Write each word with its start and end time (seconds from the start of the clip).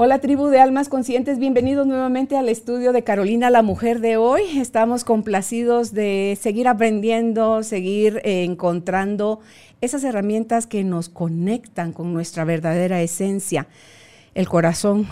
Hola 0.00 0.20
tribu 0.20 0.46
de 0.46 0.60
almas 0.60 0.88
conscientes, 0.88 1.40
bienvenidos 1.40 1.84
nuevamente 1.84 2.36
al 2.36 2.48
estudio 2.48 2.92
de 2.92 3.02
Carolina 3.02 3.50
la 3.50 3.62
Mujer 3.62 3.98
de 3.98 4.16
hoy. 4.16 4.42
Estamos 4.60 5.02
complacidos 5.02 5.92
de 5.92 6.38
seguir 6.40 6.68
aprendiendo, 6.68 7.64
seguir 7.64 8.20
eh, 8.22 8.44
encontrando 8.44 9.40
esas 9.80 10.04
herramientas 10.04 10.68
que 10.68 10.84
nos 10.84 11.08
conectan 11.08 11.92
con 11.92 12.14
nuestra 12.14 12.44
verdadera 12.44 13.02
esencia, 13.02 13.66
el 14.36 14.48
corazón, 14.48 15.08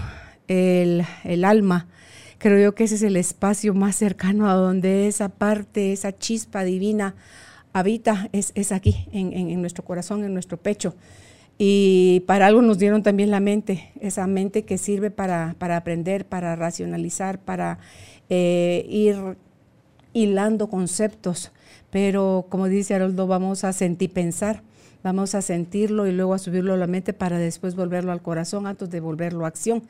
el, 0.47 1.05
alma. 1.45 1.89
Creo 2.39 2.63
yo 2.63 2.77
que 2.77 2.85
ese 2.85 2.95
es 2.95 3.03
el 3.03 3.17
espacio 3.17 3.75
más 3.75 3.97
cercano 3.97 4.49
a 4.49 4.55
donde 4.55 5.09
esa 5.09 5.31
parte, 5.31 5.93
esa 5.93 6.17
chispa 6.17 6.63
divina 6.63 7.17
habita, 7.73 8.29
es, 8.31 8.71
aquí, 8.71 9.09
en 9.11 9.61
nuestro 9.61 9.85
corazón, 9.85 10.23
en 10.23 10.33
nuestro 10.33 10.59
pecho. 10.59 10.95
Y 11.59 12.21
para 12.27 12.47
algo 12.47 12.61
nos 12.61 12.79
dieron 12.79 13.03
también 13.03 13.31
la 13.31 13.41
mente, 13.41 13.91
esa 14.01 14.27
mente 14.27 14.65
que 14.65 14.77
sirve 14.77 15.11
para, 15.11 15.57
aprender, 15.59 16.27
para 16.27 16.55
racionalizar, 16.55 17.39
para 17.39 17.79
eh, 18.29 18.85
ir 18.91 19.17
hilando 20.13 20.69
conceptos. 20.69 21.53
Pero 21.91 22.47
como 22.51 22.69
dice 22.69 22.95
Haroldo, 22.95 23.27
vamos 23.27 23.65
a 23.65 23.73
sentir 23.73 24.13
pensar, 24.13 24.63
vamos 25.03 25.35
a 25.35 25.41
sentirlo 25.41 26.07
y 26.07 26.13
luego 26.13 26.35
a 26.35 26.39
subirlo 26.39 26.75
a 26.75 26.77
la 26.77 26.87
mente 26.87 27.15
para 27.15 27.39
después 27.39 27.75
volverlo 27.75 28.13
al 28.13 28.23
corazón 28.23 28.67
antes 28.67 28.91
de 28.91 29.01
volverlo 29.01 29.47
a 29.47 29.49
acción. 29.49 29.83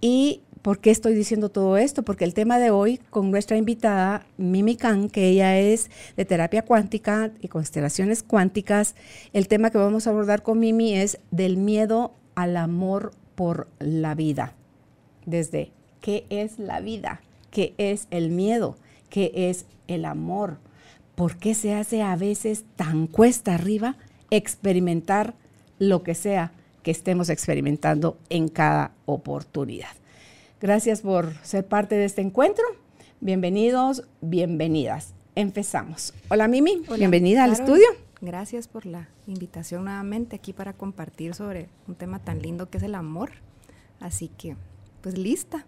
Y 0.00 0.40
¿Por 0.64 0.78
qué 0.78 0.90
estoy 0.90 1.14
diciendo 1.14 1.50
todo 1.50 1.76
esto? 1.76 2.04
Porque 2.04 2.24
el 2.24 2.32
tema 2.32 2.58
de 2.58 2.70
hoy 2.70 2.98
con 3.10 3.30
nuestra 3.30 3.58
invitada 3.58 4.24
Mimi 4.38 4.76
Khan, 4.76 5.10
que 5.10 5.28
ella 5.28 5.58
es 5.58 5.90
de 6.16 6.24
terapia 6.24 6.62
cuántica 6.62 7.32
y 7.42 7.48
constelaciones 7.48 8.22
cuánticas, 8.22 8.94
el 9.34 9.46
tema 9.46 9.68
que 9.68 9.76
vamos 9.76 10.06
a 10.06 10.10
abordar 10.10 10.42
con 10.42 10.58
Mimi 10.58 10.94
es 10.94 11.18
del 11.30 11.58
miedo 11.58 12.14
al 12.34 12.56
amor 12.56 13.12
por 13.34 13.68
la 13.78 14.14
vida. 14.14 14.54
Desde 15.26 15.70
qué 16.00 16.24
es 16.30 16.58
la 16.58 16.80
vida, 16.80 17.20
qué 17.50 17.74
es 17.76 18.08
el 18.10 18.30
miedo, 18.30 18.78
qué 19.10 19.32
es 19.34 19.66
el 19.86 20.06
amor, 20.06 20.56
por 21.14 21.36
qué 21.36 21.54
se 21.54 21.74
hace 21.74 22.00
a 22.00 22.16
veces 22.16 22.64
tan 22.76 23.06
cuesta 23.06 23.56
arriba 23.56 23.98
experimentar 24.30 25.34
lo 25.78 26.02
que 26.02 26.14
sea 26.14 26.52
que 26.82 26.90
estemos 26.90 27.28
experimentando 27.28 28.16
en 28.30 28.48
cada 28.48 28.92
oportunidad. 29.04 29.90
Gracias 30.60 31.02
por 31.02 31.34
ser 31.42 31.66
parte 31.66 31.96
de 31.96 32.04
este 32.04 32.22
encuentro. 32.22 32.64
Bienvenidos, 33.20 34.04
bienvenidas. 34.20 35.12
Empezamos. 35.34 36.14
Hola 36.28 36.46
Mimi, 36.46 36.82
bienvenida 36.96 37.44
al 37.44 37.52
estudio. 37.52 37.86
Gracias 38.20 38.68
por 38.68 38.86
la 38.86 39.08
invitación 39.26 39.84
nuevamente 39.84 40.36
aquí 40.36 40.52
para 40.52 40.72
compartir 40.72 41.34
sobre 41.34 41.68
un 41.88 41.96
tema 41.96 42.20
tan 42.20 42.40
lindo 42.40 42.70
que 42.70 42.78
es 42.78 42.84
el 42.84 42.94
amor. 42.94 43.32
Así 44.00 44.28
que, 44.28 44.56
pues 45.02 45.18
lista. 45.18 45.66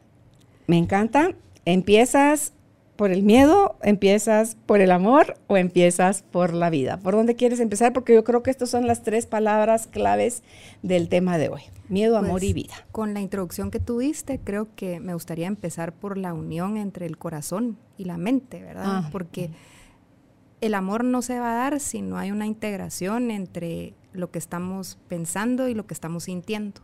Me 0.66 0.78
encanta. 0.78 1.34
Empiezas 1.64 2.52
por 2.96 3.10
el 3.10 3.22
miedo, 3.22 3.76
empiezas 3.82 4.56
por 4.66 4.80
el 4.80 4.90
amor 4.90 5.38
o 5.46 5.56
empiezas 5.56 6.22
por 6.22 6.52
la 6.52 6.70
vida. 6.70 6.98
¿Por 6.98 7.14
dónde 7.14 7.36
quieres 7.36 7.60
empezar? 7.60 7.92
Porque 7.92 8.14
yo 8.14 8.24
creo 8.24 8.42
que 8.42 8.50
estas 8.50 8.70
son 8.70 8.86
las 8.86 9.02
tres 9.02 9.26
palabras 9.26 9.86
claves 9.86 10.42
del 10.82 11.08
tema 11.08 11.38
de 11.38 11.48
hoy. 11.48 11.62
Miedo, 11.88 12.16
amor 12.16 12.42
y 12.42 12.52
pues, 12.52 12.54
vida. 12.54 12.74
Con 12.92 13.14
la 13.14 13.20
introducción 13.20 13.70
que 13.70 13.78
tuviste, 13.78 14.40
creo 14.42 14.68
que 14.74 14.98
me 14.98 15.14
gustaría 15.14 15.46
empezar 15.46 15.92
por 15.92 16.18
la 16.18 16.32
unión 16.32 16.76
entre 16.76 17.06
el 17.06 17.16
corazón 17.18 17.76
y 17.96 18.04
la 18.04 18.16
mente, 18.16 18.62
¿verdad? 18.62 18.84
Ah, 18.86 19.08
Porque 19.12 19.50
el 20.60 20.74
amor 20.74 21.04
no 21.04 21.22
se 21.22 21.38
va 21.38 21.52
a 21.52 21.56
dar 21.56 21.80
si 21.80 22.02
no 22.02 22.18
hay 22.18 22.30
una 22.30 22.46
integración 22.46 23.30
entre 23.30 23.94
lo 24.12 24.30
que 24.30 24.38
estamos 24.38 24.98
pensando 25.08 25.68
y 25.68 25.74
lo 25.74 25.86
que 25.86 25.94
estamos 25.94 26.24
sintiendo. 26.24 26.80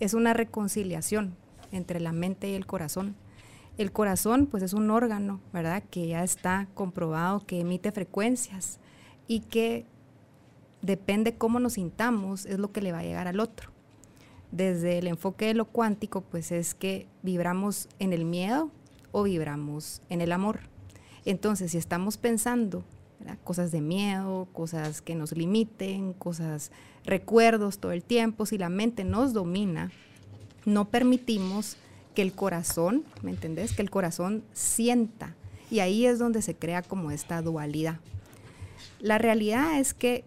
Es 0.00 0.14
una 0.14 0.32
reconciliación 0.32 1.36
entre 1.72 2.00
la 2.00 2.12
mente 2.12 2.50
y 2.50 2.54
el 2.54 2.66
corazón. 2.66 3.14
El 3.80 3.92
corazón, 3.92 4.44
pues 4.44 4.62
es 4.62 4.74
un 4.74 4.90
órgano, 4.90 5.40
¿verdad? 5.54 5.82
Que 5.88 6.06
ya 6.06 6.22
está 6.22 6.68
comprobado 6.74 7.46
que 7.46 7.60
emite 7.60 7.92
frecuencias 7.92 8.78
y 9.26 9.40
que 9.40 9.86
depende 10.82 11.36
cómo 11.36 11.60
nos 11.60 11.72
sintamos, 11.72 12.44
es 12.44 12.58
lo 12.58 12.72
que 12.72 12.82
le 12.82 12.92
va 12.92 12.98
a 12.98 13.04
llegar 13.04 13.26
al 13.26 13.40
otro. 13.40 13.70
Desde 14.52 14.98
el 14.98 15.06
enfoque 15.06 15.46
de 15.46 15.54
lo 15.54 15.64
cuántico, 15.64 16.20
pues 16.20 16.52
es 16.52 16.74
que 16.74 17.06
vibramos 17.22 17.88
en 17.98 18.12
el 18.12 18.26
miedo 18.26 18.70
o 19.12 19.22
vibramos 19.22 20.02
en 20.10 20.20
el 20.20 20.32
amor. 20.32 20.60
Entonces, 21.24 21.70
si 21.70 21.78
estamos 21.78 22.18
pensando 22.18 22.84
cosas 23.44 23.72
de 23.72 23.80
miedo, 23.80 24.46
cosas 24.52 25.00
que 25.00 25.14
nos 25.14 25.32
limiten, 25.32 26.12
cosas, 26.12 26.70
recuerdos 27.06 27.78
todo 27.78 27.92
el 27.92 28.04
tiempo, 28.04 28.44
si 28.44 28.58
la 28.58 28.68
mente 28.68 29.04
nos 29.04 29.32
domina, 29.32 29.90
no 30.66 30.90
permitimos 30.90 31.78
que 32.14 32.22
el 32.22 32.32
corazón, 32.32 33.04
¿me 33.22 33.30
entendés? 33.30 33.72
Que 33.72 33.82
el 33.82 33.90
corazón 33.90 34.44
sienta. 34.52 35.34
Y 35.70 35.80
ahí 35.80 36.06
es 36.06 36.18
donde 36.18 36.42
se 36.42 36.54
crea 36.54 36.82
como 36.82 37.10
esta 37.10 37.42
dualidad. 37.42 38.00
La 38.98 39.18
realidad 39.18 39.78
es 39.78 39.94
que 39.94 40.24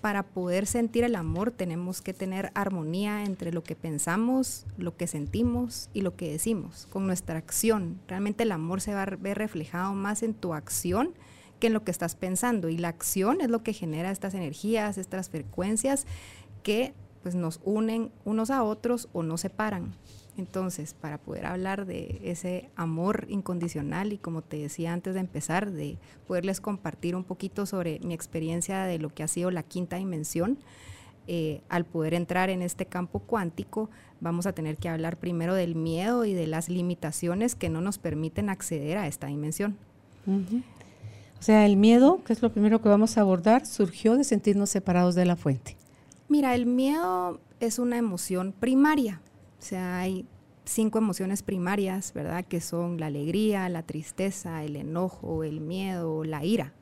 para 0.00 0.22
poder 0.22 0.66
sentir 0.66 1.04
el 1.04 1.16
amor 1.16 1.50
tenemos 1.50 2.00
que 2.00 2.14
tener 2.14 2.52
armonía 2.54 3.24
entre 3.24 3.52
lo 3.52 3.64
que 3.64 3.74
pensamos, 3.74 4.64
lo 4.76 4.96
que 4.96 5.06
sentimos 5.06 5.90
y 5.92 6.02
lo 6.02 6.14
que 6.14 6.30
decimos, 6.30 6.86
con 6.90 7.06
nuestra 7.06 7.38
acción. 7.38 8.00
Realmente 8.06 8.44
el 8.44 8.52
amor 8.52 8.80
se 8.80 8.94
va 8.94 9.02
a 9.02 9.16
ver 9.16 9.38
reflejado 9.38 9.94
más 9.94 10.22
en 10.22 10.34
tu 10.34 10.54
acción 10.54 11.14
que 11.58 11.66
en 11.66 11.72
lo 11.72 11.82
que 11.84 11.90
estás 11.90 12.14
pensando. 12.14 12.68
Y 12.68 12.78
la 12.78 12.88
acción 12.88 13.40
es 13.40 13.50
lo 13.50 13.62
que 13.62 13.72
genera 13.72 14.10
estas 14.10 14.34
energías, 14.34 14.98
estas 14.98 15.30
frecuencias 15.30 16.06
que 16.62 16.94
pues, 17.22 17.34
nos 17.34 17.60
unen 17.64 18.10
unos 18.24 18.50
a 18.50 18.62
otros 18.62 19.08
o 19.12 19.22
nos 19.22 19.40
separan. 19.40 19.94
Entonces, 20.38 20.94
para 20.94 21.18
poder 21.18 21.46
hablar 21.46 21.84
de 21.84 22.20
ese 22.22 22.70
amor 22.76 23.26
incondicional 23.28 24.12
y 24.12 24.18
como 24.18 24.40
te 24.40 24.56
decía 24.56 24.92
antes 24.92 25.14
de 25.14 25.20
empezar, 25.20 25.72
de 25.72 25.98
poderles 26.26 26.60
compartir 26.60 27.16
un 27.16 27.24
poquito 27.24 27.66
sobre 27.66 27.98
mi 28.00 28.14
experiencia 28.14 28.84
de 28.84 28.98
lo 28.98 29.10
que 29.10 29.24
ha 29.24 29.28
sido 29.28 29.50
la 29.50 29.64
quinta 29.64 29.96
dimensión, 29.96 30.58
eh, 31.26 31.60
al 31.68 31.84
poder 31.84 32.14
entrar 32.14 32.50
en 32.50 32.62
este 32.62 32.86
campo 32.86 33.18
cuántico, 33.18 33.90
vamos 34.20 34.46
a 34.46 34.52
tener 34.52 34.76
que 34.76 34.88
hablar 34.88 35.18
primero 35.18 35.54
del 35.54 35.74
miedo 35.74 36.24
y 36.24 36.32
de 36.34 36.46
las 36.46 36.68
limitaciones 36.68 37.54
que 37.54 37.68
no 37.68 37.80
nos 37.80 37.98
permiten 37.98 38.48
acceder 38.48 38.96
a 38.96 39.08
esta 39.08 39.26
dimensión. 39.26 39.76
O 40.26 41.42
sea, 41.42 41.66
el 41.66 41.76
miedo, 41.76 42.22
que 42.24 42.32
es 42.32 42.42
lo 42.42 42.52
primero 42.52 42.80
que 42.80 42.88
vamos 42.88 43.18
a 43.18 43.22
abordar, 43.22 43.66
surgió 43.66 44.16
de 44.16 44.24
sentirnos 44.24 44.70
separados 44.70 45.14
de 45.14 45.24
la 45.24 45.36
fuente. 45.36 45.76
Mira, 46.28 46.54
el 46.54 46.66
miedo 46.66 47.40
es 47.60 47.78
una 47.78 47.96
emoción 47.96 48.52
primaria. 48.52 49.20
O 49.58 49.62
sea, 49.62 49.98
hay 49.98 50.26
cinco 50.64 50.98
emociones 50.98 51.42
primarias, 51.42 52.12
¿verdad? 52.12 52.44
Que 52.44 52.60
son 52.60 53.00
la 53.00 53.06
alegría, 53.06 53.68
la 53.68 53.82
tristeza, 53.82 54.62
el 54.64 54.76
enojo, 54.76 55.44
el 55.44 55.60
miedo, 55.60 56.24
la 56.24 56.44
ira. 56.44 56.74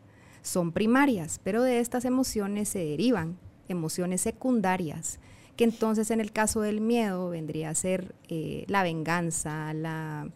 Son 0.42 0.72
primarias, 0.72 1.40
pero 1.42 1.62
de 1.62 1.80
estas 1.80 2.04
emociones 2.04 2.68
se 2.68 2.80
derivan 2.80 3.38
emociones 3.68 4.20
secundarias, 4.20 5.18
que 5.56 5.64
entonces 5.64 6.10
en 6.10 6.20
el 6.20 6.32
caso 6.32 6.60
del 6.60 6.80
miedo 6.80 7.30
vendría 7.30 7.70
a 7.70 7.74
ser 7.74 8.14
eh, 8.28 8.64
la 8.68 8.82
venganza, 8.82 9.72
la 9.72 10.28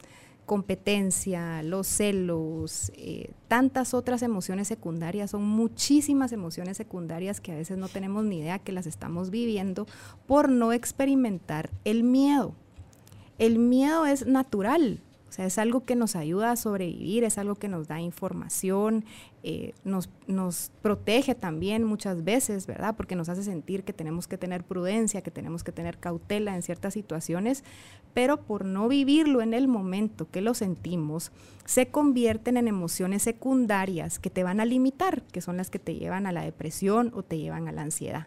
competencia, 0.50 1.62
los 1.62 1.86
celos, 1.86 2.90
eh, 2.96 3.30
tantas 3.46 3.94
otras 3.94 4.20
emociones 4.20 4.66
secundarias, 4.66 5.30
son 5.30 5.44
muchísimas 5.44 6.32
emociones 6.32 6.76
secundarias 6.76 7.40
que 7.40 7.52
a 7.52 7.54
veces 7.54 7.78
no 7.78 7.86
tenemos 7.86 8.24
ni 8.24 8.40
idea 8.40 8.58
que 8.58 8.72
las 8.72 8.88
estamos 8.88 9.30
viviendo 9.30 9.86
por 10.26 10.48
no 10.48 10.72
experimentar 10.72 11.70
el 11.84 12.02
miedo. 12.02 12.56
El 13.38 13.60
miedo 13.60 14.06
es 14.06 14.26
natural, 14.26 15.00
o 15.30 15.32
sea, 15.32 15.46
es 15.46 15.58
algo 15.58 15.84
que 15.84 15.94
nos 15.94 16.16
ayuda 16.16 16.50
a 16.50 16.56
sobrevivir, 16.56 17.22
es 17.22 17.38
algo 17.38 17.54
que 17.54 17.68
nos 17.68 17.86
da 17.86 18.00
información, 18.00 19.04
eh, 19.44 19.74
nos, 19.84 20.10
nos, 20.26 20.72
protege 20.82 21.36
también 21.36 21.84
muchas 21.84 22.24
veces, 22.24 22.66
¿verdad? 22.66 22.96
Porque 22.96 23.14
nos 23.14 23.28
hace 23.28 23.44
sentir 23.44 23.84
que 23.84 23.92
tenemos 23.92 24.26
que 24.26 24.36
tener 24.36 24.64
prudencia, 24.64 25.22
que 25.22 25.30
tenemos 25.30 25.62
que 25.62 25.70
tener 25.70 25.98
cautela 25.98 26.56
en 26.56 26.62
ciertas 26.62 26.94
situaciones, 26.94 27.62
pero 28.12 28.42
por 28.42 28.64
no 28.64 28.88
vivirlo 28.88 29.40
en 29.40 29.54
el 29.54 29.68
momento 29.68 30.28
que 30.28 30.40
lo 30.40 30.52
sentimos, 30.52 31.30
se 31.64 31.86
convierten 31.86 32.56
en 32.56 32.66
emociones 32.66 33.22
secundarias 33.22 34.18
que 34.18 34.30
te 34.30 34.42
van 34.42 34.58
a 34.58 34.64
limitar, 34.64 35.22
que 35.22 35.40
son 35.40 35.56
las 35.56 35.70
que 35.70 35.78
te 35.78 35.94
llevan 35.94 36.26
a 36.26 36.32
la 36.32 36.42
depresión 36.42 37.12
o 37.14 37.22
te 37.22 37.38
llevan 37.38 37.68
a 37.68 37.72
la 37.72 37.82
ansiedad. 37.82 38.26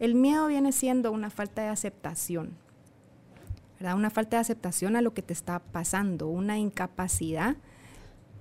El 0.00 0.14
miedo 0.14 0.48
viene 0.48 0.72
siendo 0.72 1.12
una 1.12 1.30
falta 1.30 1.62
de 1.62 1.68
aceptación, 1.68 2.58
una 3.80 4.10
falta 4.10 4.36
de 4.36 4.40
aceptación 4.40 4.96
a 4.96 5.02
lo 5.02 5.12
que 5.12 5.22
te 5.22 5.32
está 5.32 5.58
pasando, 5.58 6.28
una 6.28 6.58
incapacidad, 6.58 7.56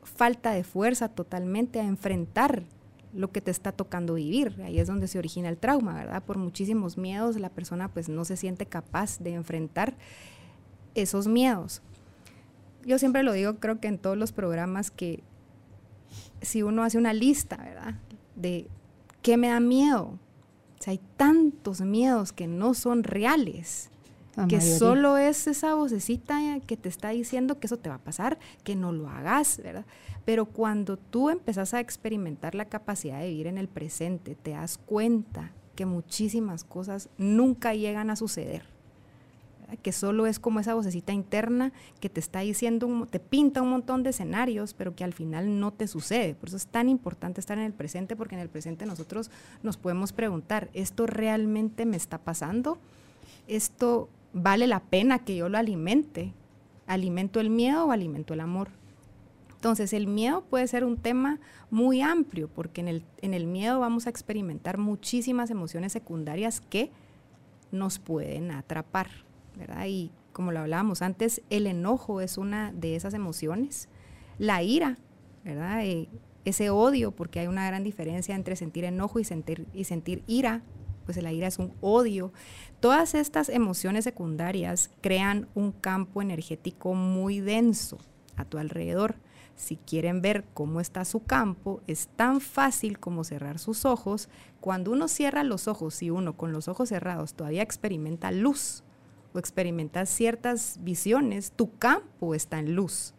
falta 0.03 0.51
de 0.51 0.63
fuerza 0.63 1.09
totalmente 1.09 1.79
a 1.79 1.85
enfrentar 1.85 2.63
lo 3.13 3.31
que 3.31 3.41
te 3.41 3.51
está 3.51 3.71
tocando 3.71 4.15
vivir. 4.15 4.61
Ahí 4.63 4.79
es 4.79 4.87
donde 4.87 5.07
se 5.07 5.17
origina 5.17 5.49
el 5.49 5.57
trauma, 5.57 5.93
¿verdad? 5.95 6.23
Por 6.23 6.37
muchísimos 6.37 6.97
miedos 6.97 7.37
la 7.37 7.49
persona 7.49 7.89
pues 7.89 8.09
no 8.09 8.25
se 8.25 8.37
siente 8.37 8.65
capaz 8.65 9.19
de 9.19 9.33
enfrentar 9.33 9.95
esos 10.93 11.27
miedos. 11.27 11.81
Yo 12.85 12.99
siempre 12.99 13.23
lo 13.23 13.33
digo, 13.33 13.55
creo 13.55 13.79
que 13.79 13.88
en 13.88 13.97
todos 13.97 14.17
los 14.17 14.31
programas 14.31 14.91
que 14.91 15.23
si 16.41 16.61
uno 16.61 16.83
hace 16.83 16.97
una 16.97 17.13
lista, 17.13 17.57
¿verdad? 17.57 17.95
De 18.35 18.67
qué 19.21 19.38
me 19.38 19.47
da 19.47 19.59
miedo. 19.59 20.19
O 20.85 20.89
hay 20.89 20.99
tantos 21.17 21.81
miedos 21.81 22.31
que 22.31 22.45
no 22.45 22.75
son 22.75 23.03
reales 23.03 23.89
que 24.49 24.61
solo 24.61 25.17
es 25.17 25.47
esa 25.47 25.75
vocecita 25.75 26.39
que 26.67 26.77
te 26.77 26.89
está 26.89 27.09
diciendo 27.09 27.59
que 27.59 27.67
eso 27.67 27.77
te 27.77 27.89
va 27.89 27.95
a 27.95 28.03
pasar, 28.03 28.37
que 28.63 28.75
no 28.75 28.91
lo 28.91 29.09
hagas, 29.09 29.61
¿verdad? 29.63 29.85
Pero 30.25 30.45
cuando 30.45 30.97
tú 30.97 31.29
empezás 31.29 31.73
a 31.73 31.79
experimentar 31.79 32.55
la 32.55 32.65
capacidad 32.65 33.19
de 33.19 33.29
vivir 33.29 33.47
en 33.47 33.57
el 33.57 33.67
presente, 33.67 34.35
te 34.35 34.51
das 34.51 34.77
cuenta 34.77 35.51
que 35.75 35.85
muchísimas 35.85 36.63
cosas 36.63 37.09
nunca 37.17 37.73
llegan 37.73 38.09
a 38.09 38.15
suceder. 38.15 38.63
Que 39.81 39.91
solo 39.91 40.27
es 40.27 40.39
como 40.39 40.59
esa 40.59 40.75
vocecita 40.75 41.11
interna 41.11 41.73
que 41.99 42.09
te 42.09 42.19
está 42.19 42.41
diciendo, 42.41 43.07
te 43.09 43.19
pinta 43.19 43.61
un 43.61 43.71
montón 43.71 44.03
de 44.03 44.11
escenarios, 44.11 44.73
pero 44.73 44.95
que 44.95 45.03
al 45.03 45.13
final 45.13 45.59
no 45.59 45.71
te 45.71 45.88
sucede. 45.88 46.35
Por 46.35 46.49
eso 46.49 46.57
es 46.57 46.67
tan 46.67 46.88
importante 46.88 47.39
estar 47.39 47.57
en 47.57 47.65
el 47.65 47.73
presente, 47.73 48.15
porque 48.15 48.35
en 48.35 48.41
el 48.41 48.49
presente 48.49 48.85
nosotros 48.85 49.31
nos 49.63 49.77
podemos 49.77 50.13
preguntar, 50.13 50.69
¿esto 50.73 51.07
realmente 51.07 51.85
me 51.85 51.97
está 51.97 52.19
pasando? 52.19 52.77
¿Esto 53.47 54.09
vale 54.35 54.67
la 54.67 54.81
pena 54.81 55.19
que 55.19 55.35
yo 55.35 55.49
lo 55.49 55.57
alimente. 55.57 56.33
¿Alimento 56.85 57.39
el 57.39 57.49
miedo 57.49 57.85
o 57.87 57.91
alimento 57.91 58.35
el 58.35 58.41
amor? 58.41 58.69
Entonces, 59.55 59.93
el 59.93 60.05
miedo 60.05 60.43
puede 60.43 60.67
ser 60.67 60.83
un 60.83 60.97
tema 60.97 61.39
muy 61.71 62.01
amplio, 62.01 62.47
porque 62.49 62.81
en 62.81 62.87
el, 62.87 63.03
en 63.21 63.33
el 63.33 63.47
miedo 63.47 63.79
vamos 63.79 64.05
a 64.05 64.11
experimentar 64.11 64.77
muchísimas 64.77 65.49
emociones 65.49 65.93
secundarias 65.93 66.61
que 66.61 66.91
nos 67.71 67.97
pueden 67.97 68.51
atrapar, 68.51 69.07
¿verdad? 69.57 69.85
Y 69.87 70.11
como 70.33 70.51
lo 70.51 70.59
hablábamos 70.59 71.01
antes, 71.01 71.41
el 71.49 71.65
enojo 71.65 72.21
es 72.21 72.38
una 72.38 72.71
de 72.73 72.95
esas 72.95 73.15
emociones. 73.15 73.89
La 74.38 74.61
ira, 74.61 74.97
¿verdad? 75.43 75.83
Eh, 75.83 76.09
ese 76.43 76.69
odio, 76.69 77.11
porque 77.11 77.39
hay 77.39 77.47
una 77.47 77.65
gran 77.65 77.83
diferencia 77.83 78.35
entre 78.35 78.55
sentir 78.55 78.83
enojo 78.83 79.19
y 79.19 79.23
sentir, 79.23 79.65
y 79.73 79.85
sentir 79.85 80.23
ira, 80.27 80.61
pues 81.05 81.21
la 81.21 81.31
ira 81.31 81.47
es 81.47 81.59
un 81.59 81.73
odio. 81.81 82.33
Todas 82.79 83.15
estas 83.15 83.49
emociones 83.49 84.03
secundarias 84.03 84.89
crean 85.01 85.47
un 85.55 85.71
campo 85.71 86.21
energético 86.21 86.93
muy 86.93 87.39
denso 87.39 87.97
a 88.35 88.45
tu 88.45 88.57
alrededor. 88.57 89.15
Si 89.55 89.77
quieren 89.77 90.21
ver 90.21 90.43
cómo 90.53 90.81
está 90.81 91.05
su 91.05 91.23
campo, 91.23 91.81
es 91.87 92.09
tan 92.15 92.41
fácil 92.41 92.99
como 92.99 93.23
cerrar 93.23 93.57
sus 93.57 93.85
ojos. 93.85 94.27
Cuando 94.59 94.91
uno 94.91 95.07
cierra 95.07 95.43
los 95.43 95.67
ojos 95.67 96.01
y 96.03 96.09
uno 96.09 96.35
con 96.35 96.51
los 96.51 96.67
ojos 96.67 96.89
cerrados 96.89 97.35
todavía 97.35 97.61
experimenta 97.61 98.31
luz 98.31 98.83
o 99.33 99.39
experimenta 99.39 100.05
ciertas 100.05 100.79
visiones, 100.81 101.53
tu 101.55 101.77
campo 101.77 102.35
está 102.35 102.59
en 102.59 102.75
luz. 102.75 103.13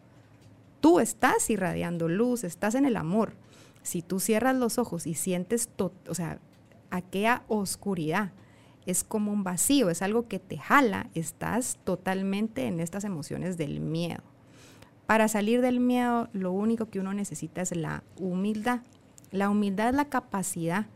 Tú 0.79 0.99
estás 0.99 1.49
irradiando 1.49 2.07
luz, 2.07 2.43
estás 2.43 2.75
en 2.75 2.85
el 2.85 2.97
amor. 2.97 3.33
Si 3.81 4.01
tú 4.01 4.19
cierras 4.19 4.55
los 4.55 4.77
ojos 4.77 5.07
y 5.07 5.15
sientes, 5.15 5.69
o 5.79 6.13
sea, 6.13 6.39
aquella 6.89 7.43
oscuridad. 7.47 8.31
Es 8.85 9.03
como 9.03 9.31
un 9.31 9.43
vacío, 9.43 9.89
es 9.89 10.01
algo 10.01 10.27
que 10.27 10.39
te 10.39 10.57
jala, 10.57 11.09
estás 11.13 11.77
totalmente 11.83 12.67
en 12.67 12.79
estas 12.79 13.03
emociones 13.03 13.57
del 13.57 13.79
miedo. 13.79 14.23
Para 15.05 15.27
salir 15.27 15.61
del 15.61 15.79
miedo, 15.79 16.29
lo 16.33 16.51
único 16.51 16.89
que 16.89 16.99
uno 16.99 17.13
necesita 17.13 17.61
es 17.61 17.75
la 17.75 18.03
humildad. 18.17 18.81
La 19.31 19.49
humildad 19.49 19.89
es 19.89 19.95
la 19.95 20.05
capacidad 20.05 20.87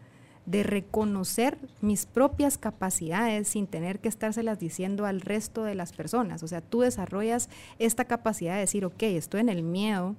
de 0.45 0.63
reconocer 0.63 1.57
mis 1.81 2.05
propias 2.05 2.57
capacidades 2.57 3.47
sin 3.47 3.67
tener 3.67 3.99
que 3.99 4.09
estárselas 4.09 4.59
diciendo 4.59 5.05
al 5.05 5.21
resto 5.21 5.63
de 5.63 5.75
las 5.75 5.93
personas. 5.93 6.43
O 6.43 6.47
sea, 6.47 6.61
tú 6.61 6.81
desarrollas 6.81 7.49
esta 7.79 8.05
capacidad 8.05 8.55
de 8.55 8.61
decir, 8.61 8.85
ok, 8.85 9.03
estoy 9.03 9.41
en 9.41 9.49
el 9.49 9.63
miedo, 9.63 10.15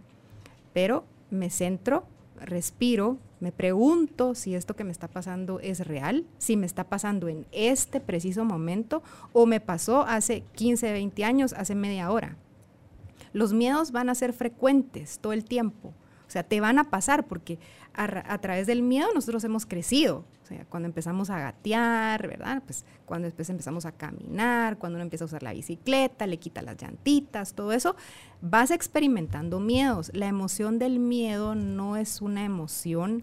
pero 0.73 1.05
me 1.31 1.51
centro, 1.51 2.05
respiro, 2.41 3.19
me 3.43 3.51
pregunto 3.51 4.37
si 4.37 4.55
esto 4.55 4.77
que 4.77 4.85
me 4.85 4.93
está 4.93 5.09
pasando 5.09 5.59
es 5.59 5.85
real, 5.85 6.25
si 6.39 6.57
me 6.57 6.65
está 6.65 6.85
pasando 6.85 7.27
en 7.27 7.45
este 7.51 7.99
preciso 7.99 8.45
momento 8.45 9.03
o 9.33 9.47
me 9.47 9.59
pasó 9.59 10.03
hace 10.03 10.45
15, 10.55 10.93
20 10.93 11.25
años, 11.25 11.53
hace 11.53 11.75
media 11.75 12.13
hora. 12.13 12.37
Los 13.33 13.53
miedos 13.53 13.91
van 13.91 14.11
a 14.11 14.15
ser 14.15 14.33
frecuentes 14.33 15.19
todo 15.19 15.33
el 15.33 15.45
tiempo. 15.45 15.89
O 15.89 16.31
sea, 16.31 16.45
te 16.45 16.61
van 16.61 16.79
a 16.79 16.85
pasar 16.85 17.27
porque 17.27 17.59
a, 17.95 18.39
través 18.39 18.67
del 18.67 18.83
miedo 18.83 19.09
nosotros 19.15 19.45
hemos 19.45 19.67
crecido. 19.67 20.25
O 20.43 20.47
sea, 20.47 20.65
cuando 20.67 20.87
empezamos 20.87 21.31
a 21.31 21.39
gatear, 21.39 22.27
¿verdad? 22.27 22.63
Pues 22.65 22.85
cuando 23.07 23.27
después 23.27 23.49
empezamos 23.51 23.87
a 23.87 23.93
caminar, 23.93 24.79
cuando 24.79 24.97
uno 24.97 25.05
empieza 25.05 25.25
a 25.25 25.27
usar 25.27 25.43
la 25.43 25.53
bicicleta, 25.53 26.27
le 26.27 26.39
quita 26.39 26.63
las 26.63 26.81
llantitas, 26.81 27.55
todo 27.55 27.73
eso, 27.73 27.97
vas 28.41 28.71
experimentando 28.71 29.61
miedos. 29.61 30.11
La 30.15 30.27
emoción 30.27 30.79
del 30.79 30.99
miedo 30.99 31.55
no 31.55 31.97
es 31.97 32.21
una 32.21 32.45
emoción 32.45 33.23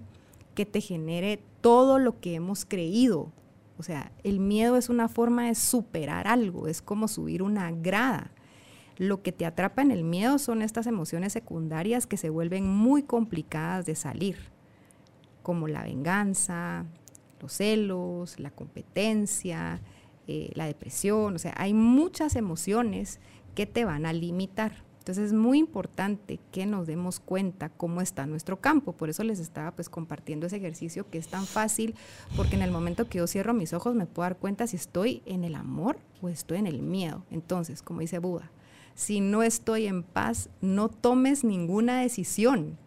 que 0.56 0.66
te 0.66 0.82
genere 0.82 1.42
todo 1.62 2.00
lo 2.00 2.20
que 2.20 2.36
hemos 2.36 2.66
creído. 2.66 3.32
O 3.78 3.84
sea, 3.84 4.12
el 4.24 4.40
miedo 4.40 4.76
es 4.76 4.90
una 4.90 5.08
forma 5.08 5.48
de 5.48 5.56
superar 5.56 6.28
algo, 6.28 6.68
es 6.68 6.82
como 6.82 7.08
subir 7.08 7.42
una 7.42 7.72
grada. 7.72 8.32
Lo 8.98 9.22
que 9.22 9.32
te 9.32 9.46
atrapa 9.46 9.82
en 9.82 9.92
el 9.92 10.04
miedo 10.04 10.38
son 10.40 10.62
estas 10.62 10.86
emociones 10.86 11.32
secundarias 11.32 12.06
que 12.06 12.18
se 12.18 12.30
vuelven 12.30 12.68
muy 12.68 13.04
complicadas 13.04 13.86
de 13.86 13.96
salir, 13.96 14.38
como 15.50 15.68
la 15.68 15.82
venganza, 15.82 16.86
los 17.42 17.54
celos, 17.54 18.40
la 18.40 18.52
competencia, 18.52 19.82
eh, 20.28 20.52
la 20.54 20.68
depresión. 20.68 21.34
O 21.34 21.40
sea, 21.40 21.56
hay 21.58 21.74
muchas 21.74 22.36
emociones 22.36 23.20
que 23.56 23.66
te 23.66 23.84
van 23.84 24.06
a 24.06 24.14
limitar. 24.14 24.84
Entonces 25.00 25.26
es 25.26 25.34
muy 25.34 25.58
importante 25.58 26.40
que 26.52 26.68
nos 26.68 26.86
demos 26.86 27.20
cuenta 27.20 27.70
cómo 27.70 28.00
está 28.02 28.28
nuestro 28.28 28.62
campo. 28.62 28.94
Por 28.94 29.10
eso 29.10 29.24
les 29.24 29.40
estaba 29.40 29.72
pues 29.72 29.90
compartiendo 29.90 30.46
ese 30.46 30.58
ejercicio 30.58 31.10
que 31.10 31.18
es 31.18 31.30
tan 31.30 31.48
fácil, 31.48 31.96
porque 32.38 32.56
en 32.56 32.62
el 32.62 32.70
momento 32.70 33.10
que 33.10 33.18
yo 33.18 33.26
cierro 33.26 33.56
mis 33.56 33.74
ojos 33.74 33.96
me 33.96 34.06
puedo 34.06 34.26
dar 34.30 34.38
cuenta 34.38 34.68
si 34.68 34.76
estoy 34.76 35.24
en 35.26 35.44
el 35.46 35.56
amor 35.56 35.98
o 36.22 36.30
estoy 36.30 36.60
en 36.60 36.68
el 36.68 36.84
miedo. 36.84 37.26
Entonces, 37.32 37.82
como 37.82 38.02
dice 38.02 38.20
Buda, 38.20 38.52
si 38.94 39.20
no 39.20 39.42
estoy 39.42 39.88
en 39.88 40.04
paz, 40.04 40.52
no 40.62 40.90
tomes 40.90 41.44
ninguna 41.44 42.02
decisión, 42.02 42.78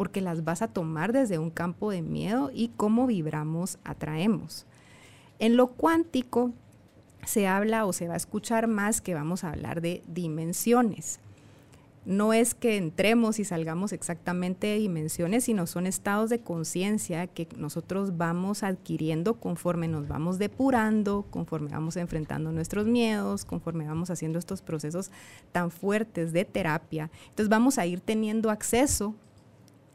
porque 0.00 0.22
las 0.22 0.44
vas 0.44 0.62
a 0.62 0.68
tomar 0.68 1.12
desde 1.12 1.38
un 1.38 1.50
campo 1.50 1.90
de 1.90 2.00
miedo 2.00 2.50
y 2.54 2.68
cómo 2.68 3.06
vibramos 3.06 3.78
atraemos. 3.84 4.64
En 5.38 5.58
lo 5.58 5.66
cuántico 5.66 6.54
se 7.26 7.46
habla 7.46 7.84
o 7.84 7.92
se 7.92 8.08
va 8.08 8.14
a 8.14 8.16
escuchar 8.16 8.66
más 8.66 9.02
que 9.02 9.12
vamos 9.12 9.44
a 9.44 9.50
hablar 9.50 9.82
de 9.82 10.02
dimensiones 10.08 11.20
no 12.06 12.32
es 12.32 12.54
que 12.54 12.76
entremos 12.76 13.38
y 13.38 13.44
salgamos 13.44 13.92
exactamente 13.92 14.66
de 14.66 14.78
dimensiones, 14.78 15.44
sino 15.44 15.66
son 15.66 15.86
estados 15.86 16.30
de 16.30 16.40
conciencia 16.40 17.26
que 17.26 17.46
nosotros 17.56 18.16
vamos 18.16 18.62
adquiriendo 18.62 19.34
conforme 19.34 19.86
nos 19.86 20.08
vamos 20.08 20.38
depurando, 20.38 21.26
conforme 21.30 21.70
vamos 21.70 21.96
enfrentando 21.96 22.52
nuestros 22.52 22.86
miedos, 22.86 23.44
conforme 23.44 23.86
vamos 23.86 24.10
haciendo 24.10 24.38
estos 24.38 24.62
procesos 24.62 25.10
tan 25.52 25.70
fuertes 25.70 26.32
de 26.32 26.44
terapia. 26.46 27.10
Entonces 27.28 27.50
vamos 27.50 27.78
a 27.78 27.86
ir 27.86 28.00
teniendo 28.00 28.50
acceso 28.50 29.14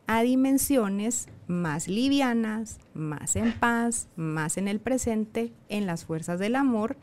a 0.08 0.22
dimensiones 0.22 1.28
más 1.48 1.88
livianas, 1.88 2.80
más 2.94 3.36
en 3.36 3.54
paz, 3.54 4.08
más 4.16 4.58
en 4.58 4.68
el 4.68 4.80
presente, 4.80 5.54
en 5.70 5.86
las 5.86 6.06
fuerzas 6.06 6.40
del 6.40 6.56
amor, 6.56 6.98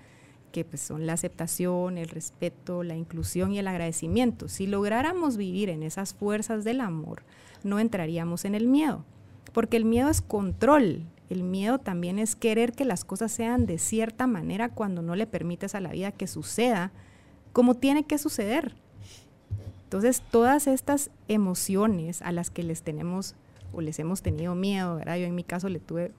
que 0.53 0.65
pues, 0.65 0.81
son 0.81 1.07
la 1.07 1.15
aceptación, 1.15 1.99
el 1.99 2.09
respeto, 2.09 2.83
la 2.83 2.95
inclusión 2.95 3.53
y 3.53 3.59
el 3.59 3.69
agradecimiento. 3.69 4.49
Si 4.49 4.67
lográramos 4.67 5.37
vivir 5.37 5.71
en 5.71 5.83
esas 5.83 6.15
fuerzas 6.15 6.65
del 6.65 6.81
amor, 6.81 7.23
no 7.65 7.81
entraríamos 7.81 8.45
en 8.45 8.55
el 8.55 8.69
miedo, 8.69 9.05
porque 9.53 9.77
el 9.77 9.85
miedo 9.85 10.09
es 10.09 10.21
control, 10.21 11.07
el 11.31 11.43
miedo 11.43 11.79
también 11.79 12.19
es 12.19 12.37
querer 12.37 12.73
que 12.73 12.85
las 12.85 13.05
cosas 13.05 13.33
sean 13.33 13.67
de 13.67 13.79
cierta 13.79 14.27
manera 14.27 14.69
cuando 14.69 15.01
no 15.01 15.17
le 15.17 15.27
permites 15.27 15.75
a 15.75 15.81
la 15.81 15.93
vida 15.93 16.13
que 16.13 16.27
suceda 16.27 16.93
como 17.53 17.75
tiene 17.75 18.05
que 18.05 18.19
suceder. 18.19 18.75
Entonces, 19.93 20.23
todas 20.31 20.69
estas 20.69 21.11
emociones 21.29 22.23
a 22.23 22.33
las 22.33 22.49
que 22.49 22.63
les 22.63 22.83
tenemos 22.83 23.35
o 23.75 23.83
les 23.83 23.99
hemos 23.99 24.23
tenido 24.23 24.55
miedo, 24.55 24.97
¿verdad? 24.97 25.17
Yo 25.17 25.27
en 25.27 25.35
mi 25.35 25.45
caso 25.45 25.69
le 25.69 25.81
tuve 25.81 26.13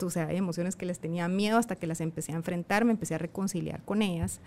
o 0.00 0.08
sea, 0.08 0.28
hay 0.28 0.36
emociones 0.36 0.76
que 0.76 0.86
les 0.86 1.00
tenía 1.00 1.26
miedo 1.26 1.58
hasta 1.58 1.74
que 1.74 1.88
las 1.88 2.00
empecé 2.00 2.30
a 2.30 2.36
enfrentar, 2.36 2.84
me 2.84 2.92
empecé 2.92 3.16
a 3.16 3.18
reconciliar 3.18 3.82
con 3.82 4.02
ellas. 4.02 4.40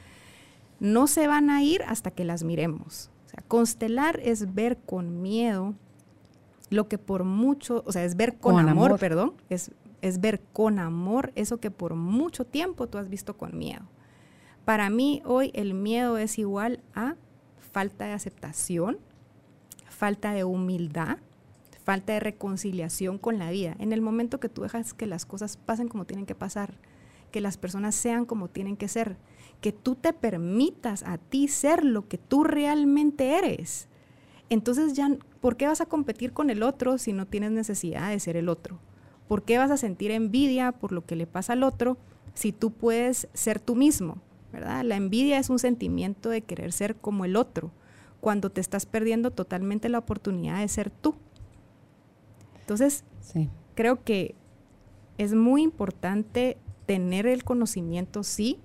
No 0.80 1.08
se 1.08 1.28
van 1.28 1.50
a 1.50 1.62
ir 1.62 1.84
hasta 1.84 2.12
que 2.12 2.24
las 2.24 2.46
miremos. 2.46 3.10
O 3.26 3.30
sea, 3.30 3.44
constelar 3.46 4.22
es 4.24 4.54
ver 4.56 4.78
con 4.78 5.22
miedo 5.22 5.74
lo 6.70 6.88
que 6.88 6.98
por 6.98 7.26
mucho, 7.26 7.84
o 7.86 7.92
sea, 7.92 8.06
es 8.06 8.16
ver 8.16 8.38
con, 8.38 8.58
amor, 8.58 8.98
perdón, 8.98 9.34
es, 9.50 9.72
es 10.02 10.22
ver 10.22 10.40
con 10.54 10.80
amor 10.80 11.34
eso 11.36 11.60
que 11.60 11.72
por 11.72 11.96
mucho 11.96 12.46
tiempo 12.46 12.88
tú 12.88 13.00
has 13.00 13.10
visto 13.10 13.36
con 13.36 13.58
miedo. 13.58 13.84
Para 14.64 14.90
mí 14.90 15.22
hoy 15.26 15.52
el 15.56 15.74
miedo 15.74 16.18
es 16.18 16.40
igual 16.40 16.80
a 16.96 17.16
falta 17.72 18.06
de 18.06 18.14
aceptación, 18.14 19.00
falta 19.90 20.34
de 20.34 20.44
humildad, 20.44 21.18
falta 21.84 22.14
de 22.14 22.20
reconciliación 22.20 23.18
con 23.18 23.40
la 23.40 23.50
vida. 23.52 23.76
En 23.80 23.94
el 23.94 24.02
momento 24.02 24.40
que 24.40 24.50
tú 24.50 24.62
dejas 24.62 24.94
que 24.94 25.08
las 25.08 25.26
cosas 25.26 25.58
pasen 25.58 25.88
como 25.88 26.06
tienen 26.06 26.26
que 26.26 26.36
pasar, 26.36 26.78
que 27.32 27.42
las 27.42 27.58
personas 27.58 27.96
sean 27.96 28.26
como 28.26 28.50
tienen 28.50 28.78
que 28.78 28.88
ser, 28.88 29.18
que 29.62 29.72
tú 29.72 29.96
te 29.96 30.14
permitas 30.14 31.04
a 31.04 31.18
ti 31.18 31.48
ser 31.48 31.84
lo 31.86 32.08
que 32.08 32.18
tú 32.18 32.44
realmente 32.44 33.38
eres. 33.38 33.88
Entonces 34.50 34.94
ya, 34.94 35.10
¿por 35.40 35.56
qué 35.56 35.68
vas 35.68 35.82
a 35.82 35.86
competir 35.86 36.34
con 36.34 36.50
el 36.50 36.62
otro 36.62 36.98
si 36.98 37.14
no 37.14 37.26
tienes 37.26 37.52
necesidad 37.52 38.10
de 38.10 38.20
ser 38.20 38.36
el 38.36 38.50
otro? 38.50 38.80
¿Por 39.28 39.44
qué 39.44 39.58
vas 39.58 39.72
a 39.72 39.78
sentir 39.78 40.12
envidia 40.12 40.74
por 40.74 40.92
lo 40.92 41.06
que 41.06 41.16
le 41.16 41.26
pasa 41.26 41.54
al 41.54 41.64
otro 41.64 41.98
si 42.34 42.52
tú 42.52 42.72
puedes 42.72 43.30
ser 43.34 43.62
tú 43.62 43.76
mismo? 43.76 44.18
¿Verdad? 44.52 44.84
La 44.84 44.96
envidia 44.96 45.40
es 45.40 45.50
un 45.50 45.60
sentimiento 45.60 46.30
de 46.30 46.42
querer 46.42 46.72
ser 46.72 46.96
como 46.96 47.26
el 47.26 47.36
otro, 47.36 47.72
cuando 48.20 48.50
te 48.50 48.62
estás 48.62 48.86
perdiendo 48.86 49.32
totalmente 49.32 49.90
la 49.90 50.00
oportunidad 50.00 50.60
de 50.60 50.68
ser 50.68 50.90
tú. 50.90 51.16
Entonces, 52.60 53.04
creo 53.76 54.04
que 54.04 54.36
es 55.18 55.34
muy 55.34 55.62
importante 55.62 56.58
tener 56.86 57.26
el 57.28 57.44
conocimiento, 57.44 58.24
sí, 58.24 58.60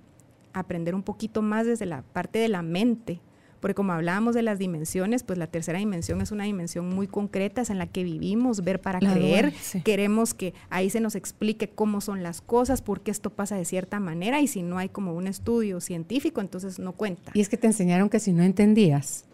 aprender 0.52 0.94
un 0.94 1.02
poquito 1.02 1.42
más 1.42 1.66
desde 1.66 1.86
la 1.86 2.02
parte 2.02 2.38
de 2.38 2.48
la 2.48 2.62
mente, 2.62 3.20
porque 3.66 3.74
como 3.74 3.94
hablábamos 3.94 4.36
de 4.36 4.42
las 4.42 4.60
dimensiones, 4.60 5.24
pues 5.24 5.40
la 5.40 5.48
tercera 5.48 5.80
dimensión 5.80 6.20
es 6.20 6.30
una 6.30 6.44
dimensión 6.44 6.88
muy 6.88 7.08
concreta, 7.08 7.62
es 7.62 7.70
en 7.70 7.78
la 7.78 7.88
que 7.88 8.04
vivimos, 8.04 8.62
ver 8.62 8.80
para 8.80 9.00
creer, 9.00 9.52
queremos 9.82 10.34
que 10.34 10.54
ahí 10.70 10.88
se 10.88 11.00
nos 11.00 11.16
explique 11.16 11.68
cómo 11.68 12.00
son 12.00 12.22
las 12.22 12.40
cosas, 12.40 12.80
por 12.80 13.00
qué 13.00 13.10
esto 13.10 13.30
pasa 13.30 13.56
de 13.56 13.64
cierta 13.64 13.98
manera, 13.98 14.40
y 14.40 14.46
si 14.46 14.62
no 14.62 14.78
hay 14.78 14.88
como 14.88 15.14
un 15.14 15.26
estudio 15.26 15.80
científico, 15.80 16.40
entonces 16.40 16.78
no 16.78 16.92
cuenta. 16.92 17.32
Y 17.34 17.40
es 17.40 17.48
que 17.48 17.56
te 17.56 17.66
enseñaron 17.66 18.08
que 18.08 18.20
si 18.20 18.32
no 18.32 18.44
entendías, 18.44 19.24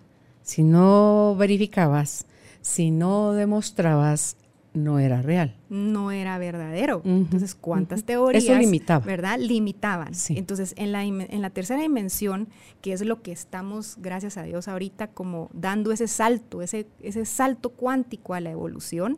si 0.40 0.62
no 0.62 1.36
verificabas, 1.36 2.24
si 2.62 2.90
no 2.90 3.34
demostrabas, 3.34 4.38
no 4.74 4.98
era 4.98 5.22
real. 5.22 5.56
No 5.68 6.10
era 6.10 6.38
verdadero. 6.38 7.02
Entonces, 7.04 7.54
¿cuántas 7.54 8.04
teorías? 8.04 8.44
Eso 8.44 8.54
limitaba. 8.54 9.04
¿Verdad? 9.04 9.38
Limitaban. 9.38 10.12
Entonces, 10.30 10.74
en 10.76 10.92
la, 10.92 11.04
en 11.04 11.42
la 11.42 11.50
tercera 11.50 11.80
dimensión, 11.80 12.48
que 12.80 12.92
es 12.92 13.04
lo 13.04 13.22
que 13.22 13.32
estamos, 13.32 13.96
gracias 14.00 14.36
a 14.36 14.42
Dios, 14.42 14.68
ahorita 14.68 15.08
como 15.08 15.50
dando 15.52 15.92
ese 15.92 16.08
salto, 16.08 16.62
ese, 16.62 16.86
ese 17.00 17.24
salto 17.24 17.70
cuántico 17.70 18.34
a 18.34 18.40
la 18.40 18.50
evolución, 18.50 19.16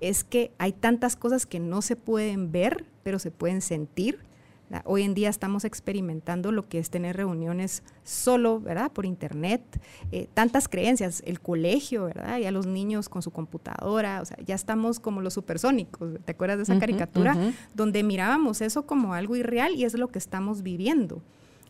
es 0.00 0.24
que 0.24 0.52
hay 0.58 0.72
tantas 0.72 1.16
cosas 1.16 1.46
que 1.46 1.60
no 1.60 1.82
se 1.82 1.96
pueden 1.96 2.52
ver, 2.52 2.84
pero 3.02 3.18
se 3.18 3.30
pueden 3.30 3.60
sentir 3.60 4.18
Hoy 4.84 5.02
en 5.02 5.14
día 5.14 5.28
estamos 5.28 5.64
experimentando 5.64 6.50
lo 6.50 6.68
que 6.68 6.78
es 6.78 6.90
tener 6.90 7.16
reuniones 7.16 7.82
solo, 8.02 8.60
¿verdad? 8.60 8.90
Por 8.90 9.06
internet, 9.06 9.62
eh, 10.10 10.28
tantas 10.34 10.68
creencias, 10.68 11.22
el 11.24 11.40
colegio, 11.40 12.04
¿verdad? 12.06 12.38
Ya 12.38 12.50
los 12.50 12.66
niños 12.66 13.08
con 13.08 13.22
su 13.22 13.30
computadora, 13.30 14.20
o 14.20 14.24
sea, 14.24 14.36
ya 14.44 14.54
estamos 14.54 14.98
como 14.98 15.20
los 15.20 15.34
supersónicos. 15.34 16.18
¿Te 16.24 16.32
acuerdas 16.32 16.56
de 16.58 16.62
esa 16.64 16.78
caricatura? 16.78 17.36
Donde 17.74 18.02
mirábamos 18.02 18.60
eso 18.60 18.86
como 18.86 19.14
algo 19.14 19.36
irreal 19.36 19.74
y 19.74 19.84
es 19.84 19.94
lo 19.94 20.08
que 20.08 20.18
estamos 20.18 20.62
viviendo. 20.62 21.22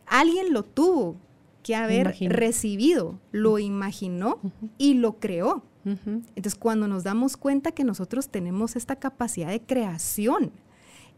Alguien 0.07 0.53
lo 0.53 0.63
tuvo 0.63 1.17
que 1.63 1.75
haber 1.75 2.17
recibido, 2.29 3.19
lo 3.33 3.59
imaginó 3.59 4.39
y 4.79 4.95
lo 4.95 5.19
creó. 5.19 5.65
Entonces, 5.85 6.55
cuando 6.57 6.89
nos 6.89 7.05
damos 7.05 7.37
cuenta 7.37 7.73
que 7.73 7.85
nosotros 7.85 8.29
tenemos 8.29 8.75
esta 8.75 8.97
capacidad 8.97 9.51
de 9.51 9.61
creación, 9.61 10.51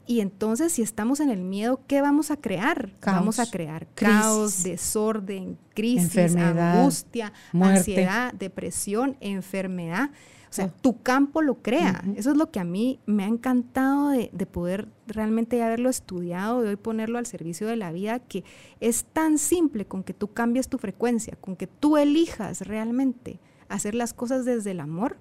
y 0.09 0.23
entonces, 0.23 0.73
si 0.73 0.81
estamos 0.81 1.21
en 1.21 1.29
el 1.29 1.43
miedo, 1.43 1.83
¿qué 1.87 2.01
vamos 2.01 2.31
a 2.31 2.39
crear? 2.39 2.91
Vamos 3.05 3.39
a 3.39 3.45
crear 3.45 3.87
caos, 3.95 4.63
desorden, 4.63 5.59
crisis, 5.75 6.35
angustia, 6.35 7.35
ansiedad, 7.53 8.33
depresión, 8.33 9.19
enfermedad. 9.21 10.09
O 10.49 10.53
sea, 10.55 10.69
tu 10.69 11.03
campo 11.03 11.43
lo 11.43 11.57
crea. 11.57 12.03
Eso 12.17 12.31
es 12.31 12.39
lo 12.39 12.51
que 12.51 12.59
a 12.59 12.65
mí 12.65 13.01
me 13.05 13.25
ha 13.25 13.27
encantado 13.27 14.09
de, 14.09 14.31
de, 14.33 14.47
poder 14.47 14.89
realmente 15.07 15.63
haberlo 15.63 15.91
estudiado, 15.91 16.63
de 16.63 16.71
hoy 16.71 16.77
ponerlo 16.77 17.19
al 17.19 17.27
servicio 17.27 17.67
de 17.67 17.77
la 17.77 17.93
vida, 17.93 18.19
que 18.19 18.45
es 18.81 19.05
tan 19.05 19.37
simple 19.37 19.87
con 19.87 20.03
que 20.03 20.15
tú 20.15 20.33
cambies 20.33 20.71
tu 20.71 20.79
frecuencia, 20.79 21.37
con 21.39 21.55
que 21.55 21.67
tú 21.67 21.99
elijas 21.99 22.63
realmente 22.63 23.41
hacer 23.69 23.95
las 23.95 24.15
cosas 24.15 24.47
desde 24.47 24.71
el 24.71 24.81
amor 24.81 25.19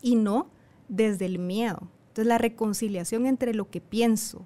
y 0.00 0.16
no 0.16 0.50
desde 0.88 1.26
el 1.26 1.38
miedo. 1.38 1.88
Entonces 2.12 2.26
la 2.26 2.36
reconciliación 2.36 3.24
entre 3.24 3.54
lo 3.54 3.70
que 3.70 3.80
pienso, 3.80 4.44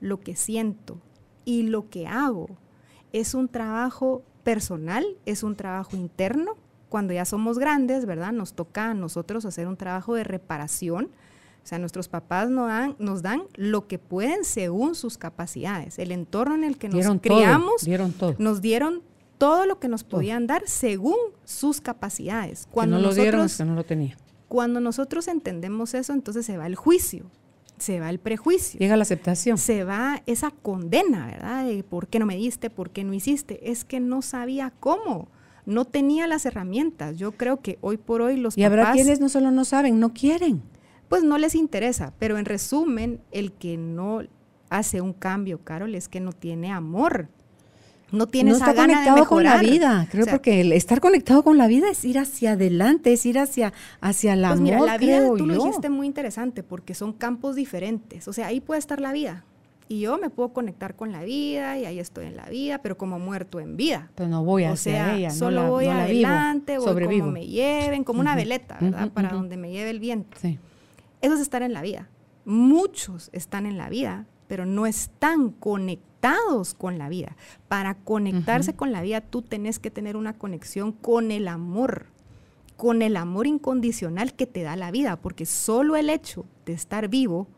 lo 0.00 0.20
que 0.20 0.36
siento 0.36 0.98
y 1.46 1.62
lo 1.62 1.88
que 1.88 2.06
hago 2.06 2.58
es 3.14 3.32
un 3.32 3.48
trabajo 3.48 4.22
personal, 4.42 5.06
es 5.24 5.42
un 5.42 5.56
trabajo 5.56 5.96
interno. 5.96 6.56
Cuando 6.90 7.14
ya 7.14 7.24
somos 7.24 7.58
grandes, 7.58 8.04
¿verdad? 8.04 8.32
Nos 8.32 8.52
toca 8.52 8.90
a 8.90 8.94
nosotros 8.94 9.46
hacer 9.46 9.66
un 9.66 9.78
trabajo 9.78 10.14
de 10.14 10.24
reparación. 10.24 11.06
O 11.64 11.66
sea, 11.66 11.78
nuestros 11.78 12.08
papás 12.08 12.50
nos 12.50 12.68
dan, 12.68 12.96
nos 12.98 13.22
dan 13.22 13.44
lo 13.54 13.86
que 13.86 13.98
pueden 13.98 14.44
según 14.44 14.94
sus 14.94 15.16
capacidades. 15.16 15.98
El 15.98 16.12
entorno 16.12 16.54
en 16.54 16.64
el 16.64 16.76
que 16.76 16.90
nos 16.90 17.18
criamos 17.22 17.86
nos 18.36 18.60
dieron 18.60 19.02
todo 19.38 19.64
lo 19.64 19.80
que 19.80 19.88
nos 19.88 20.04
podían 20.04 20.46
dar 20.46 20.64
según 20.66 21.16
sus 21.46 21.80
capacidades. 21.80 22.68
Cuando 22.70 22.98
no 22.98 23.04
lo 23.04 23.14
dieron, 23.14 23.48
que 23.48 23.64
no 23.64 23.74
lo 23.74 23.84
tenía. 23.84 24.18
Cuando 24.50 24.80
nosotros 24.80 25.28
entendemos 25.28 25.94
eso, 25.94 26.12
entonces 26.12 26.44
se 26.44 26.56
va 26.56 26.66
el 26.66 26.74
juicio, 26.74 27.30
se 27.78 28.00
va 28.00 28.10
el 28.10 28.18
prejuicio. 28.18 28.80
Llega 28.80 28.96
la 28.96 29.02
aceptación. 29.02 29.58
Se 29.58 29.84
va 29.84 30.24
esa 30.26 30.50
condena, 30.50 31.28
¿verdad? 31.28 31.66
De 31.66 31.84
por 31.84 32.08
qué 32.08 32.18
no 32.18 32.26
me 32.26 32.34
diste, 32.34 32.68
por 32.68 32.90
qué 32.90 33.04
no 33.04 33.14
hiciste. 33.14 33.70
Es 33.70 33.84
que 33.84 34.00
no 34.00 34.22
sabía 34.22 34.72
cómo, 34.80 35.28
no 35.66 35.84
tenía 35.84 36.26
las 36.26 36.46
herramientas. 36.46 37.16
Yo 37.16 37.30
creo 37.30 37.60
que 37.60 37.78
hoy 37.80 37.96
por 37.96 38.22
hoy 38.22 38.38
los 38.38 38.58
y 38.58 38.64
habrá 38.64 38.90
quienes 38.90 39.20
no 39.20 39.28
solo 39.28 39.52
no 39.52 39.64
saben, 39.64 40.00
no 40.00 40.12
quieren. 40.12 40.62
Pues 41.08 41.22
no 41.22 41.38
les 41.38 41.54
interesa, 41.54 42.12
pero 42.18 42.36
en 42.36 42.44
resumen, 42.44 43.20
el 43.30 43.52
que 43.52 43.76
no 43.76 44.22
hace 44.68 45.00
un 45.00 45.12
cambio, 45.12 45.62
Carol, 45.62 45.94
es 45.94 46.08
que 46.08 46.18
no 46.18 46.32
tiene 46.32 46.72
amor 46.72 47.28
no 48.12 48.26
tienes 48.26 48.58
no 48.58 48.66
está 48.66 48.74
conectado 48.74 49.26
con 49.26 49.44
la 49.44 49.58
vida, 49.58 50.08
creo 50.10 50.26
porque 50.26 50.60
el 50.60 50.72
estar 50.72 51.00
conectado 51.00 51.42
con 51.42 51.58
la 51.58 51.66
vida 51.66 51.90
es 51.90 52.04
ir 52.04 52.18
hacia 52.18 52.52
adelante, 52.52 53.12
es 53.12 53.24
ir 53.26 53.38
hacia, 53.38 53.72
hacia 54.00 54.36
la 54.36 54.48
pues 54.48 54.60
mira, 54.60 54.80
la 54.80 54.98
vida 54.98 55.26
tú 55.36 55.46
lo 55.46 55.54
dijiste 55.54 55.90
muy 55.90 56.06
interesante 56.06 56.62
porque 56.62 56.94
son 56.94 57.12
campos 57.12 57.56
diferentes, 57.56 58.28
o 58.28 58.32
sea, 58.32 58.48
ahí 58.48 58.60
puede 58.60 58.78
estar 58.78 59.00
la 59.00 59.12
vida. 59.12 59.44
Y 59.88 59.98
yo 59.98 60.18
me 60.18 60.30
puedo 60.30 60.52
conectar 60.52 60.94
con 60.94 61.10
la 61.10 61.24
vida 61.24 61.76
y 61.76 61.84
ahí 61.84 61.98
estoy 61.98 62.26
en 62.26 62.36
la 62.36 62.48
vida, 62.48 62.78
pero 62.78 62.96
como 62.96 63.18
muerto 63.18 63.58
en 63.58 63.76
vida. 63.76 64.08
Pero 64.14 64.28
no 64.28 64.44
voy 64.44 64.62
hacia 64.62 64.72
o 64.72 64.76
sea, 64.76 65.16
ella, 65.16 65.30
solo 65.30 65.64
no 65.64 65.70
voy 65.70 65.86
adelante, 65.86 66.78
voy 66.78 67.06
como 67.18 67.32
me 67.32 67.48
lleven, 67.48 68.04
como 68.04 68.20
una 68.20 68.36
veleta, 68.36 68.78
¿verdad? 68.80 69.10
Para 69.10 69.30
donde 69.30 69.56
me 69.56 69.72
lleve 69.72 69.90
el 69.90 69.98
viento. 69.98 70.36
Sí. 70.40 70.60
Eso 71.20 71.34
es 71.34 71.40
estar 71.40 71.62
en 71.62 71.72
la 71.72 71.82
vida. 71.82 72.08
Muchos 72.44 73.30
están 73.32 73.66
en 73.66 73.78
la 73.78 73.88
vida, 73.88 74.26
pero 74.46 74.64
no 74.64 74.86
están 74.86 75.50
conectados 75.50 76.09
con 76.78 76.98
la 76.98 77.08
vida. 77.08 77.36
Para 77.68 77.94
conectarse 77.94 78.74
con 78.74 78.92
la 78.92 79.02
vida, 79.02 79.20
tú 79.20 79.42
tenés 79.42 79.78
que 79.78 79.90
tener 79.90 80.16
una 80.16 80.34
conexión 80.34 80.92
con 80.92 81.30
el 81.30 81.48
amor, 81.48 82.06
con 82.76 83.02
el 83.02 83.16
amor 83.16 83.46
incondicional 83.46 84.34
que 84.34 84.46
te 84.46 84.62
da 84.62 84.76
la 84.76 84.90
vida, 84.90 85.16
porque 85.16 85.46
solo 85.46 85.96
el 85.96 86.10
hecho 86.10 86.44
de 86.66 86.72
estar 86.72 87.08
vivo 87.08 87.48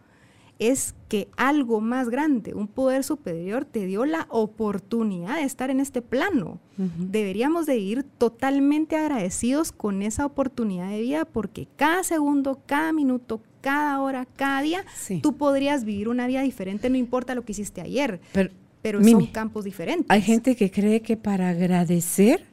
es 0.71 0.95
que 1.09 1.29
algo 1.37 1.81
más 1.81 2.09
grande, 2.09 2.55
un 2.55 2.69
poder 2.69 3.05
superior, 3.05 3.65
te 3.65 3.87
dio 3.87 4.05
la 4.05 4.27
oportunidad 4.31 5.37
de 5.37 5.43
estar 5.43 5.71
en 5.71 5.81
este 5.81 6.03
plano. 6.03 6.61
Deberíamos 6.77 7.67
de 7.67 7.77
ir 7.79 8.03
totalmente 8.03 8.97
agradecidos 8.97 9.73
con 9.73 10.03
esa 10.03 10.27
oportunidad 10.27 10.91
de 10.91 11.01
vida 11.01 11.25
porque 11.25 11.69
cada 11.77 12.03
segundo, 12.03 12.61
cada 12.67 12.93
minuto, 12.93 13.41
cada 13.61 14.01
hora, 14.01 14.27
cada 14.37 14.63
día, 14.63 14.85
tú 15.23 15.37
podrías 15.37 15.85
vivir 15.85 16.09
una 16.09 16.27
vida 16.27 16.43
diferente, 16.43 16.91
no 16.91 16.97
importa 16.97 17.35
lo 17.35 17.45
que 17.45 17.53
hiciste 17.53 17.81
ayer. 17.81 18.21
Pero, 18.83 19.03
son 19.05 19.27
campos 19.27 19.65
diferentes. 19.65 20.07
Hay 20.09 20.23
gente 20.23 20.57
que 20.57 20.71
cree 20.73 21.03
que 21.03 21.17
para 21.17 21.51
agradecer 21.51 22.45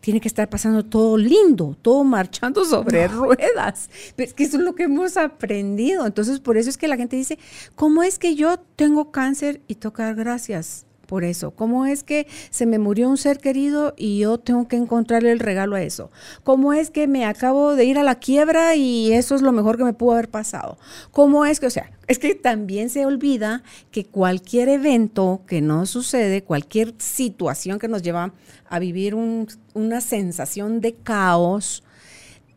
tiene 0.00 0.20
que 0.20 0.28
estar 0.28 0.48
pasando 0.48 0.84
todo 0.84 1.16
lindo, 1.16 1.76
todo 1.82 2.04
marchando 2.04 2.64
sobre 2.64 3.08
ruedas. 3.08 3.90
Es 4.16 4.34
que 4.34 4.44
eso 4.44 4.56
es 4.56 4.62
lo 4.62 4.74
que 4.74 4.84
hemos 4.84 5.16
aprendido. 5.16 6.06
Entonces, 6.06 6.40
por 6.40 6.56
eso 6.56 6.70
es 6.70 6.78
que 6.78 6.88
la 6.88 6.96
gente 6.96 7.16
dice, 7.16 7.38
¿cómo 7.74 8.02
es 8.02 8.18
que 8.18 8.34
yo 8.34 8.58
tengo 8.76 9.10
cáncer 9.10 9.60
y 9.68 9.76
tocar 9.76 10.14
gracias? 10.14 10.87
Por 11.08 11.24
eso? 11.24 11.52
¿Cómo 11.52 11.86
es 11.86 12.04
que 12.04 12.28
se 12.50 12.66
me 12.66 12.78
murió 12.78 13.08
un 13.08 13.16
ser 13.16 13.38
querido 13.38 13.94
y 13.96 14.18
yo 14.18 14.38
tengo 14.38 14.68
que 14.68 14.76
encontrarle 14.76 15.32
el 15.32 15.40
regalo 15.40 15.74
a 15.74 15.82
eso? 15.82 16.10
¿Cómo 16.44 16.74
es 16.74 16.90
que 16.90 17.08
me 17.08 17.24
acabo 17.24 17.74
de 17.74 17.86
ir 17.86 17.98
a 17.98 18.02
la 18.02 18.16
quiebra 18.16 18.76
y 18.76 19.12
eso 19.14 19.34
es 19.34 19.40
lo 19.40 19.50
mejor 19.50 19.78
que 19.78 19.84
me 19.84 19.94
pudo 19.94 20.12
haber 20.12 20.28
pasado? 20.28 20.78
¿Cómo 21.10 21.46
es 21.46 21.60
que, 21.60 21.66
o 21.66 21.70
sea, 21.70 21.90
es 22.08 22.18
que 22.18 22.34
también 22.34 22.90
se 22.90 23.06
olvida 23.06 23.62
que 23.90 24.04
cualquier 24.04 24.68
evento 24.68 25.40
que 25.46 25.62
no 25.62 25.86
sucede, 25.86 26.44
cualquier 26.44 26.94
situación 26.98 27.78
que 27.78 27.88
nos 27.88 28.02
lleva 28.02 28.34
a 28.68 28.78
vivir 28.78 29.14
una 29.14 30.00
sensación 30.02 30.82
de 30.82 30.94
caos, 30.94 31.82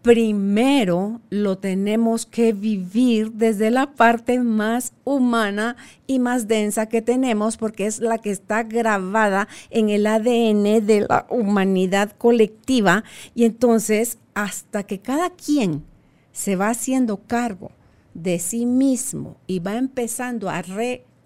primero 0.02 1.22
lo 1.30 1.58
tenemos 1.58 2.26
que 2.26 2.54
vivir 2.54 3.34
desde 3.34 3.70
la 3.70 3.94
parte 3.94 4.40
más 4.40 4.94
humana 5.04 5.76
y 6.08 6.20
más 6.20 6.48
densa 6.48 6.88
que 6.88 7.02
tenemos, 7.02 7.58
porque 7.58 7.86
es 7.86 8.00
la 8.00 8.18
que 8.18 8.32
está 8.32 8.64
grabada 8.64 9.48
en 9.70 9.90
el 9.90 10.08
ADN 10.08 10.86
de 10.86 11.06
la 11.08 11.28
humanidad 11.30 12.12
colectiva. 12.18 13.04
Y 13.36 13.46
entonces, 13.46 14.18
hasta 14.34 14.84
que 14.84 15.00
cada 15.00 15.30
quien 15.30 15.84
se 16.32 16.56
va 16.56 16.70
haciendo 16.70 17.18
cargo 17.18 17.72
de 18.14 18.40
sí 18.40 18.66
mismo 18.66 19.38
y 19.48 19.60
va 19.60 19.78
empezando 19.78 20.50
a 20.50 20.62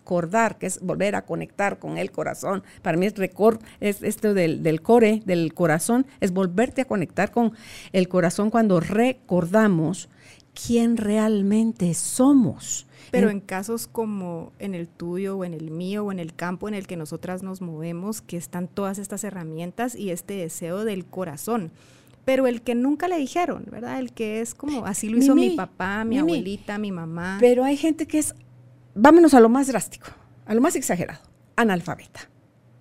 recordar, 0.06 0.60
que 0.60 0.68
es 0.68 0.80
volver 0.82 1.16
a 1.16 1.24
conectar 1.24 1.80
con 1.80 1.98
el 1.98 2.12
corazón. 2.12 2.64
Para 2.84 2.96
mí 2.96 3.08
es, 3.08 3.18
record, 3.18 3.60
es 3.80 4.04
esto 4.04 4.36
del, 4.36 4.62
del 4.62 4.84
core, 4.84 5.24
del 5.26 5.56
corazón, 5.56 6.06
es 6.22 6.32
volverte 6.32 6.82
a 6.82 6.86
conectar 6.86 7.32
con 7.32 7.54
el 7.92 8.08
corazón 8.08 8.52
cuando 8.52 8.80
recordamos 8.80 10.08
quién 10.54 10.98
realmente 10.98 11.92
somos. 11.96 12.86
Pero 13.10 13.30
en, 13.30 13.40
casos 13.40 13.88
como 13.88 14.52
en 14.60 14.76
el 14.76 14.88
tuyo 14.88 15.38
o 15.38 15.46
en 15.46 15.54
el 15.54 15.72
mío 15.72 16.06
o 16.06 16.12
en 16.12 16.20
el 16.20 16.36
campo 16.36 16.68
en 16.68 16.76
el 16.76 16.86
que 16.86 16.98
nosotras 16.98 17.42
nos 17.42 17.62
movemos, 17.62 18.22
que 18.22 18.38
están 18.38 18.68
todas 18.68 19.00
estas 19.00 19.24
herramientas 19.24 19.96
y 19.96 20.12
este 20.12 20.36
deseo 20.36 20.86
del 20.86 21.06
corazón. 21.06 21.72
Pero 22.26 22.48
el 22.48 22.62
que 22.62 22.76
nunca 22.76 23.08
le 23.08 23.18
dijeron, 23.18 23.66
¿verdad? 23.72 24.00
El 24.00 24.12
que 24.12 24.42
es 24.42 24.56
como, 24.56 24.86
así 24.86 25.10
lo 25.10 25.18
hizo 25.18 25.36
mi 25.36 25.52
papá, 25.52 26.04
mi 26.04 26.18
abuelita, 26.18 26.78
mi 26.78 26.92
mamá. 26.92 27.38
Pero 27.40 27.64
hay 27.64 27.78
gente 27.78 28.08
que 28.08 28.18
es, 28.18 28.36
vámonos 28.96 29.34
a 29.34 29.40
lo 29.40 29.50
más 29.50 29.68
drástico, 29.68 30.08
a 30.46 30.56
lo 30.56 30.62
más 30.62 30.76
exagerado, 30.76 31.22
analfabeta. 31.56 32.22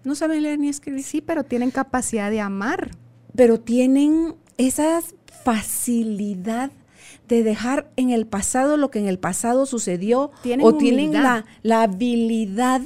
No 0.04 0.14
saben 0.14 0.42
leer 0.42 0.59
ni 0.59 0.68
escribir. 0.68 1.02
Sí, 1.02 1.21
pero 1.21 1.44
tienen 1.44 1.71
capacidad 1.71 2.30
de 2.30 2.40
amar. 2.40 2.90
Pero 3.35 3.59
tienen 3.59 4.37
esa 4.59 5.00
facilidad 5.44 6.71
de 7.28 7.42
dejar 7.42 7.90
en 7.97 8.11
el 8.11 8.26
pasado 8.26 8.76
lo 8.76 8.90
que 8.90 8.99
en 8.99 9.06
el 9.06 9.18
pasado 9.18 9.66
sucedió 9.66 10.30
o 10.61 10.75
tienen 10.75 11.12
la, 11.12 11.47
la 11.62 11.83
habilidad 11.83 12.83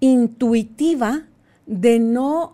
intuitiva 0.00 1.24
de 1.66 1.98
no 1.98 2.53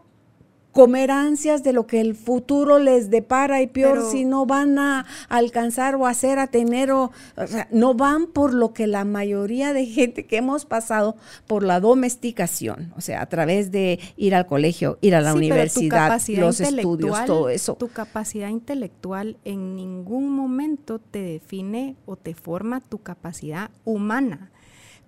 comer 0.80 1.10
ansias 1.10 1.62
de 1.62 1.74
lo 1.74 1.86
que 1.86 2.00
el 2.00 2.14
futuro 2.14 2.78
les 2.78 3.10
depara 3.10 3.60
y 3.60 3.66
peor 3.66 4.10
si 4.10 4.24
no 4.24 4.46
van 4.46 4.78
a 4.78 5.04
alcanzar 5.28 5.94
o 5.96 6.06
hacer, 6.06 6.38
a 6.38 6.46
tener 6.46 6.90
o, 6.90 7.12
o 7.36 7.46
sea, 7.46 7.68
no 7.70 7.92
van 7.92 8.28
por 8.28 8.54
lo 8.54 8.72
que 8.72 8.86
la 8.86 9.04
mayoría 9.04 9.74
de 9.74 9.84
gente 9.84 10.24
que 10.24 10.38
hemos 10.38 10.64
pasado 10.64 11.16
por 11.46 11.64
la 11.64 11.80
domesticación, 11.80 12.94
o 12.96 13.02
sea, 13.02 13.20
a 13.20 13.26
través 13.26 13.70
de 13.70 14.00
ir 14.16 14.34
al 14.34 14.46
colegio, 14.46 14.96
ir 15.02 15.14
a 15.14 15.20
la 15.20 15.34
universidad, 15.34 16.18
los 16.28 16.60
estudios, 16.62 17.26
todo 17.26 17.50
eso. 17.50 17.74
Tu 17.74 17.88
capacidad 17.88 18.48
intelectual 18.48 19.36
en 19.44 19.76
ningún 19.76 20.34
momento 20.34 20.98
te 20.98 21.20
define 21.20 21.96
o 22.06 22.16
te 22.16 22.32
forma 22.32 22.80
tu 22.80 23.02
capacidad 23.02 23.70
humana 23.84 24.50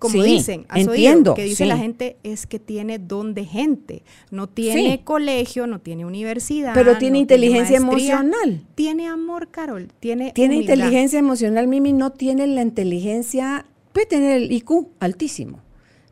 como 0.02 0.22
dicen, 0.24 0.66
entiendo, 0.74 1.34
que 1.34 1.44
dice 1.44 1.64
la 1.64 1.76
gente 1.76 2.16
es 2.24 2.48
que 2.48 2.58
tiene 2.58 2.98
don 2.98 3.34
de 3.34 3.44
gente, 3.44 4.02
no 4.32 4.48
tiene 4.48 5.04
colegio, 5.04 5.68
no 5.68 5.80
tiene 5.80 6.04
universidad, 6.04 6.74
pero 6.74 6.98
tiene 6.98 7.18
inteligencia 7.18 7.76
emocional. 7.76 8.66
Tiene 8.74 9.06
amor, 9.06 9.48
Carol, 9.50 9.92
tiene 10.00 10.32
Tiene 10.32 10.56
inteligencia 10.56 11.20
emocional, 11.20 11.68
Mimi 11.68 11.92
no 11.92 12.10
tiene 12.10 12.48
la 12.48 12.62
inteligencia, 12.62 13.64
puede 13.92 14.06
tener 14.06 14.42
el 14.42 14.50
IQ 14.50 14.88
altísimo 14.98 15.60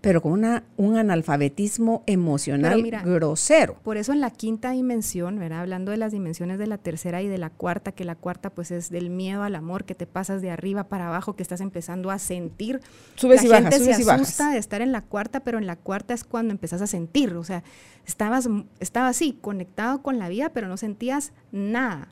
pero 0.00 0.23
con 0.23 0.33
una, 0.33 0.64
un 0.76 0.97
analfabetismo 0.97 2.02
emocional 2.07 2.83
grosero. 3.04 3.76
Por 3.83 3.99
eso 3.99 4.12
en 4.12 4.21
la 4.21 4.30
quinta 4.30 4.71
dimensión, 4.71 5.38
¿verdad? 5.38 5.61
hablando 5.61 5.90
de 5.90 5.99
las 5.99 6.12
dimensiones 6.12 6.59
de 6.59 6.66
la 6.66 6.78
tercera 6.78 7.21
y 7.21 7.28
de 7.28 7.37
la 7.37 7.50
cuarta, 7.50 7.92
que 7.92 8.04
la 8.04 8.14
cuarta 8.14 8.50
pues 8.50 8.71
es 8.71 8.90
del 8.90 9.11
miedo 9.11 9.42
al 9.42 9.54
amor, 9.54 9.85
que 9.85 9.95
te 9.95 10.07
pasas 10.07 10.40
de 10.40 10.50
arriba 10.50 10.85
para 10.85 11.09
abajo, 11.09 11.37
que 11.37 11.42
estás 11.42 11.61
empezando 11.61 12.11
a 12.11 12.19
sentir. 12.19 12.80
Subes 13.16 13.45
la 13.45 13.61
y 13.61 13.62
gente 13.62 13.78
se 13.78 14.12
asusta 14.12 14.52
de 14.52 14.59
estar 14.59 14.80
en 14.80 14.92
la 14.92 15.02
cuarta, 15.02 15.40
pero 15.40 15.59
en 15.59 15.66
la 15.66 15.76
cuarta 15.76 16.14
es 16.14 16.25
cuando 16.25 16.52
empezás 16.52 16.80
a 16.80 16.87
sentir, 16.87 17.35
o 17.35 17.45
sea, 17.45 17.62
estabas, 18.07 18.49
estabas 18.78 19.16
así, 19.16 19.37
conectado 19.40 20.02
con 20.02 20.19
la 20.19 20.28
vida, 20.28 20.50
pero 20.50 20.69
no 20.69 20.78
sentías 20.78 21.33
nada. 21.52 22.09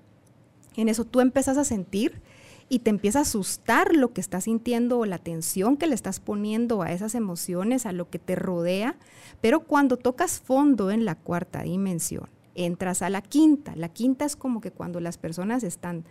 En 0.77 0.89
eso 0.89 1.05
tú 1.05 1.21
empezás 1.21 1.57
a 1.57 1.65
sentir 1.65 2.21
y 2.69 2.81
te 2.81 2.91
empieza 2.91 3.21
a 3.21 3.23
asustar 3.23 3.95
lo 3.95 4.13
que 4.13 4.21
estás 4.21 4.45
sintiendo 4.45 4.99
o 4.99 5.07
la 5.07 5.17
atención 5.17 5.77
que 5.77 5.87
le 5.87 5.95
estás 5.95 6.21
poniendo 6.21 6.83
a 6.83 6.93
esas 6.93 7.15
emociones, 7.15 7.87
a 7.87 7.93
lo 7.93 8.11
que 8.11 8.19
te 8.19 8.35
rodea. 8.37 8.97
Pero 9.41 9.61
cuando 9.61 9.97
tocas 9.97 10.41
fondo 10.41 10.91
en 10.91 11.05
la 11.05 11.15
cuarta 11.15 11.63
dimensión, 11.63 12.29
entras 12.55 13.03
a 13.03 13.11
la 13.11 13.23
quinta. 13.23 13.75
La 13.77 13.89
quinta 13.89 14.25
es 14.25 14.37
como 14.37 14.61
que 14.61 14.71
cuando 14.71 15.01
las 15.01 15.17
personas 15.17 15.63
están 15.63 16.05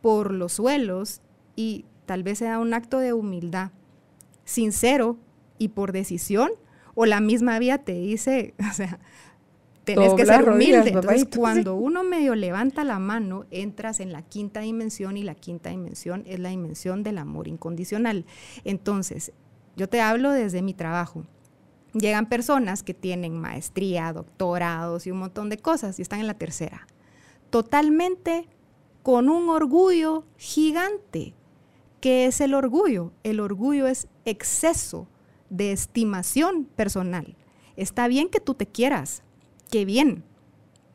por 0.00 0.32
los 0.32 0.52
suelos 0.52 1.22
y 1.56 1.86
tal 2.04 2.22
vez 2.22 2.38
sea 2.38 2.58
un 2.60 2.74
acto 2.74 2.98
de 2.98 3.12
humildad 3.12 3.72
sincero 4.44 5.18
y 5.58 5.68
por 5.68 5.92
decisión, 5.92 6.50
o 6.94 7.04
la 7.04 7.20
misma 7.20 7.58
vía 7.58 7.78
te 7.78 7.94
dice, 7.94 8.54
o 8.70 8.72
sea, 8.72 9.00
tenés 9.86 10.14
que 10.14 10.26
ser 10.26 10.48
humilde. 10.48 10.88
Entonces, 10.88 11.28
cuando 11.34 11.76
uno 11.76 12.02
medio 12.02 12.34
levanta 12.34 12.84
la 12.84 12.98
mano, 12.98 13.44
entras 13.50 14.00
en 14.00 14.12
la 14.12 14.22
quinta 14.22 14.60
dimensión 14.60 15.16
y 15.16 15.22
la 15.22 15.34
quinta 15.34 15.70
dimensión 15.70 16.24
es 16.26 16.40
la 16.40 16.50
dimensión 16.50 17.02
del 17.02 17.18
amor 17.18 17.48
incondicional. 17.48 18.26
Entonces, 18.64 19.32
yo 19.76 19.88
te 19.88 20.00
hablo 20.00 20.32
desde 20.32 20.60
mi 20.60 20.74
trabajo. 20.74 21.24
Llegan 21.94 22.28
personas 22.28 22.82
que 22.82 22.94
tienen 22.94 23.40
maestría, 23.40 24.12
doctorados 24.12 25.06
y 25.06 25.12
un 25.12 25.18
montón 25.18 25.48
de 25.48 25.56
cosas 25.56 25.98
y 25.98 26.02
están 26.02 26.20
en 26.20 26.26
la 26.26 26.34
tercera. 26.34 26.86
Totalmente 27.48 28.48
con 29.02 29.28
un 29.28 29.48
orgullo 29.48 30.24
gigante. 30.36 31.32
¿Qué 32.00 32.26
es 32.26 32.40
el 32.40 32.54
orgullo? 32.54 33.12
El 33.22 33.40
orgullo 33.40 33.86
es 33.86 34.08
exceso 34.24 35.06
de 35.48 35.72
estimación 35.72 36.64
personal. 36.64 37.36
Está 37.76 38.08
bien 38.08 38.28
que 38.28 38.40
tú 38.40 38.54
te 38.54 38.66
quieras, 38.66 39.22
qué 39.70 39.84
bien, 39.84 40.24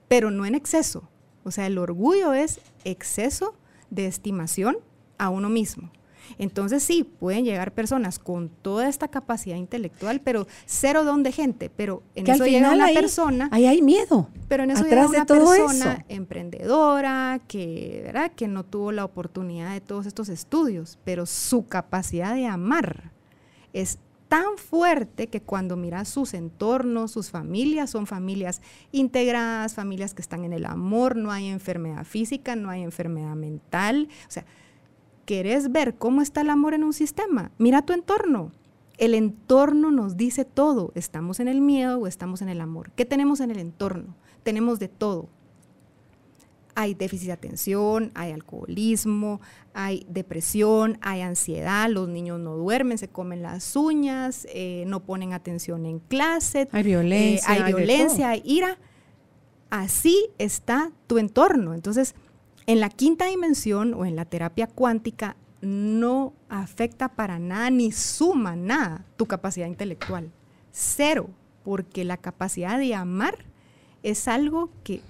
pero 0.07 0.31
no 0.31 0.45
en 0.45 0.55
exceso. 0.55 1.09
O 1.43 1.51
sea, 1.51 1.67
el 1.67 1.77
orgullo 1.77 2.33
es 2.33 2.59
exceso 2.83 3.55
de 3.89 4.07
estimación 4.07 4.77
a 5.17 5.29
uno 5.29 5.49
mismo. 5.49 5.91
Entonces 6.37 6.83
sí, 6.83 7.03
pueden 7.03 7.45
llegar 7.45 7.73
personas 7.73 8.19
con 8.19 8.49
toda 8.49 8.87
esta 8.87 9.07
capacidad 9.09 9.57
intelectual, 9.57 10.21
pero 10.21 10.47
cero 10.65 11.03
don 11.03 11.23
de 11.23 11.31
gente, 11.31 11.69
pero 11.69 12.03
en 12.15 12.29
eso 12.29 12.45
llega 12.45 12.71
una 12.71 12.87
persona... 12.87 13.49
Ahí 13.51 13.65
hay 13.65 13.81
miedo. 13.81 14.29
Pero 14.47 14.63
en 14.63 14.71
eso 14.71 14.83
llega 14.83 15.07
una 15.07 15.25
persona 15.25 16.05
emprendedora 16.09 17.41
que, 17.47 18.01
¿verdad? 18.05 18.31
que 18.35 18.47
no 18.47 18.63
tuvo 18.63 18.91
la 18.91 19.05
oportunidad 19.05 19.73
de 19.73 19.81
todos 19.81 20.05
estos 20.05 20.29
estudios, 20.29 20.99
pero 21.03 21.25
su 21.25 21.65
capacidad 21.67 22.33
de 22.33 22.47
amar 22.47 23.11
es 23.73 23.99
tan 24.31 24.55
fuerte 24.55 25.27
que 25.27 25.41
cuando 25.41 25.75
miras 25.75 26.07
sus 26.07 26.33
entornos, 26.33 27.11
sus 27.11 27.31
familias, 27.31 27.89
son 27.89 28.07
familias 28.07 28.61
integradas, 28.93 29.75
familias 29.75 30.13
que 30.13 30.21
están 30.21 30.45
en 30.45 30.53
el 30.53 30.65
amor, 30.65 31.17
no 31.17 31.33
hay 31.33 31.49
enfermedad 31.49 32.05
física, 32.05 32.55
no 32.55 32.69
hay 32.69 32.81
enfermedad 32.81 33.35
mental. 33.35 34.07
O 34.29 34.31
sea, 34.31 34.45
¿querés 35.25 35.73
ver 35.73 35.95
cómo 35.95 36.21
está 36.21 36.39
el 36.39 36.49
amor 36.49 36.73
en 36.73 36.85
un 36.85 36.93
sistema? 36.93 37.51
Mira 37.57 37.81
tu 37.81 37.91
entorno. 37.91 38.53
El 38.97 39.15
entorno 39.15 39.91
nos 39.91 40.15
dice 40.15 40.45
todo. 40.45 40.93
¿Estamos 40.95 41.41
en 41.41 41.49
el 41.49 41.59
miedo 41.59 41.99
o 41.99 42.07
estamos 42.07 42.41
en 42.41 42.47
el 42.47 42.61
amor? 42.61 42.91
¿Qué 42.95 43.03
tenemos 43.03 43.41
en 43.41 43.51
el 43.51 43.59
entorno? 43.59 44.15
Tenemos 44.43 44.79
de 44.79 44.87
todo 44.87 45.27
hay 46.75 46.93
déficit 46.93 47.27
de 47.27 47.33
atención, 47.33 48.11
hay 48.15 48.31
alcoholismo, 48.31 49.41
hay 49.73 50.05
depresión, 50.09 50.97
hay 51.01 51.21
ansiedad, 51.21 51.89
los 51.89 52.09
niños 52.09 52.39
no 52.39 52.55
duermen, 52.55 52.97
se 52.97 53.07
comen 53.07 53.41
las 53.41 53.75
uñas, 53.75 54.47
eh, 54.53 54.83
no 54.87 55.03
ponen 55.03 55.33
atención 55.33 55.85
en 55.85 55.99
clase, 55.99 56.67
hay 56.71 56.83
violencia, 56.83 57.55
eh, 57.55 57.61
hay, 57.63 57.73
violencia, 57.73 58.29
hay 58.29 58.41
ira. 58.45 58.77
Así 59.69 60.29
está 60.37 60.91
tu 61.07 61.17
entorno. 61.17 61.73
Entonces, 61.73 62.15
en 62.67 62.79
la 62.79 62.89
quinta 62.89 63.25
dimensión 63.25 63.93
o 63.93 64.05
en 64.05 64.15
la 64.15 64.25
terapia 64.25 64.67
cuántica 64.67 65.37
no 65.61 66.33
afecta 66.49 67.09
para 67.09 67.39
nada 67.39 67.69
ni 67.69 67.91
suma 67.91 68.55
nada 68.55 69.05
tu 69.15 69.27
capacidad 69.27 69.67
intelectual. 69.67 70.31
Cero, 70.71 71.29
porque 71.63 72.03
la 72.03 72.17
capacidad 72.17 72.79
de 72.79 72.95
amar 72.95 73.45
es 74.03 74.27
algo 74.27 74.71
que 74.83 75.01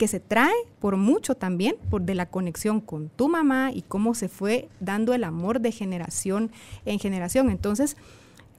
que 0.00 0.08
se 0.08 0.18
trae 0.18 0.54
por 0.78 0.96
mucho 0.96 1.34
también, 1.34 1.76
por 1.90 2.00
de 2.00 2.14
la 2.14 2.24
conexión 2.24 2.80
con 2.80 3.10
tu 3.10 3.28
mamá 3.28 3.70
y 3.70 3.82
cómo 3.82 4.14
se 4.14 4.30
fue 4.30 4.70
dando 4.80 5.12
el 5.12 5.24
amor 5.24 5.60
de 5.60 5.72
generación 5.72 6.50
en 6.86 6.98
generación. 6.98 7.50
Entonces, 7.50 7.98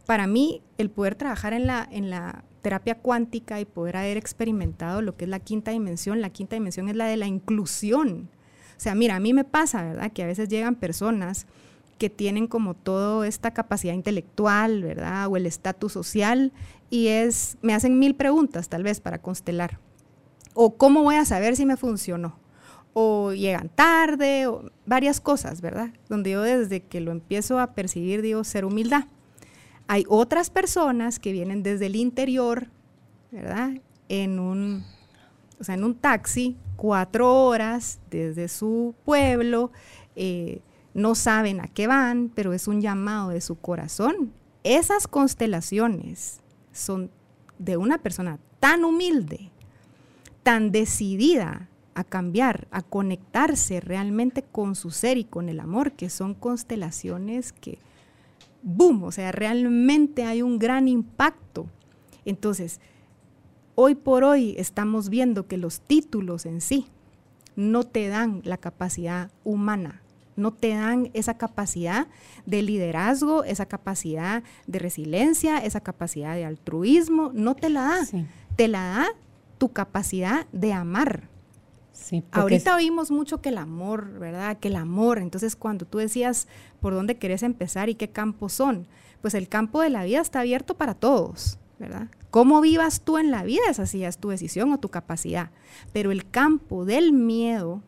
para 0.06 0.28
mí, 0.28 0.62
el 0.78 0.92
poder 0.92 1.16
trabajar 1.16 1.54
en 1.54 1.66
la, 1.66 1.90
en 1.92 2.12
la 2.12 2.44
terapia 2.62 3.00
cuántica 3.00 3.60
y 3.60 3.66
poder 3.66 3.98
haber 3.98 4.18
experimentado 4.18 5.02
lo 5.02 5.18
que 5.18 5.26
es 5.26 5.32
la 5.32 5.40
quinta 5.40 5.72
dimensión, 5.72 6.22
la 6.22 6.30
quinta 6.30 6.56
dimensión 6.56 6.90
es 6.90 6.96
la 6.96 7.08
de 7.08 7.18
la 7.18 7.26
inclusión. 7.26 8.30
O 8.78 8.80
sea, 8.80 8.94
mira, 8.94 9.16
a 9.16 9.20
mí 9.20 9.34
me 9.34 9.44
pasa, 9.44 9.82
¿verdad? 9.82 10.12
Que 10.12 10.22
a 10.22 10.28
veces 10.28 10.48
llegan 10.48 10.76
personas 10.76 11.48
que 11.98 12.12
tienen 12.12 12.46
como 12.46 12.76
toda 12.76 13.28
esta 13.28 13.50
capacidad 13.50 13.96
intelectual, 13.96 14.84
¿verdad? 14.84 15.26
O 15.28 15.38
el 15.38 15.48
estatus 15.48 15.94
social 15.94 16.52
y 16.92 17.08
es, 17.08 17.58
me 17.64 17.74
hacen 17.74 17.98
mil 17.98 18.14
preguntas 18.14 18.70
tal 18.70 18.84
vez 18.84 19.00
para 19.00 19.24
constelar 19.24 19.80
o 20.54 20.76
cómo 20.78 21.04
voy 21.04 21.16
a 21.16 21.26
saber 21.26 21.56
si 21.56 21.66
me 21.66 21.78
funcionó, 21.78 22.38
o 22.94 23.32
llegan 23.34 23.70
tarde, 23.70 24.48
o 24.48 24.70
varias 24.86 25.22
cosas, 25.22 25.62
¿verdad? 25.62 25.90
Donde 26.10 26.32
yo 26.32 26.42
desde 26.42 26.82
que 26.82 27.02
lo 27.02 27.12
empiezo 27.12 27.60
a 27.60 27.74
percibir 27.74 28.22
digo 28.22 28.44
ser 28.44 28.66
humildad. 28.66 29.06
Hay 29.88 30.06
otras 30.08 30.50
personas 30.50 31.20
que 31.20 31.32
vienen 31.32 31.64
desde 31.64 31.88
el 31.88 31.96
interior, 31.96 32.68
¿verdad? 33.32 33.72
En 34.10 34.40
un, 34.40 34.86
o 35.60 35.64
sea, 35.64 35.76
en 35.76 35.84
un 35.84 35.96
taxi, 35.96 36.58
cuatro 36.76 37.46
horas 37.46 38.00
desde 38.10 38.48
su 38.48 38.96
pueblo, 39.06 39.72
eh, 40.16 40.62
no 40.94 41.16
saben 41.16 41.62
a 41.62 41.68
qué 41.68 41.88
van, 41.88 42.32
pero 42.34 42.54
es 42.54 42.68
un 42.68 42.82
llamado 42.82 43.30
de 43.30 43.42
su 43.42 43.56
corazón. 43.60 44.34
Esas 44.64 45.08
constelaciones 45.08 46.42
son 46.72 47.12
de 47.58 47.78
una 47.78 48.00
persona 48.00 48.40
tan 48.60 48.84
humilde, 48.84 49.51
tan 50.44 50.72
decidida 50.72 51.70
a 51.94 52.04
cambiar, 52.04 52.68
a 52.72 52.82
conectarse 52.82 53.80
realmente 53.80 54.44
con 54.44 54.76
su 54.76 54.92
ser 54.92 55.18
y 55.18 55.24
con 55.24 55.50
el 55.50 55.60
amor, 55.60 55.92
que 55.94 56.10
son 56.10 56.34
constelaciones 56.34 57.52
que, 57.52 57.80
boom, 58.64 59.04
o 59.04 59.12
sea, 59.12 59.32
realmente 59.32 60.24
hay 60.24 60.42
un 60.42 60.58
gran 60.58 60.88
impacto. 60.88 61.68
Entonces, 62.26 62.80
hoy 63.76 63.96
por 63.96 64.24
hoy 64.24 64.56
estamos 64.58 65.10
viendo 65.10 65.48
que 65.48 65.58
los 65.58 65.82
títulos 65.82 66.46
en 66.46 66.62
sí 66.62 66.88
no 67.56 67.84
te 67.84 68.08
dan 68.08 68.42
la 68.46 68.58
capacidad 68.58 69.30
humana, 69.44 70.02
no 70.38 70.54
te 70.54 70.70
dan 70.70 71.10
esa 71.14 71.38
capacidad 71.38 72.08
de 72.46 72.62
liderazgo, 72.62 73.44
esa 73.44 73.66
capacidad 73.66 74.44
de 74.66 74.80
resiliencia, 74.80 75.58
esa 75.58 75.82
capacidad 75.82 76.36
de 76.36 76.46
altruismo, 76.46 77.32
no 77.34 77.56
te 77.56 77.70
la 77.70 77.82
da. 77.82 78.08
Te 78.56 78.68
la 78.68 78.84
da 78.84 79.08
tu 79.62 79.70
capacidad 79.70 80.48
de 80.52 80.74
amar. 80.74 81.30
Ahorita 82.32 82.76
oímos 82.76 83.12
mucho 83.12 83.42
que 83.42 83.50
el 83.50 83.60
amor, 83.60 84.18
¿verdad? 84.18 84.58
Que 84.58 84.70
el 84.70 84.76
amor. 84.76 85.20
Entonces, 85.20 85.56
cuando 85.56 85.86
tú 85.86 86.00
decías 86.00 86.48
por 86.80 86.96
dónde 86.96 87.20
querés 87.20 87.44
empezar 87.44 87.88
y 87.88 87.94
qué 87.94 88.10
campos 88.10 88.54
son, 88.54 88.88
pues 89.22 89.36
el 89.36 89.48
campo 89.48 89.80
de 89.82 89.92
la 89.92 90.04
vida 90.04 90.20
está 90.20 90.40
abierto 90.40 90.78
para 90.78 90.96
todos, 90.96 91.60
¿verdad? 91.78 92.08
Cómo 92.32 92.60
vivas 92.60 93.02
tú 93.02 93.20
en 93.20 93.30
la 93.30 93.44
vida, 93.44 93.62
esa 93.70 93.86
sí 93.86 94.04
es 94.04 94.18
tu 94.18 94.30
decisión 94.30 94.72
o 94.72 94.80
tu 94.80 94.90
capacidad. 94.90 95.52
Pero 95.94 96.10
el 96.10 96.28
campo 96.28 96.84
del 96.84 97.14
miedo 97.14 97.84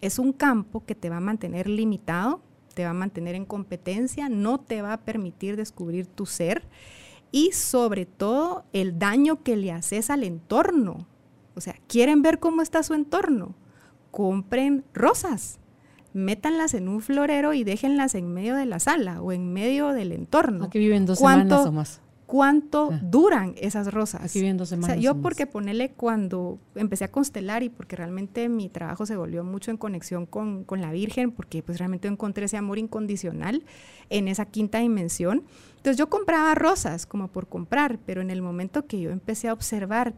es 0.00 0.20
un 0.20 0.32
campo 0.32 0.84
que 0.86 0.94
te 0.94 1.10
va 1.10 1.16
a 1.16 1.20
mantener 1.20 1.68
limitado, 1.68 2.40
te 2.74 2.84
va 2.84 2.90
a 2.90 2.94
mantener 2.94 3.34
en 3.34 3.46
competencia, 3.46 4.28
no 4.28 4.60
te 4.60 4.80
va 4.80 4.92
a 4.92 5.00
permitir 5.00 5.56
descubrir 5.56 6.06
tu 6.06 6.24
ser 6.24 6.62
y 7.32 7.50
sobre 7.50 8.06
todo 8.06 8.64
el 8.72 9.00
daño 9.00 9.42
que 9.42 9.56
le 9.56 9.72
haces 9.72 10.08
al 10.08 10.22
entorno. 10.22 11.08
O 11.56 11.60
sea, 11.60 11.74
¿quieren 11.88 12.22
ver 12.22 12.38
cómo 12.38 12.62
está 12.62 12.82
su 12.82 12.94
entorno? 12.94 13.54
Compren 14.10 14.84
rosas, 14.94 15.58
métanlas 16.12 16.74
en 16.74 16.88
un 16.88 17.00
florero 17.00 17.52
y 17.54 17.64
déjenlas 17.64 18.14
en 18.14 18.32
medio 18.32 18.54
de 18.54 18.66
la 18.66 18.78
sala 18.78 19.20
o 19.22 19.32
en 19.32 19.52
medio 19.52 19.88
del 19.88 20.12
entorno. 20.12 20.66
Aquí 20.66 20.78
viven 20.78 21.06
dos 21.06 21.18
semanas 21.18 21.66
o 21.66 21.72
más 21.72 22.00
cuánto 22.26 22.90
duran 23.02 23.54
esas 23.56 23.92
rosas. 23.92 24.22
Aquí 24.22 24.40
viendo 24.40 24.66
semanas. 24.66 24.90
O 24.90 24.92
sea, 24.94 25.00
yo 25.00 25.20
porque 25.22 25.46
ponerle 25.46 25.92
cuando 25.92 26.58
empecé 26.74 27.04
a 27.04 27.10
constelar 27.10 27.62
y 27.62 27.68
porque 27.68 27.96
realmente 27.96 28.48
mi 28.48 28.68
trabajo 28.68 29.06
se 29.06 29.16
volvió 29.16 29.44
mucho 29.44 29.70
en 29.70 29.76
conexión 29.76 30.26
con, 30.26 30.64
con, 30.64 30.80
la 30.80 30.90
Virgen, 30.90 31.30
porque 31.30 31.62
pues 31.62 31.78
realmente 31.78 32.08
encontré 32.08 32.46
ese 32.46 32.56
amor 32.56 32.78
incondicional 32.78 33.64
en 34.10 34.28
esa 34.28 34.44
quinta 34.46 34.78
dimensión. 34.78 35.44
Entonces 35.76 35.96
yo 35.96 36.10
compraba 36.10 36.54
rosas 36.54 37.06
como 37.06 37.28
por 37.28 37.46
comprar, 37.48 37.98
pero 38.04 38.20
en 38.20 38.30
el 38.30 38.42
momento 38.42 38.86
que 38.86 39.00
yo 39.00 39.10
empecé 39.10 39.48
a 39.48 39.52
observar, 39.52 40.14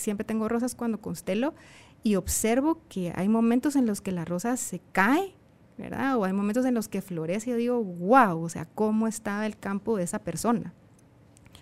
siempre 0.00 0.24
tengo 0.24 0.48
rosas 0.48 0.74
cuando 0.74 1.00
constelo, 1.00 1.54
y 2.02 2.14
observo 2.14 2.80
que 2.88 3.12
hay 3.14 3.28
momentos 3.28 3.76
en 3.76 3.86
los 3.86 4.00
que 4.00 4.12
la 4.12 4.24
rosa 4.24 4.56
se 4.56 4.80
cae 4.92 5.34
¿verdad? 5.78 6.16
O 6.16 6.24
hay 6.24 6.32
momentos 6.32 6.66
en 6.66 6.74
los 6.74 6.88
que 6.88 7.00
florece 7.00 7.50
y 7.50 7.52
yo 7.52 7.56
digo, 7.56 7.82
wow, 7.82 8.42
o 8.42 8.48
sea, 8.48 8.66
cómo 8.66 9.06
estaba 9.06 9.46
el 9.46 9.56
campo 9.56 9.96
de 9.96 10.02
esa 10.02 10.18
persona. 10.18 10.74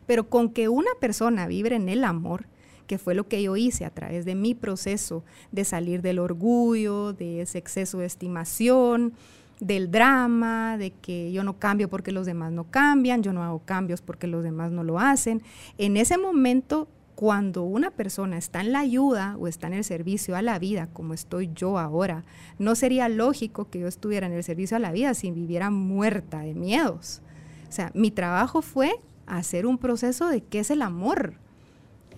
Pero 0.06 0.28
con 0.28 0.48
que 0.48 0.68
una 0.68 0.90
persona 0.98 1.46
vibre 1.46 1.76
en 1.76 1.88
el 1.88 2.02
amor, 2.02 2.46
que 2.86 2.98
fue 2.98 3.14
lo 3.14 3.28
que 3.28 3.42
yo 3.42 3.56
hice 3.56 3.84
a 3.84 3.90
través 3.90 4.24
de 4.24 4.34
mi 4.34 4.54
proceso 4.54 5.24
de 5.52 5.64
salir 5.64 6.00
del 6.00 6.18
orgullo, 6.18 7.12
de 7.12 7.42
ese 7.42 7.58
exceso 7.58 7.98
de 7.98 8.06
estimación, 8.06 9.12
del 9.60 9.90
drama, 9.90 10.78
de 10.78 10.92
que 10.92 11.32
yo 11.32 11.42
no 11.42 11.58
cambio 11.58 11.88
porque 11.88 12.12
los 12.12 12.26
demás 12.26 12.52
no 12.52 12.70
cambian, 12.70 13.22
yo 13.22 13.32
no 13.32 13.42
hago 13.42 13.60
cambios 13.64 14.00
porque 14.00 14.26
los 14.26 14.42
demás 14.42 14.70
no 14.70 14.82
lo 14.82 14.98
hacen. 14.98 15.42
En 15.76 15.96
ese 15.96 16.16
momento, 16.16 16.88
cuando 17.16 17.62
una 17.62 17.90
persona 17.90 18.36
está 18.36 18.60
en 18.60 18.72
la 18.72 18.80
ayuda 18.80 19.36
o 19.38 19.48
está 19.48 19.66
en 19.68 19.72
el 19.72 19.84
servicio 19.84 20.36
a 20.36 20.42
la 20.42 20.58
vida, 20.58 20.88
como 20.92 21.14
estoy 21.14 21.50
yo 21.54 21.78
ahora, 21.78 22.24
no 22.58 22.74
sería 22.74 23.08
lógico 23.08 23.70
que 23.70 23.80
yo 23.80 23.88
estuviera 23.88 24.26
en 24.26 24.34
el 24.34 24.44
servicio 24.44 24.76
a 24.76 24.80
la 24.80 24.92
vida 24.92 25.14
si 25.14 25.30
viviera 25.30 25.70
muerta 25.70 26.40
de 26.40 26.54
miedos. 26.54 27.22
O 27.68 27.72
sea, 27.72 27.90
mi 27.94 28.10
trabajo 28.10 28.60
fue 28.60 29.00
hacer 29.26 29.64
un 29.64 29.78
proceso 29.78 30.28
de 30.28 30.42
qué 30.42 30.58
es 30.58 30.70
el 30.70 30.82
amor. 30.82 31.34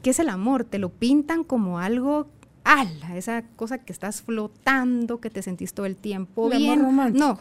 ¿Qué 0.02 0.10
es 0.10 0.18
el 0.18 0.28
amor? 0.28 0.64
Te 0.64 0.78
lo 0.78 0.88
pintan 0.88 1.44
como 1.44 1.78
algo, 1.78 2.26
ala, 2.64 3.16
esa 3.16 3.42
cosa 3.54 3.78
que 3.78 3.92
estás 3.92 4.20
flotando, 4.22 5.20
que 5.20 5.30
te 5.30 5.42
sentís 5.42 5.74
todo 5.74 5.86
el 5.86 5.94
tiempo 5.96 6.50
bien. 6.50 6.82
no. 7.14 7.38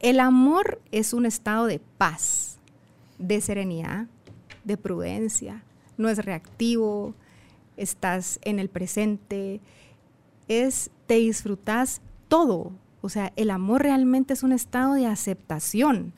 El 0.00 0.18
amor 0.18 0.80
es 0.90 1.12
un 1.12 1.26
estado 1.26 1.66
de 1.66 1.78
paz, 1.78 2.58
de 3.18 3.40
serenidad, 3.40 4.08
de 4.64 4.76
prudencia. 4.76 5.62
No 5.96 6.08
es 6.08 6.24
reactivo, 6.24 7.14
estás 7.76 8.38
en 8.42 8.58
el 8.58 8.68
presente, 8.68 9.60
es 10.48 10.90
te 11.06 11.14
disfrutas 11.14 12.00
todo. 12.28 12.72
O 13.00 13.08
sea, 13.08 13.32
el 13.36 13.50
amor 13.50 13.82
realmente 13.82 14.34
es 14.34 14.42
un 14.42 14.52
estado 14.52 14.94
de 14.94 15.06
aceptación 15.06 16.12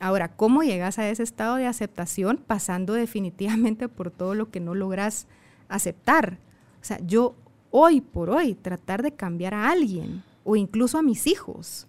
Ahora, 0.00 0.28
¿cómo 0.28 0.62
llegas 0.62 0.98
a 0.98 1.08
ese 1.08 1.22
estado 1.22 1.56
de 1.56 1.66
aceptación? 1.66 2.38
Pasando 2.46 2.94
definitivamente 2.94 3.88
por 3.88 4.10
todo 4.10 4.34
lo 4.34 4.50
que 4.50 4.60
no 4.60 4.74
logras 4.74 5.26
aceptar. 5.68 6.38
O 6.82 6.84
sea, 6.84 6.98
yo 7.06 7.34
hoy 7.70 8.00
por 8.00 8.30
hoy 8.30 8.54
tratar 8.54 9.02
de 9.02 9.12
cambiar 9.12 9.54
a 9.54 9.70
alguien 9.70 10.22
o 10.44 10.56
incluso 10.56 10.98
a 10.98 11.02
mis 11.02 11.26
hijos 11.26 11.86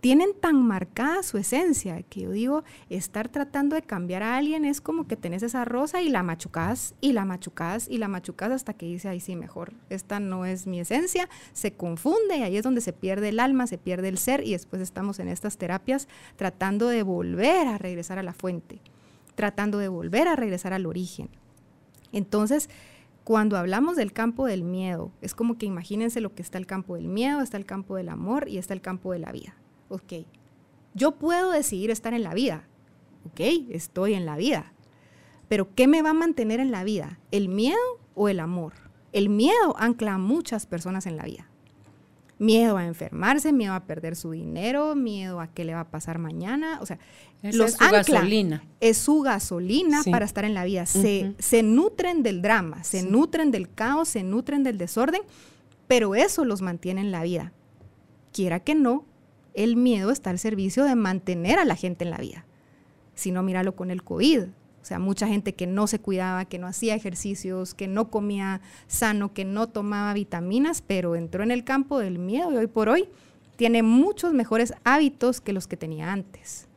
tienen 0.00 0.30
tan 0.38 0.64
marcada 0.64 1.22
su 1.22 1.38
esencia 1.38 2.02
que 2.02 2.20
yo 2.22 2.30
digo, 2.30 2.64
estar 2.88 3.28
tratando 3.28 3.74
de 3.74 3.82
cambiar 3.82 4.22
a 4.22 4.36
alguien 4.36 4.64
es 4.64 4.80
como 4.80 5.08
que 5.08 5.16
tenés 5.16 5.42
esa 5.42 5.64
rosa 5.64 6.02
y 6.02 6.08
la 6.08 6.22
machucás 6.22 6.94
y 7.00 7.12
la 7.12 7.24
machucás 7.24 7.88
y 7.88 7.98
la 7.98 8.06
machucás 8.06 8.52
hasta 8.52 8.74
que 8.74 8.86
dice, 8.86 9.08
ay 9.08 9.20
sí, 9.20 9.34
mejor, 9.34 9.72
esta 9.90 10.20
no 10.20 10.44
es 10.44 10.66
mi 10.66 10.78
esencia, 10.78 11.28
se 11.52 11.72
confunde 11.72 12.36
y 12.38 12.42
ahí 12.42 12.56
es 12.56 12.62
donde 12.62 12.80
se 12.80 12.92
pierde 12.92 13.30
el 13.30 13.40
alma, 13.40 13.66
se 13.66 13.78
pierde 13.78 14.08
el 14.08 14.18
ser 14.18 14.46
y 14.46 14.52
después 14.52 14.80
estamos 14.82 15.18
en 15.18 15.28
estas 15.28 15.58
terapias 15.58 16.06
tratando 16.36 16.88
de 16.88 17.02
volver 17.02 17.66
a 17.66 17.78
regresar 17.78 18.18
a 18.18 18.22
la 18.22 18.34
fuente, 18.34 18.80
tratando 19.34 19.78
de 19.78 19.88
volver 19.88 20.28
a 20.28 20.36
regresar 20.36 20.72
al 20.72 20.86
origen. 20.86 21.28
Entonces, 22.12 22.70
cuando 23.24 23.58
hablamos 23.58 23.96
del 23.96 24.12
campo 24.12 24.46
del 24.46 24.62
miedo, 24.62 25.10
es 25.20 25.34
como 25.34 25.58
que 25.58 25.66
imagínense 25.66 26.20
lo 26.20 26.34
que 26.34 26.40
está 26.40 26.56
el 26.56 26.66
campo 26.66 26.94
del 26.94 27.08
miedo, 27.08 27.42
está 27.42 27.56
el 27.56 27.66
campo 27.66 27.96
del 27.96 28.08
amor 28.08 28.48
y 28.48 28.58
está 28.58 28.74
el 28.74 28.80
campo 28.80 29.12
de 29.12 29.18
la 29.18 29.32
vida 29.32 29.54
ok, 29.88 30.12
yo 30.94 31.12
puedo 31.12 31.50
decidir 31.50 31.90
estar 31.90 32.14
en 32.14 32.22
la 32.22 32.34
vida, 32.34 32.68
ok, 33.26 33.40
estoy 33.70 34.14
en 34.14 34.26
la 34.26 34.36
vida, 34.36 34.72
pero 35.48 35.74
¿qué 35.74 35.88
me 35.88 36.02
va 36.02 36.10
a 36.10 36.14
mantener 36.14 36.60
en 36.60 36.70
la 36.70 36.84
vida? 36.84 37.18
¿El 37.30 37.48
miedo 37.48 37.78
o 38.14 38.28
el 38.28 38.40
amor? 38.40 38.74
El 39.12 39.28
miedo 39.30 39.74
ancla 39.78 40.14
a 40.14 40.18
muchas 40.18 40.66
personas 40.66 41.06
en 41.06 41.16
la 41.16 41.24
vida. 41.24 41.48
Miedo 42.38 42.76
a 42.76 42.86
enfermarse, 42.86 43.52
miedo 43.52 43.72
a 43.72 43.80
perder 43.80 44.14
su 44.14 44.30
dinero, 44.30 44.94
miedo 44.94 45.40
a 45.40 45.48
qué 45.48 45.64
le 45.64 45.74
va 45.74 45.80
a 45.80 45.90
pasar 45.90 46.18
mañana. 46.18 46.78
O 46.80 46.86
sea, 46.86 46.98
los 47.42 47.72
es 47.72 47.76
su 47.78 47.90
gasolina. 47.90 48.64
Es 48.78 48.98
su 48.98 49.20
gasolina 49.22 50.02
para 50.08 50.24
estar 50.24 50.44
en 50.44 50.54
la 50.54 50.64
vida. 50.64 50.86
se, 50.86 51.34
se, 51.38 51.64
nutren 51.64 52.22
del 52.22 52.40
drama, 52.40 52.84
se 52.84 53.02
nutren 53.02 53.50
del 53.50 53.68
caos, 53.68 54.08
se 54.08 54.22
nutren 54.22 54.62
del 54.62 54.78
desorden, 54.78 55.22
pero 55.88 56.14
eso 56.14 56.44
los 56.44 56.62
mantiene 56.62 57.00
en 57.00 57.10
la 57.10 57.24
vida. 57.24 57.52
Quiera 58.32 58.60
que 58.60 58.76
no, 58.76 59.04
el 59.58 59.76
miedo 59.76 60.10
está 60.10 60.30
al 60.30 60.38
servicio 60.38 60.84
de 60.84 60.94
mantener 60.94 61.58
a 61.58 61.64
la 61.64 61.74
gente 61.74 62.04
en 62.04 62.10
la 62.10 62.18
vida. 62.18 62.44
Si 63.14 63.32
no, 63.32 63.42
míralo 63.42 63.74
con 63.74 63.90
el 63.90 64.04
COVID. 64.04 64.42
O 64.42 64.84
sea, 64.84 65.00
mucha 65.00 65.26
gente 65.26 65.54
que 65.54 65.66
no 65.66 65.88
se 65.88 65.98
cuidaba, 65.98 66.44
que 66.44 66.58
no 66.58 66.68
hacía 66.68 66.94
ejercicios, 66.94 67.74
que 67.74 67.88
no 67.88 68.08
comía 68.08 68.60
sano, 68.86 69.34
que 69.34 69.44
no 69.44 69.68
tomaba 69.68 70.14
vitaminas, 70.14 70.80
pero 70.80 71.16
entró 71.16 71.42
en 71.42 71.50
el 71.50 71.64
campo 71.64 71.98
del 71.98 72.20
miedo 72.20 72.52
y 72.52 72.56
hoy 72.56 72.68
por 72.68 72.88
hoy 72.88 73.08
tiene 73.56 73.82
muchos 73.82 74.32
mejores 74.32 74.72
hábitos 74.84 75.40
que 75.40 75.52
los 75.52 75.66
que 75.66 75.76
tenía 75.76 76.12
antes. 76.12 76.68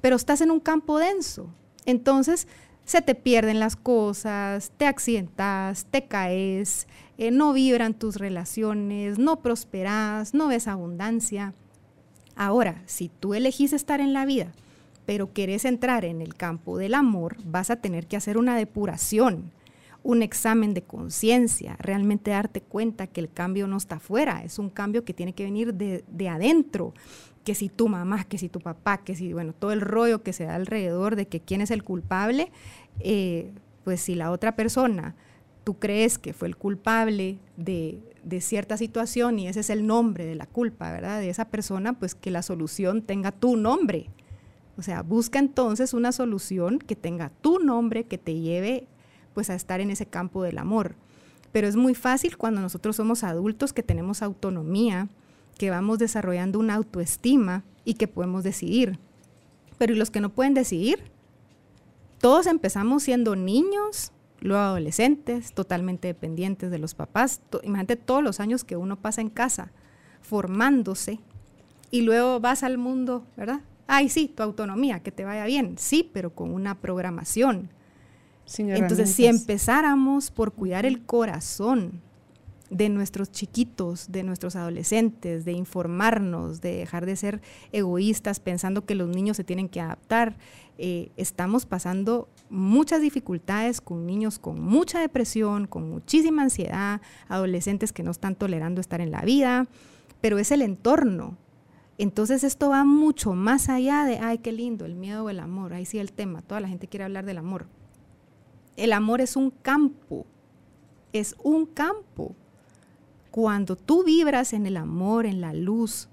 Pero 0.00 0.14
estás 0.14 0.40
en 0.40 0.52
un 0.52 0.60
campo 0.60 0.98
denso. 0.98 1.52
Entonces, 1.84 2.46
se 2.84 3.02
te 3.02 3.16
pierden 3.16 3.58
las 3.58 3.74
cosas, 3.74 4.70
te 4.76 4.86
accidentas, 4.86 5.84
te 5.90 6.06
caes, 6.06 6.86
eh, 7.18 7.32
no 7.32 7.52
vibran 7.52 7.94
tus 7.94 8.16
relaciones, 8.16 9.18
no 9.18 9.42
prosperas, 9.42 10.32
no 10.32 10.46
ves 10.46 10.68
abundancia. 10.68 11.54
Ahora, 12.36 12.82
si 12.86 13.08
tú 13.08 13.34
elegís 13.34 13.72
estar 13.72 14.00
en 14.00 14.12
la 14.12 14.24
vida, 14.24 14.52
pero 15.06 15.32
querés 15.32 15.64
entrar 15.64 16.04
en 16.04 16.20
el 16.20 16.34
campo 16.34 16.78
del 16.78 16.94
amor, 16.94 17.36
vas 17.44 17.70
a 17.70 17.76
tener 17.76 18.06
que 18.06 18.16
hacer 18.16 18.38
una 18.38 18.56
depuración, 18.56 19.50
un 20.02 20.22
examen 20.22 20.72
de 20.72 20.82
conciencia, 20.82 21.76
realmente 21.78 22.30
darte 22.30 22.60
cuenta 22.60 23.06
que 23.06 23.20
el 23.20 23.30
cambio 23.30 23.66
no 23.66 23.76
está 23.76 23.96
afuera, 23.96 24.42
es 24.44 24.58
un 24.58 24.70
cambio 24.70 25.04
que 25.04 25.12
tiene 25.12 25.34
que 25.34 25.44
venir 25.44 25.74
de, 25.74 26.28
adentro, 26.28 26.94
que 27.44 27.54
si 27.54 27.68
tu 27.68 27.88
mamá, 27.88 28.24
que 28.24 28.38
si 28.38 28.48
tu 28.48 28.60
papá, 28.60 28.98
que 28.98 29.14
si, 29.14 29.32
bueno, 29.32 29.52
todo 29.52 29.72
el 29.72 29.80
rollo 29.80 30.22
que 30.22 30.32
se 30.32 30.44
da 30.44 30.54
alrededor 30.54 31.16
de 31.16 31.26
que 31.26 31.40
quién 31.40 31.60
es 31.60 31.70
el 31.70 31.82
culpable, 31.82 32.50
eh, 33.00 33.50
pues 33.84 34.00
si 34.00 34.14
la 34.14 34.30
otra 34.30 34.56
persona, 34.56 35.14
tú 35.64 35.78
crees 35.78 36.18
que 36.18 36.32
fue 36.32 36.48
el 36.48 36.56
culpable 36.56 37.38
de, 37.56 37.98
de 38.22 38.40
cierta 38.40 38.76
situación 38.76 39.38
y 39.38 39.48
ese 39.48 39.60
es 39.60 39.70
el 39.70 39.86
nombre 39.86 40.24
de 40.26 40.34
la 40.34 40.46
culpa, 40.46 40.92
¿verdad? 40.92 41.20
De 41.20 41.30
esa 41.30 41.46
persona, 41.46 41.94
pues 41.94 42.14
que 42.14 42.30
la 42.30 42.42
solución 42.42 43.02
tenga 43.02 43.32
tu 43.32 43.56
nombre. 43.56 44.10
O 44.76 44.82
sea, 44.82 45.02
busca 45.02 45.38
entonces 45.38 45.92
una 45.94 46.12
solución 46.12 46.78
que 46.78 46.96
tenga 46.96 47.30
tu 47.40 47.58
nombre, 47.58 48.04
que 48.04 48.18
te 48.18 48.34
lleve 48.40 48.86
pues 49.34 49.50
a 49.50 49.54
estar 49.54 49.80
en 49.80 49.90
ese 49.90 50.06
campo 50.06 50.42
del 50.42 50.58
amor. 50.58 50.94
Pero 51.52 51.66
es 51.66 51.76
muy 51.76 51.94
fácil 51.94 52.36
cuando 52.36 52.60
nosotros 52.60 52.96
somos 52.96 53.24
adultos 53.24 53.72
que 53.72 53.82
tenemos 53.82 54.22
autonomía, 54.22 55.08
que 55.58 55.70
vamos 55.70 55.98
desarrollando 55.98 56.58
una 56.58 56.74
autoestima 56.74 57.64
y 57.84 57.94
que 57.94 58.08
podemos 58.08 58.44
decidir. 58.44 58.98
Pero 59.78 59.92
¿y 59.92 59.96
los 59.96 60.10
que 60.10 60.20
no 60.20 60.30
pueden 60.30 60.54
decidir? 60.54 61.10
Todos 62.18 62.46
empezamos 62.46 63.02
siendo 63.02 63.34
niños, 63.36 64.12
luego 64.40 64.62
adolescentes, 64.62 65.52
totalmente 65.52 66.08
dependientes 66.08 66.70
de 66.70 66.78
los 66.78 66.94
papás. 66.94 67.40
Imagínate 67.62 67.96
todos 67.96 68.22
los 68.22 68.40
años 68.40 68.64
que 68.64 68.76
uno 68.76 68.96
pasa 69.00 69.20
en 69.20 69.30
casa 69.30 69.72
formándose 70.20 71.20
y 71.90 72.02
luego 72.02 72.40
vas 72.40 72.62
al 72.62 72.78
mundo, 72.78 73.24
¿verdad? 73.36 73.60
Ay, 73.86 74.08
sí, 74.08 74.28
tu 74.28 74.42
autonomía, 74.42 75.00
que 75.00 75.10
te 75.10 75.24
vaya 75.24 75.44
bien. 75.46 75.76
Sí, 75.78 76.08
pero 76.12 76.34
con 76.34 76.54
una 76.54 76.80
programación. 76.80 77.70
Entonces, 78.58 79.10
si 79.10 79.26
empezáramos 79.26 80.30
por 80.30 80.52
cuidar 80.52 80.86
el 80.86 81.04
corazón 81.04 82.00
de 82.70 82.88
nuestros 82.88 83.30
chiquitos, 83.32 84.10
de 84.10 84.22
nuestros 84.22 84.56
adolescentes, 84.56 85.44
de 85.44 85.52
informarnos, 85.52 86.60
de 86.60 86.76
dejar 86.76 87.04
de 87.04 87.16
ser 87.16 87.42
egoístas 87.72 88.40
pensando 88.40 88.86
que 88.86 88.94
los 88.94 89.08
niños 89.08 89.36
se 89.36 89.44
tienen 89.44 89.68
que 89.68 89.80
adaptar, 89.80 90.36
eh, 90.78 91.10
estamos 91.16 91.66
pasando 91.66 92.28
muchas 92.48 93.02
dificultades 93.02 93.82
con 93.82 94.06
niños 94.06 94.38
con 94.38 94.60
mucha 94.60 95.00
depresión, 95.00 95.66
con 95.66 95.90
muchísima 95.90 96.42
ansiedad, 96.42 97.02
adolescentes 97.28 97.92
que 97.92 98.02
no 98.02 98.12
están 98.12 98.34
tolerando 98.34 98.80
estar 98.80 99.00
en 99.00 99.10
la 99.10 99.20
vida, 99.20 99.66
pero 100.20 100.38
es 100.38 100.50
el 100.52 100.62
entorno. 100.62 101.36
Entonces 101.98 102.44
esto 102.44 102.70
va 102.70 102.84
mucho 102.84 103.34
más 103.34 103.68
allá 103.68 104.04
de, 104.04 104.20
ay, 104.20 104.38
qué 104.38 104.52
lindo, 104.52 104.86
el 104.86 104.94
miedo 104.94 105.24
o 105.24 105.28
el 105.28 105.40
amor, 105.40 105.74
ahí 105.74 105.84
sí 105.84 105.98
el 105.98 106.12
tema, 106.12 106.40
toda 106.40 106.60
la 106.60 106.68
gente 106.68 106.88
quiere 106.88 107.04
hablar 107.04 107.26
del 107.26 107.36
amor. 107.36 107.66
El 108.76 108.94
amor 108.94 109.20
es 109.20 109.36
un 109.36 109.50
campo, 109.50 110.24
es 111.12 111.36
un 111.42 111.66
campo. 111.66 112.34
Cuando 113.30 113.76
tú 113.76 114.04
vibras 114.04 114.52
en 114.52 114.66
el 114.66 114.76
amor, 114.76 115.26
en 115.26 115.40
la 115.40 115.52
luz, 115.52 116.08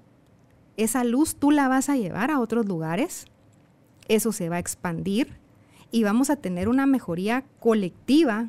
esa 0.76 1.04
luz 1.04 1.36
tú 1.36 1.50
la 1.50 1.68
vas 1.68 1.88
a 1.88 1.96
llevar 1.96 2.30
a 2.30 2.40
otros 2.40 2.66
lugares 2.66 3.26
eso 4.08 4.32
se 4.32 4.48
va 4.48 4.56
a 4.56 4.60
expandir 4.60 5.36
y 5.90 6.02
vamos 6.02 6.30
a 6.30 6.36
tener 6.36 6.68
una 6.68 6.86
mejoría 6.86 7.44
colectiva 7.60 8.48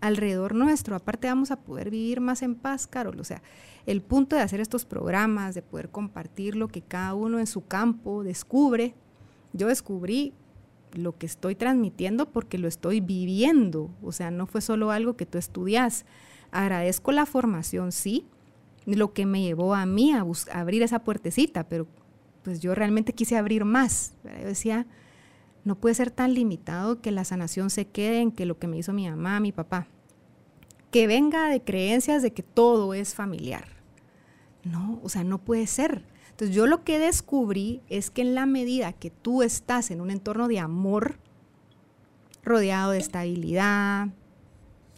alrededor 0.00 0.54
nuestro. 0.54 0.96
Aparte 0.96 1.28
vamos 1.28 1.50
a 1.50 1.60
poder 1.60 1.90
vivir 1.90 2.20
más 2.20 2.42
en 2.42 2.56
paz, 2.56 2.86
Carol. 2.86 3.18
O 3.20 3.24
sea, 3.24 3.42
el 3.86 4.02
punto 4.02 4.36
de 4.36 4.42
hacer 4.42 4.60
estos 4.60 4.84
programas, 4.84 5.54
de 5.54 5.62
poder 5.62 5.90
compartir 5.90 6.56
lo 6.56 6.68
que 6.68 6.82
cada 6.82 7.14
uno 7.14 7.38
en 7.38 7.46
su 7.46 7.66
campo 7.66 8.22
descubre. 8.22 8.94
Yo 9.52 9.68
descubrí 9.68 10.32
lo 10.92 11.16
que 11.16 11.26
estoy 11.26 11.54
transmitiendo 11.54 12.30
porque 12.30 12.58
lo 12.58 12.68
estoy 12.68 13.00
viviendo. 13.00 13.90
O 14.02 14.12
sea, 14.12 14.30
no 14.30 14.46
fue 14.46 14.60
solo 14.60 14.90
algo 14.90 15.16
que 15.16 15.26
tú 15.26 15.38
estudias. 15.38 16.04
Agradezco 16.50 17.12
la 17.12 17.26
formación, 17.26 17.92
sí, 17.92 18.26
lo 18.86 19.12
que 19.12 19.26
me 19.26 19.42
llevó 19.42 19.74
a 19.74 19.86
mí 19.86 20.12
a, 20.12 20.24
abrir 20.52 20.82
esa 20.82 21.00
puertecita, 21.00 21.68
pero 21.68 21.86
pues 22.42 22.60
yo 22.60 22.74
realmente 22.74 23.12
quise 23.12 23.36
abrir 23.36 23.64
más. 23.64 24.14
Yo 24.24 24.46
decía, 24.46 24.86
no 25.64 25.76
puede 25.76 25.94
ser 25.94 26.10
tan 26.10 26.34
limitado 26.34 27.00
que 27.00 27.10
la 27.10 27.24
sanación 27.24 27.70
se 27.70 27.86
quede 27.86 28.20
en 28.20 28.32
que 28.32 28.46
lo 28.46 28.58
que 28.58 28.66
me 28.66 28.78
hizo 28.78 28.92
mi 28.92 29.08
mamá, 29.08 29.40
mi 29.40 29.52
papá. 29.52 29.86
Que 30.90 31.06
venga 31.06 31.48
de 31.48 31.62
creencias 31.62 32.22
de 32.22 32.32
que 32.32 32.42
todo 32.42 32.94
es 32.94 33.14
familiar. 33.14 33.68
No, 34.64 35.00
o 35.02 35.08
sea, 35.08 35.24
no 35.24 35.38
puede 35.38 35.66
ser. 35.66 36.04
Entonces 36.30 36.56
yo 36.56 36.66
lo 36.66 36.84
que 36.84 36.98
descubrí 36.98 37.82
es 37.88 38.10
que 38.10 38.22
en 38.22 38.34
la 38.34 38.46
medida 38.46 38.92
que 38.92 39.10
tú 39.10 39.42
estás 39.42 39.90
en 39.90 40.00
un 40.00 40.10
entorno 40.10 40.48
de 40.48 40.58
amor, 40.58 41.18
rodeado 42.42 42.92
de 42.92 42.98
estabilidad, 42.98 44.08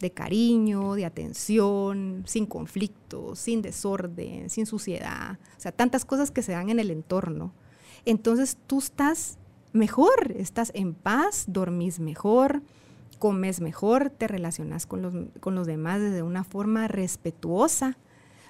de 0.03 0.11
cariño, 0.11 0.93
de 0.93 1.05
atención, 1.05 2.23
sin 2.27 2.45
conflictos, 2.45 3.39
sin 3.39 3.61
desorden, 3.61 4.49
sin 4.49 4.65
suciedad, 4.65 5.39
o 5.57 5.59
sea, 5.59 5.71
tantas 5.71 6.03
cosas 6.03 6.29
que 6.29 6.43
se 6.43 6.51
dan 6.51 6.69
en 6.69 6.79
el 6.79 6.91
entorno. 6.91 7.53
Entonces 8.05 8.57
tú 8.67 8.79
estás 8.79 9.37
mejor, 9.71 10.33
estás 10.35 10.71
en 10.75 10.93
paz, 10.93 11.45
dormís 11.47 11.99
mejor, 11.99 12.61
comes 13.17 13.61
mejor, 13.61 14.09
te 14.09 14.27
relacionas 14.27 14.85
con 14.85 15.01
los, 15.01 15.13
con 15.39 15.55
los 15.55 15.65
demás 15.65 16.01
de 16.01 16.21
una 16.21 16.43
forma 16.43 16.89
respetuosa, 16.89 17.97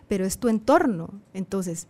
pero 0.07 0.25
es 0.25 0.39
tu 0.39 0.49
entorno. 0.49 1.21
Entonces, 1.35 1.87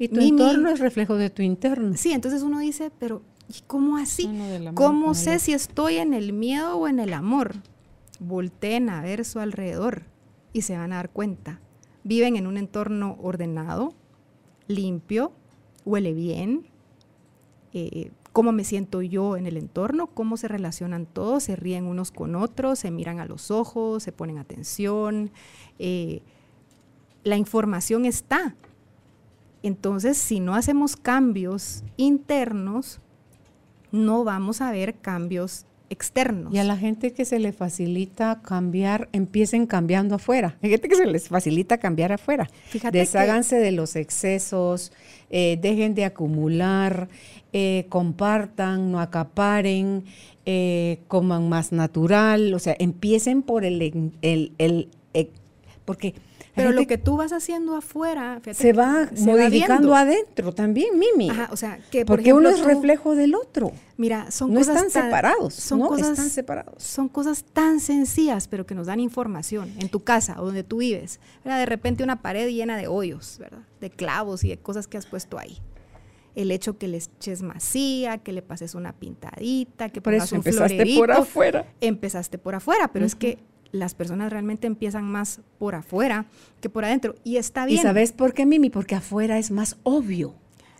y 0.00 0.08
tu 0.08 0.18
entorno 0.18 0.68
es 0.68 0.80
reflejo 0.80 1.14
de 1.14 1.30
tu 1.30 1.42
interno. 1.42 1.96
Sí, 1.96 2.12
entonces 2.12 2.42
uno 2.42 2.58
dice, 2.58 2.90
pero 2.98 3.22
¿y 3.48 3.60
cómo 3.68 3.98
así? 3.98 4.28
¿Cómo 4.74 5.14
sé 5.14 5.38
si 5.38 5.52
estoy 5.52 5.98
en 5.98 6.12
el 6.12 6.32
miedo 6.32 6.76
o 6.76 6.88
en 6.88 6.98
el 6.98 7.12
amor? 7.12 7.54
Volteen 8.20 8.88
a 8.88 9.02
ver 9.02 9.24
su 9.24 9.40
alrededor 9.40 10.04
y 10.52 10.62
se 10.62 10.76
van 10.76 10.92
a 10.92 10.96
dar 10.96 11.10
cuenta. 11.10 11.60
Viven 12.04 12.36
en 12.36 12.46
un 12.46 12.56
entorno 12.56 13.16
ordenado, 13.20 13.94
limpio, 14.68 15.32
huele 15.84 16.12
bien, 16.12 16.66
eh, 17.72 18.12
cómo 18.32 18.52
me 18.52 18.64
siento 18.64 19.02
yo 19.02 19.36
en 19.36 19.46
el 19.46 19.56
entorno, 19.56 20.06
cómo 20.08 20.36
se 20.36 20.48
relacionan 20.48 21.06
todos, 21.06 21.44
se 21.44 21.56
ríen 21.56 21.86
unos 21.86 22.12
con 22.12 22.36
otros, 22.36 22.78
se 22.78 22.90
miran 22.90 23.18
a 23.18 23.26
los 23.26 23.50
ojos, 23.50 24.02
se 24.02 24.12
ponen 24.12 24.38
atención. 24.38 25.30
Eh, 25.78 26.22
la 27.24 27.36
información 27.36 28.04
está. 28.04 28.54
Entonces, 29.62 30.16
si 30.16 30.40
no 30.40 30.54
hacemos 30.54 30.96
cambios 30.96 31.84
internos, 31.96 33.00
no 33.92 34.24
vamos 34.24 34.60
a 34.60 34.70
ver 34.70 34.94
cambios 34.94 35.66
externos. 35.90 36.54
Y 36.54 36.58
a 36.58 36.64
la 36.64 36.76
gente 36.76 37.12
que 37.12 37.24
se 37.24 37.38
le 37.38 37.52
facilita 37.52 38.40
cambiar, 38.42 39.08
empiecen 39.12 39.66
cambiando 39.66 40.14
afuera. 40.14 40.56
Hay 40.62 40.70
gente 40.70 40.88
que 40.88 40.94
se 40.94 41.06
les 41.06 41.28
facilita 41.28 41.78
cambiar 41.78 42.12
afuera. 42.12 42.48
Fíjate 42.68 42.96
Desháganse 42.96 43.56
de 43.56 43.72
los 43.72 43.96
excesos, 43.96 44.92
eh, 45.30 45.58
dejen 45.60 45.94
de 45.94 46.04
acumular, 46.04 47.08
eh, 47.52 47.86
compartan, 47.88 48.92
no 48.92 49.00
acaparen, 49.00 50.04
eh, 50.46 51.00
coman 51.08 51.48
más 51.48 51.72
natural. 51.72 52.54
O 52.54 52.60
sea, 52.60 52.76
empiecen 52.78 53.42
por 53.42 53.64
el, 53.64 53.82
el, 54.22 54.52
el, 54.58 54.88
el 55.12 55.30
porque 55.84 56.14
pero 56.64 56.72
lo 56.72 56.86
que 56.86 56.98
tú 56.98 57.16
vas 57.16 57.32
haciendo 57.32 57.76
afuera 57.76 58.40
se 58.52 58.72
va 58.72 59.08
modificando 59.18 59.94
adentro 59.94 60.52
también, 60.52 60.98
Mimi. 60.98 61.30
Ajá, 61.30 61.48
o 61.52 61.56
sea, 61.56 61.78
que 61.90 62.04
porque 62.04 62.32
uno 62.32 62.48
es 62.48 62.60
reflejo 62.60 63.14
del 63.14 63.34
otro. 63.34 63.72
Mira, 63.96 64.30
son 64.30 64.52
no 64.52 64.60
cosas 64.60 64.76
están 64.76 64.90
separados, 64.90 65.54
son 65.54 65.80
no 65.80 65.88
cosas, 65.88 66.10
están 66.10 66.30
separados. 66.30 66.82
Son 66.82 67.08
cosas 67.08 67.44
tan 67.52 67.80
sencillas, 67.80 68.48
pero 68.48 68.64
que 68.66 68.74
nos 68.74 68.86
dan 68.86 69.00
información 69.00 69.72
en 69.78 69.88
tu 69.88 70.00
casa 70.00 70.40
o 70.40 70.46
donde 70.46 70.64
tú 70.64 70.78
vives. 70.78 71.20
De 71.44 71.66
repente 71.66 72.02
una 72.02 72.22
pared 72.22 72.48
llena 72.48 72.76
de 72.76 72.88
hoyos, 72.88 73.36
¿verdad? 73.38 73.60
De 73.80 73.90
clavos 73.90 74.44
y 74.44 74.48
de 74.48 74.58
cosas 74.58 74.86
que 74.86 74.96
has 74.96 75.06
puesto 75.06 75.38
ahí 75.38 75.60
el 76.34 76.50
hecho 76.50 76.78
que 76.78 76.88
le 76.88 76.98
eches 76.98 77.42
masía, 77.42 78.18
que 78.18 78.32
le 78.32 78.42
pases 78.42 78.74
una 78.74 78.92
pintadita, 78.92 79.88
que 79.88 80.00
por 80.00 80.14
eso 80.14 80.36
empezaste 80.36 80.94
por 80.96 81.10
afuera. 81.10 81.66
Empezaste 81.80 82.38
por 82.38 82.54
afuera, 82.54 82.92
pero 82.92 83.04
es 83.04 83.14
que 83.14 83.38
las 83.72 83.94
personas 83.94 84.30
realmente 84.30 84.66
empiezan 84.66 85.04
más 85.04 85.40
por 85.58 85.74
afuera 85.74 86.26
que 86.60 86.68
por 86.68 86.84
adentro. 86.84 87.14
Y 87.24 87.36
está 87.36 87.66
bien. 87.66 87.78
¿Y 87.78 87.82
sabes 87.82 88.12
por 88.12 88.34
qué, 88.34 88.46
Mimi? 88.46 88.70
Porque 88.70 88.94
afuera 88.94 89.38
es 89.38 89.50
más 89.50 89.76
obvio, 89.82 90.34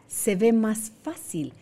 se 0.09 0.37
ve 0.37 0.53
más 0.53 0.93
fácil. 1.03 1.53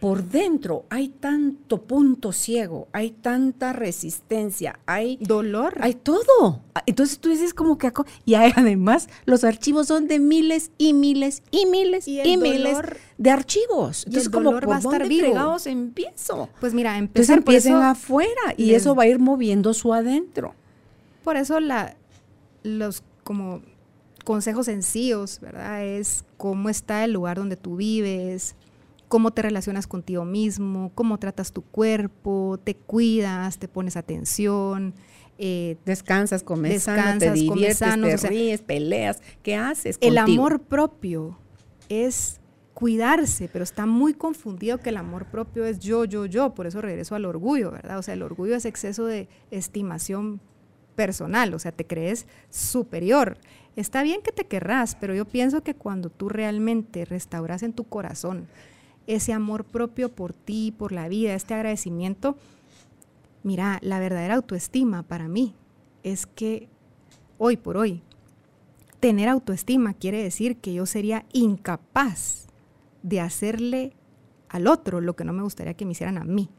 Por 0.00 0.22
dentro 0.22 0.84
hay 0.90 1.08
tanto 1.08 1.82
punto 1.82 2.30
ciego, 2.30 2.86
hay 2.92 3.10
tanta 3.10 3.72
resistencia, 3.72 4.78
hay 4.86 5.18
dolor, 5.20 5.74
hay 5.80 5.94
todo. 5.94 6.62
Entonces 6.86 7.18
tú 7.18 7.30
dices 7.30 7.52
como 7.52 7.78
que... 7.78 7.90
Y 8.24 8.34
además 8.34 9.08
los 9.24 9.42
archivos 9.42 9.88
son 9.88 10.06
de 10.06 10.20
miles 10.20 10.70
y 10.78 10.92
miles 10.92 11.42
y 11.50 11.66
miles 11.66 12.06
y, 12.06 12.36
miles 12.36 12.78
de 13.18 13.30
archivos. 13.30 14.04
Entonces 14.06 14.26
el 14.26 14.32
como 14.32 14.52
va 14.52 14.76
a 14.76 14.78
estar 14.78 15.04
fregados 15.04 15.66
empiezo. 15.66 16.48
Pues 16.60 16.74
mira, 16.74 16.96
empezar 16.96 17.38
Entonces 17.38 17.64
empiecen 17.64 17.82
afuera 17.82 18.54
y 18.56 18.74
eso 18.74 18.94
va 18.94 19.02
a 19.02 19.06
ir 19.08 19.18
moviendo 19.18 19.74
su 19.74 19.92
adentro. 19.92 20.54
Por 21.28 21.36
eso 21.36 21.60
la, 21.60 21.94
los 22.62 23.04
como 23.22 23.60
consejos 24.24 24.64
sencillos, 24.64 25.40
¿verdad? 25.40 25.84
Es 25.84 26.24
cómo 26.38 26.70
está 26.70 27.04
el 27.04 27.12
lugar 27.12 27.36
donde 27.36 27.56
tú 27.56 27.76
vives, 27.76 28.56
cómo 29.08 29.30
te 29.32 29.42
relacionas 29.42 29.86
contigo 29.86 30.24
mismo, 30.24 30.90
cómo 30.94 31.18
tratas 31.18 31.52
tu 31.52 31.60
cuerpo, 31.60 32.58
te 32.64 32.74
cuidas, 32.76 33.58
te 33.58 33.68
pones 33.68 33.98
atención. 33.98 34.94
Eh, 35.36 35.76
descansas, 35.84 36.42
comes 36.42 36.84
sano, 36.84 37.18
te 37.18 37.30
diviertes, 37.30 37.78
te 38.00 38.28
ríes, 38.28 38.62
peleas. 38.62 39.20
¿Qué 39.42 39.54
haces 39.54 39.98
El 40.00 40.16
amor 40.16 40.62
propio 40.62 41.38
es 41.90 42.40
cuidarse, 42.72 43.50
pero 43.52 43.64
está 43.64 43.84
muy 43.84 44.14
confundido 44.14 44.78
que 44.78 44.88
el 44.88 44.96
amor 44.96 45.26
propio 45.26 45.66
es 45.66 45.78
yo, 45.78 46.06
yo, 46.06 46.24
yo. 46.24 46.54
Por 46.54 46.66
eso 46.66 46.80
regreso 46.80 47.14
al 47.14 47.26
orgullo, 47.26 47.70
¿verdad? 47.70 47.98
O 47.98 48.02
sea, 48.02 48.14
el 48.14 48.22
orgullo 48.22 48.56
es 48.56 48.64
exceso 48.64 49.04
de 49.04 49.28
estimación 49.50 50.40
personal, 50.98 51.54
o 51.54 51.60
sea, 51.60 51.70
te 51.70 51.86
crees 51.86 52.26
superior. 52.50 53.38
Está 53.76 54.02
bien 54.02 54.20
que 54.20 54.32
te 54.32 54.48
querrás, 54.48 54.96
pero 54.96 55.14
yo 55.14 55.26
pienso 55.26 55.62
que 55.62 55.74
cuando 55.74 56.10
tú 56.10 56.28
realmente 56.28 57.04
restauras 57.04 57.62
en 57.62 57.72
tu 57.72 57.84
corazón 57.84 58.48
ese 59.06 59.32
amor 59.32 59.62
propio 59.62 60.08
por 60.08 60.32
ti, 60.32 60.74
por 60.76 60.90
la 60.90 61.06
vida, 61.06 61.34
este 61.34 61.54
agradecimiento, 61.54 62.36
mira, 63.44 63.78
la 63.80 64.00
verdadera 64.00 64.34
autoestima 64.34 65.04
para 65.04 65.28
mí 65.28 65.54
es 66.02 66.26
que 66.26 66.68
hoy 67.38 67.56
por 67.56 67.76
hoy, 67.76 68.02
tener 68.98 69.28
autoestima 69.28 69.94
quiere 69.94 70.20
decir 70.20 70.56
que 70.56 70.74
yo 70.74 70.84
sería 70.84 71.26
incapaz 71.32 72.48
de 73.04 73.20
hacerle 73.20 73.92
al 74.48 74.66
otro 74.66 75.00
lo 75.00 75.14
que 75.14 75.24
no 75.24 75.32
me 75.32 75.44
gustaría 75.44 75.74
que 75.74 75.84
me 75.84 75.92
hicieran 75.92 76.18
a 76.18 76.24
mí. 76.24 76.50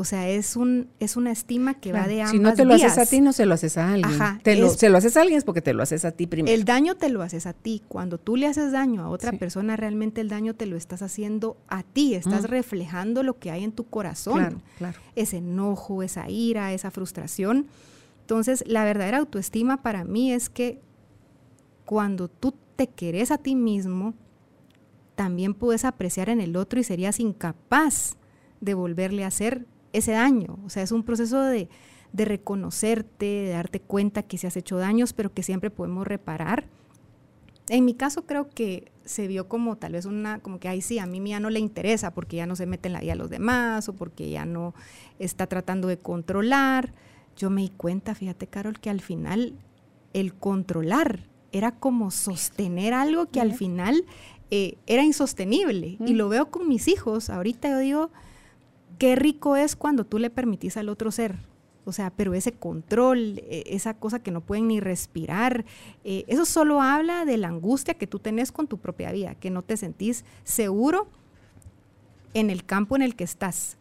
O 0.00 0.04
sea, 0.04 0.28
es 0.28 0.54
un 0.54 0.90
es 1.00 1.16
una 1.16 1.32
estima 1.32 1.74
que 1.74 1.92
va 1.92 2.06
de 2.06 2.20
ambas 2.22 2.30
Si 2.30 2.38
no 2.38 2.54
te 2.54 2.64
lo 2.64 2.74
haces 2.74 2.98
a 2.98 3.04
ti, 3.04 3.20
no 3.20 3.32
se 3.32 3.46
lo 3.46 3.54
haces 3.54 3.76
a 3.78 3.92
alguien. 3.94 4.04
Ajá, 4.20 4.38
Te 4.44 4.54
lo- 4.54 4.68
es- 4.68 4.74
se 4.74 4.90
lo 4.90 4.96
haces 4.98 5.16
a 5.16 5.22
alguien 5.22 5.38
es 5.38 5.44
porque 5.44 5.60
te 5.60 5.74
lo 5.74 5.82
haces 5.82 6.04
a 6.04 6.12
ti 6.12 6.28
primero. 6.28 6.54
El 6.54 6.64
daño 6.64 6.94
te 6.94 7.08
lo 7.08 7.20
haces 7.20 7.46
a 7.46 7.52
ti. 7.52 7.82
Cuando 7.88 8.16
tú 8.18 8.36
le 8.36 8.46
haces 8.46 8.70
daño 8.70 9.02
a 9.02 9.08
otra 9.08 9.32
persona, 9.32 9.74
realmente 9.76 10.20
el 10.20 10.28
daño 10.28 10.54
te 10.54 10.66
lo 10.66 10.76
estás 10.76 11.02
haciendo 11.02 11.56
a 11.66 11.82
ti. 11.82 12.14
Estás 12.14 12.42
Mm. 12.44 12.46
reflejando 12.46 13.22
lo 13.24 13.40
que 13.40 13.50
hay 13.50 13.64
en 13.64 13.72
tu 13.72 13.88
corazón. 13.88 14.36
Claro, 14.38 14.60
claro. 14.78 14.98
Ese 15.16 15.38
enojo, 15.38 16.04
esa 16.04 16.30
ira, 16.30 16.72
esa 16.72 16.92
frustración. 16.92 17.66
Entonces, 18.20 18.62
la 18.68 18.84
verdadera 18.84 19.18
autoestima 19.18 19.82
para 19.82 20.04
mí 20.04 20.32
es 20.32 20.48
que 20.48 20.80
cuando 21.84 22.28
tú 22.28 22.54
te 22.76 22.86
querés 22.86 23.30
a 23.32 23.38
ti 23.38 23.56
mismo, 23.56 24.14
también 25.16 25.54
puedes 25.54 25.84
apreciar 25.84 26.28
en 26.28 26.40
el 26.40 26.54
otro 26.56 26.78
y 26.78 26.84
serías 26.84 27.18
incapaz 27.18 28.16
de 28.60 28.74
volverle 28.74 29.24
a 29.24 29.28
hacer 29.28 29.66
ese 29.92 30.12
daño. 30.12 30.58
O 30.64 30.70
sea, 30.70 30.82
es 30.82 30.92
un 30.92 31.02
proceso 31.02 31.42
de, 31.42 31.68
de 32.12 32.24
reconocerte, 32.24 33.26
de 33.26 33.50
darte 33.50 33.80
cuenta 33.80 34.22
que 34.22 34.38
se 34.38 34.46
has 34.46 34.56
hecho 34.56 34.78
daños, 34.78 35.12
pero 35.12 35.32
que 35.32 35.42
siempre 35.42 35.70
podemos 35.70 36.06
reparar. 36.06 36.66
En 37.68 37.84
mi 37.84 37.94
caso 37.94 38.26
creo 38.26 38.48
que 38.48 38.90
se 39.04 39.26
vio 39.26 39.48
como 39.48 39.76
tal 39.76 39.92
vez 39.92 40.04
una, 40.04 40.40
como 40.40 40.58
que, 40.58 40.68
ay 40.68 40.80
sí, 40.80 40.98
a 40.98 41.06
mí 41.06 41.22
ya 41.28 41.40
no 41.40 41.50
le 41.50 41.60
interesa 41.60 42.12
porque 42.12 42.36
ya 42.36 42.46
no 42.46 42.56
se 42.56 42.66
mete 42.66 42.88
en 42.88 42.94
la 42.94 43.00
vida 43.00 43.12
de 43.12 43.18
los 43.18 43.30
demás 43.30 43.88
o 43.88 43.94
porque 43.94 44.30
ya 44.30 44.44
no 44.44 44.74
está 45.18 45.46
tratando 45.46 45.88
de 45.88 45.98
controlar. 45.98 46.92
Yo 47.36 47.50
me 47.50 47.62
di 47.62 47.70
cuenta, 47.70 48.14
fíjate 48.14 48.46
Carol, 48.46 48.80
que 48.80 48.90
al 48.90 49.00
final 49.00 49.54
el 50.12 50.34
controlar 50.34 51.28
era 51.52 51.72
como 51.72 52.10
sostener 52.10 52.94
algo 52.94 53.26
que 53.26 53.40
al 53.40 53.54
final 53.54 54.04
eh, 54.50 54.76
era 54.86 55.02
insostenible. 55.02 55.96
Y 56.04 56.14
lo 56.14 56.28
veo 56.28 56.50
con 56.50 56.68
mis 56.68 56.88
hijos. 56.88 57.30
Ahorita 57.30 57.68
yo 57.68 57.78
digo, 57.78 58.10
qué 58.98 59.16
rico 59.16 59.56
es 59.56 59.76
cuando 59.76 60.04
tú 60.04 60.18
le 60.18 60.30
permitís 60.30 60.76
al 60.76 60.88
otro 60.88 61.10
ser. 61.10 61.36
O 61.84 61.92
sea, 61.92 62.10
pero 62.10 62.34
ese 62.34 62.52
control, 62.52 63.38
eh, 63.38 63.64
esa 63.68 63.94
cosa 63.94 64.18
que 64.18 64.30
no 64.30 64.42
pueden 64.42 64.68
ni 64.68 64.78
respirar, 64.78 65.64
eh, 66.04 66.24
eso 66.28 66.44
solo 66.44 66.82
habla 66.82 67.24
de 67.24 67.38
la 67.38 67.48
angustia 67.48 67.94
que 67.94 68.06
tú 68.06 68.18
tenés 68.18 68.52
con 68.52 68.66
tu 68.66 68.76
propia 68.76 69.10
vida, 69.10 69.34
que 69.36 69.48
no 69.48 69.62
te 69.62 69.78
sentís 69.78 70.24
seguro 70.44 71.08
en 72.34 72.50
el 72.50 72.64
campo 72.66 72.94
en 72.94 73.00
el 73.00 73.16
que 73.16 73.24
estás. 73.24 73.78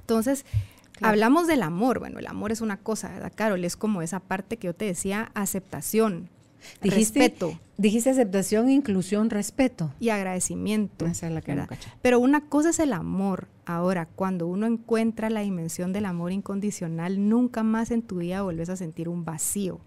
Entonces, 0.00 0.44
hablamos 1.00 1.46
del 1.46 1.62
amor. 1.62 2.00
Bueno, 2.00 2.18
el 2.18 2.26
amor 2.26 2.50
es 2.50 2.62
una 2.62 2.78
cosa, 2.78 3.10
¿verdad, 3.10 3.32
Carol? 3.32 3.64
Es 3.64 3.76
como 3.76 4.02
esa 4.02 4.18
parte 4.18 4.56
que 4.56 4.66
yo 4.66 4.74
te 4.74 4.86
decía, 4.86 5.30
aceptación, 5.34 6.28
Dijiste, 6.82 7.20
respeto 7.20 7.58
dijiste 7.76 8.10
aceptación, 8.10 8.68
inclusión, 8.68 9.30
respeto. 9.30 9.90
y 9.98 10.10
agradecimiento. 10.10 11.06
Esa 11.06 11.28
es 11.28 11.32
la 11.32 11.40
que. 11.40 11.56
Pero 12.02 12.20
una 12.20 12.42
cosa 12.42 12.70
es 12.70 12.78
el 12.78 12.92
amor. 12.92 13.48
Ahora, 13.64 14.06
cuando 14.06 14.46
uno 14.46 14.66
encuentra 14.66 15.30
la 15.30 15.40
dimensión 15.40 15.92
del 15.92 16.04
amor 16.04 16.32
incondicional, 16.32 17.28
nunca 17.28 17.62
más 17.62 17.90
en 17.90 18.02
tu 18.02 18.16
vida 18.18 18.42
vuelves 18.42 18.68
a 18.68 18.76
sentir 18.76 19.08
un 19.08 19.24
vacío. 19.24 19.80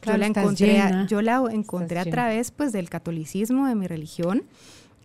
Claro, 0.00 0.16
yo 0.16 0.20
la 0.20 0.26
encontré, 0.26 0.80
a- 0.80 1.06
yo 1.06 1.22
la 1.22 1.42
encontré 1.50 1.98
a 1.98 2.04
través 2.04 2.50
pues 2.50 2.72
del 2.72 2.88
catolicismo, 2.88 3.66
de 3.66 3.74
mi 3.74 3.86
religión, 3.86 4.44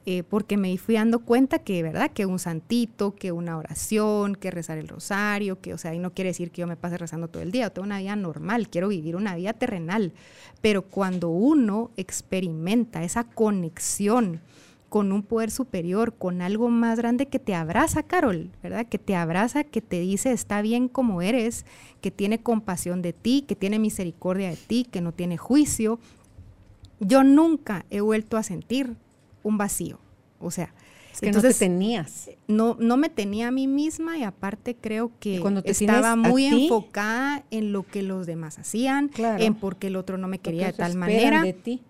eh, 0.10 0.24
porque 0.24 0.56
me 0.56 0.78
fui 0.78 0.96
dando 0.96 1.20
cuenta 1.20 1.60
que, 1.60 1.84
¿verdad? 1.84 2.12
Que 2.12 2.26
un 2.26 2.40
santito, 2.40 3.14
que 3.14 3.34
una 3.34 3.58
oración, 3.58 4.36
que 4.36 4.52
rezar 4.52 4.78
el 4.78 4.88
rosario, 4.88 5.60
que, 5.60 5.74
o 5.74 5.78
sea, 5.78 5.94
y 5.94 6.00
no 6.00 6.14
quiere 6.14 6.30
decir 6.30 6.50
que 6.50 6.62
yo 6.62 6.68
me 6.68 6.78
pase 6.78 6.98
rezando 6.98 7.28
todo 7.28 7.44
el 7.44 7.52
día, 7.52 7.64
yo 7.64 7.72
tengo 7.74 7.88
una 7.88 8.00
vida 8.00 8.16
normal, 8.16 8.70
quiero 8.70 8.88
vivir 8.88 9.18
una 9.18 9.36
vida 9.36 9.52
terrenal, 9.52 10.14
pero 10.62 10.84
cuando 10.84 11.28
uno 11.28 11.92
experimenta 11.98 13.04
esa 13.04 13.26
conexión 13.26 14.40
con 14.88 15.12
un 15.12 15.24
poder 15.24 15.52
superior, 15.52 16.14
con 16.14 16.42
algo 16.42 16.70
más 16.70 16.98
grande 16.98 17.26
que 17.26 17.40
te 17.40 17.54
abraza, 17.54 18.02
Carol, 18.02 18.50
¿verdad? 18.64 18.86
Que 18.86 19.00
te 19.00 19.14
abraza, 19.14 19.66
que 19.66 19.82
te 19.82 20.00
dice 20.00 20.32
está 20.32 20.62
bien 20.62 20.88
como 20.88 21.22
eres, 21.22 21.66
que 22.00 22.12
tiene 22.12 22.40
compasión 22.40 23.02
de 23.02 23.12
ti, 23.12 23.44
que 23.46 23.58
tiene 23.58 23.78
misericordia 23.78 24.52
de 24.52 24.56
ti, 24.56 24.88
que 24.90 25.02
no 25.02 25.12
tiene 25.12 25.36
juicio. 25.36 26.00
Yo 27.02 27.26
nunca 27.26 27.86
he 27.90 28.00
vuelto 28.00 28.38
a 28.38 28.44
sentir 28.44 28.96
un 29.48 29.58
vacío. 29.58 30.00
O 30.40 30.52
sea, 30.52 30.74
Es 31.14 31.20
que 31.20 31.28
entonces 31.28 31.56
no 31.56 31.60
te 31.60 31.66
tenías. 31.66 32.30
no, 32.48 32.76
no 32.80 32.96
me 32.98 33.10
tenía 33.10 33.48
a 33.48 33.52
mí 33.52 33.66
misma 33.68 34.18
y 34.18 34.24
aparte 34.24 34.76
creo 34.76 35.12
que 35.20 35.40
cuando 35.40 35.64
te 35.64 35.72
estaba 35.72 36.12
a 36.12 36.16
muy 36.16 36.46
enfocada 36.46 37.44
en 37.50 37.72
lo 37.72 37.84
que 37.84 38.04
los 38.04 38.28
demás 38.28 38.60
hacían, 38.60 39.08
Claro. 39.10 39.44
en 39.44 39.56
por 39.56 39.78
qué 39.78 39.88
el 39.88 39.96
otro 39.96 40.18
no 40.18 40.28
me 40.28 40.40
quería 40.40 40.68
de 40.68 40.74
tal 40.74 40.96
manera 40.96 41.42
de 41.44 41.54
ti. 41.54 41.82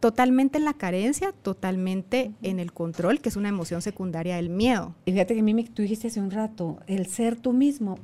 totalmente 0.00 0.56
en 0.56 0.64
la 0.64 0.72
carencia, 0.72 1.32
totalmente 1.42 2.32
en 2.42 2.58
el 2.58 2.72
control, 2.72 3.20
que 3.20 3.28
es 3.28 3.36
una 3.36 3.50
emoción 3.50 3.82
secundaria 3.82 4.36
del 4.36 4.48
miedo. 4.48 4.94
Y 5.04 5.12
fíjate 5.12 5.34
que 5.34 5.42
Mimi, 5.42 5.64
tú 5.64 5.82
dijiste 5.82 6.06
hace 6.08 6.20
un 6.20 6.30
rato, 6.30 6.78
el 6.86 7.06
ser 7.06 7.36
tú 7.36 7.52
mismo. 7.52 7.98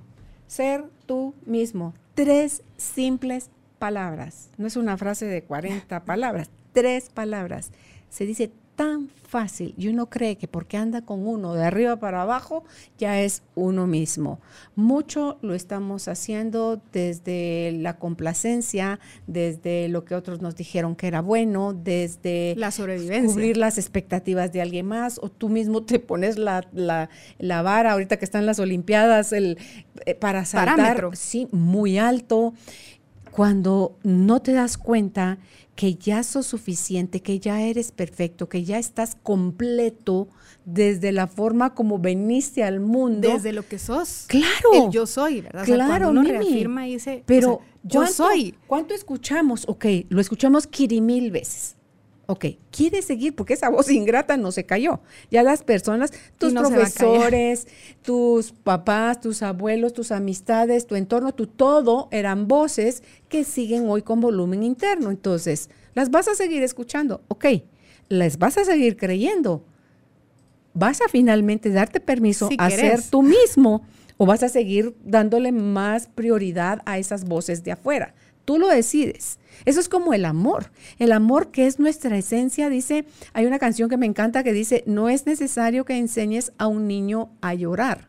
Ser 0.46 0.84
tú 1.06 1.32
mismo. 1.46 1.94
Tres 2.14 2.62
simples 2.76 3.48
palabras. 3.78 4.50
No 4.58 4.66
es 4.66 4.76
una 4.76 4.96
frase 4.98 5.24
de 5.24 5.42
40 5.42 6.04
palabras, 6.04 6.50
tres 6.72 7.08
palabras. 7.08 7.70
Se 8.10 8.26
dice 8.26 8.50
tan 8.76 9.08
fácil 9.08 9.74
y 9.76 9.88
uno 9.88 10.08
cree 10.08 10.36
que 10.36 10.46
porque 10.46 10.76
anda 10.76 11.02
con 11.02 11.26
uno 11.26 11.54
de 11.54 11.64
arriba 11.64 11.96
para 11.96 12.22
abajo 12.22 12.62
ya 12.98 13.20
es 13.20 13.42
uno 13.54 13.86
mismo. 13.86 14.38
Mucho 14.76 15.38
lo 15.42 15.54
estamos 15.54 16.06
haciendo 16.08 16.80
desde 16.92 17.72
la 17.80 17.96
complacencia, 17.98 19.00
desde 19.26 19.88
lo 19.88 20.04
que 20.04 20.14
otros 20.14 20.42
nos 20.42 20.54
dijeron 20.54 20.94
que 20.94 21.08
era 21.08 21.22
bueno, 21.22 21.72
desde 21.72 22.54
La 22.56 22.70
sobrevivencia. 22.70 23.32
cubrir 23.32 23.56
las 23.56 23.78
expectativas 23.78 24.52
de 24.52 24.62
alguien 24.62 24.86
más 24.86 25.18
o 25.20 25.28
tú 25.30 25.48
mismo 25.48 25.82
te 25.82 25.98
pones 25.98 26.38
la, 26.38 26.64
la, 26.72 27.08
la 27.38 27.62
vara 27.62 27.92
ahorita 27.92 28.18
que 28.18 28.24
están 28.24 28.46
las 28.46 28.58
olimpiadas 28.60 29.32
el, 29.32 29.58
eh, 30.04 30.14
para 30.14 30.44
saltar 30.44 30.76
Parámetro. 30.76 31.10
sí 31.14 31.48
muy 31.50 31.98
alto 31.98 32.52
cuando 33.30 33.98
no 34.02 34.40
te 34.40 34.52
das 34.52 34.78
cuenta 34.78 35.38
que 35.76 35.94
ya 35.94 36.22
sos 36.22 36.46
suficiente, 36.46 37.20
que 37.20 37.38
ya 37.38 37.60
eres 37.62 37.92
perfecto, 37.92 38.48
que 38.48 38.64
ya 38.64 38.78
estás 38.78 39.16
completo 39.22 40.26
desde 40.64 41.12
la 41.12 41.26
forma 41.28 41.74
como 41.74 41.98
veniste 41.98 42.64
al 42.64 42.80
mundo. 42.80 43.28
Desde 43.28 43.52
lo 43.52 43.62
que 43.68 43.78
sos. 43.78 44.24
Claro. 44.26 44.86
El 44.86 44.90
yo 44.90 45.06
soy, 45.06 45.42
¿verdad? 45.42 45.62
O 45.62 45.66
sea, 45.66 45.74
Claro, 45.76 45.88
cuando 46.06 46.10
uno 46.10 46.22
Mimi. 46.22 46.32
reafirma 46.38 46.88
y 46.88 46.94
dice, 46.94 47.22
Pero 47.26 47.52
o 47.52 47.58
sea, 47.58 47.66
yo 47.84 48.00
¿cuánto- 48.00 48.12
soy. 48.14 48.54
¿Cuánto 48.66 48.94
escuchamos? 48.94 49.64
Ok, 49.68 49.84
lo 50.08 50.20
escuchamos 50.20 50.66
mil 51.02 51.30
veces. 51.30 51.76
Ok, 52.26 52.46
¿quieres 52.72 53.04
seguir? 53.04 53.36
Porque 53.36 53.54
esa 53.54 53.68
voz 53.68 53.90
ingrata 53.90 54.36
no 54.36 54.50
se 54.52 54.66
cayó. 54.66 55.00
Ya 55.30 55.42
las 55.42 55.62
personas, 55.62 56.12
tus 56.38 56.52
no 56.52 56.62
profesores, 56.62 57.68
tus 58.02 58.52
papás, 58.52 59.20
tus 59.20 59.42
abuelos, 59.42 59.92
tus 59.92 60.10
amistades, 60.10 60.86
tu 60.86 60.96
entorno, 60.96 61.32
tu 61.32 61.46
todo, 61.46 62.08
eran 62.10 62.48
voces 62.48 63.02
que 63.28 63.44
siguen 63.44 63.88
hoy 63.88 64.02
con 64.02 64.20
volumen 64.20 64.64
interno. 64.64 65.10
Entonces, 65.10 65.70
las 65.94 66.10
vas 66.10 66.26
a 66.28 66.34
seguir 66.34 66.62
escuchando. 66.62 67.22
Ok, 67.28 67.46
las 68.08 68.38
vas 68.38 68.58
a 68.58 68.64
seguir 68.64 68.96
creyendo. 68.96 69.64
¿Vas 70.74 71.00
a 71.00 71.08
finalmente 71.08 71.70
darte 71.70 72.00
permiso 72.00 72.48
Si 72.48 72.56
a 72.58 72.68
ser 72.68 73.00
tú 73.02 73.22
mismo 73.22 73.86
o 74.18 74.26
vas 74.26 74.42
a 74.42 74.50
seguir 74.50 74.94
dándole 75.04 75.50
más 75.50 76.06
prioridad 76.08 76.82
a 76.84 76.98
esas 76.98 77.24
voces 77.24 77.64
de 77.64 77.72
afuera? 77.72 78.14
Tú 78.44 78.58
lo 78.58 78.68
decides. 78.68 79.38
Eso 79.64 79.80
es 79.80 79.88
como 79.88 80.14
el 80.14 80.24
amor. 80.24 80.70
El 80.98 81.12
amor 81.12 81.50
que 81.50 81.66
es 81.66 81.78
nuestra 81.78 82.16
esencia, 82.16 82.68
dice, 82.68 83.06
hay 83.32 83.46
una 83.46 83.58
canción 83.58 83.88
que 83.88 83.96
me 83.96 84.06
encanta 84.06 84.44
que 84.44 84.52
dice, 84.52 84.84
no 84.86 85.08
es 85.08 85.26
necesario 85.26 85.84
que 85.84 85.96
enseñes 85.96 86.52
a 86.58 86.66
un 86.66 86.86
niño 86.86 87.30
a 87.40 87.54
llorar, 87.54 88.08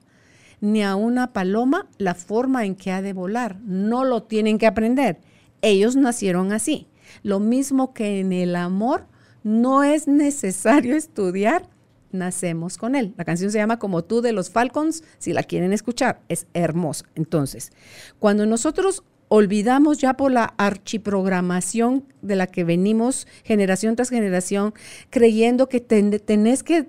ni 0.61 0.84
a 0.84 0.95
una 0.95 1.34
paloma 1.34 1.88
la 1.97 2.15
forma 2.15 2.65
en 2.65 2.76
que 2.76 2.91
ha 2.91 3.01
de 3.01 3.13
volar. 3.13 3.59
No 3.61 4.03
lo 4.03 4.24
tienen 4.24 4.57
que 4.57 4.67
aprender. 4.67 5.19
Ellos 5.61 5.95
nacieron 5.95 6.51
así. 6.51 6.88
Lo 7.24 7.39
mismo 7.39 7.93
que 7.93 8.19
en 8.19 8.34
el 8.34 8.55
amor, 8.55 9.05
no 9.43 9.84
es 9.84 10.07
necesario 10.07 10.95
estudiar 10.95 11.69
nacemos 12.11 12.78
con 12.78 12.95
él. 12.95 13.13
La 13.17 13.26
canción 13.26 13.51
se 13.51 13.57
llama 13.57 13.80
Como 13.80 14.03
tú 14.03 14.22
de 14.22 14.34
los 14.34 14.49
Falcons, 14.49 15.03
si 15.17 15.34
la 15.34 15.43
quieren 15.43 15.74
escuchar, 15.74 16.22
es 16.30 16.47
hermosa. 16.53 17.05
Entonces, 17.15 17.72
cuando 18.19 18.45
nosotros 18.45 19.03
olvidamos 19.30 19.97
ya 19.97 20.15
por 20.15 20.32
la 20.32 20.53
archiprogramación 20.57 22.05
de 22.21 22.36
la 22.36 22.47
que 22.47 22.63
venimos 22.63 23.28
generación 23.43 23.95
tras 23.95 24.09
generación, 24.09 24.73
creyendo 25.09 25.67
que 25.69 25.80
ten- 25.80 26.19
tenés 26.19 26.63
que 26.63 26.88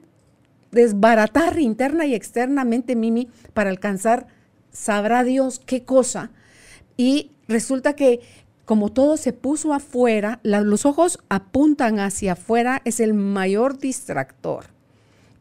desbaratar 0.70 1.58
interna 1.58 2.06
y 2.06 2.14
externamente, 2.14 2.94
Mimi, 2.94 3.28
para 3.54 3.70
alcanzar, 3.70 4.26
sabrá 4.70 5.24
Dios 5.24 5.60
qué 5.64 5.84
cosa. 5.84 6.30
Y 6.96 7.32
resulta 7.48 7.94
que 7.94 8.20
como 8.64 8.90
todo 8.92 9.16
se 9.16 9.32
puso 9.32 9.72
afuera, 9.72 10.40
los 10.42 10.84
ojos 10.84 11.20
apuntan 11.30 12.00
hacia 12.00 12.32
afuera, 12.32 12.82
es 12.84 13.00
el 13.00 13.14
mayor 13.14 13.78
distractor 13.78 14.66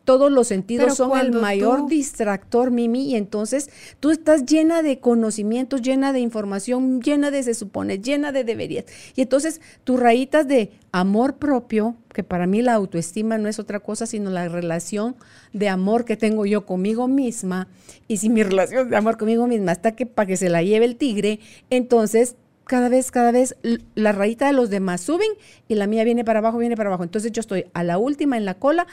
todos 0.08 0.32
los 0.32 0.48
sentidos 0.48 0.96
son 0.96 1.20
el 1.20 1.34
mayor 1.34 1.90
distractor, 1.90 2.72
Mimi, 2.72 3.12
y 3.12 3.18
entonces 3.18 3.70
tú 4.00 4.10
estás 4.10 4.46
llena 4.46 4.82
de 4.82 5.02
conocimientos, 5.02 5.82
llena 5.82 6.14
de 6.14 6.22
información, 6.22 7.02
llena 7.02 7.30
de 7.30 7.44
se 7.44 7.54
supone, 7.54 8.00
llena 8.00 8.32
de 8.32 8.46
deberías. 8.46 8.86
Y 9.18 9.22
entonces 9.24 9.60
tus 9.84 10.00
rayitas 10.00 10.48
de 10.48 10.72
amor 10.94 11.36
propio, 11.36 11.98
que 12.14 12.24
para 12.24 12.48
mí 12.48 12.62
la 12.62 12.74
autoestima 12.76 13.38
no 13.38 13.50
es 13.50 13.60
otra 13.60 13.82
cosa 13.82 14.06
sino 14.06 14.30
la 14.30 14.48
relación 14.48 15.18
de 15.52 15.68
amor 15.68 16.06
que 16.06 16.16
tengo 16.16 16.46
yo 16.46 16.66
conmigo 16.66 17.10
misma, 17.10 17.68
y 18.08 18.16
si 18.16 18.30
mi 18.30 18.44
relación 18.44 18.90
de 18.90 18.96
amor 18.96 19.18
conmigo 19.18 19.46
misma 19.46 19.74
está 19.74 19.92
que 19.98 20.06
para 20.06 20.26
que 20.26 20.38
se 20.38 20.48
la 20.48 20.64
lleve 20.64 20.86
el 20.86 20.96
tigre, 20.96 21.42
entonces 21.70 22.38
cada 22.68 22.90
vez, 22.90 23.12
cada 23.12 23.32
vez 23.32 23.56
la 23.96 24.12
rayita 24.12 24.48
de 24.48 24.54
los 24.54 24.70
demás 24.70 25.02
suben 25.02 25.30
y 25.68 25.76
la 25.76 25.88
mía 25.88 26.04
viene 26.04 26.24
para 26.24 26.40
abajo, 26.40 26.58
viene 26.58 26.76
para 26.76 26.90
abajo. 26.90 27.04
Entonces 27.04 27.32
yo 27.32 27.40
estoy 27.40 27.66
a 27.74 27.84
la 27.84 27.98
última 27.98 28.38
en 28.38 28.46
la 28.46 28.56
cola 28.56 28.86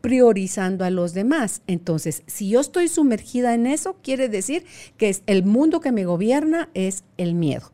priorizando 0.00 0.84
a 0.84 0.90
los 0.90 1.14
demás. 1.14 1.62
Entonces, 1.66 2.22
si 2.26 2.48
yo 2.48 2.60
estoy 2.60 2.88
sumergida 2.88 3.54
en 3.54 3.66
eso, 3.66 3.96
quiere 4.02 4.28
decir 4.28 4.64
que 4.96 5.08
es 5.08 5.22
el 5.26 5.44
mundo 5.44 5.80
que 5.80 5.92
me 5.92 6.04
gobierna 6.04 6.70
es 6.74 7.04
el 7.16 7.34
miedo. 7.34 7.72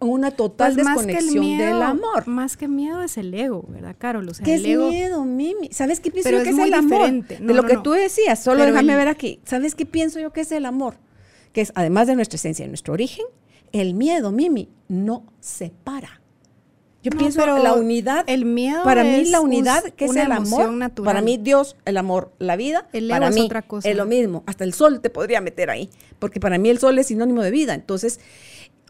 Una 0.00 0.30
total 0.30 0.74
pues 0.74 0.86
desconexión 0.86 1.58
del 1.58 1.82
amor. 1.82 2.28
Más 2.28 2.56
que 2.56 2.68
miedo 2.68 3.02
es 3.02 3.18
el 3.18 3.34
ego, 3.34 3.64
¿verdad, 3.68 3.96
Carol? 3.98 4.30
¿Qué 4.44 4.54
es 4.54 4.62
miedo, 4.62 5.24
Mimi? 5.24 5.70
¿Sabes 5.72 5.98
qué 5.98 6.12
pienso 6.12 6.30
yo 6.30 6.42
que 6.44 6.50
es, 6.50 6.58
el 6.58 6.74
amor? 6.74 7.10
de 7.10 7.54
lo 7.54 7.64
que 7.64 7.78
tú 7.78 7.92
decías, 7.92 8.42
solo 8.42 8.64
déjame 8.64 8.94
ver 8.94 9.08
aquí. 9.08 9.40
¿Sabes 9.44 9.74
qué 9.74 9.86
pienso 9.86 10.20
yo 10.20 10.32
que 10.32 10.42
es 10.42 10.52
el 10.52 10.66
amor? 10.66 10.94
Que 11.52 11.62
es, 11.62 11.72
además 11.74 12.06
de 12.06 12.14
nuestra 12.14 12.36
esencia, 12.36 12.66
nuestro 12.68 12.94
origen, 12.94 13.26
el 13.72 13.94
miedo, 13.94 14.30
Mimi, 14.30 14.68
no 14.86 15.24
separa. 15.40 16.17
Yo 17.02 17.10
pienso 17.12 17.42
pienso 17.44 17.62
la 17.62 17.74
unidad. 17.74 18.24
El 18.26 18.44
miedo. 18.44 18.82
Para 18.82 19.04
mí 19.04 19.24
la 19.26 19.40
unidad, 19.40 19.84
que 19.84 20.06
es 20.06 20.16
el 20.16 20.32
amor. 20.32 20.72
Natural. 20.72 21.06
Para 21.06 21.22
mí 21.22 21.36
Dios, 21.36 21.76
el 21.84 21.96
amor, 21.96 22.32
la 22.38 22.56
vida. 22.56 22.88
El 22.92 23.08
para 23.08 23.30
mí 23.30 23.40
es 23.40 23.46
otra 23.46 23.62
cosa. 23.62 23.88
Es 23.88 23.96
lo 23.96 24.04
mismo. 24.04 24.42
Hasta 24.46 24.64
el 24.64 24.74
sol 24.74 25.00
te 25.00 25.10
podría 25.10 25.40
meter 25.40 25.70
ahí, 25.70 25.90
porque 26.18 26.40
para 26.40 26.58
mí 26.58 26.70
el 26.70 26.78
sol 26.78 26.98
es 26.98 27.06
sinónimo 27.06 27.42
de 27.42 27.50
vida. 27.50 27.74
Entonces, 27.74 28.18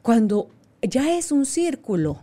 cuando 0.02 0.48
ya 0.80 1.16
es 1.18 1.32
un 1.32 1.44
círculo 1.44 2.22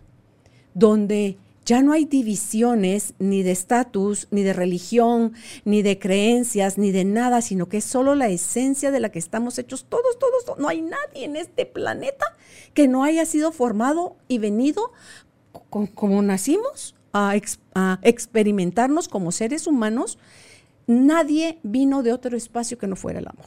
donde 0.74 1.36
ya 1.66 1.82
no 1.82 1.92
hay 1.92 2.04
divisiones 2.04 3.14
ni 3.18 3.42
de 3.42 3.50
estatus, 3.50 4.28
ni 4.30 4.44
de 4.44 4.52
religión, 4.52 5.32
ni 5.64 5.82
de 5.82 5.98
creencias, 5.98 6.78
ni 6.78 6.92
de 6.92 7.04
nada, 7.04 7.42
sino 7.42 7.68
que 7.68 7.78
es 7.78 7.84
solo 7.84 8.14
la 8.14 8.28
esencia 8.28 8.92
de 8.92 9.00
la 9.00 9.10
que 9.10 9.18
estamos 9.18 9.58
hechos 9.58 9.84
todos, 9.88 10.16
todos, 10.18 10.44
todos. 10.44 10.58
No 10.60 10.68
hay 10.68 10.80
nadie 10.82 11.24
en 11.24 11.34
este 11.34 11.66
planeta 11.66 12.24
que 12.72 12.86
no 12.86 13.02
haya 13.02 13.26
sido 13.26 13.50
formado 13.50 14.16
y 14.28 14.38
venido 14.38 14.92
como 15.68 16.22
nacimos 16.22 16.94
a, 17.12 17.34
a 17.74 17.98
experimentarnos 18.02 19.08
como 19.08 19.32
seres 19.32 19.66
humanos. 19.66 20.18
Nadie 20.86 21.58
vino 21.62 22.02
de 22.02 22.12
otro 22.12 22.36
espacio 22.36 22.78
que 22.78 22.86
no 22.86 22.96
fuera 22.96 23.18
el 23.18 23.26
amor. 23.26 23.46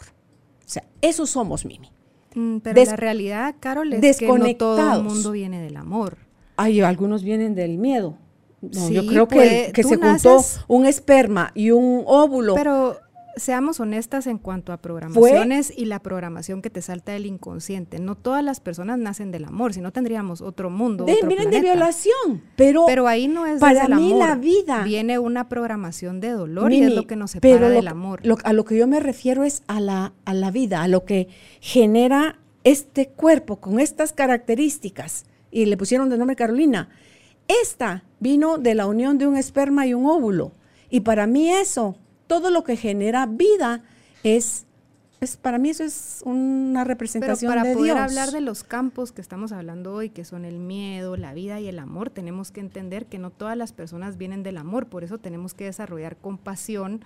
O 0.66 0.70
sea, 0.70 0.84
eso 1.01 1.26
somos, 1.26 1.66
Mimi. 1.66 1.89
Mm, 2.36 2.57
pero 2.57 2.84
la 2.84 2.95
realidad, 2.95 3.55
Carol, 3.60 3.93
es 3.93 4.18
que 4.18 4.28
no 4.28 4.55
todo 4.55 4.93
el 4.97 5.03
mundo 5.03 5.32
viene 5.32 5.62
del 5.62 5.78
amor 5.78 6.30
ay, 6.60 6.82
algunos 6.82 7.24
vienen 7.24 7.55
del 7.55 7.78
miedo. 7.78 8.18
No, 8.62 8.89
yo 8.89 9.05
creo 9.05 9.28
que, 9.30 9.72
que 9.74 9.84
se 9.84 9.95
juntó 9.95 10.43
un 10.68 10.86
esperma 10.86 11.51
y 11.55 11.72
un 11.72 12.03
óvulo. 12.05 12.55
Pero 12.55 12.99
seamos 13.39 13.79
honestas 13.79 14.27
en 14.27 14.37
cuanto 14.37 14.73
a 14.73 14.77
programaciones 14.77 15.73
y 15.75 15.85
la 15.85 15.99
programación 15.99 16.61
que 16.61 16.69
te 16.69 16.81
salta 16.81 17.11
del 17.11 17.25
inconsciente. 17.25 17.99
No 17.99 18.15
todas 18.15 18.43
las 18.43 18.59
personas 18.59 18.97
nacen 18.99 19.31
del 19.31 19.45
amor, 19.45 19.73
si 19.73 19.81
no 19.81 19.91
tendríamos 19.91 20.41
otro 20.41 20.69
mundo. 20.69 21.05
De, 21.05 21.17
vienen 21.25 21.49
de 21.49 21.61
violación, 21.61 22.43
pero, 22.55 22.85
pero 22.85 23.07
ahí 23.07 23.27
no 23.27 23.45
es 23.45 23.59
para 23.59 23.87
mí 23.87 24.13
la 24.13 24.35
vida. 24.35 24.83
Viene 24.83 25.19
una 25.19 25.49
programación 25.49 26.19
de 26.19 26.31
dolor 26.31 26.71
y 26.71 26.83
es 26.83 26.93
lo 26.93 27.07
que 27.07 27.15
nos 27.15 27.31
separa 27.31 27.69
del 27.69 27.87
amor. 27.87 28.21
a 28.43 28.53
lo 28.53 28.65
que 28.65 28.77
yo 28.77 28.87
me 28.87 28.99
refiero 28.99 29.43
es 29.43 29.63
a 29.67 29.79
la, 29.79 30.13
a 30.25 30.33
la 30.33 30.51
vida, 30.51 30.83
a 30.83 30.87
lo 30.87 31.05
que 31.05 31.27
genera 31.59 32.39
este 32.63 33.07
cuerpo 33.07 33.57
con 33.57 33.79
estas 33.79 34.13
características 34.13 35.25
y 35.51 35.65
le 35.65 35.77
pusieron 35.77 36.09
de 36.09 36.17
nombre 36.17 36.35
Carolina. 36.35 36.89
Esta 37.47 38.03
vino 38.19 38.57
de 38.57 38.75
la 38.75 38.85
unión 38.85 39.17
de 39.17 39.27
un 39.27 39.37
esperma 39.37 39.87
y 39.87 39.93
un 39.93 40.05
óvulo. 40.05 40.51
Y 40.89 41.01
para 41.01 41.27
mí 41.27 41.49
eso, 41.49 41.95
todo 42.30 42.51
lo 42.51 42.63
que 42.63 42.77
genera 42.77 43.25
vida 43.25 43.82
es, 44.23 44.67
es 45.19 45.36
para 45.36 45.57
mí 45.57 45.71
eso 45.71 45.84
es 45.84 46.21
una 46.23 46.84
representación 46.84 47.51
Pero 47.51 47.63
para 47.63 47.73
poder 47.73 47.97
hablar 47.97 48.30
de 48.30 48.39
los 48.39 48.63
campos 48.63 49.11
que 49.11 49.19
estamos 49.19 49.51
hablando 49.51 49.95
hoy, 49.95 50.11
que 50.11 50.23
son 50.23 50.45
el 50.45 50.59
miedo, 50.59 51.17
la 51.17 51.34
vida 51.34 51.59
y 51.59 51.67
el 51.67 51.80
amor, 51.80 52.11
tenemos 52.11 52.51
que 52.51 52.59
entender 52.59 53.07
que 53.07 53.17
no 53.17 53.32
todas 53.32 53.57
las 53.57 53.73
personas 53.73 54.17
vienen 54.17 54.43
del 54.43 54.57
amor, 54.57 54.86
por 54.86 55.03
eso 55.03 55.17
tenemos 55.17 55.55
que 55.55 55.63
desarrollar 55.65 56.17
compasión 56.17 57.03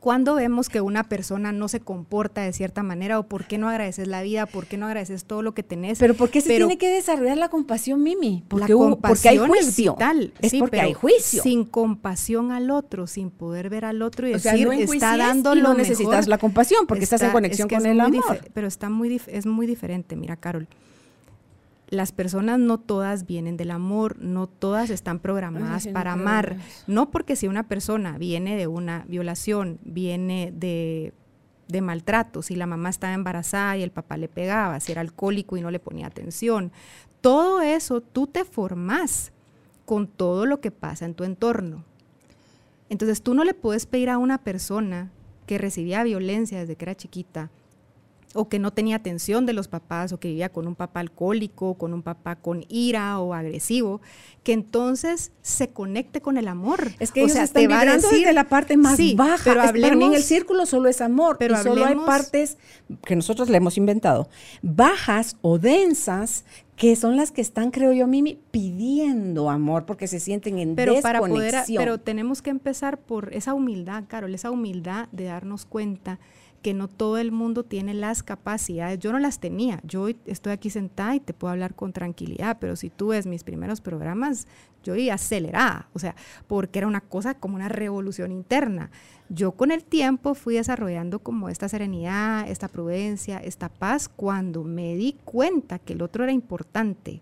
cuando 0.00 0.36
vemos 0.36 0.68
que 0.68 0.80
una 0.80 1.04
persona 1.04 1.50
no 1.50 1.66
se 1.66 1.80
comporta 1.80 2.42
de 2.42 2.52
cierta 2.52 2.82
manera 2.82 3.18
o 3.18 3.24
por 3.24 3.46
qué 3.46 3.58
no 3.58 3.68
agradeces 3.68 4.06
la 4.06 4.22
vida, 4.22 4.46
por 4.46 4.66
qué 4.66 4.76
no 4.76 4.86
agradeces 4.86 5.24
todo 5.24 5.42
lo 5.42 5.54
que 5.54 5.64
tenés. 5.64 5.98
Pero 5.98 6.14
¿por 6.14 6.30
qué 6.30 6.40
se 6.40 6.56
tiene 6.56 6.78
que 6.78 6.88
desarrollar 6.88 7.36
la 7.36 7.48
compasión, 7.48 8.02
Mimi? 8.02 8.44
Porque, 8.46 8.72
porque 8.74 9.28
hay 9.28 9.38
juicio. 9.38 9.96
Es, 10.40 10.54
porque 10.54 10.80
hay 10.80 10.94
juicio. 10.94 11.42
Sin 11.42 11.64
compasión 11.64 12.52
al 12.52 12.70
otro, 12.70 13.08
sin 13.08 13.30
poder 13.30 13.70
ver 13.70 13.84
al 13.84 14.02
otro 14.02 14.28
y 14.28 14.32
decir, 14.32 14.68
está 14.72 15.16
dando 15.16 15.56
y 15.56 15.62
no 15.62 15.74
necesitas 15.74 16.28
la 16.28 16.38
compasión 16.38 16.86
porque 16.86 17.04
estás 17.04 17.22
en 17.22 17.32
conexión 17.32 17.68
con 17.68 17.84
el 17.84 18.00
amor. 18.00 18.40
Pero 18.54 18.68
está 18.68 18.88
muy 18.88 19.20
es 19.26 19.46
muy 19.46 19.66
diferente, 19.66 20.14
mira, 20.14 20.36
Carol 20.36 20.68
las 21.88 22.12
personas 22.12 22.58
no 22.58 22.78
todas 22.78 23.26
vienen 23.26 23.56
del 23.56 23.70
amor, 23.70 24.18
no 24.20 24.46
todas 24.46 24.90
están 24.90 25.18
programadas 25.18 25.88
para 25.88 26.12
amar. 26.12 26.58
No 26.86 27.10
porque 27.10 27.34
si 27.34 27.48
una 27.48 27.66
persona 27.66 28.18
viene 28.18 28.56
de 28.56 28.66
una 28.66 29.04
violación, 29.08 29.78
viene 29.82 30.52
de, 30.54 31.14
de 31.68 31.80
maltrato, 31.80 32.42
si 32.42 32.56
la 32.56 32.66
mamá 32.66 32.90
estaba 32.90 33.14
embarazada 33.14 33.76
y 33.76 33.82
el 33.82 33.90
papá 33.90 34.16
le 34.16 34.28
pegaba, 34.28 34.80
si 34.80 34.92
era 34.92 35.00
alcohólico 35.00 35.56
y 35.56 35.62
no 35.62 35.70
le 35.70 35.80
ponía 35.80 36.06
atención, 36.06 36.72
todo 37.20 37.62
eso 37.62 38.00
tú 38.02 38.26
te 38.26 38.44
formas 38.44 39.32
con 39.86 40.06
todo 40.06 40.44
lo 40.44 40.60
que 40.60 40.70
pasa 40.70 41.06
en 41.06 41.14
tu 41.14 41.24
entorno. 41.24 41.84
Entonces 42.90 43.22
tú 43.22 43.34
no 43.34 43.44
le 43.44 43.54
puedes 43.54 43.86
pedir 43.86 44.10
a 44.10 44.18
una 44.18 44.38
persona 44.38 45.10
que 45.46 45.56
recibía 45.56 46.02
violencia 46.02 46.60
desde 46.60 46.76
que 46.76 46.84
era 46.84 46.94
chiquita, 46.94 47.50
o 48.38 48.48
que 48.48 48.60
no 48.60 48.72
tenía 48.72 48.96
atención 48.96 49.46
de 49.46 49.52
los 49.52 49.66
papás 49.66 50.12
o 50.12 50.20
que 50.20 50.28
vivía 50.28 50.48
con 50.50 50.68
un 50.68 50.76
papá 50.76 51.00
alcohólico, 51.00 51.74
con 51.74 51.92
un 51.92 52.02
papá 52.02 52.36
con 52.36 52.64
ira 52.68 53.18
o 53.18 53.34
agresivo, 53.34 54.00
que 54.44 54.52
entonces 54.52 55.32
se 55.42 55.70
conecte 55.70 56.20
con 56.20 56.36
el 56.36 56.46
amor. 56.46 56.92
Es 57.00 57.10
que 57.10 57.24
o 57.24 57.28
sea, 57.28 57.48
te 57.48 57.66
va 57.66 57.80
a 57.80 57.84
decir, 57.84 58.20
desde 58.20 58.32
la 58.32 58.48
parte 58.48 58.76
más 58.76 58.96
baja, 59.16 59.42
pero 59.44 59.62
hablemos, 59.62 60.10
en 60.10 60.14
el 60.14 60.22
círculo 60.22 60.66
solo 60.66 60.88
es 60.88 61.00
amor, 61.00 61.36
pero 61.36 61.60
solo 61.60 61.84
hay 61.84 61.96
partes 61.96 62.58
que 63.04 63.16
nosotros 63.16 63.48
le 63.48 63.56
hemos 63.56 63.76
inventado, 63.76 64.28
bajas 64.62 65.36
o 65.42 65.58
densas 65.58 66.44
que 66.76 66.94
son 66.94 67.16
las 67.16 67.32
que 67.32 67.40
están, 67.40 67.72
creo 67.72 67.92
yo, 67.92 68.06
Mimi, 68.06 68.38
pidiendo 68.52 69.50
amor 69.50 69.84
porque 69.84 70.06
se 70.06 70.20
sienten 70.20 70.60
en 70.60 70.76
pero 70.76 71.00
Para 71.00 71.18
poder, 71.18 71.56
pero 71.76 71.98
tenemos 71.98 72.40
que 72.40 72.50
empezar 72.50 73.00
por 73.00 73.34
esa 73.34 73.52
humildad, 73.52 74.04
Carol, 74.06 74.32
esa 74.32 74.52
humildad 74.52 75.08
de 75.10 75.24
darnos 75.24 75.64
cuenta 75.64 76.20
que 76.62 76.74
no 76.74 76.88
todo 76.88 77.18
el 77.18 77.32
mundo 77.32 77.62
tiene 77.62 77.94
las 77.94 78.22
capacidades. 78.22 78.98
Yo 78.98 79.12
no 79.12 79.18
las 79.18 79.38
tenía. 79.38 79.80
Yo 79.84 80.08
estoy 80.26 80.52
aquí 80.52 80.70
sentada 80.70 81.14
y 81.14 81.20
te 81.20 81.32
puedo 81.32 81.52
hablar 81.52 81.74
con 81.74 81.92
tranquilidad, 81.92 82.58
pero 82.60 82.76
si 82.76 82.90
tú 82.90 83.08
ves 83.08 83.26
mis 83.26 83.44
primeros 83.44 83.80
programas, 83.80 84.46
yo 84.84 84.94
iba 84.96 85.14
acelerada, 85.14 85.88
o 85.92 85.98
sea, 85.98 86.14
porque 86.46 86.78
era 86.78 86.88
una 86.88 87.00
cosa 87.00 87.34
como 87.34 87.56
una 87.56 87.68
revolución 87.68 88.32
interna. 88.32 88.90
Yo 89.28 89.52
con 89.52 89.70
el 89.70 89.84
tiempo 89.84 90.34
fui 90.34 90.54
desarrollando 90.54 91.18
como 91.18 91.48
esta 91.48 91.68
serenidad, 91.68 92.48
esta 92.48 92.68
prudencia, 92.68 93.38
esta 93.38 93.68
paz, 93.68 94.08
cuando 94.08 94.64
me 94.64 94.96
di 94.96 95.16
cuenta 95.24 95.78
que 95.78 95.92
el 95.92 96.02
otro 96.02 96.24
era 96.24 96.32
importante, 96.32 97.20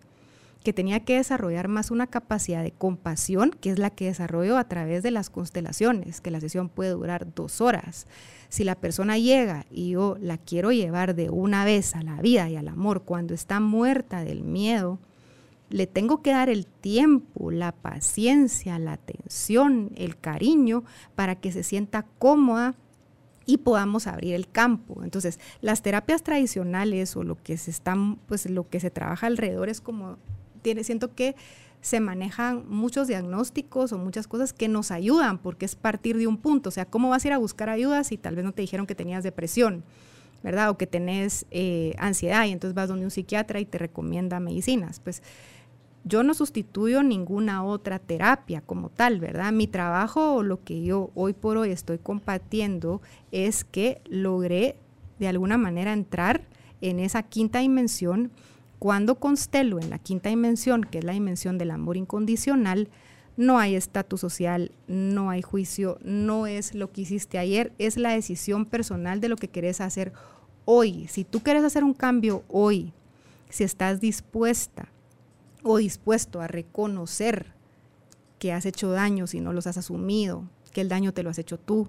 que 0.66 0.72
tenía 0.72 1.04
que 1.04 1.14
desarrollar 1.14 1.68
más 1.68 1.92
una 1.92 2.08
capacidad 2.08 2.60
de 2.64 2.72
compasión, 2.72 3.50
que 3.52 3.70
es 3.70 3.78
la 3.78 3.90
que 3.90 4.06
desarrollo 4.06 4.58
a 4.58 4.64
través 4.64 5.04
de 5.04 5.12
las 5.12 5.30
constelaciones, 5.30 6.20
que 6.20 6.32
la 6.32 6.40
sesión 6.40 6.68
puede 6.68 6.90
durar 6.90 7.32
dos 7.36 7.60
horas 7.60 8.08
si 8.48 8.64
la 8.64 8.74
persona 8.74 9.16
llega 9.16 9.64
y 9.70 9.90
yo 9.90 10.16
la 10.20 10.38
quiero 10.38 10.72
llevar 10.72 11.14
de 11.14 11.30
una 11.30 11.64
vez 11.64 11.94
a 11.94 12.02
la 12.02 12.20
vida 12.20 12.50
y 12.50 12.56
al 12.56 12.66
amor 12.66 13.04
cuando 13.04 13.32
está 13.32 13.60
muerta 13.60 14.24
del 14.24 14.42
miedo, 14.42 14.98
le 15.70 15.86
tengo 15.86 16.20
que 16.20 16.32
dar 16.32 16.48
el 16.48 16.66
tiempo, 16.66 17.52
la 17.52 17.70
paciencia, 17.70 18.76
la 18.80 18.94
atención, 18.94 19.92
el 19.94 20.18
cariño 20.18 20.82
para 21.14 21.36
que 21.36 21.52
se 21.52 21.62
sienta 21.62 22.06
cómoda 22.18 22.74
y 23.46 23.58
podamos 23.58 24.08
abrir 24.08 24.34
el 24.34 24.48
campo. 24.48 25.04
Entonces, 25.04 25.38
las 25.60 25.82
terapias 25.82 26.24
tradicionales 26.24 27.14
o 27.14 27.22
lo 27.22 27.40
que 27.40 27.56
se 27.56 27.70
están, 27.70 28.16
pues 28.26 28.50
lo 28.50 28.68
que 28.68 28.80
se 28.80 28.90
trabaja 28.90 29.28
alrededor 29.28 29.68
es 29.68 29.80
como 29.80 30.18
siento 30.84 31.14
que 31.14 31.36
se 31.80 32.00
manejan 32.00 32.64
muchos 32.68 33.06
diagnósticos 33.06 33.92
o 33.92 33.98
muchas 33.98 34.26
cosas 34.26 34.52
que 34.52 34.68
nos 34.68 34.90
ayudan 34.90 35.38
porque 35.38 35.66
es 35.66 35.76
partir 35.76 36.16
de 36.16 36.26
un 36.26 36.36
punto. 36.36 36.68
O 36.68 36.72
sea, 36.72 36.84
¿cómo 36.84 37.10
vas 37.10 37.24
a 37.24 37.28
ir 37.28 37.34
a 37.34 37.38
buscar 37.38 37.68
ayuda 37.68 38.02
si 38.04 38.16
tal 38.16 38.34
vez 38.34 38.44
no 38.44 38.52
te 38.52 38.62
dijeron 38.62 38.86
que 38.86 38.94
tenías 38.94 39.22
depresión? 39.22 39.84
¿verdad? 40.42 40.70
O 40.70 40.78
que 40.78 40.86
tenés 40.86 41.46
eh, 41.50 41.94
ansiedad 41.98 42.44
y 42.46 42.52
entonces 42.52 42.74
vas 42.74 42.88
donde 42.88 43.04
un 43.04 43.10
psiquiatra 43.10 43.58
y 43.60 43.64
te 43.64 43.78
recomienda 43.78 44.38
medicinas. 44.40 45.00
Pues 45.00 45.22
yo 46.04 46.22
no 46.22 46.34
sustituyo 46.34 47.02
ninguna 47.02 47.64
otra 47.64 47.98
terapia 47.98 48.60
como 48.60 48.90
tal, 48.90 49.18
¿verdad? 49.18 49.52
Mi 49.52 49.66
trabajo 49.66 50.34
o 50.36 50.42
lo 50.44 50.62
que 50.62 50.84
yo 50.84 51.10
hoy 51.16 51.32
por 51.32 51.56
hoy 51.56 51.70
estoy 51.70 51.98
compartiendo 51.98 53.02
es 53.32 53.64
que 53.64 54.00
logré 54.08 54.76
de 55.18 55.26
alguna 55.26 55.58
manera 55.58 55.92
entrar 55.92 56.42
en 56.80 57.00
esa 57.00 57.24
quinta 57.24 57.58
dimensión. 57.58 58.30
Cuando 58.78 59.16
constelo 59.16 59.80
en 59.80 59.90
la 59.90 59.98
quinta 59.98 60.28
dimensión, 60.28 60.84
que 60.84 60.98
es 60.98 61.04
la 61.04 61.12
dimensión 61.12 61.58
del 61.58 61.70
amor 61.70 61.96
incondicional, 61.96 62.88
no 63.36 63.58
hay 63.58 63.74
estatus 63.74 64.20
social, 64.20 64.72
no 64.86 65.30
hay 65.30 65.42
juicio, 65.42 65.98
no 66.02 66.46
es 66.46 66.74
lo 66.74 66.90
que 66.90 67.02
hiciste 67.02 67.38
ayer, 67.38 67.72
es 67.78 67.96
la 67.96 68.10
decisión 68.10 68.64
personal 68.64 69.20
de 69.20 69.28
lo 69.28 69.36
que 69.36 69.48
querés 69.48 69.80
hacer 69.80 70.12
hoy. 70.64 71.06
Si 71.08 71.24
tú 71.24 71.40
quieres 71.40 71.64
hacer 71.64 71.84
un 71.84 71.94
cambio 71.94 72.44
hoy, 72.48 72.92
si 73.48 73.64
estás 73.64 74.00
dispuesta 74.00 74.88
o 75.62 75.78
dispuesto 75.78 76.40
a 76.40 76.46
reconocer 76.46 77.54
que 78.38 78.52
has 78.52 78.66
hecho 78.66 78.90
daño 78.90 79.26
si 79.26 79.40
no 79.40 79.52
los 79.52 79.66
has 79.66 79.78
asumido, 79.78 80.44
que 80.72 80.80
el 80.80 80.88
daño 80.88 81.12
te 81.12 81.22
lo 81.22 81.30
has 81.30 81.38
hecho 81.38 81.58
tú, 81.58 81.88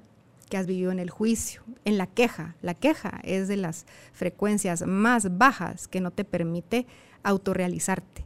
que 0.50 0.58
has 0.58 0.68
vivido 0.68 0.92
en 0.92 1.00
el 1.00 1.10
juicio, 1.10 1.62
en 1.86 1.98
la 1.98 2.08
queja. 2.08 2.56
La 2.62 2.74
queja 2.74 3.20
es 3.24 3.48
de 3.48 3.58
las 3.58 3.86
frecuencias 4.14 4.86
más 4.86 5.38
bajas 5.38 5.88
que 5.88 6.02
no 6.02 6.12
te 6.12 6.24
permite 6.24 6.86
autorrealizarte. 7.24 8.26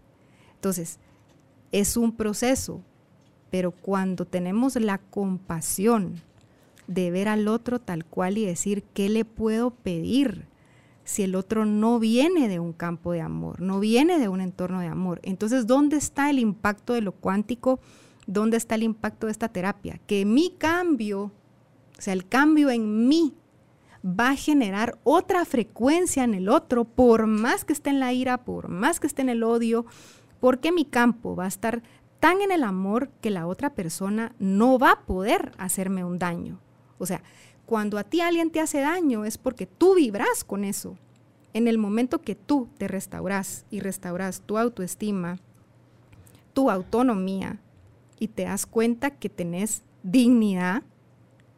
Entonces, 0.55 0.99
es 1.71 1.97
un 1.97 2.15
proceso, 2.15 2.81
pero 3.49 3.71
cuando 3.71 4.25
tenemos 4.25 4.75
la 4.75 4.99
compasión 4.99 6.21
de 6.87 7.11
ver 7.11 7.27
al 7.27 7.47
otro 7.47 7.79
tal 7.79 8.05
cual 8.05 8.37
y 8.37 8.45
decir, 8.45 8.83
¿qué 8.93 9.09
le 9.09 9.25
puedo 9.25 9.71
pedir? 9.71 10.51
si 11.03 11.23
el 11.23 11.35
otro 11.35 11.65
no 11.65 11.99
viene 11.99 12.47
de 12.47 12.59
un 12.59 12.73
campo 12.73 13.11
de 13.11 13.21
amor, 13.21 13.61
no 13.61 13.79
viene 13.79 14.17
de 14.17 14.29
un 14.29 14.39
entorno 14.39 14.79
de 14.79 14.87
amor. 14.87 15.19
Entonces, 15.23 15.67
¿dónde 15.67 15.97
está 15.97 16.29
el 16.29 16.39
impacto 16.39 16.93
de 16.93 17.01
lo 17.01 17.11
cuántico? 17.11 17.79
¿Dónde 18.27 18.55
está 18.55 18.75
el 18.75 18.83
impacto 18.83 19.25
de 19.25 19.31
esta 19.31 19.49
terapia? 19.49 19.99
Que 20.07 20.25
mi 20.25 20.51
cambio 20.57 21.31
o 22.01 22.03
sea, 22.03 22.13
el 22.13 22.27
cambio 22.27 22.71
en 22.71 23.07
mí 23.07 23.35
va 24.03 24.29
a 24.29 24.35
generar 24.35 24.97
otra 25.03 25.45
frecuencia 25.45 26.23
en 26.23 26.33
el 26.33 26.49
otro, 26.49 26.83
por 26.83 27.27
más 27.27 27.63
que 27.63 27.73
esté 27.73 27.91
en 27.91 27.99
la 27.99 28.11
ira, 28.11 28.39
por 28.43 28.69
más 28.69 28.99
que 28.99 29.05
esté 29.05 29.21
en 29.21 29.29
el 29.29 29.43
odio, 29.43 29.85
porque 30.39 30.71
mi 30.71 30.83
campo 30.83 31.35
va 31.35 31.45
a 31.45 31.49
estar 31.49 31.83
tan 32.19 32.41
en 32.41 32.51
el 32.51 32.63
amor 32.63 33.11
que 33.21 33.29
la 33.29 33.45
otra 33.45 33.75
persona 33.75 34.33
no 34.39 34.79
va 34.79 34.93
a 34.93 35.01
poder 35.01 35.51
hacerme 35.59 36.03
un 36.03 36.17
daño. 36.17 36.59
O 36.97 37.05
sea, 37.05 37.21
cuando 37.67 37.99
a 37.99 38.03
ti 38.03 38.19
alguien 38.19 38.49
te 38.49 38.61
hace 38.61 38.79
daño 38.79 39.23
es 39.23 39.37
porque 39.37 39.67
tú 39.67 39.93
vibras 39.93 40.43
con 40.43 40.63
eso. 40.63 40.97
En 41.53 41.67
el 41.67 41.77
momento 41.77 42.23
que 42.23 42.33
tú 42.33 42.67
te 42.79 42.87
restauras 42.87 43.67
y 43.69 43.79
restauras 43.79 44.41
tu 44.41 44.57
autoestima, 44.57 45.37
tu 46.53 46.71
autonomía 46.71 47.59
y 48.17 48.29
te 48.29 48.45
das 48.45 48.65
cuenta 48.65 49.11
que 49.11 49.29
tenés 49.29 49.83
dignidad, 50.01 50.81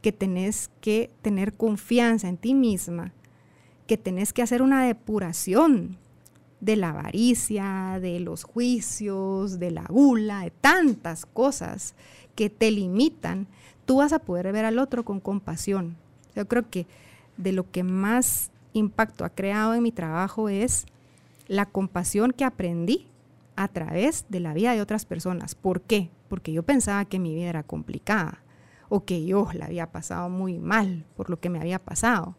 que 0.04 0.12
tenés 0.12 0.70
que 0.82 1.10
tener 1.22 1.54
confianza 1.54 2.28
en 2.28 2.36
ti 2.36 2.54
misma, 2.54 3.14
que 3.88 3.98
tenés 3.98 4.34
que 4.34 4.42
hacer 4.42 4.62
una 4.62 4.86
depuración 4.86 5.98
de 6.60 6.76
la 6.76 6.90
avaricia, 6.90 8.00
de 8.02 8.20
los 8.20 8.44
juicios, 8.44 9.60
de 9.60 9.72
la 9.72 9.86
gula, 9.86 10.42
de 10.42 10.52
tantas 10.52 11.26
cosas 11.26 11.96
que 12.36 12.50
te 12.50 12.70
limitan, 12.70 13.48
tú 13.86 13.98
vas 13.98 14.12
a 14.12 14.20
poder 14.20 14.52
ver 14.52 14.66
al 14.66 14.78
otro 14.78 15.06
con 15.06 15.22
compasión. 15.22 15.96
Yo 16.36 16.50
creo 16.50 16.70
que 16.70 16.86
de 17.38 17.54
lo 17.54 17.72
que 17.72 17.84
más 17.84 18.52
impacto 18.74 19.24
ha 19.24 19.30
creado 19.30 19.74
en 19.74 19.84
mi 19.84 19.94
trabajo 19.94 20.50
es 20.50 20.86
la 21.48 21.66
compasión 21.66 22.32
que 22.32 22.44
aprendí 22.44 23.08
a 23.56 23.70
través 23.70 24.26
de 24.28 24.42
la 24.42 24.54
vida 24.54 24.74
de 24.74 24.82
otras 24.82 25.06
personas. 25.06 25.56
¿Por 25.56 25.80
qué? 25.80 26.10
Porque 26.28 26.52
yo 26.52 26.64
pensaba 26.64 27.06
que 27.06 27.20
mi 27.20 27.34
vida 27.34 27.50
era 27.50 27.64
complicada 27.64 28.44
o 28.96 29.06
que 29.06 29.26
yo 29.26 29.48
la 29.54 29.66
había 29.66 29.92
pasado 29.92 30.30
muy 30.30 30.60
mal 30.60 31.04
por 31.18 31.32
lo 31.32 31.40
que 31.40 31.50
me 31.50 31.60
había 31.60 31.80
pasado. 31.80 32.36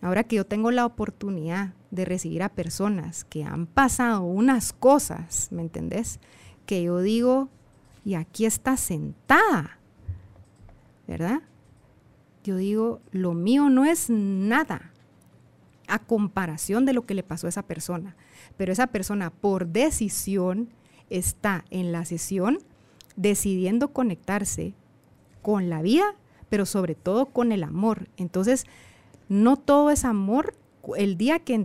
Ahora 0.00 0.22
que 0.22 0.36
yo 0.36 0.46
tengo 0.46 0.70
la 0.70 0.86
oportunidad 0.86 1.74
de 1.90 2.04
recibir 2.04 2.44
a 2.44 2.48
personas 2.48 3.24
que 3.24 3.42
han 3.42 3.66
pasado 3.66 4.22
unas 4.22 4.72
cosas, 4.72 5.48
¿me 5.50 5.62
entendés? 5.62 6.20
Que 6.64 6.84
yo 6.84 7.00
digo, 7.00 7.48
y 8.04 8.14
aquí 8.14 8.46
está 8.46 8.76
sentada, 8.76 9.80
¿verdad? 11.08 11.40
Yo 12.44 12.56
digo, 12.56 13.00
lo 13.10 13.34
mío 13.34 13.68
no 13.68 13.84
es 13.84 14.08
nada 14.08 14.92
a 15.88 15.98
comparación 15.98 16.86
de 16.86 16.92
lo 16.92 17.04
que 17.04 17.14
le 17.14 17.24
pasó 17.24 17.48
a 17.48 17.50
esa 17.50 17.64
persona. 17.64 18.14
Pero 18.56 18.72
esa 18.72 18.86
persona 18.86 19.30
por 19.30 19.66
decisión 19.66 20.68
está 21.10 21.64
en 21.70 21.90
la 21.90 22.04
sesión 22.04 22.58
decidiendo 23.16 23.92
conectarse 23.92 24.72
con 25.46 25.70
la 25.70 25.80
vida, 25.80 26.16
pero 26.48 26.66
sobre 26.66 26.96
todo 26.96 27.26
con 27.26 27.52
el 27.52 27.62
amor. 27.62 28.08
Entonces, 28.16 28.66
no 29.28 29.56
todo 29.56 29.92
es 29.92 30.04
amor. 30.04 30.54
El 30.96 31.16
día 31.16 31.38
que, 31.38 31.56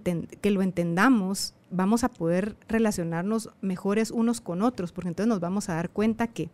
lo 0.52 0.62
entendamos, 0.62 1.56
vamos 1.72 2.04
a 2.04 2.10
poder 2.10 2.56
relacionarnos 2.68 3.50
mejores 3.60 4.12
unos 4.12 4.40
con 4.40 4.62
otros, 4.62 4.92
porque 4.92 5.08
entonces 5.08 5.30
nos 5.30 5.40
vamos 5.40 5.68
a 5.68 5.74
dar 5.74 5.90
cuenta 5.90 6.28
que 6.28 6.52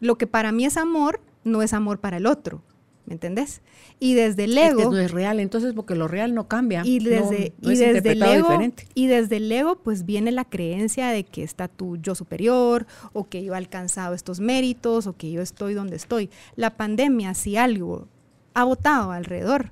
lo 0.00 0.18
que 0.18 0.26
para 0.26 0.52
mí 0.52 0.66
es 0.66 0.76
amor, 0.76 1.18
no 1.44 1.62
es 1.62 1.72
amor 1.72 1.98
para 1.98 2.18
el 2.18 2.26
otro. 2.26 2.60
¿Me 3.06 3.14
entendés? 3.14 3.62
Y 4.00 4.14
desde 4.14 4.44
el 4.44 4.58
ego. 4.58 4.80
Es 4.80 4.86
que 4.88 4.94
no 4.94 4.98
es 4.98 5.10
real, 5.12 5.38
entonces, 5.38 5.74
porque 5.74 5.94
lo 5.94 6.08
real 6.08 6.34
no 6.34 6.48
cambia. 6.48 6.82
Y 6.84 6.98
desde, 6.98 7.54
y 7.62 7.76
desde 7.76 8.12
el 8.12 8.22
ego. 8.22 8.48
Y 8.94 9.06
desde 9.06 9.36
el 9.36 9.50
ego, 9.50 9.76
pues 9.76 10.04
viene 10.04 10.32
la 10.32 10.44
creencia 10.44 11.08
de 11.08 11.24
que 11.24 11.44
está 11.44 11.68
tu 11.68 11.96
yo 11.98 12.16
superior, 12.16 12.86
o 13.12 13.28
que 13.28 13.44
yo 13.44 13.54
he 13.54 13.56
alcanzado 13.56 14.14
estos 14.14 14.40
méritos, 14.40 15.06
o 15.06 15.16
que 15.16 15.30
yo 15.30 15.40
estoy 15.40 15.74
donde 15.74 15.94
estoy. 15.94 16.30
La 16.56 16.76
pandemia, 16.76 17.34
si 17.34 17.56
algo 17.56 18.08
ha 18.54 18.64
votado 18.64 19.12
alrededor, 19.12 19.70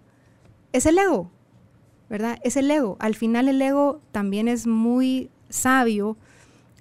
es 0.72 0.86
el 0.86 0.96
ego, 0.96 1.32
¿verdad? 2.08 2.38
Es 2.44 2.56
el 2.56 2.70
ego. 2.70 2.96
Al 3.00 3.16
final, 3.16 3.48
el 3.48 3.60
ego 3.60 4.00
también 4.12 4.46
es 4.46 4.68
muy 4.68 5.28
sabio 5.48 6.16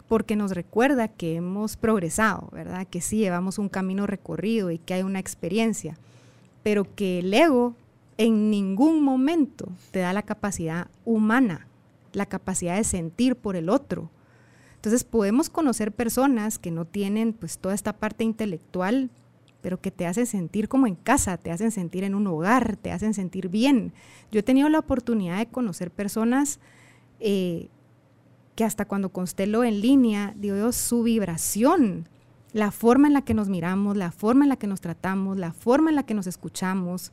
porque 0.08 0.36
nos 0.36 0.52
recuerda 0.52 1.08
que 1.08 1.36
hemos 1.36 1.78
progresado, 1.78 2.50
¿verdad? 2.52 2.86
Que 2.86 3.02
sí 3.02 3.18
llevamos 3.18 3.58
un 3.58 3.70
camino 3.70 4.06
recorrido 4.06 4.70
y 4.70 4.78
que 4.78 4.94
hay 4.94 5.02
una 5.02 5.18
experiencia 5.18 5.98
pero 6.64 6.96
que 6.96 7.20
el 7.20 7.34
ego 7.34 7.76
en 8.18 8.50
ningún 8.50 9.04
momento 9.04 9.70
te 9.92 10.00
da 10.00 10.14
la 10.14 10.24
capacidad 10.24 10.88
humana, 11.06 11.68
la 12.14 12.26
capacidad 12.26 12.78
de 12.78 12.84
sentir 12.84 13.36
por 13.36 13.56
el 13.56 13.70
otro. 13.70 14.10
Entonces 14.76 15.04
podemos 15.04 15.50
conocer 15.50 15.92
personas 15.92 16.60
que 16.60 16.72
no 16.72 16.86
tienen 16.86 17.34
pues 17.34 17.58
toda 17.58 17.76
esta 17.76 17.94
parte 17.94 18.24
intelectual, 18.24 19.10
pero 19.62 19.80
que 19.80 19.92
te 19.92 20.06
hacen 20.06 20.26
sentir 20.26 20.68
como 20.68 20.88
en 20.88 20.96
casa, 20.96 21.38
te 21.38 21.52
hacen 21.52 21.72
sentir 21.72 22.04
en 22.04 22.16
un 22.16 22.28
hogar, 22.28 22.76
te 22.76 22.92
hacen 22.92 23.14
sentir 23.14 23.48
bien. 23.50 23.94
Yo 24.32 24.42
he 24.42 24.44
tenido 24.44 24.68
la 24.70 24.80
oportunidad 24.80 25.38
de 25.38 25.46
conocer 25.48 25.90
personas 25.90 26.60
eh, 27.20 27.70
que 28.56 28.66
hasta 28.66 28.86
cuando 28.86 29.10
constelo 29.10 29.64
en 29.64 29.80
línea, 29.80 30.34
digo 30.38 30.72
su 30.74 31.04
vibración 31.04 32.08
la 32.54 32.72
forma 32.72 33.08
en 33.08 33.14
la 33.14 33.24
que 33.24 33.34
nos 33.34 33.50
miramos, 33.50 33.98
la 33.98 34.12
forma 34.12 34.46
en 34.46 34.50
la 34.50 34.58
que 34.58 34.68
nos 34.68 34.80
tratamos, 34.80 35.38
la 35.38 35.52
forma 35.52 35.90
en 35.90 35.96
la 35.96 36.04
que 36.04 36.14
nos 36.14 36.28
escuchamos, 36.28 37.12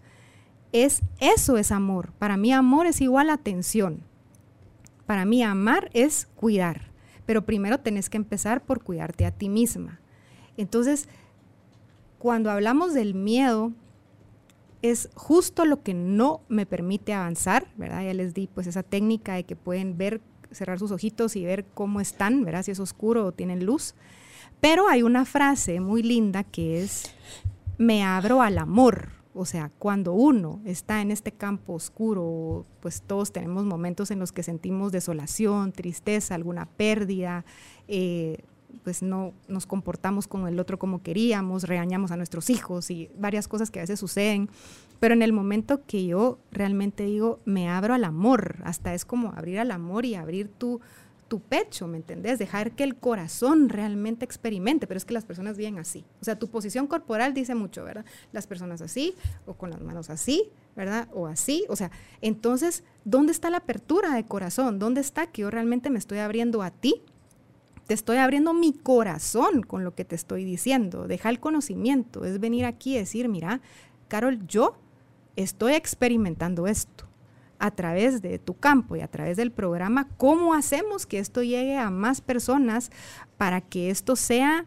es 0.73 1.03
eso 1.19 1.57
es 1.57 1.73
amor. 1.73 2.13
Para 2.19 2.37
mí 2.37 2.53
amor 2.53 2.87
es 2.87 3.01
igual 3.01 3.31
a 3.31 3.35
atención. 3.35 4.03
Para 5.07 5.25
mí 5.25 5.43
amar 5.43 5.91
es 5.93 6.29
cuidar, 6.37 6.93
pero 7.27 7.45
primero 7.45 7.81
tenés 7.81 8.09
que 8.09 8.19
empezar 8.19 8.63
por 8.63 8.85
cuidarte 8.85 9.27
a 9.27 9.33
ti 9.33 9.49
misma. 9.49 9.99
Entonces, 10.57 11.09
cuando 12.19 12.51
hablamos 12.51 12.93
del 12.93 13.15
miedo, 13.15 13.73
es 14.83 15.11
justo 15.15 15.65
lo 15.65 15.83
que 15.83 15.95
no 15.95 16.43
me 16.49 16.67
permite 16.67 17.13
avanzar, 17.13 17.67
¿verdad? 17.77 18.05
Ya 18.05 18.15
les 18.15 18.35
di 18.35 18.47
pues 18.47 18.67
esa 18.67 18.83
técnica 18.83 19.35
de 19.35 19.45
que 19.45 19.57
pueden 19.57 19.97
ver, 19.97 20.21
cerrar 20.51 20.79
sus 20.79 20.91
ojitos 20.91 21.35
y 21.37 21.45
ver 21.45 21.65
cómo 21.75 22.01
están, 22.01 22.45
¿verdad? 22.45 22.63
Si 22.63 22.71
es 22.71 22.81
oscuro 22.81 23.27
o 23.27 23.33
tienen 23.33 23.65
luz. 23.65 23.95
Pero 24.61 24.89
hay 24.89 25.03
una 25.03 25.25
frase 25.25 25.81
muy 25.81 26.03
linda 26.03 26.45
que 26.45 26.83
es, 26.83 27.15
me 27.79 28.05
abro 28.05 28.43
al 28.43 28.59
amor. 28.59 29.09
O 29.33 29.45
sea, 29.45 29.71
cuando 29.79 30.13
uno 30.13 30.61
está 30.65 31.01
en 31.01 31.11
este 31.11 31.33
campo 31.33 31.75
oscuro, 31.75 32.67
pues 32.81 33.03
todos 33.03 33.33
tenemos 33.33 33.65
momentos 33.65 34.11
en 34.11 34.19
los 34.19 34.33
que 34.33 34.43
sentimos 34.43 34.93
desolación, 34.93 35.73
tristeza, 35.73 36.35
alguna 36.35 36.67
pérdida, 36.67 37.45
eh, 37.87 38.39
pues 38.85 39.03
no 39.03 39.33
nos 39.49 39.67
comportamos 39.67 40.27
con 40.27 40.47
el 40.47 40.59
otro 40.59 40.79
como 40.79 41.03
queríamos, 41.03 41.65
regañamos 41.65 42.11
a 42.11 42.17
nuestros 42.17 42.51
hijos 42.51 42.91
y 42.91 43.11
varias 43.19 43.49
cosas 43.49 43.71
que 43.71 43.79
a 43.79 43.83
veces 43.83 44.01
suceden. 44.01 44.51
Pero 44.99 45.15
en 45.15 45.23
el 45.23 45.33
momento 45.33 45.85
que 45.87 46.05
yo 46.05 46.39
realmente 46.51 47.05
digo, 47.05 47.41
me 47.45 47.69
abro 47.69 47.95
al 47.95 48.05
amor, 48.05 48.57
hasta 48.65 48.95
es 48.95 49.05
como 49.05 49.33
abrir 49.33 49.59
al 49.59 49.71
amor 49.71 50.05
y 50.05 50.15
abrir 50.15 50.49
tu, 50.49 50.81
tu 51.31 51.39
pecho, 51.39 51.87
¿me 51.87 51.97
entendés? 51.97 52.41
Dejar 52.41 52.73
que 52.73 52.83
el 52.83 52.97
corazón 52.97 53.69
realmente 53.69 54.25
experimente, 54.25 54.89
pero 54.89 54.99
es 54.99 55.05
que 55.05 55.15
las 55.15 55.25
personas 55.25 55.57
viven 55.57 55.79
así. 55.79 56.05
O 56.21 56.25
sea, 56.25 56.37
tu 56.37 56.49
posición 56.49 56.89
corporal 56.89 57.35
dice 57.35 57.55
mucho, 57.55 57.85
¿verdad? 57.85 58.05
Las 58.33 58.49
personas 58.49 58.83
así, 58.83 59.15
o 59.47 59.55
con 59.55 59.71
las 59.71 59.81
manos 59.81 60.11
así, 60.11 60.51
¿verdad? 60.75 61.07
O 61.15 61.29
así, 61.29 61.65
o 61.69 61.77
sea, 61.77 61.93
entonces, 62.21 62.83
¿dónde 63.05 63.31
está 63.31 63.49
la 63.49 63.59
apertura 63.59 64.13
de 64.13 64.27
corazón? 64.27 64.81
¿Dónde 64.81 65.01
está 65.01 65.29
que 65.29 65.43
yo 65.43 65.53
realmente 65.53 65.89
me 65.89 66.01
estoy 66.01 66.19
abriendo 66.19 66.63
a 66.63 66.73
ti? 66.73 67.01
Te 67.87 67.95
estoy 67.95 68.17
abriendo 68.17 68.53
mi 68.53 68.73
corazón 68.73 69.63
con 69.63 69.85
lo 69.85 69.95
que 69.95 70.05
te 70.05 70.17
estoy 70.17 70.45
diciendo. 70.45 71.07
Deja 71.07 71.31
el 71.31 71.39
conocimiento, 71.39 72.25
es 72.25 72.41
venir 72.41 72.65
aquí 72.65 72.97
y 72.97 72.99
decir, 72.99 73.29
mira, 73.29 73.61
Carol, 74.09 74.45
yo 74.49 74.75
estoy 75.37 75.75
experimentando 75.75 76.67
esto 76.67 77.10
a 77.61 77.71
través 77.71 78.23
de 78.23 78.39
tu 78.39 78.55
campo 78.55 78.97
y 78.97 79.03
a 79.03 79.09
través 79.09 79.37
del 79.37 79.53
programa, 79.53 80.09
¿cómo 80.17 80.55
hacemos 80.55 81.07
que 81.07 81.19
esto 81.19 81.43
llegue 81.43 81.77
a 81.77 81.91
más 81.91 82.23
personas 82.23 82.91
para 83.37 83.61
que 83.61 83.91
esto 83.91 84.17
sea 84.17 84.65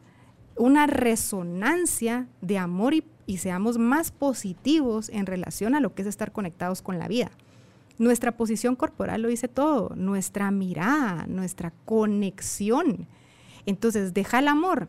una 0.56 0.86
resonancia 0.86 2.28
de 2.41 2.60
amor 2.60 2.94
y, 2.94 3.04
seamos 3.38 3.80
más 3.80 4.12
positivos 4.12 5.10
en 5.10 5.26
relación 5.26 5.74
a 5.74 5.80
lo 5.80 5.96
que 5.96 6.04
es 6.04 6.08
estar 6.08 6.32
conectados 6.32 6.84
con 6.84 7.00
la 7.00 7.08
vida? 7.08 7.32
Nuestra 7.98 8.38
posición 8.38 8.76
corporal 8.76 9.24
lo 9.24 9.28
dice 9.28 9.48
todo, 9.48 9.91
nuestra 9.96 10.52
mirada, 10.52 11.26
nuestra 11.28 11.74
conexión. 11.86 13.08
Entonces, 13.66 14.14
deja 14.14 14.39
el 14.39 14.48
amor. 14.48 14.88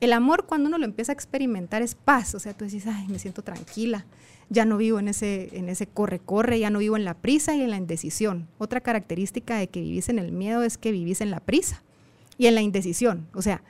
El 0.00 0.12
amor 0.12 0.46
cuando 0.46 0.68
uno 0.68 0.78
lo 0.78 0.84
empieza 0.84 1.12
a 1.12 1.14
experimentar 1.14 1.82
es 1.82 1.94
paz, 1.94 2.34
o 2.34 2.40
sea, 2.40 2.52
tú 2.52 2.64
dices, 2.64 2.86
ay, 2.86 3.06
me 3.08 3.18
siento 3.18 3.42
tranquila, 3.42 4.06
ya 4.48 4.64
no 4.64 4.76
vivo 4.76 4.98
en 4.98 5.08
ese, 5.08 5.56
en 5.56 5.68
ese 5.68 5.86
corre-corre, 5.86 6.58
ya 6.58 6.70
no 6.70 6.78
vivo 6.78 6.96
en 6.96 7.04
la 7.04 7.14
prisa 7.14 7.54
y 7.54 7.62
en 7.62 7.70
la 7.70 7.76
indecisión. 7.76 8.48
Otra 8.58 8.80
característica 8.80 9.56
de 9.56 9.68
que 9.68 9.80
vivís 9.80 10.08
en 10.08 10.18
el 10.18 10.32
miedo 10.32 10.62
es 10.62 10.78
que 10.78 10.92
vivís 10.92 11.20
en 11.20 11.30
la 11.30 11.40
prisa 11.40 11.82
y 12.38 12.46
en 12.46 12.54
la 12.54 12.62
indecisión. 12.62 13.28
O 13.34 13.42
sea, 13.42 13.62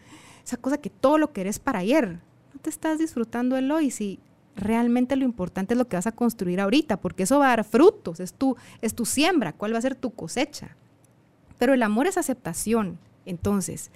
esa 0.45 0.57
cosa 0.57 0.79
que 0.79 0.91
todo 0.91 1.19
lo 1.19 1.33
querés 1.33 1.59
para 1.59 1.81
ayer, 1.81 2.19
no 2.53 2.61
te 2.61 2.71
estás 2.71 2.99
disfrutando 2.99 3.57
el 3.57 3.71
hoy 3.71 3.91
si 3.91 4.21
realmente 4.57 5.17
lo 5.17 5.25
importante 5.25 5.75
es 5.75 5.79
lo 5.79 5.89
que 5.89 5.97
vas 5.97 6.07
a 6.07 6.13
construir 6.13 6.61
ahorita, 6.61 7.01
porque 7.01 7.25
eso 7.25 7.39
va 7.39 7.47
a 7.47 7.57
dar 7.57 7.65
frutos, 7.65 8.21
es 8.21 8.35
tu, 8.35 8.57
es 8.81 8.95
tu 8.95 9.05
siembra, 9.05 9.53
cuál 9.53 9.75
va 9.75 9.79
a 9.79 9.83
ser 9.83 9.95
tu 9.95 10.13
cosecha. 10.13 10.77
Pero 11.59 11.75
el 11.75 11.83
amor 11.83 12.07
es 12.07 12.19
aceptación. 12.19 12.99
Entonces, 13.27 13.91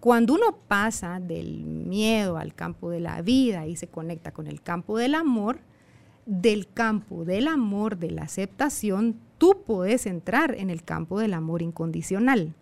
cuando 0.00 0.34
uno 0.34 0.56
pasa 0.68 1.18
del 1.20 1.64
miedo 1.64 2.36
al 2.36 2.54
campo 2.54 2.90
de 2.90 3.00
la 3.00 3.20
vida 3.22 3.66
y 3.66 3.76
se 3.76 3.88
conecta 3.88 4.30
con 4.30 4.46
el 4.46 4.62
campo 4.62 4.96
del 4.96 5.14
amor, 5.14 5.60
del 6.28 6.68
campo 6.68 7.24
del 7.24 7.48
amor, 7.48 7.96
de 7.96 8.10
la 8.10 8.22
aceptación, 8.22 9.16
tú 9.38 9.62
puedes 9.66 10.04
entrar 10.04 10.54
en 10.54 10.68
el 10.68 10.82
campo 10.82 11.18
del 11.18 11.32
amor 11.32 11.62
incondicional. 11.62 12.54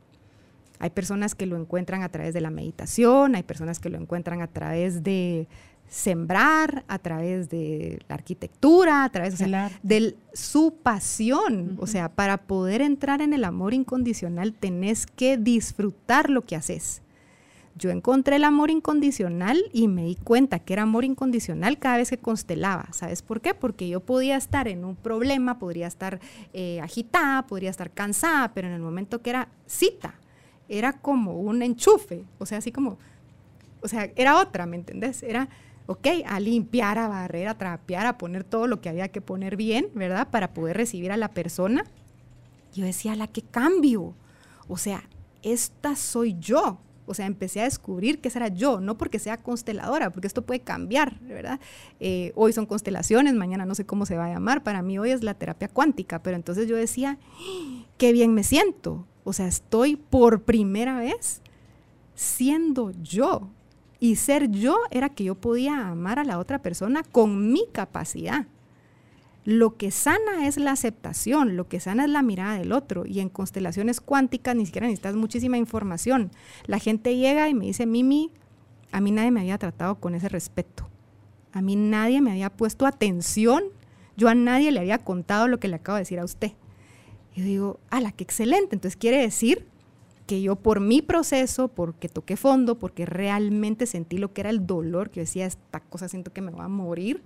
Hay 0.78 0.90
personas 0.90 1.34
que 1.34 1.46
lo 1.46 1.56
encuentran 1.56 2.02
a 2.04 2.08
través 2.08 2.32
de 2.32 2.40
la 2.40 2.50
meditación, 2.50 3.34
hay 3.34 3.42
personas 3.42 3.80
que 3.80 3.90
lo 3.90 3.98
encuentran 3.98 4.40
a 4.40 4.46
través 4.46 5.02
de 5.02 5.48
sembrar, 5.88 6.84
a 6.86 7.00
través 7.00 7.48
de 7.48 7.98
la 8.08 8.14
arquitectura, 8.14 9.02
a 9.02 9.10
través 9.10 9.38
de 9.82 10.16
su 10.32 10.74
pasión. 10.82 11.76
O 11.80 11.88
sea, 11.88 12.08
para 12.08 12.36
poder 12.38 12.82
entrar 12.82 13.20
en 13.20 13.32
el 13.32 13.44
amor 13.44 13.74
incondicional 13.74 14.52
tenés 14.52 15.06
que 15.06 15.38
disfrutar 15.38 16.30
lo 16.30 16.42
que 16.42 16.54
haces 16.54 17.02
yo 17.78 17.90
encontré 17.90 18.36
el 18.36 18.44
amor 18.44 18.70
incondicional 18.70 19.62
y 19.72 19.88
me 19.88 20.04
di 20.04 20.16
cuenta 20.16 20.58
que 20.58 20.72
era 20.72 20.82
amor 20.82 21.04
incondicional 21.04 21.78
cada 21.78 21.98
vez 21.98 22.08
que 22.08 22.16
constelaba. 22.18 22.88
¿Sabes 22.92 23.20
por 23.20 23.42
qué? 23.42 23.52
Porque 23.52 23.86
yo 23.86 24.00
podía 24.00 24.36
estar 24.36 24.66
en 24.66 24.84
un 24.84 24.96
problema, 24.96 25.58
podría 25.58 25.86
estar 25.86 26.18
eh, 26.54 26.80
agitada, 26.80 27.46
podría 27.46 27.68
estar 27.68 27.90
cansada, 27.90 28.54
pero 28.54 28.68
en 28.68 28.74
el 28.74 28.80
momento 28.80 29.20
que 29.20 29.30
era 29.30 29.48
cita, 29.66 30.14
era 30.68 30.94
como 30.94 31.38
un 31.38 31.62
enchufe, 31.62 32.24
o 32.38 32.46
sea, 32.46 32.58
así 32.58 32.72
como, 32.72 32.98
o 33.82 33.88
sea, 33.88 34.10
era 34.16 34.40
otra, 34.40 34.64
¿me 34.64 34.76
entendés? 34.76 35.22
Era, 35.22 35.48
ok, 35.86 36.06
a 36.26 36.40
limpiar, 36.40 36.98
a 36.98 37.08
barrer, 37.08 37.46
a 37.48 37.58
trapear, 37.58 38.06
a 38.06 38.16
poner 38.16 38.42
todo 38.42 38.66
lo 38.66 38.80
que 38.80 38.88
había 38.88 39.08
que 39.08 39.20
poner 39.20 39.56
bien, 39.56 39.90
¿verdad? 39.94 40.28
Para 40.30 40.54
poder 40.54 40.78
recibir 40.78 41.12
a 41.12 41.16
la 41.18 41.28
persona. 41.28 41.84
Yo 42.72 42.84
decía, 42.84 43.14
la 43.16 43.26
que 43.26 43.42
cambio. 43.42 44.14
O 44.66 44.76
sea, 44.78 45.04
esta 45.42 45.94
soy 45.94 46.36
yo, 46.40 46.80
o 47.06 47.14
sea, 47.14 47.26
empecé 47.26 47.60
a 47.60 47.64
descubrir 47.64 48.20
que 48.20 48.28
esa 48.28 48.40
era 48.40 48.48
yo, 48.48 48.80
no 48.80 48.98
porque 48.98 49.18
sea 49.18 49.42
consteladora, 49.42 50.10
porque 50.10 50.26
esto 50.26 50.42
puede 50.42 50.60
cambiar, 50.60 51.20
¿verdad? 51.20 51.60
Eh, 52.00 52.32
hoy 52.34 52.52
son 52.52 52.66
constelaciones, 52.66 53.34
mañana 53.34 53.64
no 53.64 53.74
sé 53.74 53.86
cómo 53.86 54.06
se 54.06 54.16
va 54.16 54.26
a 54.26 54.32
llamar, 54.32 54.62
para 54.62 54.82
mí 54.82 54.98
hoy 54.98 55.10
es 55.10 55.22
la 55.22 55.34
terapia 55.34 55.68
cuántica, 55.68 56.22
pero 56.22 56.36
entonces 56.36 56.68
yo 56.68 56.76
decía, 56.76 57.18
qué 57.96 58.12
bien 58.12 58.34
me 58.34 58.42
siento, 58.42 59.06
o 59.24 59.32
sea, 59.32 59.46
estoy 59.46 59.96
por 59.96 60.42
primera 60.42 60.98
vez 60.98 61.42
siendo 62.14 62.90
yo. 63.02 63.50
Y 63.98 64.16
ser 64.16 64.50
yo 64.50 64.76
era 64.90 65.08
que 65.08 65.24
yo 65.24 65.36
podía 65.36 65.88
amar 65.88 66.18
a 66.18 66.24
la 66.24 66.38
otra 66.38 66.60
persona 66.60 67.02
con 67.02 67.50
mi 67.52 67.66
capacidad. 67.72 68.46
Lo 69.46 69.76
que 69.76 69.92
sana 69.92 70.48
es 70.48 70.56
la 70.56 70.72
aceptación, 70.72 71.56
lo 71.56 71.68
que 71.68 71.78
sana 71.78 72.04
es 72.04 72.10
la 72.10 72.22
mirada 72.22 72.58
del 72.58 72.72
otro. 72.72 73.06
Y 73.06 73.20
en 73.20 73.28
constelaciones 73.28 74.00
cuánticas 74.00 74.56
ni 74.56 74.66
siquiera 74.66 74.88
necesitas 74.88 75.14
muchísima 75.14 75.56
información. 75.56 76.32
La 76.66 76.80
gente 76.80 77.16
llega 77.16 77.48
y 77.48 77.54
me 77.54 77.66
dice, 77.66 77.86
Mimi, 77.86 78.32
a 78.90 79.00
mí 79.00 79.12
nadie 79.12 79.30
me 79.30 79.38
había 79.38 79.56
tratado 79.56 80.00
con 80.00 80.16
ese 80.16 80.28
respeto. 80.28 80.90
A 81.52 81.62
mí 81.62 81.76
nadie 81.76 82.20
me 82.20 82.32
había 82.32 82.50
puesto 82.50 82.86
atención. 82.86 83.62
Yo 84.16 84.28
a 84.28 84.34
nadie 84.34 84.72
le 84.72 84.80
había 84.80 84.98
contado 84.98 85.46
lo 85.46 85.60
que 85.60 85.68
le 85.68 85.76
acabo 85.76 85.94
de 85.94 86.02
decir 86.02 86.18
a 86.18 86.24
usted. 86.24 86.50
Y 87.36 87.42
digo, 87.42 87.78
ala, 87.88 88.10
qué 88.10 88.24
excelente! 88.24 88.74
Entonces 88.74 88.96
quiere 88.96 89.18
decir 89.18 89.64
que 90.26 90.42
yo 90.42 90.56
por 90.56 90.80
mi 90.80 91.02
proceso, 91.02 91.68
porque 91.68 92.08
toqué 92.08 92.36
fondo, 92.36 92.80
porque 92.80 93.06
realmente 93.06 93.86
sentí 93.86 94.18
lo 94.18 94.32
que 94.32 94.40
era 94.40 94.50
el 94.50 94.66
dolor, 94.66 95.10
que 95.10 95.20
yo 95.20 95.22
decía, 95.22 95.46
esta 95.46 95.78
cosa 95.78 96.08
siento 96.08 96.32
que 96.32 96.40
me 96.40 96.50
va 96.50 96.64
a 96.64 96.68
morir, 96.68 97.22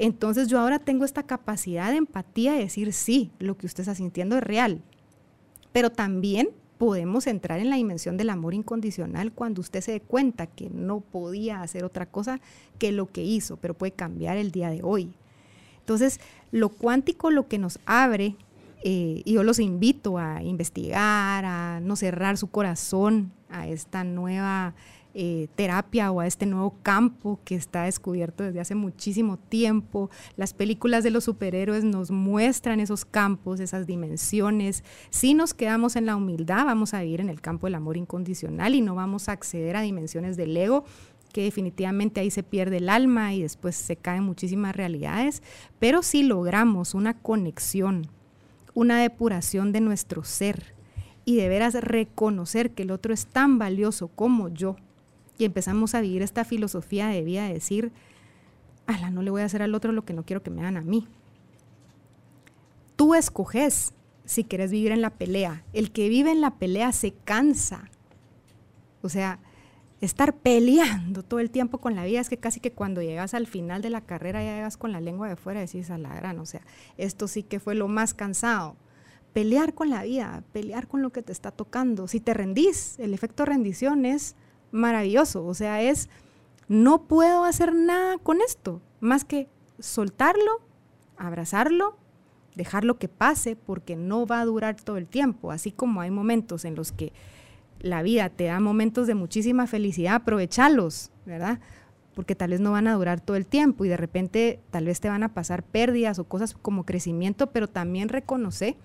entonces 0.00 0.48
yo 0.48 0.58
ahora 0.58 0.78
tengo 0.78 1.04
esta 1.04 1.24
capacidad 1.24 1.90
de 1.90 1.98
empatía 1.98 2.54
de 2.54 2.60
decir, 2.60 2.94
sí, 2.94 3.32
lo 3.38 3.58
que 3.58 3.66
usted 3.66 3.82
está 3.82 3.94
sintiendo 3.94 4.38
es 4.38 4.42
real. 4.42 4.80
Pero 5.72 5.90
también 5.90 6.48
podemos 6.78 7.26
entrar 7.26 7.60
en 7.60 7.68
la 7.68 7.76
dimensión 7.76 8.16
del 8.16 8.30
amor 8.30 8.54
incondicional 8.54 9.30
cuando 9.30 9.60
usted 9.60 9.82
se 9.82 9.92
dé 9.92 10.00
cuenta 10.00 10.46
que 10.46 10.70
no 10.70 11.00
podía 11.00 11.60
hacer 11.60 11.84
otra 11.84 12.06
cosa 12.06 12.40
que 12.78 12.92
lo 12.92 13.12
que 13.12 13.22
hizo, 13.22 13.58
pero 13.58 13.74
puede 13.74 13.92
cambiar 13.92 14.38
el 14.38 14.52
día 14.52 14.70
de 14.70 14.80
hoy. 14.82 15.12
Entonces, 15.80 16.18
lo 16.50 16.70
cuántico 16.70 17.30
lo 17.30 17.46
que 17.46 17.58
nos 17.58 17.78
abre, 17.84 18.36
eh, 18.82 19.20
y 19.22 19.34
yo 19.34 19.42
los 19.42 19.58
invito 19.58 20.16
a 20.16 20.42
investigar, 20.42 21.44
a 21.44 21.80
no 21.80 21.94
cerrar 21.94 22.38
su 22.38 22.46
corazón 22.46 23.32
a 23.50 23.68
esta 23.68 24.02
nueva 24.02 24.72
eh, 25.12 25.48
terapia 25.56 26.12
o 26.12 26.20
a 26.20 26.26
este 26.26 26.46
nuevo 26.46 26.76
campo 26.82 27.40
que 27.44 27.56
está 27.56 27.84
descubierto 27.84 28.44
desde 28.44 28.60
hace 28.60 28.74
muchísimo 28.74 29.38
tiempo. 29.38 30.10
Las 30.36 30.54
películas 30.54 31.02
de 31.02 31.10
los 31.10 31.24
superhéroes 31.24 31.82
nos 31.84 32.10
muestran 32.10 32.80
esos 32.80 33.04
campos, 33.04 33.60
esas 33.60 33.86
dimensiones. 33.86 34.84
Si 35.10 35.34
nos 35.34 35.52
quedamos 35.52 35.96
en 35.96 36.06
la 36.06 36.16
humildad, 36.16 36.64
vamos 36.64 36.94
a 36.94 37.02
vivir 37.02 37.20
en 37.20 37.28
el 37.28 37.40
campo 37.40 37.66
del 37.66 37.74
amor 37.74 37.96
incondicional 37.96 38.74
y 38.74 38.80
no 38.80 38.94
vamos 38.94 39.28
a 39.28 39.32
acceder 39.32 39.76
a 39.76 39.82
dimensiones 39.82 40.36
del 40.36 40.56
ego 40.56 40.84
que 41.32 41.42
definitivamente 41.44 42.20
ahí 42.20 42.30
se 42.30 42.42
pierde 42.42 42.78
el 42.78 42.88
alma 42.88 43.34
y 43.34 43.42
después 43.42 43.76
se 43.76 43.96
caen 43.96 44.24
muchísimas 44.24 44.74
realidades, 44.74 45.42
pero 45.78 46.02
si 46.02 46.22
logramos 46.22 46.94
una 46.94 47.14
conexión, 47.14 48.08
una 48.74 49.00
depuración 49.00 49.72
de 49.72 49.80
nuestro 49.80 50.24
ser 50.24 50.74
y 51.24 51.36
de 51.36 51.48
veras 51.48 51.74
reconocer 51.74 52.72
que 52.72 52.82
el 52.82 52.90
otro 52.90 53.14
es 53.14 53.26
tan 53.26 53.58
valioso 53.58 54.08
como 54.08 54.48
yo, 54.48 54.76
y 55.40 55.44
empezamos 55.44 55.94
a 55.94 56.00
vivir 56.00 56.22
esta 56.22 56.44
filosofía 56.44 57.08
de 57.08 57.22
vida 57.22 57.46
de 57.46 57.54
decir, 57.54 57.92
ala, 58.86 59.10
no 59.10 59.22
le 59.22 59.30
voy 59.30 59.42
a 59.42 59.46
hacer 59.46 59.62
al 59.62 59.74
otro 59.74 59.92
lo 59.92 60.04
que 60.04 60.12
no 60.12 60.24
quiero 60.24 60.42
que 60.42 60.50
me 60.50 60.60
hagan 60.60 60.76
a 60.76 60.82
mí. 60.82 61.06
Tú 62.96 63.14
escoges 63.14 63.94
si 64.24 64.44
quieres 64.44 64.70
vivir 64.70 64.92
en 64.92 65.00
la 65.00 65.10
pelea. 65.10 65.64
El 65.72 65.90
que 65.90 66.08
vive 66.08 66.30
en 66.30 66.40
la 66.40 66.56
pelea 66.56 66.92
se 66.92 67.12
cansa. 67.12 67.90
O 69.02 69.08
sea, 69.08 69.40
estar 70.00 70.36
peleando 70.36 71.22
todo 71.22 71.40
el 71.40 71.50
tiempo 71.50 71.78
con 71.78 71.94
la 71.94 72.04
vida 72.04 72.20
es 72.20 72.28
que 72.28 72.36
casi 72.36 72.60
que 72.60 72.72
cuando 72.72 73.02
llegas 73.02 73.34
al 73.34 73.46
final 73.46 73.82
de 73.82 73.90
la 73.90 74.02
carrera 74.02 74.42
ya 74.42 74.54
llegas 74.54 74.76
con 74.76 74.92
la 74.92 75.00
lengua 75.00 75.28
de 75.28 75.36
fuera 75.36 75.60
y 75.60 75.66
decís 75.66 75.90
a 75.90 75.98
la 75.98 76.14
gran, 76.14 76.38
o 76.38 76.46
sea, 76.46 76.62
esto 76.96 77.28
sí 77.28 77.42
que 77.42 77.60
fue 77.60 77.74
lo 77.74 77.88
más 77.88 78.14
cansado. 78.14 78.76
Pelear 79.32 79.74
con 79.74 79.90
la 79.90 80.02
vida, 80.02 80.42
pelear 80.52 80.88
con 80.88 81.02
lo 81.02 81.10
que 81.10 81.22
te 81.22 81.32
está 81.32 81.50
tocando. 81.50 82.08
Si 82.08 82.20
te 82.20 82.34
rendís, 82.34 82.98
el 82.98 83.14
efecto 83.14 83.44
rendición 83.44 84.04
es 84.04 84.34
maravilloso. 84.72 85.44
O 85.44 85.54
sea, 85.54 85.82
es, 85.82 86.08
no 86.68 87.02
puedo 87.02 87.44
hacer 87.44 87.74
nada 87.74 88.18
con 88.18 88.40
esto, 88.40 88.80
más 89.00 89.24
que 89.24 89.48
soltarlo, 89.78 90.60
abrazarlo, 91.16 91.96
dejarlo 92.54 92.98
que 92.98 93.08
pase, 93.08 93.56
porque 93.56 93.96
no 93.96 94.26
va 94.26 94.40
a 94.40 94.44
durar 94.44 94.76
todo 94.76 94.96
el 94.96 95.06
tiempo. 95.06 95.52
Así 95.52 95.72
como 95.72 96.00
hay 96.00 96.10
momentos 96.10 96.64
en 96.64 96.74
los 96.74 96.92
que 96.92 97.12
la 97.80 98.02
vida 98.02 98.28
te 98.28 98.44
da 98.44 98.60
momentos 98.60 99.06
de 99.06 99.14
muchísima 99.14 99.66
felicidad, 99.66 100.16
aprovechalos, 100.16 101.10
¿verdad? 101.24 101.60
Porque 102.14 102.34
tal 102.34 102.50
vez 102.50 102.60
no 102.60 102.72
van 102.72 102.86
a 102.86 102.94
durar 102.94 103.20
todo 103.20 103.36
el 103.36 103.46
tiempo 103.46 103.84
y 103.84 103.88
de 103.88 103.96
repente 103.96 104.60
tal 104.70 104.84
vez 104.84 105.00
te 105.00 105.08
van 105.08 105.22
a 105.22 105.32
pasar 105.32 105.62
pérdidas 105.62 106.18
o 106.18 106.24
cosas 106.24 106.54
como 106.54 106.84
crecimiento, 106.84 107.48
pero 107.48 107.68
también 107.68 108.08
reconoce 108.08 108.76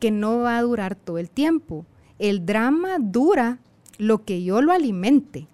que 0.00 0.10
no 0.10 0.38
va 0.38 0.58
a 0.58 0.62
durar 0.62 0.96
todo 0.96 1.18
el 1.18 1.30
tiempo 1.30 1.86
El 2.18 2.44
drama 2.46 2.98
dura 3.00 3.58
lo 3.98 4.24
que 4.24 4.42
yo 4.42 4.60
lo 4.62 4.72
alimente. 4.72 5.48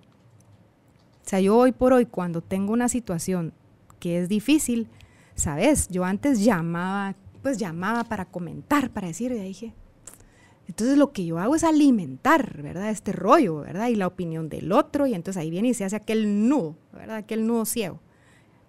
O 1.25 1.29
sea, 1.29 1.41
yo 1.41 1.57
hoy 1.57 1.73
por 1.73 1.93
hoy, 1.93 2.07
cuando 2.07 2.41
tengo 2.41 2.73
una 2.73 2.89
situación 2.89 3.53
que 3.99 4.19
es 4.19 4.29
difícil, 4.29 4.89
¿sabes? 5.35 5.89
Yo 5.89 6.05
antes 6.05 6.45
llamaba, 6.45 7.15
pues 7.43 7.59
llamaba 7.59 8.05
para 8.05 8.25
comentar, 8.25 8.91
para 8.91 9.09
decir, 9.09 9.33
y 9.33 9.39
dije, 9.39 9.75
entonces 10.67 10.97
lo 10.97 11.13
que 11.13 11.27
yo 11.27 11.39
hago 11.39 11.57
es 11.57 11.65
alimentar, 11.65 12.63
¿verdad? 12.63 12.91
Este 12.91 13.13
rollo, 13.13 13.57
¿verdad? 13.57 13.89
Y 13.89 13.97
la 13.97 14.07
opinión 14.07 14.49
del 14.49 14.73
otro, 14.73 15.07
y 15.07 15.15
entonces 15.15 15.41
ahí 15.41 15.51
viene 15.51 15.69
y 15.69 15.75
se 15.75 15.85
hace 15.85 15.97
aquel 15.97 16.49
nudo, 16.49 16.77
¿verdad? 16.93 17.17
Aquel 17.17 17.47
nudo 17.47 17.65
ciego. 17.65 18.01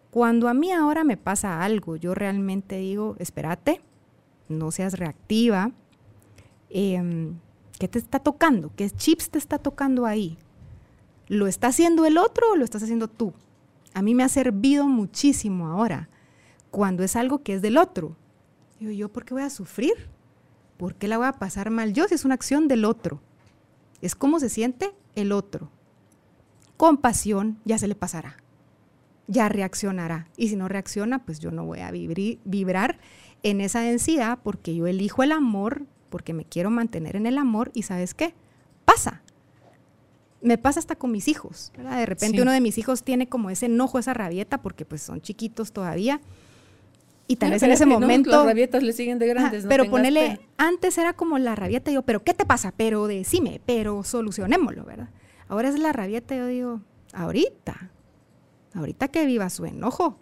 Cuando 0.10 0.50
a 0.50 0.54
mí 0.54 0.72
ahora 0.72 1.04
me 1.04 1.16
pasa 1.16 1.64
algo, 1.64 1.96
yo 1.96 2.14
realmente 2.14 2.78
digo, 2.78 3.16
espérate, 3.20 3.82
no 4.50 4.72
seas 4.72 5.00
reactiva. 5.00 5.72
Em, 6.70 7.36
¿Qué 7.82 7.88
te 7.88 7.98
está 7.98 8.20
tocando? 8.20 8.72
¿Qué 8.76 8.92
chips 8.92 9.32
te 9.32 9.40
está 9.40 9.58
tocando 9.58 10.06
ahí? 10.06 10.38
¿Lo 11.28 11.48
está 11.48 11.70
haciendo 11.70 12.06
el 12.06 12.20
otro 12.20 12.52
o 12.52 12.56
lo 12.56 12.64
estás 12.64 12.84
haciendo 12.84 13.08
tú? 13.08 13.34
A 13.96 14.04
mí 14.04 14.14
me 14.14 14.22
ha 14.22 14.30
servido 14.30 14.86
muchísimo 14.86 15.68
ahora 15.68 16.08
cuando 16.70 17.04
es 17.04 17.16
algo 17.16 17.42
que 17.42 17.56
es 17.56 17.64
del 17.64 17.80
otro. 17.80 18.16
Digo, 18.80 18.92
¿yo 18.92 19.12
por 19.12 19.26
qué 19.26 19.34
voy 19.34 19.42
a 19.42 19.50
sufrir? 19.50 19.96
¿Por 20.78 20.94
qué 20.94 21.08
la 21.08 21.18
voy 21.18 21.26
a 21.26 21.34
pasar 21.34 21.72
mal 21.72 21.92
yo 21.92 22.08
si 22.08 22.14
es 22.14 22.24
una 22.24 22.36
acción 22.36 22.68
del 22.68 22.86
otro? 22.86 23.20
Es 24.00 24.14
cómo 24.14 24.40
se 24.40 24.50
siente 24.50 24.94
el 25.16 25.32
otro. 25.32 25.72
Compasión, 26.78 27.58
ya 27.66 27.80
se 27.80 27.88
le 27.88 27.96
pasará. 27.96 28.38
Ya 29.26 29.50
reaccionará. 29.50 30.28
Y 30.38 30.50
si 30.50 30.56
no 30.56 30.68
reacciona, 30.68 31.26
pues 31.26 31.40
yo 31.40 31.50
no 31.50 31.66
voy 31.66 31.80
a 31.80 31.90
vibrar 31.90 33.00
en 33.42 33.60
esa 33.60 33.80
densidad 33.80 34.38
porque 34.44 34.76
yo 34.76 34.86
elijo 34.86 35.24
el 35.24 35.32
amor, 35.32 35.88
porque 36.12 36.34
me 36.34 36.46
quiero 36.46 36.70
mantener 36.70 37.16
en 37.16 37.26
el 37.26 37.40
amor 37.40 37.72
y 37.74 37.84
sabes 37.84 38.14
qué? 38.14 38.36
Pasa. 38.86 39.24
Me 40.42 40.60
pasa 40.60 40.80
hasta 40.80 40.96
con 40.96 41.12
mis 41.12 41.28
hijos. 41.28 41.72
De 41.76 42.06
repente 42.06 42.42
uno 42.42 42.52
de 42.52 42.62
mis 42.62 42.78
hijos 42.78 43.02
tiene 43.04 43.28
como 43.28 43.50
ese 43.50 43.68
enojo, 43.68 43.98
esa 43.98 44.14
rabieta, 44.14 44.62
porque 44.62 44.86
pues 44.86 45.02
son 45.02 45.22
chiquitos 45.22 45.72
todavía. 45.72 46.22
Y 47.28 47.38
tal 47.38 47.52
vez 47.52 47.64
en 47.64 47.72
ese 47.72 47.86
momento... 47.86 48.30
las 48.30 48.46
rabietas 48.46 48.84
le 48.84 48.92
siguen 48.92 49.18
de 49.18 49.28
grandes. 49.28 49.66
pero 49.68 49.90
ponele, 49.90 50.42
antes 50.58 50.98
era 50.98 51.14
como 51.14 51.40
la 51.40 51.56
rabieta, 51.56 51.90
yo, 51.90 52.02
pero 52.02 52.24
¿qué 52.24 52.34
te 52.34 52.46
pasa? 52.46 52.74
Pero 52.76 53.08
decime, 53.08 53.62
pero 53.66 54.04
solucionémoslo, 54.04 54.84
¿verdad? 54.84 55.10
Ahora 55.48 55.70
es 55.70 55.80
la 55.80 55.94
rabieta, 55.94 56.36
yo 56.36 56.48
digo, 56.48 56.82
ahorita, 57.14 57.92
ahorita 58.74 59.08
que 59.08 59.26
viva 59.26 59.50
su 59.50 59.66
enojo, 59.66 60.18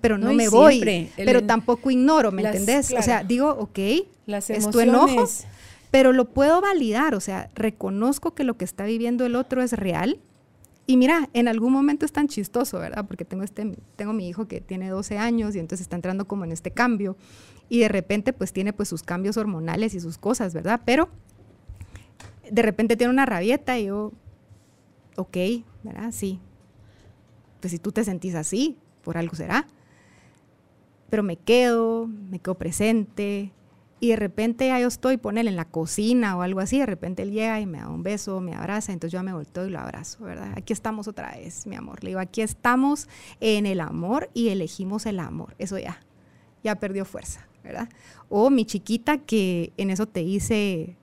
pero 0.00 0.18
no, 0.18 0.32
me 0.32 0.48
voy, 0.48 1.10
pero 1.16 1.44
tampoco 1.44 1.90
ignoro, 1.90 2.32
¿me 2.32 2.42
entendés? 2.42 2.92
O 2.92 3.02
sea, 3.02 3.22
digo, 3.22 3.50
ok, 3.50 3.78
es 4.48 4.70
tu 4.70 4.80
enojo, 4.80 5.26
pero 5.90 6.12
lo 6.12 6.26
puedo 6.26 6.60
validar, 6.60 7.14
o 7.14 7.20
sea, 7.20 7.50
reconozco 7.54 8.34
que 8.34 8.44
lo 8.44 8.56
que 8.56 8.64
está 8.64 8.84
viviendo 8.84 9.24
el 9.24 9.36
otro 9.36 9.62
es 9.62 9.72
real. 9.72 10.18
Y 10.88 10.96
mira, 10.96 11.28
en 11.32 11.48
algún 11.48 11.72
momento 11.72 12.06
es 12.06 12.12
tan 12.12 12.28
chistoso, 12.28 12.78
¿verdad? 12.78 13.06
Porque 13.08 13.24
tengo, 13.24 13.42
este, 13.42 13.76
tengo 13.96 14.12
mi 14.12 14.28
hijo 14.28 14.46
que 14.46 14.60
tiene 14.60 14.88
12 14.88 15.18
años 15.18 15.56
y 15.56 15.58
entonces 15.58 15.82
está 15.82 15.96
entrando 15.96 16.28
como 16.28 16.44
en 16.44 16.52
este 16.52 16.70
cambio 16.70 17.16
y 17.68 17.80
de 17.80 17.88
repente 17.88 18.32
pues 18.32 18.52
tiene 18.52 18.72
pues 18.72 18.88
sus 18.88 19.02
cambios 19.02 19.36
hormonales 19.36 19.94
y 19.94 20.00
sus 20.00 20.18
cosas, 20.18 20.54
¿verdad? 20.54 20.80
Pero 20.84 21.08
de 22.50 22.62
repente 22.62 22.96
tiene 22.96 23.12
una 23.12 23.26
rabieta 23.26 23.78
y 23.78 23.86
yo, 23.86 24.12
ok, 25.16 25.36
¿verdad? 25.82 26.12
Sí. 26.12 26.38
Pues 27.60 27.72
si 27.72 27.78
tú 27.78 27.90
te 27.90 28.04
sentís 28.04 28.34
así, 28.34 28.78
por 29.06 29.16
algo 29.16 29.34
será 29.34 29.66
pero 31.08 31.22
me 31.22 31.36
quedo, 31.36 32.06
me 32.06 32.38
quedo 32.38 32.56
presente. 32.56 33.52
Y 33.98 34.10
de 34.10 34.16
repente 34.16 34.66
ya 34.66 34.78
yo 34.78 34.88
estoy, 34.88 35.16
ponele 35.16 35.48
en 35.48 35.56
la 35.56 35.64
cocina 35.64 36.36
o 36.36 36.42
algo 36.42 36.60
así, 36.60 36.78
de 36.78 36.84
repente 36.84 37.22
él 37.22 37.30
llega 37.30 37.58
y 37.60 37.66
me 37.66 37.78
da 37.78 37.88
un 37.88 38.02
beso, 38.02 38.40
me 38.40 38.54
abraza, 38.54 38.92
entonces 38.92 39.12
yo 39.18 39.22
me 39.22 39.32
volteo 39.32 39.66
y 39.66 39.70
lo 39.70 39.80
abrazo, 39.80 40.22
¿verdad? 40.22 40.52
Aquí 40.54 40.74
estamos 40.74 41.08
otra 41.08 41.34
vez, 41.34 41.66
mi 41.66 41.76
amor. 41.76 42.04
Le 42.04 42.10
digo, 42.10 42.20
aquí 42.20 42.42
estamos 42.42 43.08
en 43.40 43.64
el 43.64 43.80
amor 43.80 44.28
y 44.34 44.48
elegimos 44.48 45.06
el 45.06 45.18
amor. 45.18 45.54
Eso 45.58 45.78
ya, 45.78 46.02
ya 46.62 46.74
perdió 46.74 47.06
fuerza, 47.06 47.48
¿verdad? 47.64 47.88
O 48.28 48.50
mi 48.50 48.66
chiquita 48.66 49.16
que 49.16 49.72
en 49.78 49.88
eso 49.88 50.06
te 50.06 50.20
dice, 50.20 50.98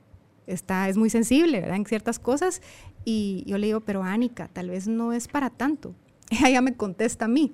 está, 0.45 0.87
es 0.87 0.95
muy 0.95 1.09
sensible, 1.09 1.61
¿verdad? 1.61 1.77
En 1.77 1.85
ciertas 1.87 2.19
cosas. 2.19 2.61
Y 3.05 3.43
yo 3.47 3.57
le 3.57 3.67
digo, 3.67 3.79
pero 3.79 4.03
Anika, 4.03 4.49
tal 4.49 4.69
vez 4.69 4.87
no 4.87 5.13
es 5.13 5.27
para 5.27 5.49
tanto. 5.49 5.95
Ella 6.45 6.61
me 6.61 6.75
contesta 6.75 7.25
a 7.25 7.27
mí, 7.27 7.53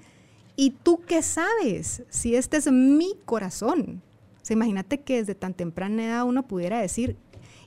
¿Y 0.60 0.72
tú 0.72 0.99
qué 1.07 1.22
sabes? 1.22 2.03
Si 2.10 2.36
este 2.36 2.57
es 2.57 2.70
mi 2.70 3.14
corazón. 3.24 4.01
O 4.41 4.53
imagínate 4.53 4.99
que 4.99 5.16
desde 5.16 5.34
tan 5.34 5.53
temprana 5.53 6.03
edad 6.03 6.26
uno 6.26 6.47
pudiera 6.47 6.82
decir, 6.82 7.16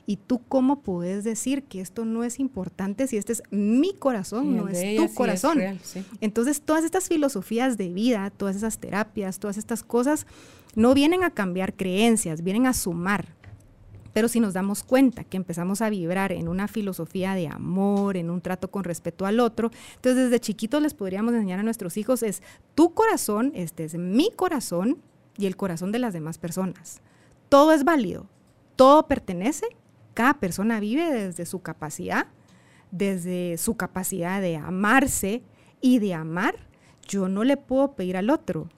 ¿y 0.05 0.17
tú 0.17 0.41
cómo 0.47 0.83
puedes 0.83 1.23
decir 1.23 1.63
que 1.63 1.81
esto 1.81 2.05
no 2.05 2.23
es 2.23 2.39
importante 2.39 3.07
si 3.07 3.17
este 3.17 3.33
es 3.33 3.41
mi 3.49 3.95
corazón, 3.95 4.55
no 4.55 4.67
es 4.67 4.95
tu 4.95 5.11
corazón? 5.15 5.59
Entonces, 6.21 6.61
todas 6.61 6.83
estas 6.83 7.07
filosofías 7.07 7.77
de 7.77 7.89
vida, 7.89 8.29
todas 8.29 8.55
esas 8.55 8.77
terapias, 8.77 9.39
todas 9.39 9.57
estas 9.57 9.81
cosas, 9.81 10.27
no 10.75 10.93
vienen 10.93 11.23
a 11.23 11.31
cambiar 11.31 11.73
creencias, 11.73 12.43
vienen 12.43 12.67
a 12.67 12.73
sumar. 12.73 13.33
Pero 14.13 14.27
si 14.27 14.39
nos 14.39 14.53
damos 14.53 14.83
cuenta 14.83 15.23
que 15.23 15.37
empezamos 15.37 15.81
a 15.81 15.89
vibrar 15.89 16.31
en 16.31 16.47
una 16.47 16.67
filosofía 16.67 17.33
de 17.33 17.47
amor, 17.47 18.15
en 18.15 18.29
un 18.29 18.41
trato 18.41 18.69
con 18.69 18.83
respeto 18.83 19.25
al 19.25 19.39
otro, 19.39 19.71
entonces 19.95 20.25
desde 20.25 20.39
chiquitos 20.39 20.81
les 20.81 20.93
podríamos 20.93 21.33
enseñar 21.33 21.59
a 21.59 21.63
nuestros 21.63 21.97
hijos 21.97 22.23
es 22.23 22.43
tu 22.75 22.93
corazón, 22.93 23.51
este 23.55 23.83
es 23.83 23.95
mi 23.95 24.31
corazón 24.31 24.99
y 25.37 25.47
el 25.47 25.57
corazón 25.57 25.91
de 25.91 25.99
las 25.99 26.13
demás 26.13 26.37
personas. 26.37 27.01
Todo 27.49 27.71
es 27.71 27.83
válido, 27.83 28.27
todo 28.75 29.07
pertenece, 29.07 29.65
cada 30.13 30.35
persona 30.35 30.79
vive 30.79 31.11
desde 31.11 31.45
su 31.45 31.61
capacidad, 31.61 32.27
desde 32.91 33.57
su 33.57 33.75
capacidad 33.75 34.41
de 34.41 34.57
amarse 34.57 35.41
y 35.81 35.97
de 35.99 36.13
amar. 36.13 36.55
Yo 37.07 37.27
no 37.27 37.43
le 37.43 37.57
puedo 37.57 37.93
pedir 37.93 38.15
al 38.15 38.29
otro 38.29 38.69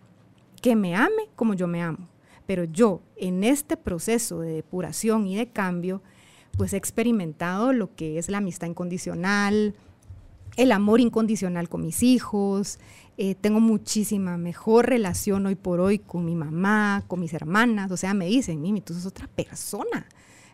que 0.61 0.75
me 0.75 0.95
ame 0.95 1.29
como 1.35 1.53
yo 1.53 1.67
me 1.67 1.83
amo. 1.83 2.07
Pero 2.45 2.63
yo 2.63 3.01
en 3.15 3.43
este 3.43 3.77
proceso 3.77 4.39
de 4.39 4.51
depuración 4.51 5.27
y 5.27 5.35
de 5.35 5.47
cambio, 5.47 6.01
pues 6.57 6.73
he 6.73 6.77
experimentado 6.77 7.73
lo 7.73 7.95
que 7.95 8.17
es 8.17 8.29
la 8.29 8.37
amistad 8.37 8.67
incondicional, 8.67 9.75
el 10.57 10.71
amor 10.71 11.01
incondicional 11.01 11.67
con 11.69 11.81
mis 11.81 12.01
hijos, 12.03 12.79
eh, 13.17 13.35
tengo 13.35 13.59
muchísima 13.59 14.37
mejor 14.37 14.87
relación 14.89 15.45
hoy 15.45 15.55
por 15.55 15.79
hoy 15.79 15.99
con 15.99 16.25
mi 16.25 16.35
mamá, 16.35 17.03
con 17.07 17.19
mis 17.19 17.33
hermanas, 17.33 17.91
o 17.91 17.97
sea, 17.97 18.13
me 18.13 18.25
dicen, 18.25 18.61
Mimi, 18.61 18.81
tú 18.81 18.93
sos 18.93 19.05
otra 19.05 19.27
persona. 19.27 20.07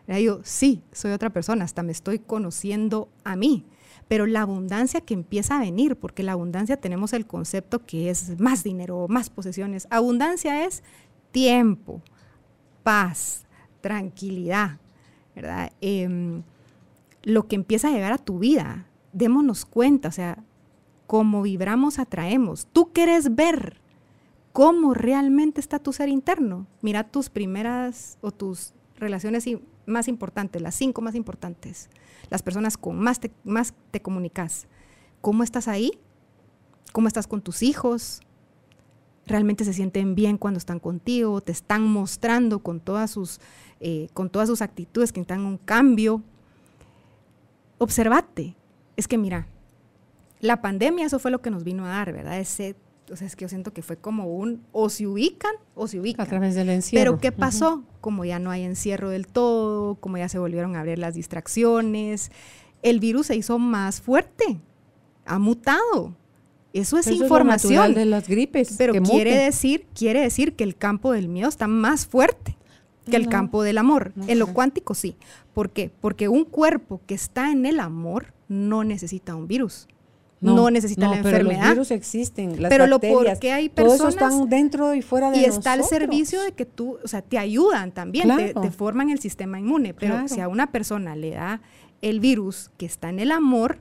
Y 0.08 0.24
yo, 0.24 0.40
sí, 0.42 0.82
soy 0.92 1.12
otra 1.12 1.30
persona, 1.30 1.64
hasta 1.64 1.82
me 1.82 1.92
estoy 1.92 2.18
conociendo 2.18 3.08
a 3.24 3.36
mí. 3.36 3.64
Pero 4.08 4.26
la 4.26 4.42
abundancia 4.42 5.00
que 5.00 5.14
empieza 5.14 5.56
a 5.56 5.60
venir, 5.60 5.96
porque 5.96 6.22
la 6.22 6.32
abundancia 6.32 6.76
tenemos 6.76 7.12
el 7.12 7.26
concepto 7.26 7.84
que 7.86 8.10
es 8.10 8.38
más 8.40 8.62
dinero, 8.62 9.06
más 9.08 9.30
posesiones. 9.30 9.86
Abundancia 9.90 10.66
es 10.66 10.82
tiempo, 11.32 12.02
paz, 12.82 13.46
tranquilidad, 13.80 14.78
¿verdad? 15.34 15.72
Em, 15.80 16.42
lo 17.22 17.48
que 17.48 17.56
empieza 17.56 17.88
a 17.88 17.92
llegar 17.92 18.12
a 18.12 18.18
tu 18.18 18.38
vida, 18.38 18.86
démonos 19.12 19.64
cuenta, 19.64 20.08
o 20.08 20.12
sea, 20.12 20.38
cómo 21.06 21.42
vibramos 21.42 21.98
atraemos. 21.98 22.66
Tú 22.72 22.92
quieres 22.92 23.34
ver 23.34 23.80
cómo 24.52 24.94
realmente 24.94 25.60
está 25.60 25.78
tu 25.78 25.92
ser 25.92 26.08
interno. 26.08 26.66
Mira 26.80 27.04
tus 27.04 27.30
primeras 27.30 28.18
o 28.20 28.30
tus 28.30 28.74
relaciones 28.96 29.44
más 29.86 30.08
importantes, 30.08 30.62
las 30.62 30.74
cinco 30.74 31.02
más 31.02 31.14
importantes, 31.14 31.90
las 32.30 32.42
personas 32.42 32.76
con 32.76 32.98
más 32.98 33.20
te, 33.20 33.32
más 33.44 33.74
te 33.90 34.00
comunicas. 34.00 34.66
¿Cómo 35.20 35.42
estás 35.42 35.68
ahí? 35.68 35.98
¿Cómo 36.92 37.08
estás 37.08 37.26
con 37.26 37.42
tus 37.42 37.62
hijos? 37.62 38.20
Realmente 39.26 39.64
se 39.64 39.72
sienten 39.72 40.14
bien 40.14 40.38
cuando 40.38 40.58
están 40.58 40.80
contigo, 40.80 41.40
te 41.40 41.52
están 41.52 41.84
mostrando 41.84 42.60
con 42.60 42.80
todas 42.80 43.10
sus, 43.10 43.40
eh, 43.80 44.08
con 44.14 44.30
todas 44.30 44.48
sus 44.48 44.62
actitudes 44.62 45.12
que 45.12 45.20
están 45.20 45.40
un 45.42 45.58
cambio. 45.58 46.22
Observate. 47.78 48.56
Es 48.96 49.08
que 49.08 49.18
mira, 49.18 49.46
la 50.40 50.60
pandemia 50.60 51.06
eso 51.06 51.18
fue 51.18 51.30
lo 51.30 51.40
que 51.40 51.50
nos 51.50 51.64
vino 51.64 51.84
a 51.86 51.88
dar, 51.88 52.12
¿verdad? 52.12 52.38
Ese, 52.38 52.76
o 53.10 53.16
sea, 53.16 53.26
es 53.26 53.36
que 53.36 53.44
yo 53.44 53.48
siento 53.48 53.72
que 53.72 53.82
fue 53.82 53.96
como 53.96 54.26
un 54.26 54.64
o 54.72 54.88
se 54.90 55.06
ubican 55.06 55.52
o 55.74 55.86
se 55.86 56.00
ubican. 56.00 56.26
A 56.26 56.28
través 56.28 56.54
del 56.54 56.68
encierro. 56.68 57.12
Pero 57.12 57.20
¿qué 57.20 57.32
pasó? 57.32 57.84
Como 58.00 58.24
ya 58.24 58.38
no 58.38 58.50
hay 58.50 58.62
encierro 58.62 59.08
del 59.08 59.26
todo, 59.26 59.94
como 59.96 60.18
ya 60.18 60.28
se 60.28 60.38
volvieron 60.38 60.76
a 60.76 60.80
abrir 60.80 60.98
las 60.98 61.14
distracciones, 61.14 62.32
el 62.82 62.98
virus 62.98 63.28
se 63.28 63.36
hizo 63.36 63.58
más 63.58 64.00
fuerte, 64.00 64.60
ha 65.24 65.38
mutado. 65.38 66.16
Eso 66.72 66.98
es 66.98 67.06
información. 67.08 67.94
de 67.94 68.04
las 68.06 68.28
gripes. 68.28 68.74
Pero 68.78 68.94
quiere 69.02 69.36
decir, 69.36 69.86
quiere 69.94 70.20
decir 70.20 70.54
que 70.54 70.64
el 70.64 70.76
campo 70.76 71.12
del 71.12 71.28
miedo 71.28 71.48
está 71.48 71.66
más 71.66 72.06
fuerte 72.06 72.56
que 73.10 73.16
el 73.16 73.28
campo 73.28 73.62
del 73.62 73.78
amor. 73.78 74.12
En 74.26 74.38
lo 74.38 74.46
cuántico 74.48 74.94
sí. 74.94 75.16
¿Por 75.54 75.70
qué? 75.70 75.90
Porque 76.00 76.28
un 76.28 76.44
cuerpo 76.44 77.00
que 77.06 77.14
está 77.14 77.50
en 77.50 77.66
el 77.66 77.80
amor 77.80 78.32
no 78.48 78.84
necesita 78.84 79.34
un 79.34 79.48
virus. 79.48 79.88
no, 80.40 80.70
necesita 80.70 81.08
la 81.08 81.18
enfermedad. 81.18 81.60
Pero 81.60 81.60
los 81.60 81.70
virus 81.70 81.90
existen, 81.92 82.60
las 82.60 82.70
pero 82.70 82.88
bacterias, 82.88 83.12
lo 83.12 83.30
porque 83.30 83.52
hay 83.52 83.68
personas 83.68 83.98
todo 83.98 84.08
eso 84.08 84.18
están 84.18 84.48
dentro 84.48 84.94
y 84.94 85.02
fuera 85.02 85.30
de 85.30 85.36
y 85.36 85.40
nosotros. 85.40 85.58
está 85.58 85.72
al 85.72 85.84
servicio 85.84 86.42
de 86.42 86.52
que 86.52 86.66
tú, 86.66 86.98
o 87.02 87.08
sea, 87.08 87.22
te 87.22 87.38
ayudan 87.38 87.92
también, 87.92 88.28
te, 88.60 88.70
forman 88.70 89.10
el 89.10 89.20
sistema 89.20 89.60
inmune. 89.60 89.94
Pero 89.94 90.26
si 90.28 90.40
a 90.40 90.48
una 90.48 90.72
persona 90.72 91.14
le 91.16 91.30
da 91.30 91.60
el 92.00 92.18
virus 92.18 92.70
que 92.76 92.86
está 92.86 93.08
en 93.08 93.20
el 93.20 93.30
amor, 93.30 93.78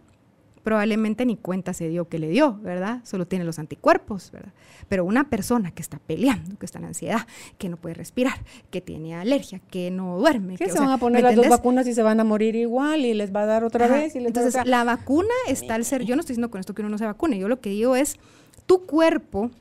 probablemente 0.63 1.25
ni 1.25 1.37
cuenta 1.37 1.73
se 1.73 1.89
dio 1.89 2.07
que 2.07 2.19
le 2.19 2.29
dio, 2.29 2.57
¿verdad? 2.61 3.01
Solo 3.03 3.25
tiene 3.25 3.45
los 3.45 3.59
anticuerpos, 3.59 4.31
¿verdad? 4.31 4.53
Pero 4.87 5.05
una 5.05 5.29
persona 5.29 5.71
que 5.71 5.81
está 5.81 5.99
peleando, 5.99 6.57
que 6.57 6.65
está 6.65 6.79
en 6.79 6.85
ansiedad, 6.85 7.27
que 7.57 7.69
no 7.69 7.77
puede 7.77 7.95
respirar, 7.95 8.43
que 8.69 8.81
tiene 8.81 9.15
alergia, 9.15 9.59
que 9.69 9.91
no 9.91 10.17
duerme. 10.17 10.57
Que, 10.57 10.69
se 10.69 10.79
van 10.79 10.89
a 10.89 10.97
poner 10.97 11.23
las 11.23 11.35
dos 11.35 11.49
vacunas 11.49 11.87
y 11.87 11.93
se 11.93 12.03
van 12.03 12.19
a 12.19 12.23
morir 12.23 12.55
igual 12.55 13.05
y 13.05 13.13
les 13.13 13.33
va 13.33 13.43
a 13.43 13.45
dar 13.45 13.63
otra 13.63 13.87
vez. 13.87 14.15
Y 14.15 14.19
Entonces, 14.19 14.65
la 14.65 14.83
vacuna 14.83 15.33
está 15.47 15.75
al 15.75 15.85
ser, 15.85 16.03
yo 16.03 16.15
no 16.15 16.21
estoy 16.21 16.33
diciendo 16.33 16.51
con 16.51 16.59
esto 16.59 16.73
que 16.73 16.81
uno 16.81 16.89
no 16.89 16.97
se 16.97 17.05
vacune, 17.05 17.39
yo 17.39 17.47
lo 17.47 17.59
que 17.59 17.69
digo 17.69 17.95
es, 17.95 18.17
tu 18.65 18.85
cuerpo 18.85 19.51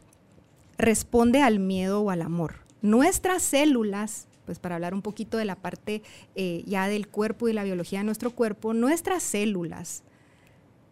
responde 0.78 1.42
al 1.42 1.58
miedo 1.58 2.02
o 2.02 2.10
al 2.10 2.22
amor. 2.22 2.54
Nuestras 2.82 3.42
células 3.42 4.26
pues 4.46 4.58
para 4.58 4.74
hablar 4.74 4.94
un 4.94 5.02
poquito 5.02 5.38
de 5.38 5.44
la 5.44 5.54
parte 5.54 6.02
eh, 6.34 6.64
ya 6.66 6.88
del 6.88 7.06
cuerpo 7.06 7.48
y 7.48 7.52
la 7.52 7.62
biología 7.62 8.00
de 8.00 8.04
nuestro 8.04 8.32
cuerpo, 8.32 8.74
nuestras 8.74 9.22
células 9.22 10.02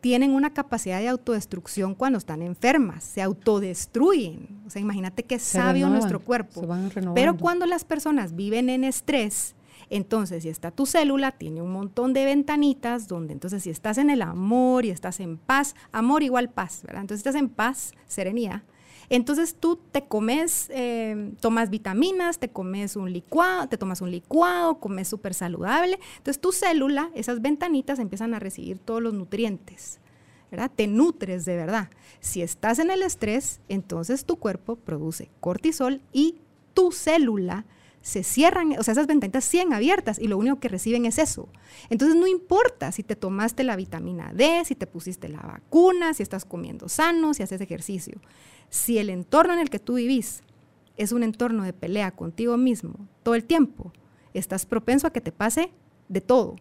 tienen 0.00 0.30
una 0.30 0.52
capacidad 0.52 1.00
de 1.00 1.08
autodestrucción 1.08 1.94
cuando 1.94 2.18
están 2.18 2.42
enfermas, 2.42 3.04
se 3.04 3.22
autodestruyen. 3.22 4.60
O 4.66 4.70
sea, 4.70 4.80
imagínate 4.80 5.24
qué 5.24 5.38
sabio 5.38 5.88
nuestro 5.88 6.20
cuerpo. 6.20 6.66
Pero 7.14 7.36
cuando 7.36 7.66
las 7.66 7.84
personas 7.84 8.36
viven 8.36 8.70
en 8.70 8.84
estrés, 8.84 9.54
entonces 9.90 10.42
si 10.42 10.48
está 10.48 10.70
tu 10.70 10.86
célula, 10.86 11.32
tiene 11.32 11.62
un 11.62 11.72
montón 11.72 12.12
de 12.12 12.24
ventanitas 12.24 13.08
donde 13.08 13.32
entonces 13.32 13.62
si 13.62 13.70
estás 13.70 13.98
en 13.98 14.10
el 14.10 14.22
amor 14.22 14.84
y 14.84 14.90
estás 14.90 15.20
en 15.20 15.38
paz, 15.38 15.74
amor 15.92 16.22
igual 16.22 16.50
paz, 16.50 16.82
¿verdad? 16.84 17.02
Entonces 17.02 17.26
estás 17.26 17.40
en 17.40 17.48
paz, 17.48 17.92
serenidad, 18.06 18.62
entonces 19.10 19.56
tú 19.58 19.76
te 19.90 20.04
comes, 20.04 20.68
eh, 20.70 21.32
tomas 21.40 21.70
vitaminas, 21.70 22.38
te 22.38 22.50
comes 22.50 22.96
un 22.96 23.12
licuado, 23.12 23.68
te 23.68 23.78
tomas 23.78 24.00
un 24.00 24.10
licuado, 24.10 24.78
comes 24.78 25.08
súper 25.08 25.34
saludable. 25.34 25.98
Entonces 26.18 26.40
tu 26.40 26.52
célula, 26.52 27.10
esas 27.14 27.40
ventanitas 27.40 27.98
empiezan 27.98 28.34
a 28.34 28.38
recibir 28.38 28.78
todos 28.78 29.02
los 29.02 29.14
nutrientes. 29.14 30.00
¿verdad? 30.50 30.70
Te 30.74 30.86
nutres 30.86 31.44
de 31.44 31.56
verdad. 31.56 31.90
Si 32.20 32.42
estás 32.42 32.78
en 32.78 32.90
el 32.90 33.02
estrés, 33.02 33.60
entonces 33.68 34.24
tu 34.24 34.36
cuerpo 34.36 34.76
produce 34.76 35.30
cortisol 35.40 36.00
y 36.12 36.36
tu 36.74 36.90
célula 36.92 37.64
se 38.08 38.22
cierran, 38.22 38.72
o 38.78 38.82
sea, 38.82 38.92
esas 38.92 39.06
ventanitas 39.06 39.44
siguen 39.44 39.74
abiertas 39.74 40.18
y 40.18 40.28
lo 40.28 40.38
único 40.38 40.58
que 40.60 40.68
reciben 40.68 41.04
es 41.04 41.18
eso. 41.18 41.50
Entonces 41.90 42.16
no 42.16 42.26
importa 42.26 42.90
si 42.90 43.02
te 43.02 43.16
tomaste 43.16 43.64
la 43.64 43.76
vitamina 43.76 44.32
D, 44.32 44.62
si 44.64 44.74
te 44.74 44.86
pusiste 44.86 45.28
la 45.28 45.40
vacuna, 45.40 46.14
si 46.14 46.22
estás 46.22 46.46
comiendo 46.46 46.88
sano, 46.88 47.34
si 47.34 47.42
haces 47.42 47.60
ejercicio. 47.60 48.18
Si 48.70 48.96
el 48.96 49.10
entorno 49.10 49.52
en 49.52 49.58
el 49.58 49.68
que 49.68 49.78
tú 49.78 49.96
vivís 49.96 50.42
es 50.96 51.12
un 51.12 51.22
entorno 51.22 51.64
de 51.64 51.74
pelea 51.74 52.10
contigo 52.12 52.56
mismo 52.56 52.94
todo 53.22 53.34
el 53.34 53.44
tiempo, 53.44 53.92
estás 54.32 54.64
propenso 54.64 55.06
a 55.06 55.12
que 55.12 55.20
te 55.20 55.30
pase 55.30 55.70
de 56.08 56.22
todo. 56.22 56.56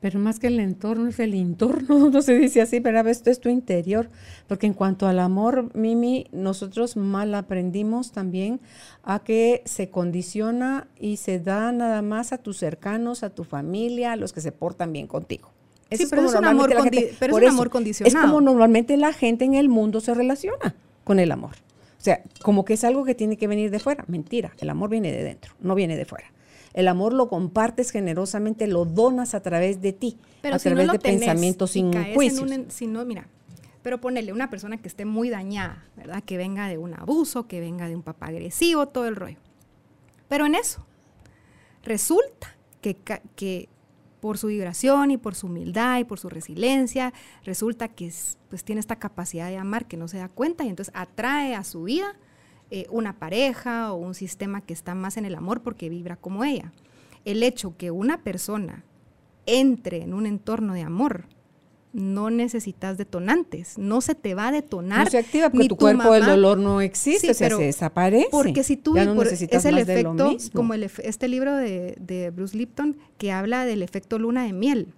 Pero 0.00 0.18
más 0.18 0.38
que 0.38 0.46
el 0.46 0.58
entorno 0.60 1.08
es 1.08 1.18
el 1.20 1.34
entorno, 1.34 2.08
no 2.10 2.22
se 2.22 2.34
dice 2.34 2.62
así, 2.62 2.80
pero 2.80 2.98
a 2.98 3.02
veces 3.02 3.18
esto 3.18 3.30
es 3.30 3.40
tu 3.40 3.48
interior. 3.48 4.08
Porque 4.46 4.66
en 4.66 4.74
cuanto 4.74 5.06
al 5.06 5.18
amor, 5.18 5.70
Mimi, 5.74 6.26
nosotros 6.32 6.96
mal 6.96 7.34
aprendimos 7.34 8.12
también 8.12 8.60
a 9.02 9.20
que 9.20 9.62
se 9.66 9.90
condiciona 9.90 10.88
y 10.98 11.18
se 11.18 11.38
da 11.38 11.70
nada 11.72 12.02
más 12.02 12.32
a 12.32 12.38
tus 12.38 12.56
cercanos, 12.56 13.22
a 13.22 13.30
tu 13.30 13.44
familia, 13.44 14.12
a 14.12 14.16
los 14.16 14.32
que 14.32 14.40
se 14.40 14.52
portan 14.52 14.92
bien 14.92 15.06
contigo. 15.06 15.50
sí, 15.90 16.06
pero, 16.08 16.24
es, 16.24 16.34
un 16.34 16.44
amor, 16.46 16.70
pero 17.18 17.36
es 17.36 17.42
un 17.42 17.48
amor 17.48 17.70
condicionado. 17.70 18.16
Es 18.16 18.24
como 18.24 18.40
normalmente 18.40 18.96
la 18.96 19.12
gente 19.12 19.44
en 19.44 19.54
el 19.54 19.68
mundo 19.68 20.00
se 20.00 20.14
relaciona 20.14 20.74
con 21.04 21.18
el 21.18 21.30
amor. 21.30 21.56
O 21.98 22.02
sea, 22.02 22.22
como 22.40 22.64
que 22.64 22.72
es 22.72 22.84
algo 22.84 23.04
que 23.04 23.14
tiene 23.14 23.36
que 23.36 23.46
venir 23.46 23.70
de 23.70 23.78
fuera. 23.78 24.04
Mentira, 24.08 24.52
el 24.58 24.70
amor 24.70 24.88
viene 24.88 25.12
de 25.12 25.22
dentro, 25.22 25.52
no 25.60 25.74
viene 25.74 25.98
de 25.98 26.06
fuera. 26.06 26.32
El 26.72 26.88
amor 26.88 27.12
lo 27.12 27.28
compartes 27.28 27.90
generosamente, 27.90 28.66
lo 28.66 28.84
donas 28.84 29.34
a 29.34 29.42
través 29.42 29.80
de 29.80 29.92
ti, 29.92 30.18
a 30.44 30.58
través 30.58 30.92
de 30.92 30.98
pensamientos 30.98 31.72
sin 31.72 31.92
juicios. 32.14 32.48
si 32.68 32.86
no, 32.86 33.04
mira, 33.04 33.26
pero 33.82 34.00
ponele 34.00 34.32
una 34.32 34.50
persona 34.50 34.76
que 34.76 34.88
esté 34.88 35.04
muy 35.04 35.30
dañada, 35.30 35.84
¿verdad? 35.96 36.22
Que 36.22 36.36
venga 36.36 36.68
de 36.68 36.78
un 36.78 36.94
abuso, 36.94 37.46
que 37.46 37.60
venga 37.60 37.88
de 37.88 37.96
un 37.96 38.02
papá 38.02 38.26
agresivo, 38.26 38.86
todo 38.86 39.06
el 39.06 39.16
rollo. 39.16 39.38
Pero 40.28 40.46
en 40.46 40.54
eso, 40.54 40.86
resulta 41.82 42.56
que, 42.80 42.96
que 43.34 43.68
por 44.20 44.38
su 44.38 44.48
vibración 44.48 45.10
y 45.10 45.16
por 45.16 45.34
su 45.34 45.46
humildad 45.46 45.98
y 45.98 46.04
por 46.04 46.20
su 46.20 46.28
resiliencia, 46.28 47.12
resulta 47.44 47.88
que 47.88 48.12
pues, 48.48 48.64
tiene 48.64 48.80
esta 48.80 48.96
capacidad 48.96 49.48
de 49.48 49.56
amar 49.56 49.86
que 49.86 49.96
no 49.96 50.08
se 50.08 50.18
da 50.18 50.28
cuenta 50.28 50.64
y 50.64 50.68
entonces 50.68 50.94
atrae 50.94 51.54
a 51.54 51.64
su 51.64 51.84
vida 51.84 52.14
eh, 52.70 52.86
una 52.90 53.18
pareja 53.18 53.92
o 53.92 53.96
un 53.96 54.14
sistema 54.14 54.60
que 54.60 54.72
está 54.72 54.94
más 54.94 55.16
en 55.16 55.24
el 55.24 55.34
amor 55.34 55.62
porque 55.62 55.88
vibra 55.88 56.16
como 56.16 56.44
ella. 56.44 56.72
El 57.24 57.42
hecho 57.42 57.76
que 57.76 57.90
una 57.90 58.22
persona 58.22 58.84
entre 59.46 60.02
en 60.02 60.14
un 60.14 60.26
entorno 60.26 60.74
de 60.74 60.82
amor, 60.82 61.26
no 61.92 62.30
necesitas 62.30 62.96
detonantes, 62.96 63.76
no 63.76 64.00
se 64.00 64.14
te 64.14 64.34
va 64.34 64.48
a 64.48 64.52
detonar. 64.52 65.04
No 65.04 65.10
se 65.10 65.18
activa 65.18 65.50
porque 65.50 65.68
tu, 65.68 65.76
cuerpo 65.76 66.14
el 66.14 66.24
dolor 66.24 66.58
no 66.58 66.80
existe, 66.80 67.34
se 67.34 67.48
desaparece. 67.48 68.28
Porque 68.30 68.62
si 68.62 68.76
tú 68.76 68.96
es 68.96 69.64
el 69.64 69.78
efecto, 69.78 70.36
como 70.54 70.74
este 70.74 71.28
libro 71.28 71.56
de, 71.56 71.96
de 71.98 72.30
Bruce 72.30 72.56
Lipton 72.56 72.96
que 73.18 73.32
habla 73.32 73.64
del 73.64 73.82
efecto 73.82 74.18
luna 74.18 74.44
de 74.44 74.52
miel. 74.52 74.94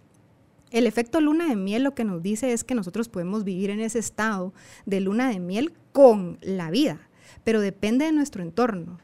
El 0.71 0.87
efecto 0.87 1.21
luna 1.21 1.49
de 1.49 1.57
miel 1.57 1.83
lo 1.83 1.95
que 1.95 2.05
nos 2.05 2.23
dice 2.23 2.53
es 2.53 2.65
que 2.65 2.75
nosotros 2.75 3.09
podemos 3.09 3.45
vivir 3.45 3.71
en 3.71 3.81
ese 3.81 3.99
estado 3.99 4.55
de 4.87 5.01
luna 5.01 5.29
de 5.29 5.39
miel 5.39 5.73
con 5.93 6.39
la 6.41 6.71
vida, 6.71 7.09
pero 7.45 7.61
depende 7.61 8.05
de 8.05 8.13
nuestro 8.13 8.43
entorno. 8.43 8.99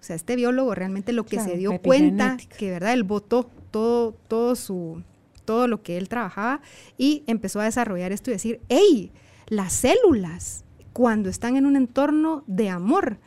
O 0.00 0.02
sea, 0.02 0.16
este 0.16 0.36
biólogo 0.36 0.74
realmente 0.74 1.12
lo 1.12 1.24
que 1.24 1.40
se 1.40 1.56
dio 1.56 1.80
cuenta, 1.80 2.36
que 2.56 2.70
verdad, 2.70 2.92
él 2.92 3.02
votó 3.02 3.50
todo, 3.70 4.12
todo 4.28 4.54
su, 4.54 5.02
todo 5.44 5.66
lo 5.66 5.82
que 5.82 5.96
él 5.98 6.08
trabajaba 6.08 6.60
y 6.96 7.24
empezó 7.26 7.60
a 7.60 7.64
desarrollar 7.64 8.12
esto 8.12 8.30
y 8.30 8.34
decir, 8.34 8.60
hey, 8.68 9.10
las 9.48 9.72
células 9.72 10.64
cuando 10.92 11.28
están 11.28 11.56
en 11.56 11.66
un 11.66 11.76
entorno 11.76 12.44
de 12.46 12.68
amor 12.68 13.18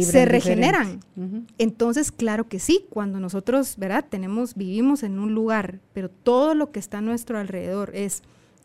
se 0.00 0.24
regeneran. 0.24 1.00
Entonces, 1.58 2.10
claro 2.10 2.48
que 2.48 2.58
sí, 2.58 2.86
cuando 2.88 3.20
nosotros, 3.20 3.76
¿verdad? 3.76 4.04
Tenemos, 4.08 4.54
vivimos 4.54 5.02
en 5.02 5.18
un 5.18 5.34
lugar, 5.34 5.80
pero 5.92 6.08
todo 6.08 6.54
lo 6.54 6.70
que 6.70 6.78
está 6.78 6.98
a 6.98 7.02
nuestro 7.02 7.38
alrededor 7.38 7.90
es 7.94 8.22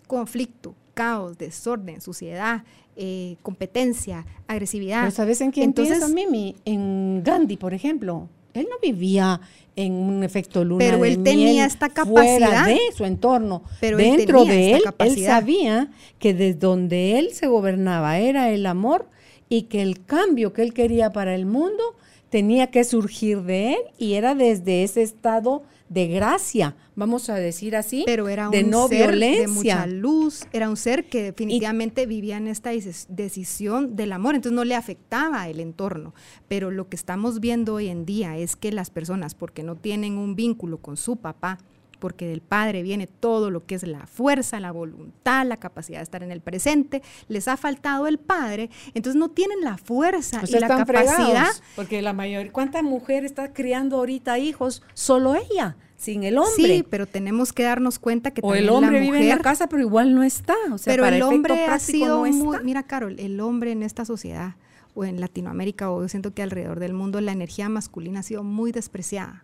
conflicto, 0.08 0.76
caos, 0.98 1.38
desorden, 1.38 2.02
suciedad, 2.02 2.64
eh, 2.96 3.36
competencia, 3.44 4.26
agresividad. 4.48 5.02
Pero 5.02 5.12
¿sabes 5.12 5.40
en 5.42 5.52
quién 5.52 5.66
Entonces, 5.66 6.10
Mimi? 6.10 6.56
En 6.66 7.22
Gandhi, 7.24 7.56
por 7.56 7.76
ejemplo. 7.76 8.28
Él 8.56 8.66
no 8.72 8.78
vivía 8.82 9.40
en 9.76 9.94
un 9.94 10.24
efecto 10.24 10.64
luna 10.64 10.84
pero 10.84 11.06
él 11.06 11.22
tenía 11.22 11.64
esta 11.68 11.90
capacidad 11.90 12.66
de 12.66 12.80
su 12.96 13.06
entorno 13.06 13.62
pero 13.80 13.98
dentro 13.98 14.44
de 14.46 14.72
él 14.72 14.82
él 14.98 15.24
sabía 15.24 15.92
que 16.18 16.34
desde 16.34 16.58
donde 16.58 17.20
él 17.20 17.30
se 17.34 17.46
gobernaba 17.46 18.18
era 18.18 18.50
el 18.50 18.66
amor 18.66 19.08
y 19.50 19.64
que 19.64 19.84
el 19.84 20.04
cambio 20.04 20.54
que 20.54 20.64
él 20.64 20.74
quería 20.74 21.14
para 21.14 21.36
el 21.36 21.46
mundo 21.46 21.84
tenía 22.32 22.72
que 22.72 22.84
surgir 22.84 23.44
de 23.44 23.74
él 23.74 23.80
y 24.00 24.14
era 24.14 24.34
desde 24.34 24.84
ese 24.84 25.04
estado 25.04 25.62
de 25.90 26.08
gracia, 26.08 26.76
vamos 26.96 27.30
a 27.30 27.36
decir 27.36 27.76
así, 27.76 28.04
pero 28.06 28.28
era 28.28 28.48
un 28.48 28.52
de 28.52 28.64
no 28.64 28.88
ser 28.88 29.10
violencia, 29.12 29.42
de 29.42 29.48
mucha 29.48 29.88
luz, 29.88 30.46
era 30.52 30.70
un 30.70 30.78
ser 30.78 31.06
que 31.06 31.24
definitivamente 31.24 32.06
vivía 32.06 32.38
en 32.38 32.48
esta 32.48 32.72
decisión 33.10 33.96
del 33.96 34.12
amor, 34.12 34.36
entonces 34.36 34.56
no 34.56 34.66
le 34.66 34.76
afectaba 34.76 35.48
el 35.48 35.60
entorno, 35.60 36.14
pero 36.48 36.72
lo 36.72 36.90
que 36.90 36.96
estamos 36.96 37.40
viendo 37.40 37.76
hoy 37.76 37.88
en 37.88 38.06
día 38.06 38.38
es 38.38 38.56
que 38.56 38.72
las 38.72 38.90
personas 38.90 39.34
porque 39.36 39.64
no 39.64 39.76
tienen 39.76 40.18
un 40.18 40.36
vínculo 40.36 40.78
con 40.78 40.98
su 40.98 41.18
papá, 41.18 41.58
porque 42.00 42.28
del 42.28 42.42
Padre 42.42 42.84
viene 42.84 43.08
todo 43.08 43.52
lo 43.52 43.66
que 43.66 43.76
es 43.76 43.84
la 43.84 44.06
fuerza, 44.08 44.60
la 44.60 44.72
voluntad, 44.72 45.46
la 45.46 45.58
capacidad 45.58 46.00
de 46.00 46.04
estar 46.04 46.24
en 46.24 46.32
el 46.32 46.42
presente. 46.42 47.02
Les 47.28 47.48
ha 47.48 47.58
faltado 47.58 48.08
el 48.08 48.18
Padre, 48.18 48.70
entonces 48.94 49.20
no 49.20 49.30
tienen 49.30 49.62
la 49.62 49.78
fuerza 49.78 50.42
y 50.48 50.52
la 50.60 50.68
capacidad. 50.68 51.48
porque 51.76 52.02
la 52.02 52.14
mayoría, 52.14 52.52
¿cuánta 52.52 52.82
mujer 52.82 53.26
está 53.26 53.54
criando 53.54 53.98
ahorita 53.98 54.40
hijos? 54.40 54.84
Solo 54.94 55.36
ella 55.36 55.76
sin 55.98 56.24
el 56.24 56.38
hombre. 56.38 56.54
Sí, 56.56 56.86
pero 56.90 57.08
tenemos 57.08 57.52
que 57.52 57.64
darnos 57.64 58.00
cuenta 58.00 58.32
que 58.32 58.42
o 58.44 58.56
el 58.56 58.70
hombre 58.70 59.00
vive 59.00 59.22
en 59.22 59.30
la 59.30 59.40
casa, 59.40 59.68
pero 59.68 59.82
igual 59.82 60.14
no 60.14 60.24
está. 60.24 60.56
O 60.72 60.78
sea, 60.78 60.94
pero 60.94 61.06
el 61.06 61.22
hombre 61.24 61.66
ha 61.66 61.80
sido 61.80 62.24
muy, 62.26 62.58
mira, 62.64 62.84
Carol, 62.84 63.20
el 63.20 63.40
hombre 63.40 63.72
en 63.72 63.84
esta 63.84 64.06
sociedad 64.06 64.56
o 64.94 65.06
en 65.06 65.20
Latinoamérica 65.20 65.92
o 65.92 66.02
yo 66.02 66.08
siento 66.08 66.34
que 66.34 66.42
alrededor 66.42 66.80
del 66.80 66.94
mundo 66.94 67.22
la 67.22 67.32
energía 67.32 67.70
masculina 67.70 68.22
ha 68.22 68.24
sido 68.24 68.44
muy 68.44 68.72
despreciada 68.72 69.44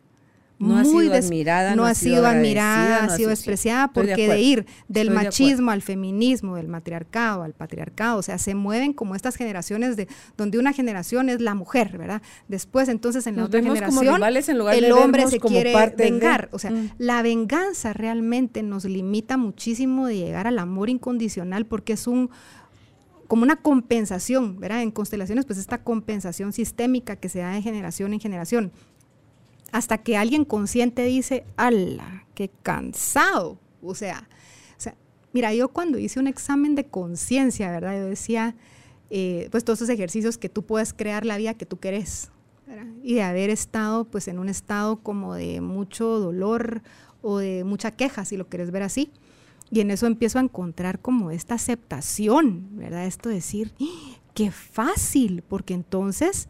no 0.60 0.78
ha 0.78 0.86
sido 0.86 1.14
admirada, 1.14 1.76
no, 1.76 1.86
ha 1.86 1.94
sido, 1.94 2.26
admirada, 2.26 3.06
ha 3.06 3.10
sido 3.16 3.30
despreciada, 3.30 3.90
porque 3.90 4.28
de, 4.28 4.40
ir 4.40 4.66
del 4.88 5.12
machismo 5.12 5.72
al 5.72 5.82
feminismo, 5.82 6.56
del 6.56 6.68
matriarcado 6.68 7.44
al 7.44 7.54
patriarcado, 7.54 8.18
o 8.20 8.24
sea, 8.24 8.38
se 8.38 8.56
mueven 8.56 8.94
como 8.94 9.16
estas 9.16 9.36
generaciones 9.36 9.98
de 9.98 10.08
donde 10.38 10.60
una 10.60 10.74
generación 10.74 11.30
es 11.30 11.42
la 11.42 11.56
mujer, 11.56 11.98
¿verdad? 11.98 12.22
Después, 12.48 12.90
entonces, 12.90 13.28
en 13.28 13.38
la 13.38 13.46
otra 13.46 13.62
generación, 13.62 14.22
el 14.74 14.92
hombre 14.92 15.28
se 15.28 15.40
quiere 15.40 15.74
vengar. 15.98 16.50
O 16.52 16.60
sea, 16.60 16.72
mm. 16.72 16.92
la 16.98 17.22
venganza 17.22 17.94
realmente 17.94 18.64
nos 18.64 18.86
limita 18.86 19.38
muchísimo 19.38 20.08
de 20.08 20.18
llegar 20.18 20.48
al 20.48 20.60
amor 20.60 20.90
incondicional 20.90 21.66
porque 21.66 21.94
es 21.94 22.08
un 22.08 22.30
como 23.28 23.44
una 23.44 23.56
compensación, 23.56 24.60
¿verdad? 24.60 24.84
En 24.84 24.92
constelaciones, 24.92 25.46
pues 25.46 25.58
esta 25.58 25.80
compensación 25.80 26.54
sistémica 26.54 27.16
que 27.16 27.30
se 27.30 27.40
da 27.40 27.52
de 27.52 27.62
generación 27.64 28.14
en 28.14 28.20
generación 28.20 28.72
hasta 29.74 29.98
que 29.98 30.16
alguien 30.16 30.46
consciente 30.46 31.04
dice, 31.04 31.46
¡ala! 31.58 32.26
¡Qué 32.36 32.52
cansado! 32.62 33.58
O 33.82 33.96
sea, 33.96 34.30
mira, 35.34 35.52
yo 35.52 35.70
cuando 35.70 35.98
hice 35.98 36.20
un 36.20 36.28
examen 36.28 36.76
de 36.76 36.86
conciencia, 36.86 37.72
¿verdad? 37.72 37.96
Yo 37.96 38.06
decía, 38.06 38.56
eh, 39.10 39.48
pues 39.50 39.66
todos 39.66 39.80
esos 39.80 39.90
ejercicios 39.90 40.38
que 40.38 40.48
tú 40.48 40.64
puedes 40.64 40.94
crear 40.94 41.26
la 41.26 41.38
vida 41.38 41.56
que 41.56 41.66
tú 41.66 41.80
querés. 41.80 42.30
Y 43.02 43.16
de 43.16 43.24
haber 43.24 43.50
estado, 43.50 44.06
pues 44.06 44.28
en 44.28 44.38
un 44.38 44.48
estado 44.48 44.98
como 44.98 45.34
de 45.34 45.60
mucho 45.60 46.06
dolor 46.20 46.84
o 47.24 47.40
de 47.40 47.64
mucha 47.64 47.90
queja, 47.92 48.26
si 48.26 48.38
lo 48.38 48.48
quieres 48.48 48.70
ver 48.70 48.84
así. 48.84 49.12
Y 49.72 49.80
en 49.80 49.90
eso 49.90 50.06
empiezo 50.06 50.38
a 50.38 50.44
encontrar 50.44 51.00
como 51.00 51.32
esta 51.32 51.56
aceptación, 51.56 52.78
¿verdad? 52.78 53.08
Esto 53.08 53.30
de 53.30 53.36
decir, 53.36 53.74
¡Ah! 53.82 54.20
qué 54.36 54.52
fácil, 54.52 55.42
porque 55.42 55.74
entonces 55.74 56.48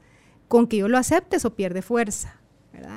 con 0.49 0.67
que 0.67 0.77
yo 0.77 0.89
lo 0.89 0.97
acepte 0.97 1.37
eso 1.37 1.55
pierde 1.55 1.81
fuerza. 1.81 2.42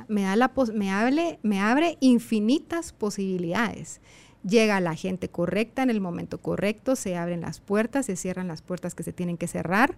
Me, 0.09 0.23
da 0.23 0.37
la 0.37 0.53
me, 0.75 1.39
me 1.43 1.61
abre 1.61 1.97
infinitas 2.01 2.93
posibilidades. 2.93 4.01
Llega 4.49 4.81
la 4.81 4.95
gente 4.95 5.29
correcta 5.29 5.83
en 5.83 5.91
el 5.91 6.01
momento 6.01 6.39
correcto, 6.39 6.95
se 6.95 7.17
abren 7.17 7.41
las 7.41 7.61
puertas, 7.61 8.07
se 8.07 8.17
cierran 8.17 8.47
las 8.49 8.63
puertas 8.63 8.95
que 8.95 9.03
se 9.03 9.13
tienen 9.13 9.37
que 9.37 9.49
cerrar. 9.49 9.97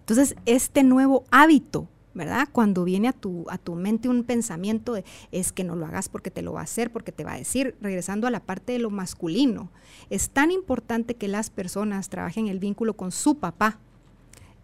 Entonces, 0.00 0.34
este 0.46 0.82
nuevo 0.82 1.24
hábito, 1.30 1.86
¿verdad? 2.14 2.48
Cuando 2.50 2.82
viene 2.82 3.08
a 3.08 3.12
tu, 3.12 3.44
a 3.48 3.58
tu 3.58 3.74
mente 3.76 4.08
un 4.08 4.24
pensamiento 4.24 4.94
es 5.30 5.52
que 5.52 5.62
no 5.62 5.76
lo 5.76 5.86
hagas 5.86 6.08
porque 6.08 6.32
te 6.32 6.42
lo 6.42 6.54
va 6.54 6.60
a 6.60 6.64
hacer, 6.64 6.90
porque 6.90 7.12
te 7.12 7.22
va 7.22 7.34
a 7.34 7.38
decir, 7.38 7.76
regresando 7.80 8.26
a 8.26 8.30
la 8.30 8.40
parte 8.40 8.72
de 8.72 8.80
lo 8.80 8.90
masculino, 8.90 9.70
es 10.10 10.30
tan 10.30 10.50
importante 10.50 11.14
que 11.14 11.28
las 11.28 11.50
personas 11.50 12.08
trabajen 12.08 12.48
el 12.48 12.58
vínculo 12.58 12.94
con 12.94 13.12
su 13.12 13.36
papá, 13.36 13.78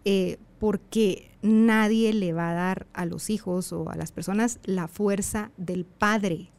eh, 0.03 0.37
porque 0.65 1.29
nadie 1.43 2.11
le 2.11 2.33
va 2.33 2.49
a 2.49 2.55
dar 2.55 2.87
a 2.93 3.05
los 3.05 3.29
hijos 3.29 3.71
o 3.71 3.91
a 3.91 3.95
las 3.95 4.11
personas 4.11 4.57
la 4.63 4.87
fuerza 4.87 5.51
del 5.57 5.85
padre, 5.85 6.49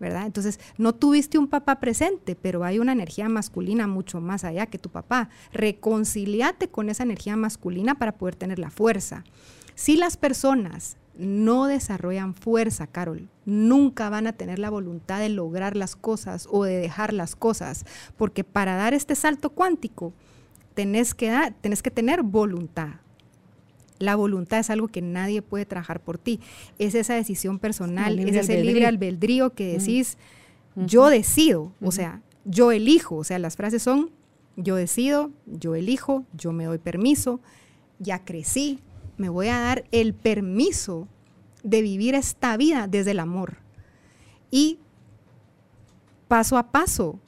¿verdad? 0.00 0.26
Entonces, 0.26 0.58
no 0.78 0.96
tuviste 0.96 1.38
un 1.38 1.46
papá 1.46 1.78
presente, 1.78 2.34
pero 2.34 2.64
hay 2.64 2.80
una 2.80 2.90
energía 2.90 3.28
masculina 3.28 3.86
mucho 3.86 4.20
más 4.20 4.42
allá 4.42 4.66
que 4.66 4.78
tu 4.78 4.88
papá. 4.88 5.28
Reconciliate 5.52 6.70
con 6.70 6.88
esa 6.88 7.04
energía 7.04 7.36
masculina 7.36 7.94
para 7.94 8.16
poder 8.16 8.34
tener 8.34 8.58
la 8.58 8.70
fuerza. 8.70 9.22
Si 9.76 9.94
las 9.94 10.16
personas 10.16 10.96
no 11.16 11.66
desarrollan 11.66 12.34
fuerza, 12.34 12.88
Carol, 12.88 13.28
nunca 13.44 14.10
van 14.10 14.26
a 14.26 14.32
tener 14.32 14.58
la 14.58 14.70
voluntad 14.70 15.20
de 15.20 15.28
lograr 15.28 15.76
las 15.76 15.94
cosas 15.94 16.48
o 16.50 16.64
de 16.64 16.78
dejar 16.78 17.12
las 17.12 17.36
cosas, 17.36 17.84
porque 18.16 18.42
para 18.42 18.74
dar 18.74 18.92
este 18.92 19.14
salto 19.14 19.50
cuántico, 19.50 20.14
tenés 20.74 21.14
que, 21.14 21.54
tenés 21.60 21.80
que 21.80 21.92
tener 21.92 22.24
voluntad. 22.24 22.94
La 24.02 24.16
voluntad 24.16 24.58
es 24.58 24.68
algo 24.68 24.88
que 24.88 25.00
nadie 25.00 25.42
puede 25.42 25.64
trabajar 25.64 26.00
por 26.00 26.18
ti. 26.18 26.40
Es 26.80 26.96
esa 26.96 27.14
decisión 27.14 27.60
personal, 27.60 28.18
es 28.18 28.34
ese 28.34 28.64
libre 28.64 28.86
albedrío 28.86 29.50
que 29.50 29.78
decís, 29.78 30.18
yo 30.74 31.06
decido, 31.06 31.72
o 31.80 31.92
sea, 31.92 32.20
yo 32.44 32.72
elijo. 32.72 33.14
O 33.14 33.22
sea, 33.22 33.38
las 33.38 33.54
frases 33.54 33.80
son, 33.80 34.10
yo 34.56 34.74
decido, 34.74 35.30
yo 35.46 35.76
elijo, 35.76 36.24
yo 36.32 36.50
me 36.50 36.64
doy 36.64 36.78
permiso, 36.78 37.38
ya 38.00 38.24
crecí, 38.24 38.80
me 39.18 39.28
voy 39.28 39.46
a 39.46 39.60
dar 39.60 39.84
el 39.92 40.14
permiso 40.14 41.06
de 41.62 41.80
vivir 41.80 42.16
esta 42.16 42.56
vida 42.56 42.88
desde 42.88 43.12
el 43.12 43.20
amor. 43.20 43.58
Y 44.50 44.80
paso 46.26 46.58
a 46.58 46.72
paso, 46.72 47.20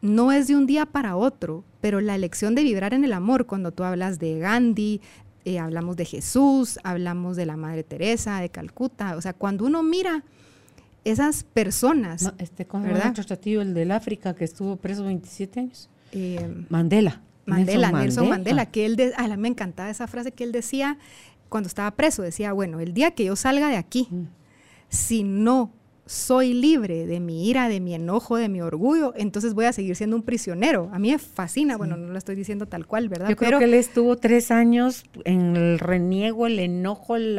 no 0.00 0.32
es 0.32 0.48
de 0.48 0.56
un 0.56 0.66
día 0.66 0.86
para 0.86 1.14
otro, 1.14 1.62
pero 1.80 2.00
la 2.00 2.16
elección 2.16 2.56
de 2.56 2.64
vibrar 2.64 2.94
en 2.94 3.04
el 3.04 3.12
amor, 3.12 3.46
cuando 3.46 3.70
tú 3.70 3.84
hablas 3.84 4.18
de 4.18 4.40
Gandhi, 4.40 5.00
eh, 5.44 5.58
hablamos 5.58 5.96
de 5.96 6.04
Jesús, 6.04 6.78
hablamos 6.84 7.36
de 7.36 7.46
la 7.46 7.56
Madre 7.56 7.82
Teresa, 7.82 8.40
de 8.40 8.48
Calcuta, 8.48 9.16
o 9.16 9.20
sea, 9.20 9.32
cuando 9.32 9.64
uno 9.64 9.82
mira 9.82 10.24
esas 11.04 11.42
personas, 11.42 12.32
este, 12.38 12.66
con 12.66 12.84
¿verdad? 12.84 13.12
el 13.44 13.74
del 13.74 13.90
África 13.90 14.34
que 14.34 14.44
estuvo 14.44 14.76
preso 14.76 15.04
27 15.04 15.60
años, 15.60 15.90
eh, 16.12 16.64
Mandela. 16.68 17.20
Mandela, 17.44 17.90
Nelson, 17.90 18.28
Mandela, 18.28 18.66
que 18.66 18.86
él, 18.86 18.94
de, 18.94 19.12
me 19.36 19.48
encantaba 19.48 19.90
esa 19.90 20.06
frase 20.06 20.30
que 20.30 20.44
él 20.44 20.52
decía 20.52 20.98
cuando 21.48 21.66
estaba 21.66 21.90
preso, 21.90 22.22
decía, 22.22 22.52
bueno, 22.52 22.78
el 22.78 22.94
día 22.94 23.10
que 23.10 23.24
yo 23.24 23.34
salga 23.34 23.68
de 23.68 23.76
aquí, 23.76 24.06
mm. 24.10 24.26
si 24.88 25.24
no 25.24 25.72
soy 26.12 26.52
libre 26.52 27.06
de 27.06 27.20
mi 27.20 27.48
ira, 27.48 27.70
de 27.70 27.80
mi 27.80 27.94
enojo, 27.94 28.36
de 28.36 28.50
mi 28.50 28.60
orgullo, 28.60 29.14
entonces 29.16 29.54
voy 29.54 29.64
a 29.64 29.72
seguir 29.72 29.96
siendo 29.96 30.14
un 30.14 30.22
prisionero. 30.22 30.90
A 30.92 30.98
mí 30.98 31.10
me 31.10 31.18
fascina, 31.18 31.78
bueno, 31.78 31.96
no 31.96 32.12
lo 32.12 32.18
estoy 32.18 32.34
diciendo 32.34 32.66
tal 32.66 32.86
cual, 32.86 33.08
¿verdad? 33.08 33.30
Yo 33.30 33.36
creo 33.36 33.58
que 33.58 33.64
él 33.64 33.72
estuvo 33.72 34.16
tres 34.16 34.50
años 34.50 35.04
en 35.24 35.56
el 35.56 35.78
reniego, 35.78 36.46
el 36.46 36.58
enojo, 36.58 37.16
el, 37.16 37.38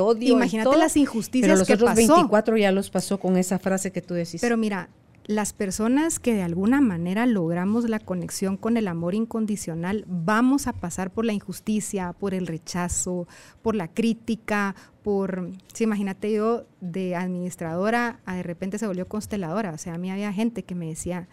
odio. 0.00 0.34
Imagínate 0.34 0.78
las 0.78 0.96
injusticias 0.96 1.46
pero 1.46 1.58
los 1.58 1.70
otros 1.70 1.94
24 1.94 2.56
ya 2.56 2.72
los 2.72 2.88
pasó 2.88 3.20
con 3.20 3.36
esa 3.36 3.58
frase 3.58 3.92
que 3.92 4.00
tú 4.00 4.14
decís. 4.14 4.40
Pero 4.40 4.56
mira, 4.56 4.88
las 5.30 5.52
personas 5.52 6.18
que 6.18 6.34
de 6.34 6.42
alguna 6.42 6.80
manera 6.80 7.24
logramos 7.24 7.88
la 7.88 8.00
conexión 8.00 8.56
con 8.56 8.76
el 8.76 8.88
amor 8.88 9.14
incondicional, 9.14 10.04
vamos 10.08 10.66
a 10.66 10.72
pasar 10.72 11.12
por 11.12 11.24
la 11.24 11.32
injusticia, 11.32 12.12
por 12.14 12.34
el 12.34 12.48
rechazo, 12.48 13.28
por 13.62 13.76
la 13.76 13.86
crítica, 13.86 14.74
por, 15.04 15.52
sí, 15.72 15.84
imagínate 15.84 16.32
yo 16.32 16.64
de 16.80 17.14
administradora 17.14 18.18
a 18.26 18.34
de 18.34 18.42
repente 18.42 18.76
se 18.76 18.88
volvió 18.88 19.06
consteladora, 19.06 19.70
o 19.70 19.78
sea, 19.78 19.94
a 19.94 19.98
mí 19.98 20.10
había 20.10 20.32
gente 20.32 20.64
que 20.64 20.74
me 20.74 20.88
decía, 20.88 21.28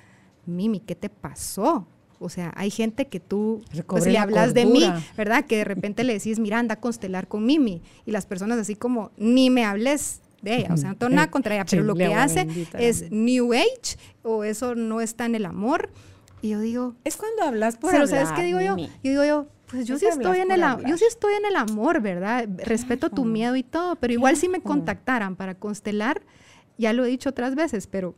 Mimi, 0.45 0.79
¿qué 0.79 0.93
te 0.93 1.09
pasó? 1.09 1.87
O 2.19 2.29
sea, 2.29 2.53
hay 2.55 2.69
gente 2.69 3.07
que 3.07 3.19
tú 3.19 3.63
pues, 3.87 4.05
le 4.05 4.19
hablas 4.19 4.53
de 4.53 4.67
mí, 4.67 4.83
¿verdad? 5.17 5.45
Que 5.45 5.57
de 5.57 5.63
repente 5.63 6.03
le 6.03 6.13
decís, 6.13 6.37
mira, 6.37 6.59
anda 6.59 6.75
a 6.75 6.79
constelar 6.79 7.27
con 7.27 7.45
Mimi. 7.45 7.81
Y 8.05 8.11
las 8.11 8.27
personas 8.27 8.59
así 8.59 8.75
como, 8.75 9.11
ni 9.17 9.49
me 9.49 9.65
hables 9.65 10.21
de 10.41 10.57
ella, 10.57 10.73
o 10.73 10.77
sea, 10.77 10.89
no 10.89 10.97
tengo 10.97 11.15
nada 11.15 11.31
contra 11.31 11.55
ella, 11.55 11.65
pero 11.69 11.83
lo 11.83 11.95
que 11.95 12.13
hace 12.13 12.47
es 12.77 13.11
New 13.11 13.53
Age 13.53 13.97
o 14.23 14.43
eso 14.43 14.75
no 14.75 15.01
está 15.01 15.25
en 15.25 15.35
el 15.35 15.45
amor. 15.45 15.89
Y 16.41 16.49
yo 16.49 16.59
digo, 16.59 16.95
es 17.03 17.17
cuando 17.17 17.43
hablas 17.43 17.77
por 17.77 17.91
pero 17.91 18.05
¿sabes 18.07 18.31
qué 18.33 18.43
digo 18.43 18.61
yo? 18.61 18.77
Yo 18.77 18.87
digo 19.03 19.25
yo, 19.25 19.47
pues 19.67 19.85
yo 19.85 19.97
sí 19.97 20.05
estoy 20.05 20.39
en 20.39 20.51
el 20.51 20.61
yo 20.85 20.97
sí 20.97 21.05
estoy 21.07 21.33
en 21.33 21.45
el 21.45 21.55
amor, 21.55 22.01
¿verdad? 22.01 22.47
Respeto 22.63 23.09
tu 23.09 23.25
miedo 23.25 23.55
y 23.55 23.63
todo, 23.63 23.95
pero 23.95 24.13
igual 24.13 24.37
si 24.37 24.47
me 24.47 24.61
contactaran 24.61 25.35
para 25.35 25.55
constelar, 25.55 26.21
ya 26.77 26.93
lo 26.93 27.05
he 27.05 27.09
dicho 27.09 27.29
otras 27.29 27.55
veces, 27.55 27.87
pero 27.87 28.15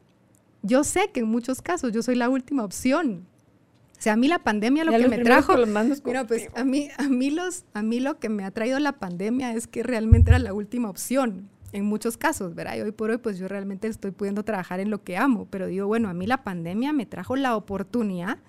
yo 0.61 0.83
sé 0.83 1.09
que 1.11 1.21
en 1.21 1.27
muchos 1.27 1.61
casos 1.61 1.93
yo 1.93 2.03
soy 2.03 2.15
la 2.15 2.29
última 2.29 2.63
opción. 2.63 3.25
O 3.97 4.01
sea, 4.01 4.13
a 4.13 4.15
mí 4.15 4.29
la 4.29 4.39
pandemia 4.39 4.85
lo 4.85 4.91
que 4.91 5.09
me 5.09 5.19
trajo, 5.19 5.57
mira, 6.05 6.25
pues 6.25 6.47
a 6.55 6.63
mí, 6.63 6.89
a 6.97 7.09
mí 7.09 7.31
los, 7.31 7.65
a 7.73 7.81
mí 7.81 7.99
lo 7.99 8.17
que 8.17 8.29
me 8.29 8.45
ha 8.45 8.51
traído 8.51 8.79
la 8.79 8.93
pandemia 8.93 9.53
es 9.53 9.67
que 9.67 9.83
realmente 9.83 10.31
era 10.31 10.39
la 10.39 10.53
última 10.53 10.89
opción 10.89 11.49
en 11.71 11.85
muchos 11.85 12.17
casos, 12.17 12.55
¿verdad? 12.55 12.77
Y 12.77 12.81
hoy 12.81 12.91
por 12.91 13.09
hoy, 13.09 13.17
pues 13.17 13.37
yo 13.37 13.47
realmente 13.47 13.87
estoy 13.87 14.11
pudiendo 14.11 14.43
trabajar 14.43 14.79
en 14.79 14.89
lo 14.89 15.03
que 15.03 15.17
amo, 15.17 15.47
pero 15.49 15.67
digo, 15.67 15.87
bueno, 15.87 16.09
a 16.09 16.13
mí 16.13 16.25
la 16.27 16.43
pandemia 16.43 16.93
me 16.93 17.05
trajo 17.05 17.35
la 17.35 17.55
oportunidad 17.55 18.39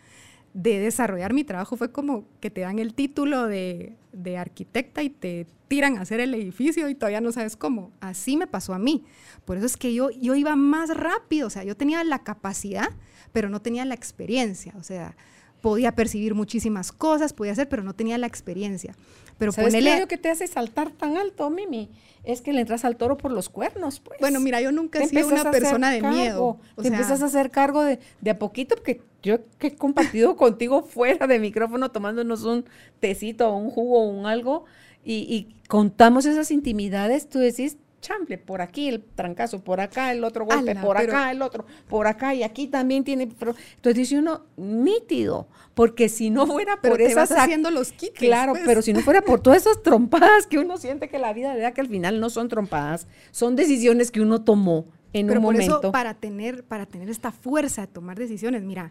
de 0.54 0.80
desarrollar 0.80 1.32
mi 1.32 1.44
trabajo. 1.44 1.76
Fue 1.76 1.92
como 1.92 2.24
que 2.40 2.50
te 2.50 2.62
dan 2.62 2.78
el 2.78 2.94
título 2.94 3.46
de, 3.46 3.96
de 4.12 4.38
arquitecta 4.38 5.02
y 5.02 5.10
te 5.10 5.46
tiran 5.68 5.98
a 5.98 6.00
hacer 6.00 6.18
el 6.18 6.34
edificio 6.34 6.88
y 6.88 6.94
todavía 6.94 7.20
no 7.20 7.30
sabes 7.30 7.56
cómo. 7.56 7.92
Así 8.00 8.36
me 8.36 8.46
pasó 8.46 8.74
a 8.74 8.78
mí. 8.78 9.04
Por 9.44 9.56
eso 9.56 9.66
es 9.66 9.76
que 9.76 9.94
yo, 9.94 10.10
yo 10.10 10.34
iba 10.34 10.56
más 10.56 10.90
rápido, 10.96 11.46
o 11.46 11.50
sea, 11.50 11.62
yo 11.62 11.76
tenía 11.76 12.02
la 12.02 12.24
capacidad, 12.24 12.88
pero 13.32 13.48
no 13.48 13.62
tenía 13.62 13.84
la 13.84 13.94
experiencia, 13.94 14.74
o 14.76 14.82
sea, 14.82 15.16
podía 15.60 15.94
percibir 15.94 16.34
muchísimas 16.34 16.90
cosas, 16.90 17.32
podía 17.32 17.52
hacer, 17.52 17.68
pero 17.68 17.84
no 17.84 17.94
tenía 17.94 18.18
la 18.18 18.26
experiencia. 18.26 18.96
Pero 19.40 19.52
¿Sabes 19.52 19.72
ponele... 19.72 20.06
que 20.06 20.18
te 20.18 20.28
hace 20.28 20.46
saltar 20.46 20.90
tan 20.90 21.16
alto, 21.16 21.48
Mimi? 21.48 21.88
Es 22.24 22.42
que 22.42 22.52
le 22.52 22.60
entras 22.60 22.84
al 22.84 22.96
toro 22.96 23.16
por 23.16 23.32
los 23.32 23.48
cuernos, 23.48 23.98
pues. 23.98 24.20
Bueno, 24.20 24.38
mira, 24.38 24.60
yo 24.60 24.70
nunca 24.70 25.02
he 25.02 25.08
sido 25.08 25.28
una 25.28 25.50
persona 25.50 25.90
de 25.90 26.02
miedo. 26.02 26.58
te 26.80 26.88
empiezas 26.88 27.22
a 27.22 27.24
hacer 27.24 27.50
cargo 27.50 27.82
de, 27.82 27.98
de 28.20 28.30
a 28.30 28.38
poquito, 28.38 28.74
porque 28.74 29.00
yo 29.22 29.38
que 29.58 29.68
he 29.68 29.74
compartido 29.74 30.36
contigo 30.36 30.82
fuera 30.86 31.26
de 31.26 31.38
micrófono 31.38 31.90
tomándonos 31.90 32.44
un 32.44 32.66
tecito 33.00 33.48
o 33.48 33.56
un 33.56 33.70
jugo 33.70 34.02
o 34.02 34.08
un 34.10 34.26
algo 34.26 34.66
y, 35.02 35.14
y 35.14 35.56
contamos 35.68 36.26
esas 36.26 36.50
intimidades, 36.50 37.26
tú 37.26 37.38
decís, 37.38 37.78
chample, 38.00 38.38
por 38.38 38.62
aquí 38.62 38.88
el 38.88 39.02
trancazo, 39.02 39.62
por 39.62 39.80
acá 39.80 40.12
el 40.12 40.24
otro 40.24 40.44
golpe, 40.44 40.74
por 40.76 40.96
acá 40.96 41.30
el 41.30 41.42
otro, 41.42 41.66
por 41.88 42.06
acá 42.06 42.34
y 42.34 42.42
aquí 42.42 42.66
también 42.66 43.04
tiene. 43.04 43.24
Entonces 43.24 43.94
dice 43.94 44.18
uno, 44.18 44.46
nítido, 44.56 45.48
porque 45.74 46.08
si 46.08 46.30
no 46.30 46.46
fuera 46.46 46.80
por 46.80 47.00
esas. 47.00 47.30
haciendo 47.30 47.70
los 47.70 47.92
kits. 47.92 48.18
Claro, 48.18 48.52
pues. 48.52 48.64
pero 48.66 48.82
si 48.82 48.92
no 48.92 49.00
fuera 49.00 49.22
por 49.22 49.40
todas 49.40 49.62
esas 49.62 49.82
trompadas 49.82 50.46
que 50.46 50.58
uno 50.58 50.78
siente 50.78 51.08
que 51.08 51.18
la 51.18 51.32
vida 51.32 51.54
le 51.54 51.60
da, 51.60 51.72
que 51.72 51.80
al 51.80 51.88
final 51.88 52.20
no 52.20 52.30
son 52.30 52.48
trompadas, 52.48 53.06
son 53.30 53.56
decisiones 53.56 54.10
que 54.10 54.20
uno 54.20 54.42
tomó 54.42 54.86
en 55.12 55.26
un 55.26 55.34
por 55.34 55.42
momento. 55.42 55.80
Eso, 55.80 55.92
para 55.92 56.14
tener, 56.14 56.64
para 56.64 56.86
tener 56.86 57.10
esta 57.10 57.32
fuerza 57.32 57.82
de 57.82 57.86
tomar 57.88 58.18
decisiones, 58.18 58.62
mira, 58.62 58.90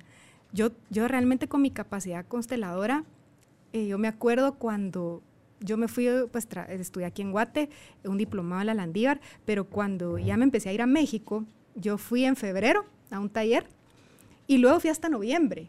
yo, 0.52 0.72
yo 0.90 1.08
realmente 1.08 1.48
con 1.48 1.62
mi 1.62 1.72
capacidad 1.72 2.26
consteladora, 2.26 3.04
eh, 3.74 3.88
yo 3.88 3.98
me 3.98 4.08
acuerdo 4.08 4.56
cuando 4.56 5.22
yo 5.60 5.78
me 5.78 5.88
fui, 5.88 6.08
pues 6.32 6.48
estudié 6.70 7.06
aquí 7.06 7.22
en 7.22 7.32
Guate, 7.32 7.70
un 8.04 8.18
diplomado 8.18 8.62
en 8.62 8.68
la 8.68 8.74
Landívar, 8.74 9.20
pero 9.46 9.66
cuando 9.66 10.18
ya 10.18 10.38
me 10.38 10.44
empecé 10.44 10.70
a 10.70 10.74
ir 10.74 10.82
a 10.82 10.88
México, 10.88 11.46
yo 11.76 11.98
fui 11.98 12.26
en 12.26 12.36
febrero 12.36 12.86
a 13.12 13.20
un 13.20 13.30
taller 13.30 13.68
y 14.48 14.58
luego 14.58 14.80
fui 14.80 14.90
hasta 14.90 15.10
noviembre. 15.10 15.68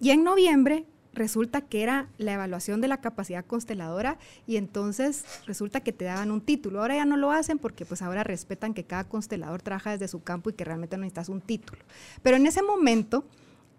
Y 0.00 0.10
en 0.10 0.24
noviembre 0.24 0.84
resulta 1.12 1.62
que 1.62 1.82
era 1.82 2.08
la 2.18 2.34
evaluación 2.34 2.80
de 2.80 2.88
la 2.88 3.00
capacidad 3.00 3.44
consteladora 3.44 4.18
y 4.46 4.56
entonces 4.56 5.24
resulta 5.46 5.80
que 5.80 5.92
te 5.92 6.04
daban 6.04 6.30
un 6.30 6.42
título. 6.42 6.80
Ahora 6.80 6.96
ya 6.96 7.06
no 7.06 7.16
lo 7.16 7.30
hacen 7.30 7.58
porque 7.58 7.86
pues 7.86 8.02
ahora 8.02 8.22
respetan 8.22 8.74
que 8.74 8.84
cada 8.84 9.04
constelador 9.04 9.62
trabaja 9.62 9.92
desde 9.92 10.08
su 10.08 10.22
campo 10.22 10.50
y 10.50 10.52
que 10.52 10.64
realmente 10.64 10.96
no 10.96 11.02
necesitas 11.02 11.28
un 11.28 11.40
título. 11.40 11.80
Pero 12.22 12.36
en 12.36 12.46
ese 12.46 12.62
momento... 12.62 13.24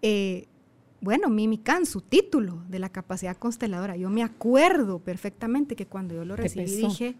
Eh, 0.00 0.46
bueno, 1.00 1.28
Mimi 1.28 1.58
Khan, 1.58 1.86
su 1.86 2.00
título 2.00 2.62
de 2.68 2.78
la 2.78 2.88
capacidad 2.88 3.36
consteladora. 3.36 3.96
Yo 3.96 4.10
me 4.10 4.22
acuerdo 4.22 4.98
perfectamente 4.98 5.76
que 5.76 5.86
cuando 5.86 6.14
yo 6.14 6.24
lo 6.24 6.34
recibí 6.34 6.74
dije, 6.74 7.14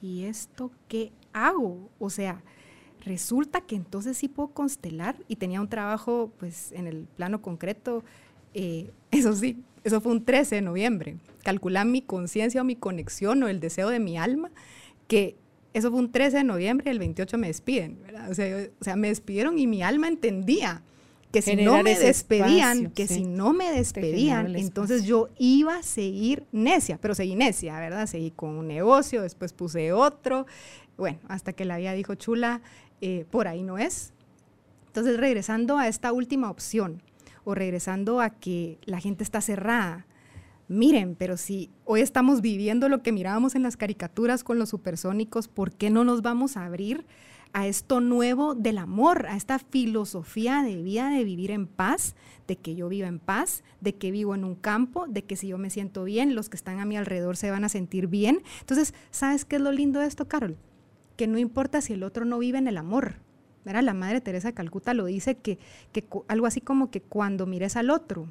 ¿y 0.00 0.24
esto 0.24 0.70
qué 0.88 1.12
hago? 1.32 1.90
O 1.98 2.08
sea, 2.08 2.42
resulta 3.04 3.60
que 3.60 3.76
entonces 3.76 4.16
sí 4.16 4.28
puedo 4.28 4.48
constelar 4.48 5.16
y 5.28 5.36
tenía 5.36 5.60
un 5.60 5.68
trabajo 5.68 6.32
pues 6.38 6.72
en 6.72 6.86
el 6.86 7.06
plano 7.16 7.42
concreto, 7.42 8.02
eh, 8.54 8.90
eso 9.10 9.34
sí, 9.34 9.62
eso 9.84 10.00
fue 10.00 10.12
un 10.12 10.24
13 10.24 10.56
de 10.56 10.62
noviembre. 10.62 11.16
Calcular 11.42 11.86
mi 11.86 12.00
conciencia 12.00 12.62
o 12.62 12.64
mi 12.64 12.76
conexión 12.76 13.42
o 13.42 13.48
el 13.48 13.60
deseo 13.60 13.90
de 13.90 14.00
mi 14.00 14.16
alma, 14.16 14.50
que 15.06 15.36
eso 15.74 15.90
fue 15.90 16.00
un 16.00 16.10
13 16.10 16.38
de 16.38 16.44
noviembre 16.44 16.88
y 16.88 16.92
el 16.92 16.98
28 16.98 17.36
me 17.36 17.48
despiden, 17.48 17.98
¿verdad? 18.02 18.30
O 18.30 18.34
sea, 18.34 18.68
o 18.80 18.84
sea 18.84 18.96
me 18.96 19.08
despidieron 19.08 19.58
y 19.58 19.66
mi 19.66 19.82
alma 19.82 20.08
entendía 20.08 20.82
que 21.32 21.42
si 21.42 21.56
no 21.56 21.82
me 21.82 21.98
despedían, 21.98 22.90
que 22.90 23.06
si 23.06 23.24
no 23.24 23.52
me 23.52 23.70
despedían, 23.70 24.56
entonces 24.56 25.04
yo 25.04 25.28
iba 25.38 25.76
a 25.76 25.82
seguir 25.82 26.46
necia, 26.52 26.98
pero 27.00 27.14
seguí 27.14 27.34
necia, 27.34 27.78
¿verdad? 27.78 28.06
Seguí 28.06 28.30
con 28.30 28.50
un 28.50 28.66
negocio, 28.66 29.22
después 29.22 29.52
puse 29.52 29.92
otro, 29.92 30.46
bueno, 30.96 31.18
hasta 31.28 31.52
que 31.52 31.64
la 31.64 31.76
vida 31.76 31.92
dijo, 31.92 32.14
chula, 32.14 32.62
eh, 33.00 33.26
por 33.30 33.46
ahí 33.46 33.62
no 33.62 33.78
es. 33.78 34.12
Entonces, 34.86 35.18
regresando 35.18 35.78
a 35.78 35.86
esta 35.86 36.12
última 36.12 36.50
opción, 36.50 37.02
o 37.44 37.54
regresando 37.54 38.20
a 38.20 38.28
que 38.28 38.78
la 38.84 39.00
gente 39.00 39.24
está 39.24 39.40
cerrada, 39.40 40.06
miren, 40.68 41.14
pero 41.14 41.38
si 41.38 41.70
hoy 41.86 42.02
estamos 42.02 42.42
viviendo 42.42 42.90
lo 42.90 43.02
que 43.02 43.10
mirábamos 43.10 43.54
en 43.54 43.62
las 43.62 43.78
caricaturas 43.78 44.44
con 44.44 44.58
los 44.58 44.68
supersónicos, 44.68 45.48
¿por 45.48 45.72
qué 45.72 45.88
no 45.88 46.04
nos 46.04 46.20
vamos 46.20 46.58
a 46.58 46.66
abrir? 46.66 47.06
A 47.52 47.66
esto 47.66 48.00
nuevo 48.00 48.54
del 48.54 48.78
amor, 48.78 49.26
a 49.26 49.36
esta 49.36 49.58
filosofía 49.58 50.62
de 50.62 50.76
vida 50.82 51.10
de 51.10 51.24
vivir 51.24 51.50
en 51.50 51.66
paz, 51.66 52.14
de 52.46 52.56
que 52.56 52.74
yo 52.74 52.88
vivo 52.88 53.06
en 53.06 53.18
paz, 53.18 53.62
de 53.80 53.94
que 53.94 54.10
vivo 54.10 54.34
en 54.34 54.44
un 54.44 54.54
campo, 54.54 55.06
de 55.08 55.24
que 55.24 55.36
si 55.36 55.48
yo 55.48 55.58
me 55.58 55.70
siento 55.70 56.04
bien, 56.04 56.34
los 56.34 56.48
que 56.48 56.56
están 56.56 56.80
a 56.80 56.84
mi 56.84 56.96
alrededor 56.96 57.36
se 57.36 57.50
van 57.50 57.64
a 57.64 57.68
sentir 57.68 58.06
bien. 58.06 58.42
Entonces, 58.60 58.94
¿sabes 59.10 59.44
qué 59.44 59.56
es 59.56 59.62
lo 59.62 59.72
lindo 59.72 60.00
de 60.00 60.06
esto, 60.06 60.28
Carol? 60.28 60.56
Que 61.16 61.26
no 61.26 61.38
importa 61.38 61.80
si 61.80 61.94
el 61.94 62.02
otro 62.02 62.24
no 62.24 62.38
vive 62.38 62.58
en 62.58 62.68
el 62.68 62.76
amor. 62.76 63.16
Era 63.64 63.82
la 63.82 63.94
Madre 63.94 64.20
Teresa 64.20 64.48
de 64.48 64.54
Calcuta 64.54 64.94
lo 64.94 65.04
dice 65.04 65.36
que, 65.36 65.58
que 65.92 66.06
algo 66.28 66.46
así 66.46 66.60
como 66.60 66.90
que 66.90 67.02
cuando 67.02 67.44
mires 67.44 67.76
al 67.76 67.90
otro, 67.90 68.28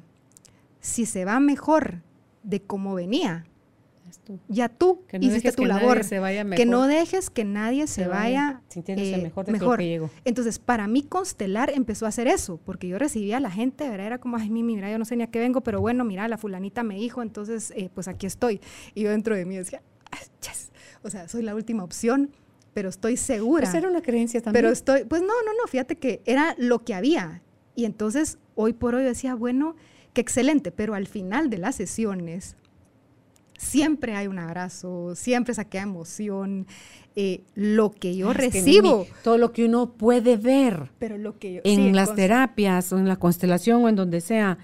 si 0.80 1.06
se 1.06 1.24
va 1.24 1.38
mejor 1.38 2.02
de 2.42 2.60
cómo 2.60 2.94
venía, 2.94 3.44
ya 4.48 4.68
tú 4.68 5.04
que 5.06 5.18
no 5.18 5.26
hiciste 5.26 5.52
tu 5.52 5.64
labor. 5.64 6.00
Que 6.56 6.66
no 6.66 6.86
dejes 6.86 7.30
que 7.30 7.44
nadie 7.44 7.86
se, 7.86 8.06
vaya, 8.06 8.62
sintiéndose 8.68 9.14
eh, 9.14 9.22
mejor 9.22 9.46
de 9.46 9.58
que 9.58 9.88
llegó. 9.88 10.10
Entonces, 10.24 10.58
para 10.58 10.86
mí 10.86 11.02
constelar 11.02 11.70
empezó 11.70 12.06
a 12.06 12.08
hacer 12.08 12.28
eso, 12.28 12.58
porque 12.64 12.88
yo 12.88 12.98
recibía 12.98 13.38
a 13.38 13.40
la 13.40 13.50
gente, 13.50 13.88
¿verdad? 13.88 14.06
Era 14.06 14.18
como, 14.18 14.36
ay, 14.36 14.50
mira, 14.50 14.90
yo 14.90 14.98
no 14.98 15.04
sé 15.04 15.16
ni 15.16 15.22
a 15.22 15.28
qué 15.28 15.38
vengo, 15.38 15.60
pero 15.62 15.80
bueno, 15.80 16.04
mira, 16.04 16.28
la 16.28 16.38
fulanita 16.38 16.82
me 16.82 16.96
dijo, 16.96 17.22
entonces, 17.22 17.72
eh, 17.76 17.90
pues 17.92 18.08
aquí 18.08 18.26
estoy. 18.26 18.60
Y 18.94 19.02
yo 19.02 19.10
dentro 19.10 19.36
de 19.36 19.44
mí 19.44 19.56
decía, 19.56 19.82
yes. 20.40 20.70
o 21.02 21.10
sea, 21.10 21.28
soy 21.28 21.42
la 21.42 21.54
última 21.54 21.84
opción, 21.84 22.30
pero 22.74 22.88
estoy 22.88 23.16
segura. 23.16 23.64
Esa 23.64 23.78
era 23.78 23.88
una 23.88 24.02
creencia 24.02 24.40
también. 24.40 24.62
Pero 24.62 24.72
estoy, 24.72 25.04
pues 25.04 25.22
no, 25.22 25.28
no, 25.28 25.52
no, 25.52 25.66
fíjate 25.68 25.96
que 25.96 26.22
era 26.24 26.54
lo 26.58 26.84
que 26.84 26.94
había. 26.94 27.42
Y 27.74 27.84
entonces, 27.84 28.38
hoy 28.54 28.72
por 28.72 28.94
hoy 28.94 29.04
decía, 29.04 29.34
bueno, 29.34 29.76
qué 30.12 30.20
excelente, 30.20 30.72
pero 30.72 30.94
al 30.94 31.06
final 31.06 31.50
de 31.50 31.58
las 31.58 31.76
sesiones, 31.76 32.56
siempre 33.58 34.14
hay 34.14 34.26
un 34.26 34.38
abrazo, 34.38 35.14
siempre 35.14 35.52
saqué 35.52 35.78
emoción. 35.78 36.66
Eh, 37.20 37.42
lo 37.56 37.90
que 37.90 38.16
yo 38.16 38.32
recibo. 38.32 39.04
todo 39.24 39.38
lo 39.38 39.52
que 39.52 39.64
uno 39.64 39.90
puede 39.90 40.36
ver. 40.36 40.92
Pero 41.00 41.18
lo 41.18 41.36
que 41.36 41.60
en 41.64 41.96
las 41.96 42.14
terapias 42.14 42.92
o 42.92 42.98
en 42.98 43.08
la 43.08 43.16
constelación 43.16 43.84
o 43.84 43.88
en 43.88 43.96
donde 43.96 44.20
sea, 44.20 44.58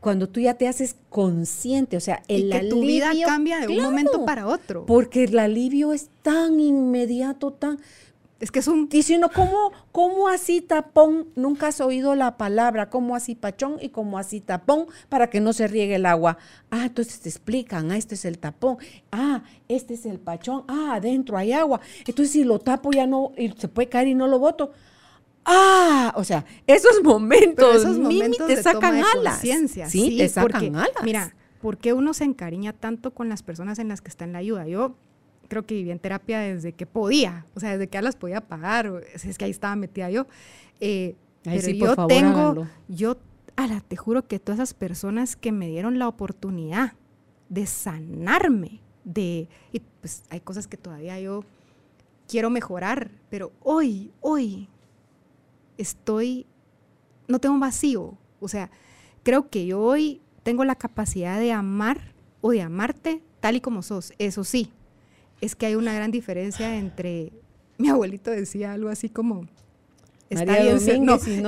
cuando 0.00 0.26
tú 0.26 0.40
ya 0.40 0.54
te 0.54 0.66
haces 0.66 0.96
consciente, 1.10 1.98
o 1.98 2.00
sea, 2.00 2.22
el 2.26 2.46
y 2.46 2.50
que 2.50 2.60
tu 2.70 2.80
vida 2.80 3.12
cambia 3.26 3.60
de 3.60 3.68
un 3.68 3.82
momento 3.82 4.24
para 4.24 4.46
otro. 4.46 4.86
Porque 4.86 5.24
el 5.24 5.38
alivio 5.38 5.92
es 5.92 6.08
tan 6.22 6.58
inmediato, 6.58 7.52
tan 7.52 7.78
es 8.40 8.50
que 8.50 8.58
es 8.58 8.68
un... 8.68 8.88
Dice 8.88 9.16
uno, 9.16 9.30
¿cómo, 9.30 9.72
¿cómo 9.92 10.28
así 10.28 10.62
tapón? 10.62 11.28
Nunca 11.36 11.68
has 11.68 11.80
oído 11.80 12.14
la 12.14 12.38
palabra, 12.38 12.88
¿cómo 12.88 13.14
así 13.14 13.34
pachón 13.34 13.76
y 13.80 13.90
cómo 13.90 14.18
así 14.18 14.40
tapón 14.40 14.86
para 15.10 15.28
que 15.28 15.40
no 15.40 15.52
se 15.52 15.68
riegue 15.68 15.96
el 15.96 16.06
agua? 16.06 16.38
Ah, 16.70 16.86
entonces 16.86 17.20
te 17.20 17.28
explican, 17.28 17.92
ah, 17.92 17.98
este 17.98 18.14
es 18.14 18.24
el 18.24 18.38
tapón, 18.38 18.78
ah, 19.12 19.42
este 19.68 19.94
es 19.94 20.06
el 20.06 20.18
pachón, 20.18 20.64
ah, 20.68 20.94
adentro 20.94 21.36
hay 21.36 21.52
agua. 21.52 21.80
Entonces 22.06 22.32
si 22.32 22.44
lo 22.44 22.58
tapo 22.58 22.90
ya 22.92 23.06
no, 23.06 23.32
y 23.36 23.50
se 23.50 23.68
puede 23.68 23.88
caer 23.88 24.08
y 24.08 24.14
no 24.14 24.26
lo 24.26 24.38
boto. 24.38 24.72
Ah, 25.44 26.12
o 26.16 26.24
sea, 26.24 26.44
esos 26.66 27.02
momentos, 27.02 27.76
esos 27.76 27.98
momentos 27.98 28.46
te 28.46 28.62
sacan 28.62 29.02
alas. 29.16 29.40
Sí, 29.40 29.68
sí, 29.86 30.16
te 30.16 30.28
sacan 30.28 30.76
alas. 30.76 31.02
Mira, 31.02 31.34
¿por 31.60 31.76
qué 31.76 31.92
uno 31.92 32.14
se 32.14 32.24
encariña 32.24 32.72
tanto 32.72 33.12
con 33.12 33.28
las 33.28 33.42
personas 33.42 33.78
en 33.78 33.88
las 33.88 34.00
que 34.00 34.08
está 34.08 34.24
en 34.24 34.32
la 34.32 34.38
ayuda? 34.38 34.66
Yo 34.66 34.96
creo 35.50 35.66
que 35.66 35.74
vivía 35.74 35.92
en 35.92 35.98
terapia 35.98 36.38
desde 36.38 36.72
que 36.72 36.86
podía, 36.86 37.44
o 37.54 37.60
sea, 37.60 37.72
desde 37.72 37.88
que 37.88 37.96
ya 37.96 38.02
las 38.02 38.14
podía 38.14 38.40
pagar, 38.40 38.86
o, 38.86 38.98
es 39.00 39.36
que 39.36 39.44
ahí 39.44 39.50
estaba 39.50 39.74
metida 39.76 40.08
yo. 40.08 40.26
Eh, 40.80 41.16
pero 41.42 41.68
yo 41.68 42.06
tengo, 42.06 42.66
yo, 42.88 43.18
ala, 43.56 43.80
te 43.80 43.96
juro 43.96 44.26
que 44.26 44.38
todas 44.38 44.60
esas 44.60 44.74
personas 44.74 45.36
que 45.36 45.52
me 45.52 45.68
dieron 45.68 45.98
la 45.98 46.06
oportunidad 46.06 46.94
de 47.48 47.66
sanarme, 47.66 48.80
de, 49.02 49.48
y 49.72 49.80
pues 50.00 50.22
hay 50.30 50.40
cosas 50.40 50.68
que 50.68 50.76
todavía 50.76 51.18
yo 51.18 51.44
quiero 52.28 52.48
mejorar, 52.48 53.10
pero 53.28 53.52
hoy, 53.60 54.12
hoy 54.20 54.68
estoy, 55.78 56.46
no 57.26 57.40
tengo 57.40 57.54
un 57.54 57.60
vacío, 57.60 58.16
o 58.38 58.48
sea, 58.48 58.70
creo 59.24 59.50
que 59.50 59.66
yo 59.66 59.80
hoy 59.80 60.22
tengo 60.44 60.64
la 60.64 60.76
capacidad 60.76 61.40
de 61.40 61.52
amar 61.52 62.14
o 62.40 62.52
de 62.52 62.62
amarte 62.62 63.20
tal 63.40 63.56
y 63.56 63.60
como 63.60 63.82
sos, 63.82 64.12
eso 64.18 64.44
sí, 64.44 64.70
es 65.40 65.56
que 65.56 65.66
hay 65.66 65.74
una 65.74 65.92
gran 65.94 66.10
diferencia 66.10 66.76
entre, 66.76 67.32
mi 67.78 67.88
abuelito 67.88 68.30
decía 68.30 68.72
algo 68.72 68.88
así 68.88 69.08
como, 69.08 69.46
está, 70.28 70.60
bien 70.60 70.80
ser, 70.80 71.00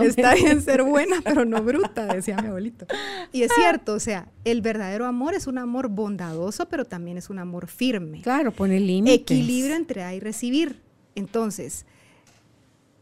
está 0.05 0.35
bien 0.35 0.61
ser 0.63 0.83
buena, 0.83 1.21
pero 1.23 1.45
no 1.45 1.63
bruta, 1.63 2.07
decía 2.07 2.37
mi 2.41 2.49
abuelito. 2.49 2.87
Y 3.33 3.43
es 3.43 3.53
cierto, 3.55 3.95
o 3.95 4.01
sea, 4.01 4.29
el 4.45 4.61
verdadero 4.61 5.07
amor 5.07 5.35
es 5.35 5.47
un 5.47 5.59
amor 5.59 5.89
bondadoso, 5.89 6.69
pero 6.69 6.85
también 6.85 7.17
es 7.17 7.31
un 7.31 7.39
amor 7.39 7.69
firme. 7.69 8.23
Claro, 8.23 8.53
pone 8.53 8.81
límites. 8.81 9.21
Equilibrio 9.21 9.77
entre 9.77 10.03
dar 10.03 10.15
y 10.15 10.21
recibir. 10.21 10.81
Entonces, 11.15 11.87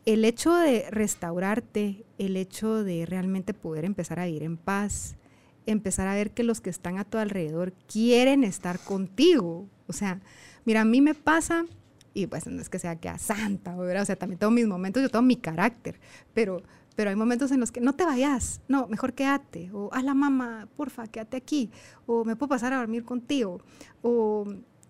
el 0.06 0.24
hecho 0.24 0.54
de 0.54 0.86
restaurarte, 0.90 2.04
el 2.18 2.36
hecho 2.36 2.82
de 2.82 3.06
realmente 3.06 3.54
poder 3.54 3.84
empezar 3.84 4.18
a 4.18 4.26
vivir 4.26 4.42
en 4.42 4.56
paz, 4.56 5.16
empezar 5.66 6.08
a 6.08 6.14
ver 6.14 6.32
que 6.32 6.42
los 6.42 6.60
que 6.60 6.70
están 6.70 6.98
a 6.98 7.04
tu 7.04 7.18
alrededor 7.18 7.72
quieren 7.86 8.44
estar 8.44 8.78
contigo. 8.80 9.66
O 9.86 9.92
sea, 9.92 10.20
Mira, 10.70 10.82
a 10.82 10.84
mí 10.84 11.00
me 11.00 11.14
pasa, 11.16 11.66
y 12.14 12.28
pues 12.28 12.46
no 12.46 12.62
es 12.62 12.68
que 12.68 12.78
sea 12.78 12.94
que 12.94 13.08
a 13.08 13.18
santa, 13.18 13.74
o 13.76 14.04
sea, 14.04 14.14
también 14.14 14.38
tengo 14.38 14.52
mis 14.52 14.68
momentos, 14.68 15.02
yo 15.02 15.08
tengo 15.08 15.24
mi 15.24 15.34
carácter, 15.34 15.98
pero, 16.32 16.62
pero 16.94 17.10
hay 17.10 17.16
momentos 17.16 17.50
en 17.50 17.58
los 17.58 17.72
que 17.72 17.80
no 17.80 17.96
te 17.96 18.04
vayas, 18.04 18.60
no, 18.68 18.86
mejor 18.86 19.14
quédate, 19.14 19.72
o 19.72 19.92
a 19.92 20.00
la 20.00 20.14
mamá, 20.14 20.68
porfa, 20.76 21.08
quédate 21.08 21.36
aquí, 21.36 21.72
o 22.06 22.24
me 22.24 22.36
puedo 22.36 22.50
pasar 22.50 22.72
a 22.72 22.76
dormir 22.76 23.04
contigo, 23.04 23.60
o, 24.02 24.46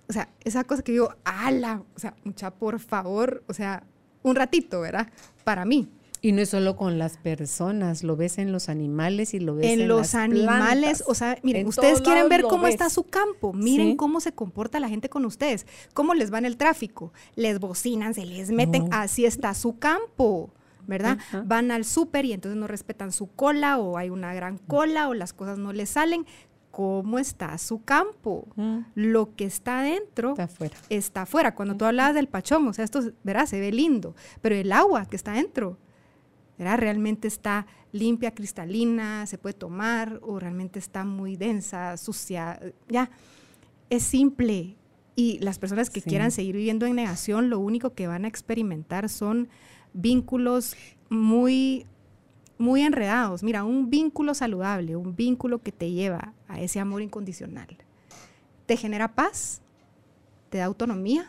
o 0.07 0.13
sea, 0.13 0.29
esa 0.45 0.65
cosa 0.65 0.83
que 0.83 0.93
digo, 0.93 1.15
ala, 1.25 1.83
o 1.97 1.99
sea, 1.99 2.15
mucha, 2.25 2.51
por 2.51 2.79
favor, 2.79 3.43
o 3.49 3.55
sea, 3.55 3.83
un 4.23 4.37
ratito, 4.37 4.83
¿verdad? 4.83 5.09
Para 5.45 5.65
mí. 5.65 5.89
Y 6.23 6.33
no 6.33 6.43
es 6.43 6.51
solo 6.51 6.77
con 6.77 6.99
las 6.99 7.17
personas, 7.17 8.03
lo 8.03 8.15
ves 8.17 8.39
en 8.39 8.53
los 8.53 8.69
animales 8.69 9.33
y 9.33 9.41
lo 9.41 9.55
ves 9.55 9.67
en, 9.67 9.81
en 9.81 9.89
los 9.89 10.15
animales. 10.15 11.03
O 11.07 11.15
sea, 11.15 11.39
miren, 11.43 11.67
ustedes 11.67 12.03
quieren 12.03 12.29
ver 12.29 12.43
cómo 12.43 12.67
está 12.67 12.91
su 12.91 13.05
campo. 13.05 13.53
Miren 13.53 13.97
cómo 13.97 14.21
se 14.21 14.33
comporta 14.33 14.81
la 14.81 14.89
gente 14.89 15.09
con 15.09 15.25
ustedes. 15.25 15.67
Cómo 15.95 16.15
les 16.15 16.33
va 16.33 16.39
en 16.39 16.45
el 16.45 16.57
tráfico. 16.57 17.13
Les 17.37 17.59
bocinan, 17.59 18.13
se 18.15 18.27
les 18.27 18.51
meten. 18.51 18.89
Así 18.91 19.25
está 19.25 19.55
su 19.55 19.79
campo. 19.79 20.51
¿verdad? 20.87 21.19
Van 21.45 21.71
al 21.71 21.85
súper 21.85 22.25
y 22.25 22.33
entonces 22.33 22.59
no 22.59 22.67
respetan 22.67 23.13
su 23.13 23.29
cola 23.29 23.79
o 23.79 23.97
hay 23.97 24.11
una 24.11 24.35
gran 24.35 24.59
cola 24.59 25.09
o 25.09 25.15
las 25.15 25.33
cosas 25.33 25.57
no 25.57 25.73
les 25.73 25.91
salen. 25.91 26.27
¿Cómo 26.73 27.19
está 27.19 27.57
su 27.59 27.83
campo? 27.85 28.49
Lo 28.95 29.35
que 29.37 29.45
está 29.45 29.81
adentro 29.81 30.31
está 30.31 30.45
afuera. 30.45 30.77
Está 30.89 31.23
afuera. 31.23 31.55
Cuando 31.55 31.77
tú 31.77 31.85
hablabas 31.85 32.15
del 32.15 32.29
pachón, 32.29 32.67
o 32.67 32.73
sea, 32.73 32.85
esto, 32.85 33.01
verás, 33.23 33.51
se 33.51 33.61
ve 33.61 33.71
lindo, 33.71 34.15
pero 34.41 34.57
el 34.57 34.73
agua 34.73 35.07
que 35.07 35.17
está 35.17 35.33
Realmente 36.61 37.27
está 37.27 37.67
limpia, 37.93 38.35
cristalina, 38.35 39.27
se 39.27 39.39
puede 39.39 39.55
tomar 39.55 40.21
o 40.23 40.39
realmente 40.39 40.79
está 40.79 41.05
muy 41.05 41.37
densa, 41.37 41.97
sucia, 41.97 42.61
ya. 42.89 43.11
Es 43.89 44.03
simple. 44.03 44.77
Y 45.17 45.39
las 45.41 45.59
personas 45.59 45.91
que 45.91 46.03
quieran 46.03 46.31
seguir 46.31 46.57
viviendo 46.57 46.87
en 46.87 46.97
negación, 46.97 47.51
lo 47.51 47.59
único 47.59 47.95
que 47.95 48.07
van 48.07 48.25
a 48.25 48.29
experimentar 48.29 49.09
son 49.09 49.49
vínculos 49.93 50.77
muy 51.09 51.87
muy 52.61 52.83
enredados. 52.83 53.43
Mira, 53.43 53.65
un 53.65 53.89
vínculo 53.89 54.35
saludable, 54.35 54.95
un 54.95 55.17
vínculo 55.17 55.63
que 55.63 55.73
te 55.73 55.91
lleva 55.91 56.35
a 56.47 56.61
ese 56.61 56.79
amor 56.79 57.01
incondicional, 57.01 57.79
te 58.67 58.77
genera 58.77 59.15
paz, 59.15 59.63
te 60.51 60.59
da 60.59 60.67
autonomía, 60.67 61.27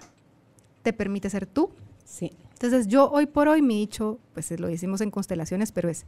te 0.83 0.91
permite 0.91 1.29
ser 1.29 1.45
tú. 1.45 1.69
Sí. 2.03 2.33
Entonces 2.61 2.87
yo 2.87 3.09
hoy 3.09 3.25
por 3.25 3.47
hoy 3.47 3.63
me 3.63 3.73
he 3.73 3.77
dicho, 3.77 4.19
pues 4.35 4.51
lo 4.59 4.67
decimos 4.67 5.01
en 5.01 5.09
constelaciones, 5.09 5.71
pero 5.71 5.89
es, 5.89 6.05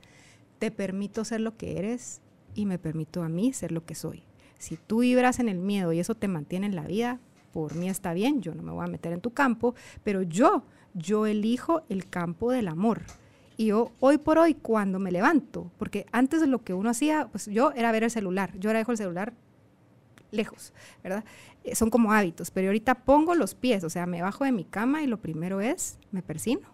te 0.60 0.70
permito 0.70 1.26
ser 1.26 1.42
lo 1.42 1.58
que 1.58 1.80
eres 1.80 2.22
y 2.54 2.68
me 2.68 2.78
permito 2.78 3.24
a 3.24 3.28
mí 3.28 3.54
ser 3.54 3.72
lo 3.72 3.88
que 3.88 3.96
soy. 3.96 4.22
Si 4.60 4.78
tú 4.78 5.00
vibras 5.00 5.40
en 5.40 5.50
el 5.50 5.58
miedo 5.58 5.92
y 5.94 6.00
eso 6.00 6.14
te 6.14 6.28
mantiene 6.28 6.68
en 6.68 6.76
la 6.76 6.86
vida, 6.86 7.20
por 7.54 7.74
mí 7.74 7.90
está 7.90 8.14
bien, 8.14 8.44
yo 8.44 8.54
no 8.54 8.62
me 8.62 8.72
voy 8.72 8.86
a 8.86 8.88
meter 8.88 9.14
en 9.14 9.22
tu 9.22 9.32
campo, 9.32 9.74
pero 10.04 10.22
yo, 10.22 10.62
yo 10.94 11.26
elijo 11.26 11.82
el 11.90 12.08
campo 12.08 12.52
del 12.52 12.68
amor. 12.68 13.02
Y 13.58 13.68
yo 13.68 13.92
hoy 14.00 14.20
por 14.20 14.38
hoy 14.38 14.54
cuando 14.54 15.00
me 15.00 15.12
levanto, 15.12 15.72
porque 15.80 16.06
antes 16.12 16.48
lo 16.48 16.64
que 16.64 16.76
uno 16.76 16.92
hacía, 16.92 17.30
pues 17.32 17.48
yo 17.48 17.72
era 17.72 17.92
ver 17.92 18.04
el 18.04 18.12
celular, 18.12 18.52
yo 18.60 18.70
era 18.70 18.78
dejo 18.78 18.92
el 18.92 19.00
celular 19.00 19.34
lejos, 20.34 20.74
¿verdad? 21.04 21.24
Eh, 21.64 21.76
son 21.76 21.90
como 21.90 22.12
hábitos, 22.12 22.52
pero 22.52 22.68
ahorita 22.68 22.96
pongo 22.96 23.36
los 23.36 23.56
pies, 23.56 23.84
o 23.84 23.90
sea, 23.90 24.06
me 24.06 24.22
bajo 24.22 24.44
de 24.44 24.52
mi 24.52 24.66
cama 24.66 25.04
y 25.04 25.08
lo 25.08 25.22
primero 25.22 25.62
es, 25.62 26.00
me 26.12 26.22
persino. 26.22 26.68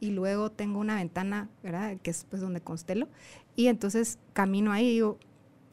Y 0.00 0.10
luego 0.10 0.50
tengo 0.50 0.80
una 0.80 0.96
ventana, 0.96 1.48
¿verdad? 1.62 1.96
Que 2.02 2.10
es 2.10 2.26
pues 2.28 2.42
donde 2.42 2.60
constelo. 2.60 3.08
Y 3.56 3.68
entonces 3.68 4.18
camino 4.34 4.72
ahí 4.72 4.86
y 4.86 4.92
digo, 4.94 5.18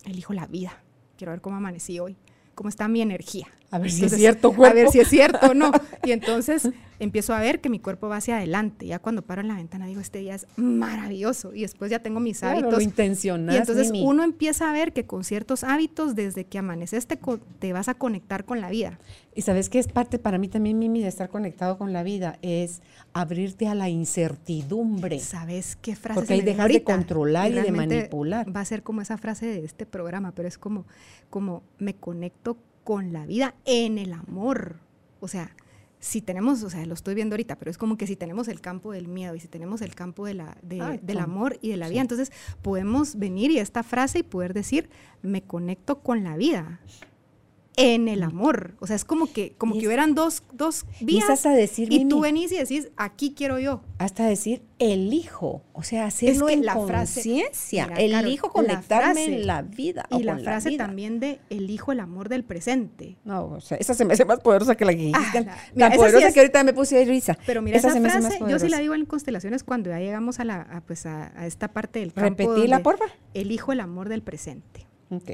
elijo 0.05 0.33
la 0.33 0.47
vida. 0.47 0.83
Quiero 1.17 1.31
ver 1.31 1.41
cómo 1.41 1.57
amanecí 1.57 1.99
hoy, 1.99 2.15
cómo 2.55 2.69
está 2.69 2.87
mi 2.87 3.01
energía. 3.01 3.47
A 3.71 3.79
ver 3.79 3.89
si 3.89 4.03
es 4.05 4.13
cierto, 4.13 4.53
cuerpo. 4.53 4.65
A 4.65 4.73
ver 4.73 4.89
si 4.89 4.99
es 4.99 5.07
cierto 5.07 5.47
o 5.47 5.53
no. 5.53 5.71
Y 6.03 6.11
entonces 6.11 6.69
empiezo 6.99 7.33
a 7.33 7.39
ver 7.39 7.61
que 7.61 7.69
mi 7.69 7.79
cuerpo 7.79 8.09
va 8.09 8.17
hacia 8.17 8.37
adelante. 8.37 8.85
Ya 8.85 8.99
cuando 8.99 9.21
paro 9.21 9.41
en 9.41 9.47
la 9.47 9.55
ventana 9.55 9.85
digo, 9.85 10.01
este 10.01 10.19
día 10.19 10.35
es 10.35 10.45
maravilloso. 10.57 11.53
Y 11.53 11.61
después 11.61 11.89
ya 11.89 11.99
tengo 11.99 12.19
mis 12.19 12.43
hábitos. 12.43 12.73
Lo 12.73 12.81
intencional. 12.81 13.55
Y 13.55 13.59
entonces 13.59 13.91
uno 13.93 14.23
empieza 14.23 14.69
a 14.69 14.73
ver 14.73 14.91
que 14.91 15.05
con 15.05 15.23
ciertos 15.23 15.63
hábitos, 15.63 16.15
desde 16.15 16.43
que 16.45 16.57
amaneces, 16.57 17.07
te, 17.07 17.17
te 17.59 17.71
vas 17.71 17.87
a 17.87 17.93
conectar 17.93 18.45
con 18.45 18.59
la 18.59 18.69
vida. 18.69 18.99
Y 19.33 19.43
sabes 19.43 19.69
que 19.69 19.79
es 19.79 19.87
parte 19.87 20.19
para 20.19 20.37
mí 20.37 20.49
también, 20.49 20.77
Mimi, 20.77 21.01
de 21.01 21.07
estar 21.07 21.29
conectado 21.29 21.77
con 21.77 21.93
la 21.93 22.03
vida, 22.03 22.37
es 22.41 22.81
abrirte 23.13 23.67
a 23.67 23.75
la 23.75 23.87
incertidumbre. 23.87 25.19
¿Sabes 25.19 25.77
qué 25.81 25.95
frase? 25.95 26.19
Porque 26.19 26.33
ahí 26.33 26.41
dejar 26.41 26.71
de 26.71 26.83
controlar 26.83 27.51
y, 27.51 27.53
de 27.53 27.71
manipular. 27.71 28.53
Va 28.53 28.59
a 28.59 28.65
ser 28.65 28.83
como 28.83 29.01
esa 29.01 29.17
frase 29.17 29.45
de 29.45 29.63
este 29.63 29.85
programa, 29.85 30.33
pero 30.33 30.47
es 30.47 30.57
como, 30.57 30.85
como 31.29 31.63
me 31.77 31.95
conecto 31.95 32.57
con 32.83 33.13
la 33.13 33.25
vida 33.25 33.55
en 33.65 33.97
el 33.97 34.13
amor. 34.13 34.77
O 35.19 35.27
sea, 35.27 35.55
si 35.99 36.21
tenemos, 36.21 36.63
o 36.63 36.69
sea, 36.69 36.85
lo 36.85 36.95
estoy 36.95 37.13
viendo 37.13 37.35
ahorita, 37.35 37.57
pero 37.57 37.69
es 37.69 37.77
como 37.77 37.95
que 37.95 38.07
si 38.07 38.15
tenemos 38.15 38.47
el 38.47 38.59
campo 38.59 38.91
del 38.91 39.07
miedo 39.07 39.35
y 39.35 39.39
si 39.39 39.47
tenemos 39.47 39.81
el 39.81 39.93
campo 39.93 40.25
de 40.25 40.33
la, 40.33 40.57
del 40.61 41.19
amor 41.19 41.59
y 41.61 41.69
de 41.69 41.77
la 41.77 41.89
vida, 41.89 42.01
entonces 42.01 42.31
podemos 42.63 43.17
venir 43.17 43.51
y 43.51 43.59
esta 43.59 43.83
frase 43.83 44.19
y 44.19 44.23
poder 44.23 44.53
decir, 44.53 44.89
me 45.21 45.43
conecto 45.43 45.99
con 45.99 46.23
la 46.23 46.37
vida 46.37 46.79
en 47.81 48.07
el 48.07 48.23
amor. 48.23 48.75
O 48.79 48.87
sea, 48.87 48.95
es 48.95 49.05
como 49.05 49.31
que, 49.31 49.53
como 49.57 49.77
que 49.77 49.87
hubieran 49.87 50.13
dos, 50.15 50.43
dos 50.53 50.85
vías. 50.99 51.25
Y, 51.27 51.31
hasta 51.31 51.51
decir, 51.51 51.91
y 51.91 52.05
tú 52.05 52.21
venís 52.21 52.51
y 52.51 52.57
decís, 52.57 52.89
aquí 52.97 53.33
quiero 53.35 53.59
yo. 53.59 53.81
Hasta 53.97 54.25
decir, 54.25 54.63
elijo. 54.79 55.63
O 55.73 55.83
sea, 55.83 56.05
hacerlo 56.05 56.49
es 56.49 56.55
en 56.55 56.65
la 56.65 56.73
conciencia. 56.75 57.89
Elijo 57.97 58.51
conectarme 58.51 59.25
en 59.25 59.47
la 59.47 59.61
vida. 59.61 60.05
Y 60.11 60.23
la 60.23 60.37
frase 60.37 60.77
también 60.77 61.19
de 61.19 61.39
elijo 61.49 61.91
el 61.91 61.99
amor 61.99 62.29
del 62.29 62.43
presente. 62.43 63.17
No, 63.23 63.45
o 63.45 63.61
sea, 63.61 63.77
esa 63.77 63.93
se 63.93 64.05
me 64.05 64.13
hace 64.13 64.25
más 64.25 64.39
poderosa 64.39 64.75
que 64.75 64.85
la 64.85 64.93
que. 64.93 65.11
Ah, 65.13 65.91
poderosa 65.95 66.31
que 66.31 66.39
ahorita 66.39 66.63
me 66.63 66.73
puse 66.73 67.03
risa. 67.05 67.37
Pero 67.45 67.61
mira, 67.61 67.77
esa, 67.77 67.99
frase, 67.99 68.39
yo 68.47 68.59
sí 68.59 68.69
la 68.69 68.79
digo 68.79 68.93
en 68.93 69.05
constelaciones 69.05 69.63
cuando 69.63 69.89
ya 69.89 69.99
llegamos 69.99 70.39
a, 70.39 70.45
la, 70.45 70.83
pues 70.85 71.05
a, 71.05 71.31
esta 71.45 71.69
parte 71.69 71.99
del 71.99 72.13
campo. 72.13 72.43
Repetirla, 72.43 72.79
porfa. 72.79 73.05
Elijo 73.33 73.71
el 73.71 73.79
amor 73.79 74.09
del 74.09 74.21
presente. 74.21 74.90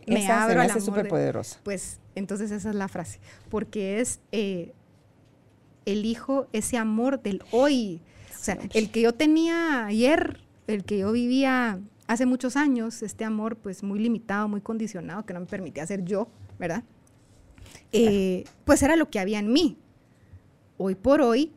Me 0.07 0.23
esa 0.23 0.43
abro 0.43 0.61
se 0.67 0.73
me 0.73 0.81
súper 0.81 1.07
poderosa. 1.07 1.59
Pues 1.63 1.99
entonces 2.15 2.51
esa 2.51 2.69
es 2.69 2.75
la 2.75 2.87
frase, 2.87 3.19
porque 3.49 3.99
es 3.99 4.19
eh, 4.31 4.73
elijo 5.85 6.47
ese 6.51 6.77
amor 6.77 7.21
del 7.21 7.43
hoy. 7.51 8.01
O 8.33 8.43
sea, 8.43 8.57
el 8.73 8.91
que 8.91 9.01
yo 9.01 9.13
tenía 9.13 9.85
ayer, 9.85 10.39
el 10.67 10.83
que 10.83 10.99
yo 10.99 11.11
vivía 11.11 11.79
hace 12.07 12.25
muchos 12.25 12.55
años, 12.55 13.03
este 13.03 13.23
amor 13.23 13.57
pues 13.57 13.83
muy 13.83 13.99
limitado, 13.99 14.47
muy 14.47 14.61
condicionado, 14.61 15.25
que 15.25 15.33
no 15.33 15.41
me 15.41 15.45
permitía 15.45 15.85
ser 15.85 16.03
yo, 16.03 16.27
¿verdad? 16.57 16.83
Eh, 17.91 18.45
pues 18.65 18.81
era 18.81 18.95
lo 18.95 19.09
que 19.09 19.19
había 19.19 19.39
en 19.39 19.51
mí. 19.51 19.77
Hoy 20.77 20.95
por 20.95 21.21
hoy, 21.21 21.51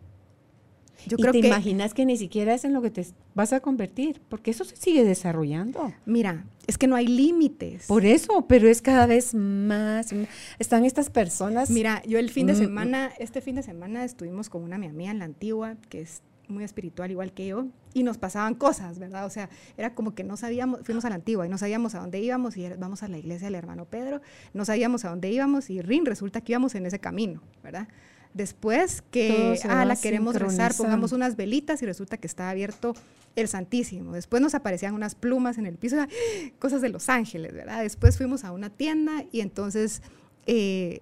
yo 1.06 1.16
¿Y 1.18 1.22
creo 1.22 1.32
te 1.32 1.38
imaginas 1.38 1.94
que 1.94 2.05
ni 2.05 2.16
siquiera 2.16 2.55
es 2.55 2.64
en 2.64 2.72
lo 2.72 2.82
que 2.82 2.90
te 2.90 3.06
vas 3.34 3.52
a 3.52 3.60
convertir, 3.60 4.20
porque 4.28 4.51
eso 4.51 4.64
se 4.64 4.76
sigue 4.76 5.05
desarrollando. 5.05 5.92
Mira, 6.06 6.44
es 6.70 6.78
que 6.78 6.86
no 6.86 6.94
hay 6.94 7.09
límites. 7.09 7.86
Por 7.86 8.05
eso, 8.05 8.47
pero 8.47 8.68
es 8.68 8.80
cada 8.80 9.06
vez 9.06 9.34
más. 9.34 10.14
Están 10.60 10.84
estas 10.84 11.10
personas. 11.10 11.68
Mira, 11.68 12.01
yo 12.06 12.18
el 12.18 12.30
fin 12.30 12.47
de 12.47 12.52
mm, 12.52 12.59
semana, 12.59 13.10
este 13.18 13.40
fin 13.40 13.56
de 13.56 13.64
semana 13.64 14.05
estuvimos 14.05 14.48
con 14.48 14.62
una 14.62 14.78
mi 14.78 14.86
amiga 14.86 15.10
en 15.10 15.18
la 15.18 15.24
antigua, 15.24 15.76
que 15.88 16.01
es 16.01 16.22
muy 16.47 16.62
espiritual 16.62 17.10
igual 17.10 17.32
que 17.32 17.48
yo, 17.48 17.66
y 17.92 18.05
nos 18.05 18.18
pasaban 18.18 18.55
cosas, 18.55 19.01
¿verdad? 19.01 19.26
O 19.26 19.30
sea, 19.30 19.51
era 19.76 19.94
como 19.97 20.14
que 20.14 20.22
no 20.22 20.36
sabíamos, 20.36 20.80
fuimos 20.84 21.05
a 21.05 21.09
la 21.09 21.16
antigua 21.16 21.44
y 21.44 21.48
no 21.48 21.59
sabíamos 21.59 21.97
a 21.97 22.01
dónde 22.01 22.20
íbamos 22.20 22.56
y 22.56 22.68
vamos 22.78 23.02
a 23.02 23.09
la 23.09 23.18
iglesia 23.18 23.48
del 23.48 23.56
hermano 23.56 23.86
Pedro, 23.86 24.20
no 24.55 24.64
sabíamos 24.64 25.05
a 25.05 25.10
dónde 25.10 25.28
íbamos 25.28 25.70
y 25.70 25.82
rin, 25.82 26.06
resulta 26.06 26.40
que 26.40 26.52
íbamos 26.52 26.76
en 26.76 26.86
ese 26.86 27.01
camino, 27.01 27.42
¿verdad? 27.64 27.88
Después 28.32 29.02
que, 29.10 29.59
ah, 29.68 29.84
la 29.84 29.97
queremos 29.97 30.36
rezar, 30.36 30.72
pongamos 30.76 31.10
unas 31.10 31.34
velitas 31.34 31.82
y 31.82 31.86
resulta 31.86 32.16
que 32.16 32.28
está 32.28 32.48
abierto 32.48 32.94
el 33.36 33.48
Santísimo. 33.48 34.12
Después 34.12 34.43
nos 34.43 34.55
aparecían 34.55 34.94
unas 34.94 35.15
plumas 35.15 35.59
en 35.59 35.66
el 35.66 35.77
piso, 35.77 35.97
cosas 36.59 36.81
de 36.82 36.89
Los 36.89 37.09
Ángeles, 37.09 37.52
¿verdad? 37.52 37.82
Después 37.82 38.16
fuimos 38.16 38.44
a 38.44 38.52
una 38.52 38.70
tienda 38.70 39.24
y 39.32 39.40
entonces 39.40 40.02
eh, 40.47 41.01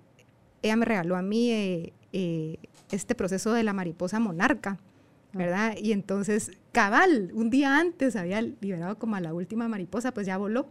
ella 0.62 0.76
me 0.76 0.84
regaló 0.84 1.16
a 1.16 1.22
mí 1.22 1.50
eh, 1.50 1.92
eh, 2.12 2.58
este 2.90 3.14
proceso 3.14 3.52
de 3.52 3.62
la 3.62 3.72
mariposa 3.72 4.18
monarca, 4.18 4.78
¿verdad? 5.32 5.76
Y 5.80 5.92
entonces, 5.92 6.52
cabal, 6.72 7.30
un 7.34 7.50
día 7.50 7.78
antes 7.78 8.16
había 8.16 8.40
liberado 8.42 8.98
como 8.98 9.16
a 9.16 9.20
la 9.20 9.34
última 9.34 9.68
mariposa, 9.68 10.12
pues 10.12 10.26
ya 10.26 10.36
voló. 10.38 10.68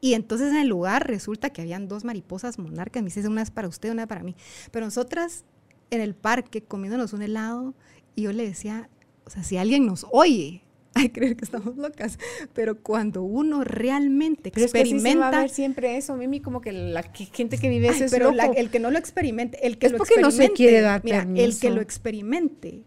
Y 0.00 0.14
entonces 0.14 0.50
en 0.50 0.58
el 0.58 0.68
lugar 0.68 1.08
resulta 1.08 1.50
que 1.50 1.62
habían 1.62 1.88
dos 1.88 2.04
mariposas 2.04 2.58
monarcas, 2.58 3.02
me 3.02 3.08
dice, 3.08 3.26
una 3.26 3.42
es 3.42 3.50
para 3.50 3.66
usted, 3.66 3.90
una 3.90 4.06
para 4.06 4.22
mí. 4.22 4.36
Pero 4.70 4.84
nosotras 4.84 5.44
en 5.90 6.00
el 6.00 6.14
parque 6.14 6.62
comiéndonos 6.62 7.12
un 7.12 7.22
helado 7.22 7.74
y 8.14 8.22
yo 8.22 8.32
le 8.32 8.46
decía, 8.46 8.88
o 9.26 9.30
sea, 9.30 9.42
si 9.42 9.58
alguien 9.58 9.84
nos 9.86 10.06
oye, 10.10 10.62
hay 10.94 11.08
que 11.08 11.12
creer 11.12 11.36
que 11.36 11.44
estamos 11.44 11.76
locas, 11.76 12.18
pero 12.54 12.80
cuando 12.80 13.22
uno 13.22 13.64
realmente 13.64 14.48
experimenta... 14.48 15.08
Pero 15.08 15.20
va 15.20 15.28
a 15.28 15.40
ver 15.42 15.50
siempre 15.50 15.96
eso, 15.96 16.16
Mimi, 16.16 16.40
como 16.40 16.62
que 16.62 16.72
la 16.72 17.02
gente 17.02 17.58
que 17.58 17.68
vive 17.68 17.88
eso 17.88 18.04
es 18.04 18.10
pero 18.10 18.32
el 18.56 18.70
que 18.70 18.78
no 18.78 18.90
lo 18.90 18.98
experimente, 18.98 19.66
el 19.66 19.76
que 19.76 19.86
es 19.86 19.92
lo 19.92 19.98
porque 19.98 20.14
experimente, 20.14 20.42
no 20.42 20.48
se 20.48 20.52
quiere 20.54 20.80
dar 20.80 21.04
mira, 21.04 21.26
el 21.34 21.58
que 21.58 21.70
lo 21.70 21.82
experimente 21.82 22.82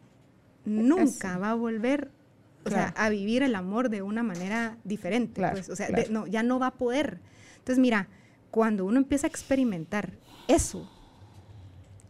nunca 0.66 1.38
va 1.38 1.52
a 1.52 1.56
volver 1.56 2.10
o 2.66 2.70
sea, 2.70 2.94
a 2.98 3.10
vivir 3.10 3.44
el 3.44 3.56
amor 3.56 3.90
de 3.90 4.02
una 4.02 4.24
manera 4.24 4.78
diferente, 4.84 5.42
pues, 5.52 5.70
o 5.70 5.76
sea, 5.76 5.88
no, 6.10 6.28
ya 6.28 6.44
no 6.44 6.60
va 6.60 6.68
a 6.68 6.74
poder. 6.74 7.20
Entonces, 7.58 7.80
mira, 7.80 8.10
cuando 8.52 8.86
uno 8.86 8.98
empieza 8.98 9.28
a 9.28 9.30
experimentar 9.30 10.14
eso, 10.48 10.90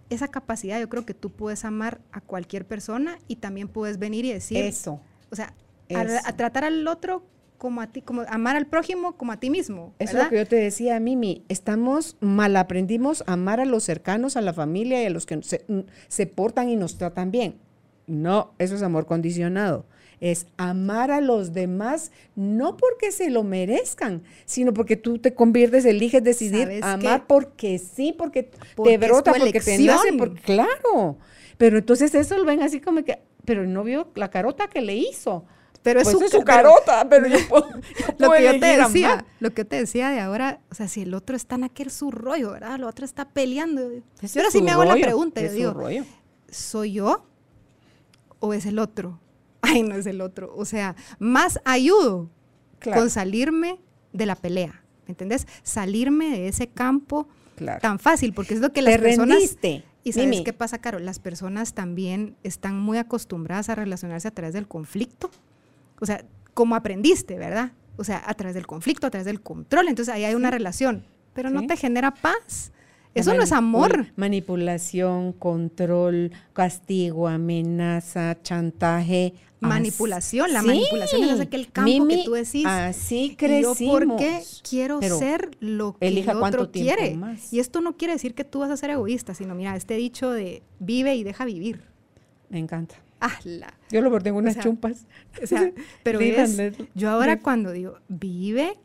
esa 0.09 0.27
capacidad, 0.27 0.79
yo 0.79 0.89
creo 0.89 1.05
que 1.05 1.13
tú 1.13 1.31
puedes 1.31 1.65
amar 1.65 2.01
a 2.11 2.21
cualquier 2.21 2.65
persona 2.65 3.19
y 3.27 3.37
también 3.37 3.67
puedes 3.67 3.99
venir 3.99 4.25
y 4.25 4.33
decir 4.33 4.57
eso. 4.57 5.01
O 5.31 5.35
sea, 5.35 5.53
a, 5.95 6.33
tratar 6.33 6.63
al 6.63 6.87
otro 6.87 7.23
como 7.57 7.81
a 7.81 7.87
ti, 7.87 8.01
como 8.01 8.21
amar 8.29 8.55
al 8.55 8.67
prójimo 8.67 9.17
como 9.17 9.31
a 9.31 9.39
ti 9.39 9.49
mismo. 9.49 9.93
Eso 9.99 10.17
es 10.17 10.23
lo 10.23 10.29
que 10.29 10.37
yo 10.37 10.47
te 10.47 10.55
decía, 10.55 10.99
Mimi. 10.99 11.43
Estamos 11.49 12.17
mal 12.19 12.55
aprendimos 12.55 13.23
a 13.27 13.33
amar 13.33 13.59
a 13.59 13.65
los 13.65 13.83
cercanos, 13.83 14.37
a 14.37 14.41
la 14.41 14.53
familia 14.53 15.01
y 15.03 15.05
a 15.05 15.09
los 15.09 15.25
que 15.25 15.41
se, 15.43 15.65
se 16.07 16.25
portan 16.25 16.69
y 16.69 16.75
nos 16.75 16.97
tratan 16.97 17.31
bien. 17.31 17.59
No, 18.07 18.53
eso 18.57 18.75
es 18.75 18.81
amor 18.81 19.05
condicionado. 19.05 19.85
Es 20.21 20.47
amar 20.57 21.11
a 21.11 21.21
los 21.21 21.53
demás 21.53 22.11
no 22.35 22.75
porque 22.77 23.11
se 23.11 23.29
lo 23.29 23.43
merezcan, 23.43 24.23
sino 24.45 24.73
porque 24.73 24.97
tú 24.97 25.17
te 25.17 25.33
conviertes, 25.33 25.85
eliges 25.85 26.23
decidir 26.23 26.63
¿Sabes 26.63 26.83
amar 26.83 27.21
qué? 27.21 27.25
porque 27.27 27.79
sí, 27.79 28.13
porque, 28.17 28.51
Porque 28.75 28.97
te 28.97 29.05
brota, 29.05 29.33
porque 29.33 29.59
te 29.61 29.77
nace, 29.79 30.13
porque, 30.13 30.41
claro. 30.41 31.17
Pero 31.57 31.77
entonces 31.77 32.13
eso 32.15 32.37
lo 32.37 32.45
ven 32.45 32.61
así 32.61 32.79
como 32.81 33.03
que, 33.03 33.19
pero 33.45 33.65
no 33.65 33.83
vio 33.83 34.09
la 34.15 34.29
carota 34.29 34.67
que 34.67 34.81
le 34.81 34.95
hizo. 34.95 35.45
Pero 35.81 36.01
es 36.01 36.05
Pues 36.09 36.17
su, 36.17 36.25
es 36.25 36.31
su 36.31 36.43
carota, 36.43 37.07
pero 37.09 37.27
yo 37.27 37.37
puedo, 37.49 37.69
yo 37.69 38.05
Lo 38.17 38.31
que 38.31 38.43
yo 38.43 38.59
te 38.59 38.77
decía, 38.77 39.11
amar. 39.13 39.25
lo 39.39 39.53
que 39.53 39.63
te 39.63 39.77
decía 39.77 40.09
de 40.09 40.19
ahora, 40.19 40.59
o 40.69 40.75
sea, 40.75 40.89
si 40.89 41.03
el 41.03 41.13
otro 41.13 41.37
está 41.37 41.55
en 41.55 41.63
aquel 41.63 41.89
su 41.91 42.11
rollo, 42.11 42.51
¿verdad? 42.51 42.75
El 42.75 42.83
otro 42.83 43.05
está 43.05 43.29
peleando. 43.29 43.81
Ahora 43.81 44.51
sí 44.51 44.59
su 44.59 44.63
me 44.63 44.71
hago 44.71 44.83
la 44.83 44.95
pregunta, 44.95 45.41
yo 45.41 45.51
digo, 45.53 45.73
rollo. 45.73 46.03
¿soy 46.49 46.93
yo 46.93 47.25
o 48.39 48.53
es 48.53 48.65
el 48.65 48.77
otro? 48.79 49.19
Ay, 49.61 49.83
no 49.83 49.95
es 49.95 50.05
el 50.05 50.21
otro. 50.21 50.53
O 50.55 50.65
sea, 50.65 50.95
más 51.19 51.59
ayudo 51.65 52.29
Claro. 52.79 53.01
con 53.01 53.09
salirme 53.09 53.79
de 54.13 54.25
la 54.25 54.35
pelea, 54.35 54.83
¿me 55.05 55.11
entendés? 55.11 55.47
Salirme 55.63 56.29
de 56.29 56.47
ese 56.47 56.67
campo 56.67 57.27
Claro. 57.57 57.81
tan 57.81 57.99
fácil, 57.99 58.33
porque 58.33 58.53
es 58.53 58.61
lo 58.61 58.69
que 58.69 58.81
Te 58.81 58.83
las 58.91 58.97
personas... 58.99 59.35
rendiste, 59.35 59.83
Y 60.03 60.13
sabes 60.13 60.41
qué 60.41 60.53
pasa, 60.53 60.79
Caro? 60.79 60.97
Las 60.99 61.19
personas 61.19 61.73
también 61.73 62.37
están 62.43 62.79
muy 62.79 62.97
acostumbradas 62.97 63.67
a 63.69 63.75
relacionarse 63.75 64.29
a 64.29 64.31
través 64.31 64.53
del 64.53 64.65
conflicto. 64.67 65.29
O 65.99 66.05
sea, 66.05 66.23
como 66.53 66.75
aprendiste, 66.75 67.37
¿verdad? 67.37 67.73
O 67.97 68.05
sea, 68.05 68.23
a 68.25 68.33
través 68.33 68.55
del 68.55 68.65
conflicto, 68.65 69.07
a 69.07 69.09
través 69.09 69.25
del 69.25 69.41
control. 69.41 69.89
Entonces 69.89 70.13
ahí 70.13 70.23
hay 70.23 70.35
una 70.35 70.49
relación, 70.51 71.03
pero 71.33 71.49
no 71.49 71.67
te 71.67 71.75
genera 71.75 72.11
paz. 72.13 72.71
Eso 73.13 73.33
no 73.33 73.41
es 73.43 73.51
amor. 73.51 74.07
Manipulación, 74.15 75.33
control, 75.33 76.31
castigo, 76.53 77.27
amenaza, 77.27 78.37
chantaje. 78.41 79.33
Manipulación. 79.67 80.53
La 80.53 80.61
Sí. 80.61 80.67
manipulación 80.67 81.23
es 81.23 81.39
aquel 81.39 81.71
campo 81.71 81.89
Mimi, 81.89 82.15
que 82.17 82.23
tú 82.25 82.31
decís. 82.31 82.65
Así 82.65 83.15
¿Y 83.17 83.29
yo 83.31 83.37
crecimos. 83.37 83.75
por 83.99 84.15
qué 84.17 84.41
quiero 84.67 84.99
Pero 84.99 85.19
ser 85.19 85.51
lo 85.59 85.97
que 85.97 86.07
el 86.07 86.29
otro 86.29 86.71
quiere? 86.71 87.15
más. 87.15 87.51
Y 87.51 87.59
esto 87.59 87.81
no 87.81 87.97
quiere 87.97 88.13
decir 88.13 88.33
que 88.35 88.43
tú 88.43 88.59
vas 88.59 88.71
a 88.71 88.77
ser 88.77 88.89
egoísta, 88.91 89.33
sino 89.33 89.55
mira, 89.55 89.75
este 89.75 89.95
dicho 89.95 90.31
de 90.31 90.63
vive 90.79 91.15
y 91.15 91.23
deja 91.23 91.45
vivir. 91.45 91.81
Me 92.49 92.59
encanta. 92.59 92.95
¡Hala! 93.19 93.73
Yo 93.91 94.01
lo 94.01 94.09
en 94.17 94.35
unas 94.35 94.53
sea, 94.53 94.63
chumpas. 94.63 95.05
O 95.43 95.45
sea, 95.47 95.71
pero 96.03 96.19
yo 96.95 97.09
ahora 97.09 97.39
cuando 97.41 97.71
digo 97.71 97.97
vive 98.07 98.77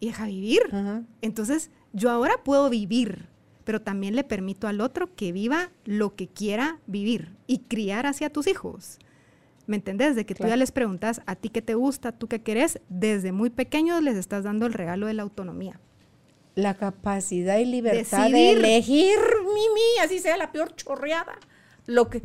y 0.00 0.06
deja 0.08 0.26
vivir, 0.26 0.60
Ajá. 0.70 1.02
entonces 1.22 1.70
yo 1.92 2.10
ahora 2.10 2.34
puedo 2.44 2.68
vivir, 2.68 3.26
pero 3.64 3.80
también 3.80 4.16
le 4.16 4.24
permito 4.24 4.68
al 4.68 4.80
otro 4.80 5.14
que 5.14 5.32
viva 5.32 5.70
lo 5.84 6.14
que 6.14 6.28
quiera 6.28 6.78
vivir 6.86 7.36
y 7.46 7.60
criar 7.60 8.06
hacia 8.06 8.30
tus 8.30 8.46
hijos. 8.46 8.98
¿Me 9.70 9.76
entendés? 9.76 10.16
De 10.16 10.26
que 10.26 10.34
tú 10.34 10.48
ya 10.48 10.56
les 10.56 10.72
preguntas 10.72 11.22
a 11.26 11.36
ti 11.36 11.48
qué 11.48 11.62
te 11.62 11.76
gusta, 11.76 12.10
tú 12.10 12.26
qué 12.26 12.42
querés, 12.42 12.80
desde 12.88 13.30
muy 13.30 13.50
pequeños 13.50 14.02
les 14.02 14.16
estás 14.16 14.42
dando 14.42 14.66
el 14.66 14.72
regalo 14.72 15.06
de 15.06 15.14
la 15.14 15.22
autonomía. 15.22 15.78
La 16.56 16.74
capacidad 16.74 17.56
y 17.56 17.66
libertad 17.66 18.24
de 18.24 18.32
Decidir. 18.32 18.58
elegir, 18.58 19.16
Mimi, 19.44 20.04
así 20.04 20.18
sea 20.18 20.36
la 20.36 20.50
peor 20.50 20.74
chorreada. 20.74 21.38
Lo 21.86 22.10
que 22.10 22.20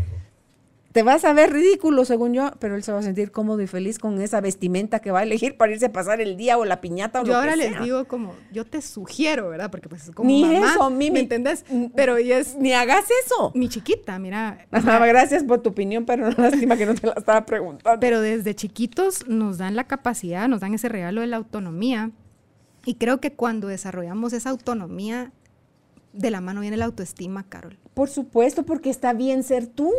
te 0.95 1.03
vas 1.03 1.25
a 1.25 1.33
ver 1.33 1.51
ridículo, 1.51 2.05
según 2.05 2.33
yo, 2.33 2.51
pero 2.57 2.73
él 2.77 2.81
se 2.81 2.93
va 2.93 2.99
a 2.99 3.01
sentir 3.01 3.29
cómodo 3.29 3.61
y 3.61 3.67
feliz 3.67 3.99
con 3.99 4.21
esa 4.21 4.39
vestimenta 4.39 4.99
que 5.01 5.11
va 5.11 5.19
a 5.19 5.23
elegir 5.23 5.57
para 5.57 5.73
irse 5.73 5.87
a 5.87 5.91
pasar 5.91 6.21
el 6.21 6.37
día 6.37 6.57
o 6.57 6.63
la 6.63 6.79
piñata 6.79 7.19
o 7.19 7.25
Yo 7.25 7.33
lo 7.33 7.39
ahora 7.39 7.51
que 7.51 7.57
les 7.57 7.71
sea. 7.71 7.81
digo 7.81 8.05
como, 8.05 8.33
yo 8.53 8.63
te 8.63 8.81
sugiero, 8.81 9.49
¿verdad? 9.49 9.69
Porque 9.69 9.89
pues 9.89 10.09
como 10.15 10.29
Ni 10.29 10.45
mamá, 10.45 10.71
eso, 10.71 10.89
Mimi. 10.89 11.11
¿me 11.11 11.19
entendés? 11.19 11.65
Pero 11.95 12.15
ella 12.15 12.37
es 12.39 12.55
Ni 12.55 12.71
hagas 12.71 13.03
eso. 13.25 13.51
mi 13.55 13.67
chiquita, 13.67 14.17
mira. 14.19 14.65
Ajá, 14.71 15.05
gracias 15.05 15.43
por 15.43 15.61
tu 15.61 15.71
opinión, 15.71 16.05
pero 16.05 16.29
no 16.29 16.35
lástima 16.41 16.77
que 16.77 16.85
no 16.85 16.95
te 16.95 17.07
la 17.07 17.13
estaba 17.17 17.45
preguntando. 17.45 17.99
Pero 17.99 18.21
desde 18.21 18.55
chiquitos 18.55 19.27
nos 19.27 19.57
dan 19.57 19.75
la 19.75 19.83
capacidad, 19.87 20.47
nos 20.47 20.61
dan 20.61 20.73
ese 20.75 20.87
regalo 20.87 21.19
de 21.19 21.27
la 21.27 21.35
autonomía. 21.35 22.11
Y 22.85 22.95
creo 22.95 23.19
que 23.19 23.33
cuando 23.33 23.67
desarrollamos 23.67 24.31
esa 24.31 24.49
autonomía, 24.49 25.33
de 26.13 26.31
la 26.31 26.39
mano 26.39 26.61
viene 26.61 26.77
la 26.77 26.85
autoestima, 26.85 27.43
Carol. 27.49 27.77
Por 27.93 28.07
supuesto, 28.09 28.63
porque 28.63 28.89
está 28.89 29.11
bien 29.11 29.43
ser 29.43 29.67
tú. 29.67 29.91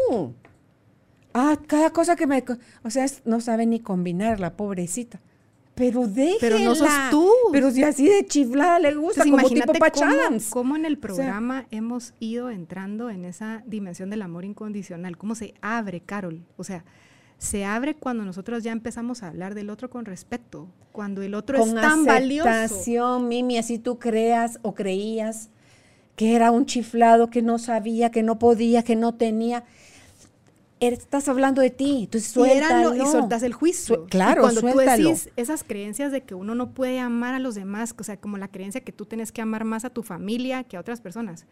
Ah, 1.39 1.59
cada 1.67 1.91
cosa 1.91 2.17
que 2.17 2.27
me... 2.27 2.43
O 2.83 2.89
sea, 2.91 3.05
no 3.27 3.41
sabe 3.41 3.67
ni 3.67 3.81
combinar 3.81 4.41
la 4.41 4.57
pobrecita. 4.57 5.21
Pero 5.75 6.07
déjela. 6.07 6.39
Pero 6.41 6.59
no 6.61 6.75
sos 6.75 6.89
tú. 7.11 7.31
Pero 7.53 7.71
si 7.71 7.83
así 7.85 8.09
de 8.09 8.25
chiflada 8.25 8.79
le 8.79 8.95
gusta, 8.95 9.25
Entonces, 9.25 9.49
como 9.51 9.63
tipo 9.63 9.73
Patch 9.79 9.99
cómo, 10.01 10.11
Adams. 10.13 10.49
cómo 10.49 10.77
en 10.77 10.87
el 10.87 10.95
sea- 10.95 11.01
programa 11.03 11.67
hemos 11.71 12.15
ido 12.19 12.49
entrando 12.49 13.11
en 13.11 13.27
esa 13.27 13.63
dimensión 13.67 14.09
del 14.09 14.23
amor 14.23 14.47
incondicional. 14.47 15.19
Cómo 15.19 15.35
se 15.35 15.53
abre, 15.61 16.01
Carol. 16.01 16.41
O 16.57 16.65
sea, 16.65 16.85
se 17.37 17.67
abre 17.67 17.95
cuando 17.95 18.25
nosotros 18.25 18.65
ya 18.65 18.73
empezamos 18.73 19.23
a 19.23 19.29
hablar 19.29 19.55
del 19.55 19.69
otro 19.69 19.91
con 19.91 20.07
respeto. 20.07 20.69
Cuando 20.93 21.21
el 21.21 21.35
otro 21.35 21.59
Con 21.59 21.69
es 21.69 21.75
tan 21.75 22.07
valioso. 22.07 23.21
Mimi, 23.21 23.59
así 23.59 23.79
tú 23.79 23.99
creas 23.99 24.59
o 24.63 24.73
creías 24.75 25.51
que 26.17 26.35
era 26.35 26.51
un 26.51 26.65
chiflado, 26.65 27.29
que 27.29 27.43
no 27.43 27.59
sabía, 27.59 28.11
que 28.11 28.23
no 28.23 28.39
podía, 28.39 28.83
que 28.83 28.97
no 28.97 29.15
tenía. 29.15 29.65
Estás 30.79 31.27
hablando 31.29 31.63
de 31.63 31.71
ti, 31.71 32.01
entonces 32.05 32.31
Y, 32.31 32.33
suéltalo. 32.35 32.95
y 32.95 33.07
soltas 33.07 33.43
el 33.43 33.55
juicio. 33.55 33.95
Su- 33.97 34.05
claro, 34.07 34.43
y 34.43 34.45
cuando 34.45 34.61
suéltalo. 34.61 35.03
tú 35.03 35.09
decís 35.09 35.31
esas 35.37 35.65
creencias 35.65 36.13
de 36.13 36.23
que 36.23 36.35
uno 36.35 36.55
no 36.55 36.71
puede 36.73 37.01
amar 37.01 37.35
a 37.35 37.39
los 37.39 37.55
demás, 37.55 37.95
o 37.99 38.05
sea, 38.05 38.19
como 38.19 38.37
la 38.37 38.49
creencia 38.49 38.83
que 38.83 38.93
tú 38.93 39.07
tienes 39.07 39.33
que 39.33 39.41
amar 39.41 39.65
más 39.65 39.87
a 39.87 39.91
tu 39.91 40.03
familia 40.03 40.65
que 40.65 40.77
a 40.77 40.81
otras 40.81 41.01
personas. 41.01 41.47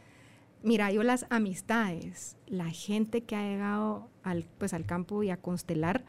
Mira, 0.63 0.91
yo 0.93 1.03
las 1.03 1.25
amistades, 1.31 2.37
la 2.47 2.71
gente 2.71 3.23
que 3.23 3.35
ha 3.37 3.43
llegado 3.49 4.09
al, 4.23 4.45
pues, 4.59 4.75
al 4.75 4.85
campo 4.85 5.23
y 5.23 5.31
a 5.31 5.37
constelar, 5.39 6.05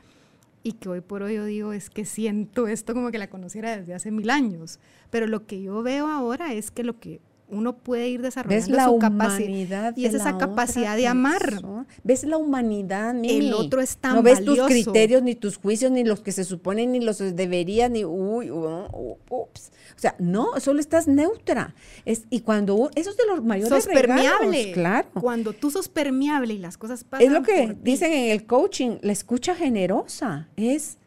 y 0.63 0.73
que 0.73 0.89
hoy 0.89 1.01
por 1.01 1.21
hoy 1.21 1.35
yo 1.35 1.45
digo 1.45 1.73
es 1.73 1.89
que 1.91 2.05
siento 2.05 2.67
esto 2.67 2.93
como 2.95 3.11
que 3.11 3.17
la 3.19 3.29
conociera 3.29 3.77
desde 3.77 3.93
hace 3.93 4.11
mil 4.11 4.29
años. 4.31 4.79
Pero 5.11 5.27
lo 5.27 5.45
que 5.45 5.61
yo 5.61 5.83
veo 5.83 6.07
ahora 6.07 6.53
es 6.53 6.71
que 6.71 6.83
lo 6.83 6.99
que 6.99 7.21
uno 7.47 7.77
puede 7.77 8.07
ir 8.09 8.21
¿Ves 8.21 8.35
desarrollando 8.35 8.75
la 8.75 8.85
su 8.85 8.97
capacidad 8.97 9.95
y 9.95 10.05
es 10.05 10.13
esa 10.15 10.37
capacidad 10.37 10.97
de 10.97 11.07
amar. 11.07 11.39
persona? 11.51 11.85
¿Ves 12.03 12.23
la 12.23 12.37
humanidad, 12.37 13.13
Mimi? 13.13 13.47
El 13.47 13.53
otro 13.53 13.81
es 13.81 13.97
tan 13.97 14.15
No 14.15 14.23
ves 14.23 14.39
valioso. 14.39 14.63
tus 14.67 14.71
criterios, 14.71 15.21
ni 15.21 15.35
tus 15.35 15.57
juicios, 15.57 15.91
ni 15.91 16.03
los 16.03 16.21
que 16.21 16.31
se 16.31 16.43
suponen, 16.43 16.91
ni 16.91 16.99
los 17.01 17.19
deberían, 17.19 17.93
ni 17.93 18.03
uy, 18.03 18.49
uh, 18.49 18.87
ups. 19.29 19.71
O 19.95 19.99
sea, 19.99 20.15
no, 20.19 20.59
solo 20.59 20.79
estás 20.79 21.07
neutra. 21.07 21.75
Es, 22.03 22.23
y 22.29 22.41
cuando 22.41 22.89
eso 22.95 23.11
es 23.11 23.17
de 23.17 23.25
los 23.27 23.43
mayores 23.43 23.69
sos 23.83 23.85
regalos, 23.93 24.25
permeable. 24.25 24.71
claro. 24.73 25.07
Cuando 25.21 25.53
tú 25.53 25.69
sos 25.71 25.87
permeable 25.87 26.53
y 26.55 26.57
las 26.57 26.77
cosas 26.77 27.03
pasan 27.03 27.27
Es 27.27 27.31
lo 27.31 27.43
que 27.43 27.67
por 27.67 27.75
ti. 27.75 27.79
dicen 27.83 28.11
en 28.11 28.31
el 28.31 28.45
coaching, 28.45 28.97
la 29.01 29.11
escucha 29.13 29.53
generosa. 29.55 30.49
Es 30.57 30.97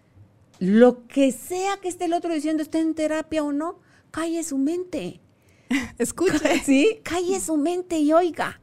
lo 0.61 1.07
que 1.07 1.33
sea 1.33 1.77
que 1.83 1.89
esté 1.89 2.05
el 2.07 2.13
otro 2.13 2.33
diciendo, 2.33 2.63
esté 2.63 2.79
en 2.81 2.95
terapia 2.95 3.43
o 3.43 3.53
no, 3.53 3.79
calle 4.11 4.43
su 4.45 4.57
mente. 4.59 5.21
Escucha. 5.99 6.39
Sí, 6.65 7.01
calle 7.03 7.41
su 7.41 7.57
mente 7.57 7.99
y 7.99 8.13
oiga. 8.13 8.61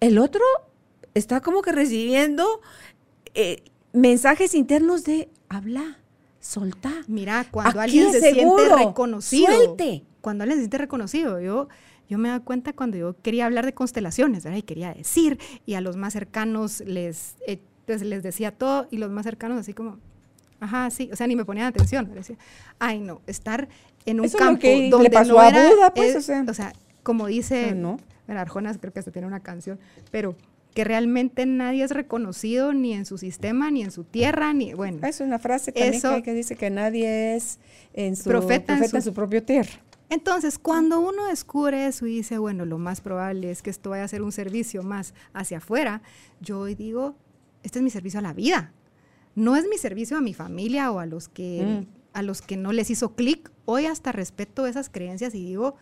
El 0.00 0.18
otro 0.18 0.42
está 1.14 1.40
como 1.40 1.62
que 1.62 1.72
recibiendo 1.72 2.60
eh, 3.34 3.62
mensajes 3.92 4.54
internos 4.54 5.04
de 5.04 5.28
habla, 5.48 5.98
solta. 6.40 6.92
Mira, 7.06 7.46
cuando 7.50 7.80
Aquí 7.80 8.00
alguien 8.00 8.12
se 8.12 8.20
seguro. 8.20 8.64
siente 8.66 8.84
reconocido. 8.86 9.52
Suelte. 9.54 10.04
Cuando 10.20 10.42
alguien 10.44 10.58
se 10.58 10.62
siente 10.62 10.78
reconocido. 10.78 11.40
Yo, 11.40 11.68
yo 12.08 12.18
me 12.18 12.30
doy 12.30 12.40
cuenta 12.40 12.72
cuando 12.72 12.96
yo 12.96 13.16
quería 13.22 13.46
hablar 13.46 13.64
de 13.64 13.74
constelaciones, 13.74 14.44
¿verdad? 14.44 14.58
Y 14.58 14.62
quería 14.62 14.92
decir, 14.92 15.38
y 15.66 15.74
a 15.74 15.80
los 15.80 15.96
más 15.96 16.12
cercanos 16.12 16.80
les, 16.80 17.36
eh, 17.46 17.60
pues, 17.86 18.02
les 18.02 18.22
decía 18.22 18.50
todo, 18.52 18.86
y 18.90 18.98
los 18.98 19.10
más 19.10 19.24
cercanos 19.24 19.58
así 19.58 19.72
como, 19.72 19.98
ajá, 20.62 20.90
sí, 20.90 21.10
o 21.12 21.16
sea, 21.16 21.26
ni 21.26 21.36
me 21.36 21.44
ponían 21.44 21.66
atención. 21.66 22.08
me 22.08 22.14
Decía, 22.16 22.36
ay, 22.78 23.00
no, 23.00 23.20
estar 23.26 23.68
en 24.06 24.20
un 24.20 24.26
Eso 24.26 24.38
campo 24.38 24.60
que 24.60 24.76
le 24.78 24.90
donde 24.90 25.10
pasó 25.10 25.34
no 25.34 25.40
a 25.40 25.48
era, 25.48 25.68
Buda, 25.70 25.94
pues, 25.94 26.16
o 26.16 26.54
sea. 26.54 26.72
como 27.02 27.26
dice, 27.26 27.68
Ah, 27.70 27.74
no. 27.74 27.98
Arjona 28.28 28.72
creo 28.78 28.92
que 28.92 28.98
hasta 29.00 29.10
tiene 29.10 29.26
una 29.28 29.40
canción, 29.40 29.78
pero 30.10 30.34
que 30.74 30.84
realmente 30.84 31.44
nadie 31.44 31.84
es 31.84 31.90
reconocido 31.90 32.72
ni 32.72 32.94
en 32.94 33.04
su 33.04 33.18
sistema, 33.18 33.70
ni 33.70 33.82
en 33.82 33.90
su 33.90 34.04
tierra, 34.04 34.54
ni, 34.54 34.72
bueno. 34.72 35.06
Es 35.06 35.20
una 35.20 35.38
frase 35.38 35.70
también 35.72 35.94
Eso- 35.94 36.08
que, 36.08 36.14
hay 36.14 36.22
que 36.22 36.32
dice 36.32 36.56
que 36.56 36.70
nadie 36.70 37.34
es 37.36 37.58
en 37.92 38.16
su 38.16 38.24
Profeta 38.24 38.66
profeta, 38.68 38.72
en 38.78 38.96
en 38.96 39.02
su- 39.02 39.08
su 39.10 39.14
propio 39.14 39.42
tierra. 39.42 39.70
Entonces, 40.08 40.58
cuando 40.58 41.00
uno 41.00 41.26
descubre 41.26 41.86
eso 41.86 42.06
y 42.06 42.16
dice, 42.16 42.38
bueno, 42.38 42.64
lo 42.64 42.78
más 42.78 43.00
probable 43.02 43.50
es 43.50 43.60
que 43.62 43.68
esto 43.70 43.90
vaya 43.90 44.04
a 44.04 44.08
ser 44.08 44.22
un 44.22 44.32
servicio 44.32 44.82
más 44.82 45.12
hacia 45.34 45.58
afuera, 45.58 46.00
yo 46.40 46.60
hoy 46.60 46.74
digo, 46.74 47.16
este 47.62 47.78
es 47.78 47.82
mi 47.82 47.90
servicio 47.90 48.20
a 48.20 48.22
la 48.22 48.32
vida. 48.32 48.72
No 49.34 49.56
es 49.56 49.66
mi 49.68 49.78
servicio 49.78 50.16
a 50.16 50.20
mi 50.20 50.34
familia 50.34 50.90
o 50.92 50.98
a 50.98 51.06
los 51.06 51.28
que, 51.28 51.82
Mm. 51.86 51.86
a 52.12 52.22
los 52.22 52.42
que 52.42 52.56
no 52.56 52.72
les 52.72 52.90
hizo 52.90 53.14
clic. 53.14 53.50
Hoy 53.64 53.86
hasta 53.86 54.12
respeto 54.12 54.66
esas 54.66 54.90
creencias 54.90 55.34
y 55.34 55.44
digo, 55.44 55.76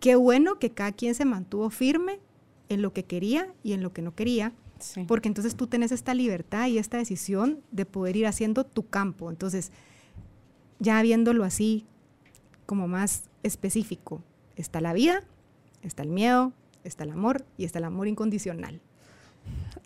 qué 0.00 0.16
bueno 0.16 0.58
que 0.58 0.70
cada 0.70 0.92
quien 0.92 1.14
se 1.14 1.24
mantuvo 1.24 1.70
firme 1.70 2.20
en 2.68 2.82
lo 2.82 2.92
que 2.92 3.04
quería 3.04 3.52
y 3.62 3.72
en 3.72 3.82
lo 3.82 3.92
que 3.92 4.02
no 4.02 4.14
quería, 4.14 4.52
Sí. 4.78 5.04
porque 5.06 5.28
entonces 5.28 5.54
tú 5.56 5.66
tienes 5.66 5.92
esta 5.92 6.14
libertad 6.14 6.66
y 6.68 6.78
esta 6.78 6.98
decisión 6.98 7.60
de 7.72 7.86
poder 7.86 8.16
ir 8.16 8.26
haciendo 8.26 8.64
tu 8.64 8.86
campo. 8.88 9.30
Entonces, 9.30 9.72
ya 10.78 11.00
viéndolo 11.02 11.44
así, 11.44 11.86
como 12.66 12.86
más 12.88 13.24
específico, 13.42 14.22
está 14.56 14.80
la 14.80 14.92
vida, 14.92 15.22
está 15.82 16.02
el 16.02 16.10
miedo, 16.10 16.52
está 16.82 17.04
el 17.04 17.10
amor 17.10 17.44
y 17.56 17.64
está 17.64 17.78
el 17.78 17.84
amor 17.84 18.08
incondicional. 18.08 18.80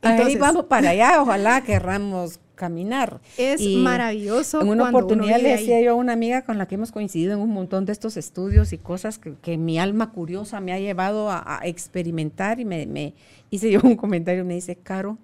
Ahí 0.02 0.36
vamos 0.36 0.66
para 0.66 0.90
allá, 0.90 1.20
ojalá 1.20 1.62
querramos 1.62 2.40
caminar. 2.54 3.20
Es 3.36 3.60
maravilloso. 3.62 4.60
En 4.60 4.68
una 4.68 4.88
oportunidad 4.88 5.40
le 5.40 5.50
decía 5.50 5.80
yo 5.80 5.92
a 5.92 5.94
una 5.94 6.12
amiga 6.12 6.42
con 6.42 6.58
la 6.58 6.66
que 6.66 6.74
hemos 6.74 6.92
coincidido 6.92 7.32
en 7.32 7.40
un 7.40 7.50
montón 7.50 7.86
de 7.86 7.92
estos 7.92 8.16
estudios 8.16 8.72
y 8.72 8.78
cosas 8.78 9.18
que, 9.18 9.56
mi 9.56 9.78
alma 9.78 10.10
curiosa 10.10 10.60
me 10.60 10.72
ha 10.72 10.78
llevado 10.78 11.30
a, 11.30 11.60
experimentar 11.62 12.60
y 12.60 12.64
me, 12.64 12.86
me, 12.86 13.14
hice 13.50 13.70
yo 13.70 13.80
un 13.82 13.96
comentario, 13.96 14.44
me 14.44 14.54
dice, 14.54 14.76
Caro, 14.76 15.18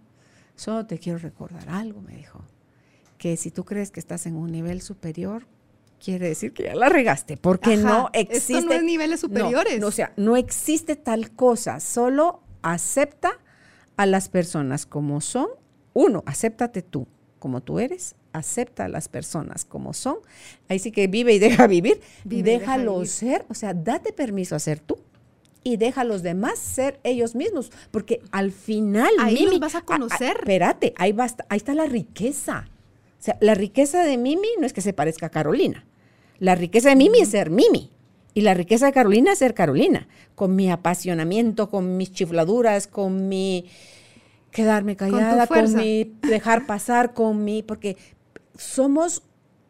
solo 0.55 0.87
te 0.87 0.99
quiero 0.99 1.19
recordar 1.19 1.69
algo, 1.69 2.01
me 2.01 2.17
dijo, 2.17 2.41
que 3.19 3.37
si 3.37 3.51
tú 3.51 3.65
crees 3.65 3.91
que 3.91 4.01
estás 4.01 4.27
en 4.27 4.37
un 4.37 4.51
nivel 4.51 4.81
superior, 4.81 5.47
quiere 6.03 6.29
decir 6.29 6.53
que 6.53 6.65
ya 6.65 6.75
la 6.75 6.89
regaste, 6.89 7.37
porque 7.37 7.77
no 7.77 8.11
existe. 8.13 8.59
Esto 8.59 8.67
no 8.69 8.73
es 8.75 8.83
niveles 8.85 9.21
superiores. 9.21 9.81
no, 9.81 9.89
o 9.89 9.93
sea, 9.93 10.13
no 10.17 10.37
existe 10.37 10.97
tal 10.97 11.33
cosa, 11.33 11.81
solo 11.81 12.43
acepta 12.63 13.39
a 13.97 14.07
las 14.07 14.29
personas 14.29 14.87
como 14.87 15.21
son. 15.21 15.49
Uno, 15.93 16.23
acéptate 16.27 16.83
tú 16.83 17.07
como 17.39 17.61
tú 17.61 17.79
eres, 17.79 18.15
acepta 18.33 18.87
a 18.87 18.89
las 18.89 19.09
personas 19.09 19.67
como 19.67 19.93
son. 19.93 20.17
Ahí 20.71 20.79
sí 20.79 20.93
que 20.93 21.09
vive 21.09 21.35
y 21.35 21.39
deja 21.39 21.67
vivir. 21.67 22.01
Déjalo 22.25 23.05
ser, 23.05 23.45
o 23.51 23.55
sea, 23.55 23.75
date 23.75 24.15
permiso 24.15 24.57
a 24.57 24.59
ser 24.59 24.81
tú 24.81 24.97
y 25.63 25.77
deja 25.77 26.03
a 26.03 26.05
los 26.05 26.23
demás 26.23 26.59
ser 26.59 27.01
ellos 27.05 27.35
mismos, 27.35 27.71
porque 27.91 28.23
al 28.31 28.51
final 28.53 29.11
ahí 29.19 29.45
Mimi, 29.45 29.59
vas 29.59 29.75
a 29.75 29.83
conocer. 29.83 30.37
espérate, 30.39 30.95
ahí 30.97 31.15
ahí 31.49 31.57
está 31.57 31.75
la 31.75 31.87
riqueza. 31.87 32.69
O 33.21 33.23
sea, 33.25 33.37
la 33.41 33.55
riqueza 33.55 34.05
de 34.05 34.19
Mimi 34.19 34.49
no 34.59 34.67
es 34.67 34.73
que 34.73 34.83
se 34.83 34.93
parezca 34.93 35.27
a 35.27 35.31
Carolina. 35.31 35.87
La 36.39 36.55
riqueza 36.55 36.91
de 36.91 36.97
Mimi 36.97 37.21
es 37.21 37.31
ser 37.31 37.51
Mimi. 37.51 37.91
Y 38.35 38.41
la 38.41 38.55
riqueza 38.55 38.87
de 38.87 38.93
Carolina 38.93 39.33
es 39.33 39.39
ser 39.39 39.55
Carolina, 39.55 40.09
con 40.35 40.57
mi 40.57 40.71
apasionamiento, 40.71 41.71
con 41.71 41.97
mis 41.97 42.13
chifladuras, 42.13 42.89
con 42.89 43.29
mi 43.29 43.67
quedarme 44.51 44.97
callada, 44.97 45.47
con, 45.47 45.75
mi 45.75 46.13
dejar 46.23 46.67
pasar, 46.67 47.15
con 47.15 47.45
mi, 47.45 47.63
porque 47.63 47.97
somos 48.57 49.23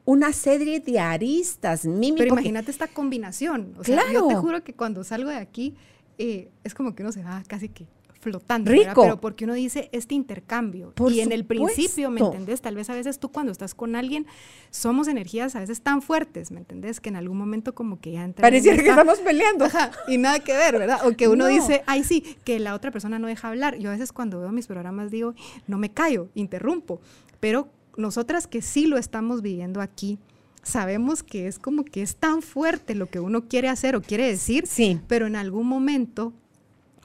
una 0.07 0.33
serie 0.33 0.81
de 0.81 0.99
aristas. 0.99 1.85
Mimi, 1.85 2.19
Pero 2.19 2.35
imagínate 2.35 2.71
esta 2.71 2.89
combinación. 2.89 3.75
O 3.79 3.85
sea, 3.85 4.03
claro. 4.03 4.13
yo 4.13 4.29
te 4.29 4.35
juro 4.35 4.65
que 4.65 4.75
cuando 4.75 5.05
salgo 5.05 5.31
de 5.31 5.37
aquí, 5.37 5.75
eh, 6.19 6.49
es 6.63 6.75
como 6.75 6.95
que 6.95 7.03
uno 7.03 7.13
se 7.13 7.23
va 7.23 7.43
casi 7.47 7.69
que 7.69 7.87
flotando. 8.25 8.73
Rico. 8.73 9.03
Pero 9.03 9.21
porque 9.21 9.45
uno 9.45 9.55
dice 9.55 9.89
este 9.93 10.15
intercambio. 10.15 10.93
y 11.11 11.21
en 11.21 11.31
el 11.31 11.45
principio, 11.45 12.11
¿me 12.11 12.21
entendés? 12.21 12.61
Tal 12.61 12.75
vez 12.75 12.91
a 12.91 12.95
veces 12.95 13.21
tú 13.21 13.31
cuando 13.31 13.53
estás 13.53 13.75
con 13.75 13.95
alguien, 13.95 14.27
somos 14.71 15.07
energías 15.07 15.55
a 15.55 15.61
veces 15.61 15.83
tan 15.83 16.03
fuertes, 16.03 16.51
¿me 16.51 16.59
entendés? 16.59 17.01
Que 17.01 17.11
en 17.11 17.17
algún 17.17 17.39
momento 17.39 17.75
como 17.75 18.01
que 18.01 18.13
ya 18.13 18.25
entra. 18.25 18.43
Pareciera 18.43 18.83
que 18.83 18.89
estamos 18.89 19.21
peleando. 19.21 19.67
y 20.09 20.19
nada 20.19 20.41
que 20.41 20.55
ver, 20.55 20.79
¿verdad? 20.79 21.07
O 21.07 21.17
que 21.17 21.29
uno 21.29 21.47
dice, 21.47 21.85
ay 21.87 22.03
sí, 22.03 22.25
que 22.45 22.59
la 22.59 22.75
otra 22.75 22.91
persona 22.91 23.19
no 23.19 23.29
deja 23.29 23.49
hablar. 23.49 23.79
Yo 23.79 23.91
a 23.91 23.93
veces 23.93 24.13
cuando 24.13 24.41
veo 24.41 24.51
mis 24.51 24.67
programas 24.67 25.11
digo, 25.11 25.35
no 25.69 25.79
me 25.79 25.91
callo, 25.91 26.29
interrumpo. 26.35 27.01
Pero 27.39 27.69
nosotras 27.97 28.47
que 28.47 28.63
sí 28.63 28.87
lo 28.87 28.97
estamos 28.97 29.43
viviendo 29.43 29.81
aquí, 29.81 30.19
sabemos 30.63 31.23
que 31.23 31.47
es 31.47 31.59
como 31.59 31.85
que 31.85 32.03
es 32.03 32.17
tan 32.17 32.43
fuerte 32.43 32.95
lo 32.95 33.07
que 33.07 33.21
uno 33.21 33.47
quiere 33.49 33.69
hacer 33.69 33.97
o 33.97 34.03
quiere 34.03 34.27
decir, 34.27 34.67
sí. 34.67 35.01
pero 35.07 35.27
en 35.27 35.37
algún 35.37 35.67
momento 35.67 36.33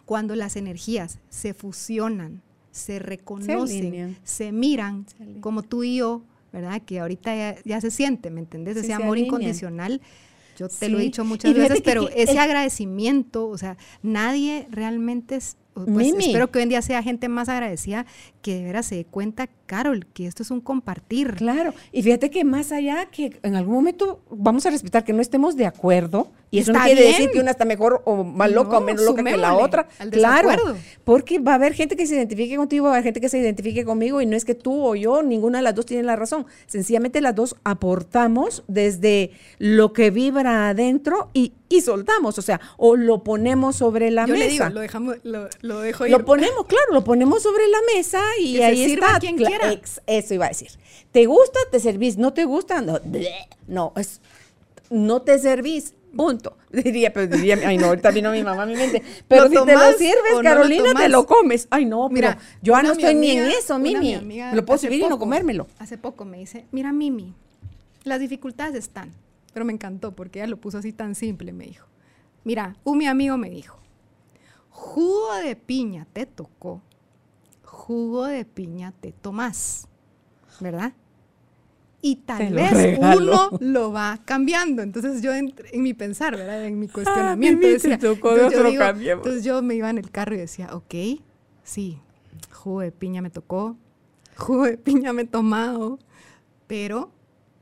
cuando 0.09 0.35
las 0.35 0.55
energías 0.55 1.19
se 1.29 1.53
fusionan, 1.53 2.41
se 2.71 2.97
reconocen, 2.97 4.17
se, 4.23 4.51
miran, 4.51 5.05
como 5.39 5.61
tú 5.61 5.83
y 5.83 5.97
yo, 5.97 6.23
¿verdad? 6.51 6.81
Que 6.81 6.99
ahorita 6.99 7.61
ya, 7.63 7.79
se 7.79 7.91
siente, 7.91 8.31
¿me 8.31 8.39
entendés? 8.39 8.75
Ese 8.77 8.91
amor 8.91 9.19
incondicional. 9.19 10.01
Yo 10.57 10.67
te 10.67 10.89
lo 10.89 10.97
he 10.97 11.03
dicho 11.03 11.23
muchas 11.23 11.53
veces, 11.53 11.81
pero 11.85 12.09
ese 12.09 12.39
agradecimiento, 12.39 13.47
o 13.49 13.59
sea, 13.59 13.77
nadie 14.01 14.67
realmente 14.71 15.37
pues, 15.73 16.13
espero 16.17 16.51
que 16.51 16.59
hoy 16.59 16.63
en 16.63 16.69
día 16.69 16.81
sea 16.81 17.01
gente 17.03 17.29
más 17.29 17.49
agradecida 17.49 18.05
que 18.41 18.55
de 18.55 18.63
veras 18.63 18.85
se 18.85 18.95
dé 18.95 19.05
cuenta, 19.05 19.47
Carol, 19.65 20.05
que 20.07 20.25
esto 20.25 20.43
es 20.43 20.51
un 20.51 20.61
compartir. 20.61 21.35
Claro, 21.35 21.73
y 21.91 22.01
fíjate 22.03 22.29
que 22.29 22.43
más 22.43 22.71
allá 22.71 23.05
que 23.05 23.39
en 23.43 23.55
algún 23.55 23.75
momento 23.75 24.21
vamos 24.29 24.65
a 24.65 24.69
respetar 24.69 25.03
que 25.03 25.13
no 25.13 25.21
estemos 25.21 25.55
de 25.55 25.65
acuerdo, 25.65 26.31
y 26.51 26.59
eso 26.59 26.73
no 26.73 26.79
quiere 26.83 27.03
decir 27.03 27.29
que 27.29 27.39
una 27.39 27.51
está 27.51 27.65
mejor 27.65 28.01
o 28.05 28.23
más 28.23 28.51
loca 28.51 28.77
o 28.77 28.81
menos 28.81 29.03
loca 29.03 29.23
que 29.23 29.37
la 29.37 29.55
otra. 29.55 29.87
Claro, 30.11 30.49
porque 31.03 31.39
va 31.39 31.53
a 31.53 31.55
haber 31.55 31.73
gente 31.73 31.95
que 31.95 32.07
se 32.07 32.15
identifique 32.15 32.55
contigo, 32.55 32.85
va 32.85 32.91
a 32.91 32.93
haber 32.95 33.03
gente 33.03 33.21
que 33.21 33.29
se 33.29 33.37
identifique 33.37 33.85
conmigo 33.85 34.21
y 34.21 34.25
no 34.25 34.35
es 34.35 34.45
que 34.45 34.55
tú 34.55 34.83
o 34.83 34.95
yo, 34.95 35.21
ninguna 35.21 35.59
de 35.59 35.63
las 35.63 35.75
dos 35.75 35.85
tiene 35.85 36.03
la 36.03 36.15
razón. 36.15 36.47
Sencillamente 36.65 37.21
las 37.21 37.35
dos 37.35 37.55
aportamos 37.63 38.63
desde 38.67 39.31
lo 39.59 39.93
que 39.93 40.09
vibra 40.09 40.69
adentro 40.69 41.29
y, 41.33 41.53
y 41.69 41.81
soltamos, 41.81 42.37
o 42.37 42.41
sea, 42.41 42.59
o 42.77 42.95
lo 42.95 43.23
ponemos 43.23 43.75
sobre 43.75 44.11
la 44.11 44.25
mesa. 44.25 44.37
Le 44.37 44.47
digo, 44.49 44.69
lo 44.69 44.79
dejamos, 44.81 45.17
lo, 45.23 45.47
lo 45.61 45.79
dejo 45.79 46.05
ir. 46.05 46.11
Lo 46.11 46.25
ponemos, 46.25 46.65
claro, 46.65 46.93
lo 46.93 47.03
ponemos 47.03 47.43
sobre 47.43 47.67
la 47.67 47.77
mesa 47.95 48.21
y 48.39 48.59
ahí 48.61 48.93
está. 48.93 49.19
quien 49.19 49.37
quiera. 49.37 49.71
eso 50.07 50.33
iba 50.33 50.45
a 50.45 50.49
decir. 50.49 50.71
¿Te 51.11 51.25
gusta? 51.25 51.59
Te 51.71 51.79
servís. 51.79 52.17
¿No 52.17 52.33
te 52.33 52.45
gusta? 52.45 52.81
No, 52.81 52.99
no 53.67 53.93
es, 53.95 54.19
no 54.89 55.21
te 55.21 55.37
servís 55.39 55.93
Punto. 56.15 56.57
Diría, 56.71 57.13
pero 57.13 57.27
diría, 57.27 57.57
ay 57.65 57.77
no, 57.77 57.87
ahorita 57.87 58.11
vino 58.11 58.31
mi 58.31 58.43
mamá 58.43 58.63
a 58.63 58.65
mi 58.65 58.75
mente. 58.75 59.01
Pero 59.27 59.47
si 59.47 59.55
te 59.55 59.73
lo 59.73 59.93
sirves, 59.93 60.39
Carolina, 60.43 60.93
te 60.95 61.09
lo 61.09 61.25
comes. 61.25 61.67
Ay 61.69 61.85
no, 61.85 62.09
mira, 62.09 62.37
yo 62.61 62.79
no 62.81 62.91
estoy 62.91 63.15
ni 63.15 63.31
en 63.31 63.45
eso, 63.45 63.79
Mimi. 63.79 64.19
lo 64.53 64.65
puedo 64.65 64.77
servir 64.77 65.01
y 65.01 65.07
no 65.07 65.19
comérmelo. 65.19 65.67
Hace 65.79 65.97
poco 65.97 66.25
me 66.25 66.37
dice, 66.37 66.65
mira, 66.71 66.91
Mimi, 66.91 67.33
las 68.03 68.19
dificultades 68.19 68.75
están. 68.75 69.11
Pero 69.53 69.65
me 69.65 69.73
encantó 69.73 70.15
porque 70.15 70.39
ella 70.39 70.47
lo 70.47 70.57
puso 70.57 70.77
así 70.77 70.93
tan 70.93 71.15
simple, 71.15 71.53
me 71.53 71.65
dijo. 71.65 71.87
Mira, 72.43 72.75
un 72.83 72.97
mi 72.97 73.07
amigo 73.07 73.37
me 73.37 73.49
dijo, 73.49 73.79
jugo 74.69 75.35
de 75.35 75.55
piña 75.55 76.07
te 76.13 76.25
tocó, 76.25 76.81
jugo 77.63 78.25
de 78.25 78.45
piña 78.45 78.93
te 78.99 79.11
tomás, 79.11 79.87
¿verdad? 80.59 80.93
y 82.01 82.15
tal 82.17 82.53
vez 82.53 82.97
uno 82.99 83.49
lo 83.59 83.91
va 83.91 84.19
cambiando. 84.25 84.81
Entonces 84.81 85.21
yo 85.21 85.33
en, 85.33 85.53
mi 85.73 85.93
pensar, 85.93 86.35
¿verdad? 86.35 86.65
En 86.65 86.79
mi 86.79 86.87
ah, 86.87 86.93
cuestionamiento 86.93 87.67
decía, 87.67 87.95
entonces, 87.95 89.43
yo 89.43 89.61
me 89.61 89.75
iba 89.75 89.89
en 89.89 89.97
el 89.97 90.09
carro 90.11 90.35
y 90.35 90.37
decía, 90.37 90.69
ok, 90.73 91.21
sí, 91.63 91.99
jugo 92.51 92.81
de 92.81 92.91
piña 92.91 93.21
me 93.21 93.29
tocó, 93.29 93.77
jugo 94.35 94.63
de 94.63 94.77
piña 94.77 95.13
me 95.13 95.23
he 95.23 95.27
tomado, 95.27 95.99
pero 96.67 97.11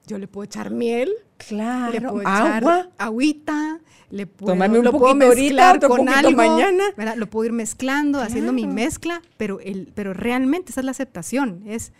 yo 0.06 0.18
le 0.18 0.28
puedo 0.28 0.46
echar 0.46 0.72
miel, 0.72 1.12
claro, 1.38 1.92
le 1.92 2.02
puedo 2.02 2.22
echar 2.22 2.64
agua, 2.64 2.90
agüita, 2.98 3.80
le 4.10 4.28
puedo, 4.28 4.54
un 4.54 4.84
lo 4.84 4.92
puedo 4.92 5.16
mezclar 5.16 5.80
con 5.80 6.08
algo, 6.10 6.32
mañana. 6.32 6.84
¿verdad? 6.96 7.16
Lo 7.16 7.30
puedo 7.30 7.46
ir 7.46 7.54
mezclando, 7.54 8.22
haciendo 8.22 8.54
mi 8.54 8.68
mezcla, 8.68 9.22
pero 9.38 9.60
el, 9.60 9.92
pero 9.94 10.14
realmente 10.14 10.72
esa 10.72 10.82
es 10.82 10.86
la 10.86 10.92
aceptación, 10.92 11.64
es 11.66 11.92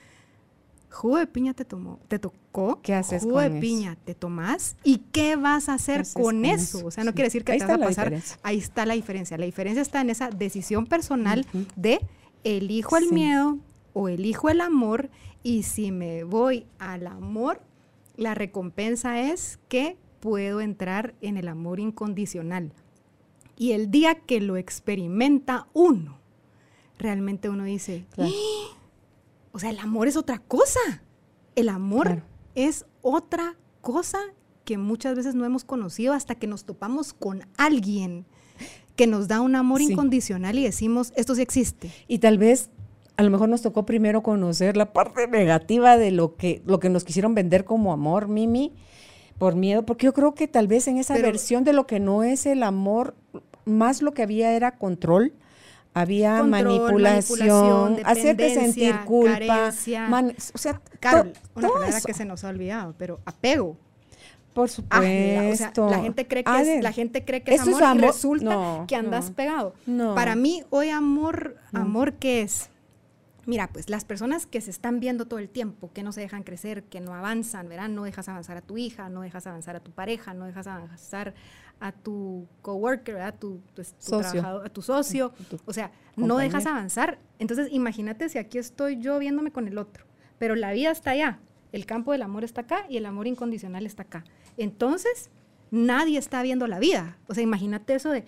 jugo 0.90 1.18
de 1.18 1.28
piña 1.28 1.54
te 1.54 1.64
tomó, 1.64 2.00
te 2.08 2.18
tocó, 2.18 2.82
¿qué 2.82 2.96
haces 2.96 3.24
jugo 3.24 3.40
de 3.40 3.52
piña 3.52 3.98
te 4.04 4.16
tomás 4.16 4.78
y 4.84 5.00
qué 5.12 5.36
vas 5.36 5.70
a 5.70 5.76
hacer 5.76 6.04
con, 6.14 6.44
eso? 6.44 6.86
O 6.86 6.92
sea, 6.92 7.04
no 7.04 7.14
quiere 7.14 7.28
decir 7.28 7.44
que 7.44 7.58
te 7.58 7.66
va 7.66 7.76
a 7.76 7.78
pasar. 7.78 8.14
Ahí 8.42 8.58
está 8.58 8.86
la 8.86 8.96
diferencia. 8.96 9.38
La 9.38 9.46
diferencia 9.46 9.82
está 9.82 10.02
en 10.02 10.10
esa 10.10 10.30
decisión 10.30 10.88
personal 10.88 11.46
de 11.76 12.00
elijo 12.44 12.98
el 12.98 13.12
miedo 13.12 13.60
o 13.94 14.10
elijo 14.10 14.50
el 14.50 14.62
amor 14.62 15.10
y 15.44 15.64
si 15.64 15.92
me 15.92 16.24
voy 16.24 16.66
al 16.80 17.08
amor, 17.08 17.62
la 18.18 18.36
recompensa 18.36 19.22
es 19.22 19.60
que 19.70 19.98
puedo 20.20 20.60
entrar 20.60 21.16
en 21.22 21.38
el 21.38 21.48
amor 21.48 21.80
incondicional. 21.80 22.74
Y 23.56 23.72
el 23.72 23.90
día 23.90 24.16
que 24.16 24.42
lo 24.42 24.58
experimenta 24.58 25.68
uno, 25.74 26.20
realmente 26.98 27.50
uno 27.50 27.64
dice, 27.64 28.06
o 29.52 29.60
sea, 29.60 29.70
el 29.70 29.80
amor 29.80 30.08
es 30.08 30.18
otra 30.18 30.40
cosa. 30.40 30.80
El 31.56 31.70
amor 31.70 32.22
es 32.56 32.86
otra 33.02 33.56
cosa 33.82 34.20
que 34.64 34.78
muchas 34.78 35.16
veces 35.16 35.34
no 35.34 35.46
hemos 35.46 35.64
conocido 35.64 36.14
hasta 36.14 36.36
que 36.36 36.46
nos 36.46 36.66
topamos 36.66 37.14
con 37.14 37.48
alguien 37.58 38.26
que 38.96 39.08
nos 39.08 39.28
da 39.28 39.42
un 39.42 39.56
amor 39.56 39.82
incondicional 39.82 40.58
y 40.58 40.64
decimos, 40.64 41.14
esto 41.16 41.36
sí 41.36 41.42
existe. 41.42 41.92
Y 42.08 42.20
tal 42.20 42.38
vez 42.38 42.70
a 43.18 43.24
lo 43.24 43.32
mejor 43.32 43.50
nos 43.50 43.64
tocó 43.64 43.86
primero 43.86 44.22
conocer 44.22 44.78
la 44.78 44.94
parte 44.94 45.28
negativa 45.28 45.98
de 45.98 46.12
lo 46.12 46.36
que, 46.36 46.62
lo 46.66 46.80
que 46.80 46.90
nos 46.90 47.04
quisieron 47.04 47.34
vender 47.34 47.66
como 47.66 47.92
amor, 47.92 48.28
Mimi, 48.28 48.74
por 49.40 49.56
miedo, 49.56 49.86
porque 49.86 50.06
yo 50.06 50.14
creo 50.14 50.36
que 50.36 50.48
tal 50.48 50.68
vez 50.68 50.88
en 50.88 50.98
esa 50.98 51.16
versión 51.16 51.64
de 51.64 51.74
lo 51.74 51.88
que 51.88 52.00
no 52.00 52.24
es 52.24 52.46
el 52.46 52.62
amor, 52.62 53.16
más 53.66 54.04
lo 54.04 54.14
que 54.14 54.22
había 54.22 54.54
era 54.54 54.78
control, 54.78 55.34
había 55.96 56.44
manipulación, 56.44 57.98
hacerte 58.06 58.54
sentir 58.54 58.96
culpa, 59.06 59.70
o 59.70 60.58
sea, 60.58 60.80
Carol, 61.00 61.34
una 61.56 61.70
palabra 61.70 62.02
que 62.02 62.14
se 62.14 62.24
nos 62.24 62.44
ha 62.44 62.50
olvidado, 62.50 62.94
pero 62.98 63.20
apego. 63.26 63.78
Por 64.54 64.70
supuesto. 64.70 65.88
la 65.88 66.00
gente 66.00 66.28
cree 66.28 66.44
que 66.44 66.62
es, 66.62 66.84
la 66.84 66.92
gente 66.92 67.24
cree 67.24 67.44
que 67.44 67.54
es 67.54 67.62
amor, 67.62 67.96
y 67.96 68.00
resulta 68.00 68.86
que 68.88 68.96
andas 68.96 69.32
pegado. 69.32 69.74
Para 70.14 70.36
mí 70.36 70.64
hoy 70.70 70.90
amor, 70.90 71.58
amor 71.74 72.14
qué 72.14 72.42
es? 72.42 72.70
Mira, 73.48 73.70
pues 73.72 73.90
las 73.90 74.04
personas 74.04 74.46
que 74.46 74.60
se 74.60 74.70
están 74.70 75.00
viendo 75.00 75.26
todo 75.26 75.40
el 75.40 75.48
tiempo, 75.48 75.90
que 75.94 76.04
no 76.04 76.12
se 76.12 76.20
dejan 76.20 76.44
crecer, 76.44 76.84
que 76.84 77.00
no 77.00 77.14
avanzan, 77.14 77.70
verán, 77.70 77.96
no 77.96 78.04
dejas 78.04 78.28
avanzar 78.28 78.58
a 78.58 78.62
tu 78.62 78.78
hija, 78.78 79.08
no 79.08 79.22
dejas 79.22 79.48
avanzar 79.48 79.78
a 79.78 79.80
tu 79.80 79.92
pareja, 79.92 80.34
no 80.34 80.46
dejas 80.46 80.68
avanzar 80.68 81.34
a 81.80 81.94
tu 81.94 82.46
coworker, 82.62 83.22
a 83.22 83.32
tu, 83.32 83.62
tu, 83.74 83.86
socio. 84.00 84.46
a 84.46 84.68
tu 84.68 84.82
socio, 84.82 85.32
o 85.64 85.72
sea, 85.72 85.92
no 86.18 86.38
dejas 86.38 86.66
avanzar. 86.66 87.20
Entonces, 87.40 87.70
imagínate 87.72 88.28
si 88.28 88.38
aquí 88.38 88.58
estoy 88.58 89.00
yo 89.00 89.18
viéndome 89.18 89.54
con 89.54 89.70
el 89.70 89.78
otro, 89.78 90.06
pero 90.38 90.56
la 90.56 90.74
vida 90.74 90.92
está 90.92 91.12
allá, 91.12 91.40
el 91.72 91.86
campo 91.86 92.12
del 92.12 92.24
amor 92.24 92.44
está 92.44 92.62
acá 92.62 92.86
y 92.90 92.98
el 92.98 93.06
amor 93.06 93.28
incondicional 93.28 93.86
está 93.86 94.04
acá. 94.04 94.26
Entonces, 94.58 95.30
nadie 95.72 96.20
está 96.20 96.42
viendo 96.42 96.68
la 96.68 96.80
vida. 96.80 97.18
O 97.28 97.34
sea, 97.34 97.44
imagínate 97.44 97.96
eso 97.96 98.10
de 98.12 98.26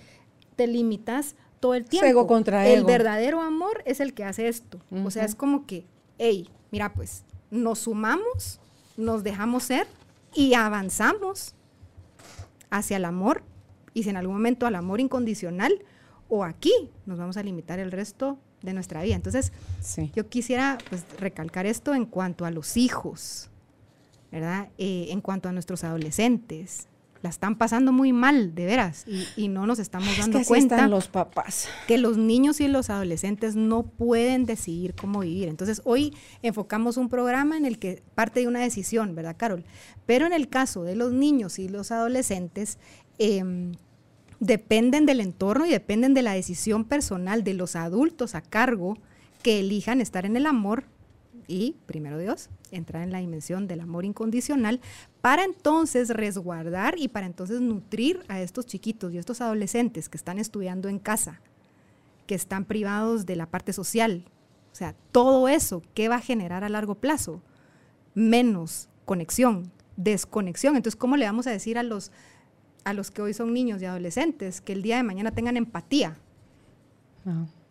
te 0.55 0.65
limitas 0.67 1.35
todo 1.59 1.73
el 1.73 1.85
tiempo. 1.85 2.07
Ego 2.07 2.27
contra 2.27 2.67
ego. 2.67 2.77
El 2.77 2.85
verdadero 2.85 3.41
amor 3.41 3.81
es 3.85 3.99
el 3.99 4.13
que 4.13 4.23
hace 4.23 4.47
esto. 4.47 4.79
O 4.91 5.11
sea, 5.11 5.25
es 5.25 5.35
como 5.35 5.65
que, 5.65 5.85
hey, 6.17 6.49
mira, 6.71 6.93
pues 6.93 7.23
nos 7.51 7.79
sumamos, 7.79 8.59
nos 8.97 9.23
dejamos 9.23 9.63
ser 9.63 9.87
y 10.33 10.53
avanzamos 10.53 11.55
hacia 12.69 12.97
el 12.97 13.05
amor. 13.05 13.43
Y 13.93 14.03
si 14.03 14.09
en 14.09 14.17
algún 14.17 14.35
momento 14.35 14.67
al 14.67 14.75
amor 14.75 14.99
incondicional 14.99 15.83
o 16.29 16.43
aquí 16.43 16.91
nos 17.05 17.17
vamos 17.17 17.37
a 17.37 17.43
limitar 17.43 17.79
el 17.79 17.91
resto 17.91 18.37
de 18.61 18.73
nuestra 18.73 19.01
vida. 19.01 19.15
Entonces, 19.15 19.51
yo 20.13 20.27
quisiera 20.27 20.77
pues, 20.89 21.03
recalcar 21.17 21.65
esto 21.65 21.95
en 21.95 22.05
cuanto 22.05 22.45
a 22.45 22.51
los 22.51 22.77
hijos, 22.77 23.49
¿verdad? 24.31 24.69
Eh, 24.77 25.07
en 25.09 25.21
cuanto 25.21 25.49
a 25.49 25.51
nuestros 25.51 25.83
adolescentes, 25.83 26.88
la 27.21 27.29
están 27.29 27.57
pasando 27.57 27.91
muy 27.91 28.13
mal, 28.13 28.55
de 28.55 28.65
veras, 28.65 29.05
y, 29.35 29.47
no 29.49 29.65
nos 29.65 29.79
estamos 29.79 30.17
dando 30.17 30.41
cuenta 30.45 30.87
los 30.87 31.07
papás. 31.07 31.67
que 31.87 31.97
los 31.97 32.17
niños 32.17 32.61
y 32.61 32.67
los 32.67 32.89
adolescentes 32.89 33.55
no 33.55 33.83
pueden 33.83 34.45
decidir 34.45 34.95
cómo 34.95 35.19
vivir. 35.19 35.49
Entonces, 35.49 35.81
hoy 35.83 36.13
enfocamos 36.41 36.97
un 36.97 37.09
programa 37.09 37.57
en 37.57 37.65
el 37.65 37.79
que 37.79 38.03
parte 38.15 38.39
de 38.41 38.47
una 38.47 38.61
decisión, 38.61 39.15
¿verdad, 39.15 39.35
Carol? 39.37 39.65
Pero 40.05 40.25
en 40.25 40.33
el 40.33 40.47
caso 40.47 40.83
de 40.83 40.95
los 40.95 41.11
niños 41.11 41.59
y 41.59 41.67
los 41.67 41.91
adolescentes, 41.91 42.77
em, 43.17 43.73
dependen 44.39 45.05
del 45.05 45.19
entorno 45.19 45.65
y 45.65 45.71
dependen 45.71 46.13
de 46.13 46.21
la 46.21 46.33
decisión 46.33 46.85
personal 46.85 47.43
de 47.43 47.53
los 47.53 47.75
adultos 47.75 48.35
a 48.35 48.41
cargo 48.41 48.97
que 49.43 49.59
elijan 49.59 50.01
estar 50.01 50.25
en 50.25 50.37
el 50.37 50.45
amor 50.45 50.85
y, 51.47 51.75
primero 51.87 52.19
Dios, 52.19 52.49
entrar 52.71 53.03
en 53.03 53.11
la 53.11 53.19
dimensión 53.19 53.67
del 53.67 53.81
amor 53.81 54.05
incondicional 54.05 54.81
para 55.21 55.43
entonces 55.43 56.09
resguardar 56.09 56.95
y 56.97 57.07
para 57.07 57.25
entonces 57.25 57.61
nutrir 57.61 58.23
a 58.27 58.41
estos 58.41 58.65
chiquitos 58.65 59.13
y 59.13 59.17
estos 59.17 59.41
adolescentes 59.41 60.07
que 60.07 60.17
están 60.17 60.39
estudiando 60.39 60.87
en 60.87 60.99
casa, 60.99 61.41
que 62.25 62.35
están 62.35 62.65
privados 62.65 63.25
de 63.25 63.35
la 63.35 63.45
parte 63.45 63.73
social. 63.73 64.23
O 64.71 64.75
sea, 64.75 64.95
todo 65.11 65.49
eso, 65.49 65.81
¿qué 65.93 66.07
va 66.07 66.15
a 66.15 66.21
generar 66.21 66.63
a 66.63 66.69
largo 66.69 66.95
plazo? 66.95 67.41
Menos 68.13 68.87
conexión, 69.05 69.71
desconexión. 69.97 70.75
Entonces, 70.75 70.95
¿cómo 70.95 71.17
le 71.17 71.25
vamos 71.25 71.47
a 71.47 71.51
decir 71.51 71.77
a 71.77 71.83
los, 71.83 72.11
a 72.85 72.93
los 72.93 73.11
que 73.11 73.21
hoy 73.21 73.33
son 73.33 73.53
niños 73.53 73.81
y 73.81 73.85
adolescentes 73.85 74.61
que 74.61 74.73
el 74.73 74.81
día 74.81 74.97
de 74.97 75.03
mañana 75.03 75.31
tengan 75.31 75.57
empatía? 75.57 76.17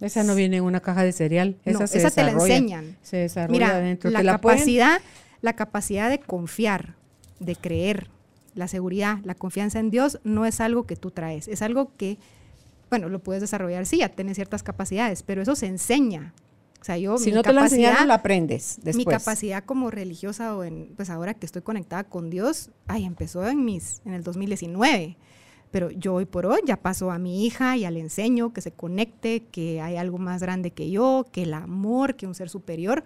esa 0.01 0.23
no 0.23 0.35
viene 0.35 0.59
en 0.59 0.65
una 0.65 0.81
caja 0.81 1.03
de 1.03 1.13
cereal. 1.13 1.57
Esa, 1.65 1.85
esa 1.85 2.11
te 2.11 2.23
la 2.23 2.33
enseñan. 2.33 2.97
Se 3.03 3.17
desarrolla 3.17 3.79
dentro. 3.79 4.11
La, 4.11 4.23
capacidad, 4.23 5.01
la 5.41 5.55
capacidad 5.55 6.11
de 6.11 6.21
confiar, 6.21 6.95
de 7.41 7.57
creer, 7.57 8.09
la 8.55 8.69
seguridad, 8.69 9.19
la 9.25 9.35
confianza 9.35 9.79
en 9.79 9.91
Dios 9.91 10.19
no 10.25 10.47
es 10.47 10.61
algo 10.61 10.85
que 10.85 10.97
tú 10.97 11.11
traes, 11.11 11.49
es 11.49 11.63
algo 11.63 11.93
que, 11.97 12.19
bueno, 12.91 13.09
lo 13.09 13.21
puedes 13.21 13.41
desarrollar, 13.41 13.87
sí, 13.87 13.99
ya 13.99 14.09
tienes 14.09 14.37
ciertas 14.37 14.63
capacidades, 14.63 15.23
pero 15.23 15.43
eso 15.43 15.55
se 15.55 15.67
enseña. 15.67 16.35
O 16.81 16.85
sea, 16.85 16.97
yo, 16.97 17.19
si 17.19 17.33
no 17.33 17.43
te 17.43 17.53
lo 17.53 17.61
enseñaron, 17.63 18.07
lo 18.07 18.15
aprendes 18.15 18.77
después. 18.83 18.97
Mi 18.97 19.05
capacidad 19.05 19.65
como 19.65 19.91
religiosa 19.91 20.57
o 20.57 20.63
en, 20.63 20.93
pues 20.97 21.11
ahora 21.11 21.35
que 21.35 21.45
estoy 21.45 21.63
conectada 21.63 22.05
con 22.05 22.31
Dios, 22.31 22.71
ay, 22.87 23.05
empezó 23.05 23.47
en 23.49 23.65
mis, 23.65 24.01
en 24.05 24.15
el 24.15 24.23
2019 24.23 25.17
pero 25.71 25.91
yo 25.91 26.15
hoy 26.15 26.25
por 26.25 26.47
hoy 26.47 26.61
ya 26.65 26.77
paso 26.77 27.11
a 27.11 27.19
mi 27.19 27.45
hija, 27.45 27.77
y 27.77 27.89
le 27.89 28.01
enseño 28.01 28.53
que 28.53 28.61
se 28.61 28.73
conecte, 28.73 29.45
que 29.45 29.81
hay 29.81 29.97
algo 29.97 30.19
más 30.19 30.43
grande 30.43 30.71
que 30.71 30.91
yo, 30.91 31.27
que 31.31 31.43
el 31.43 31.55
amor, 31.55 32.17
que 32.17 32.27
un 32.27 32.35
ser 32.35 32.49
superior. 32.49 33.05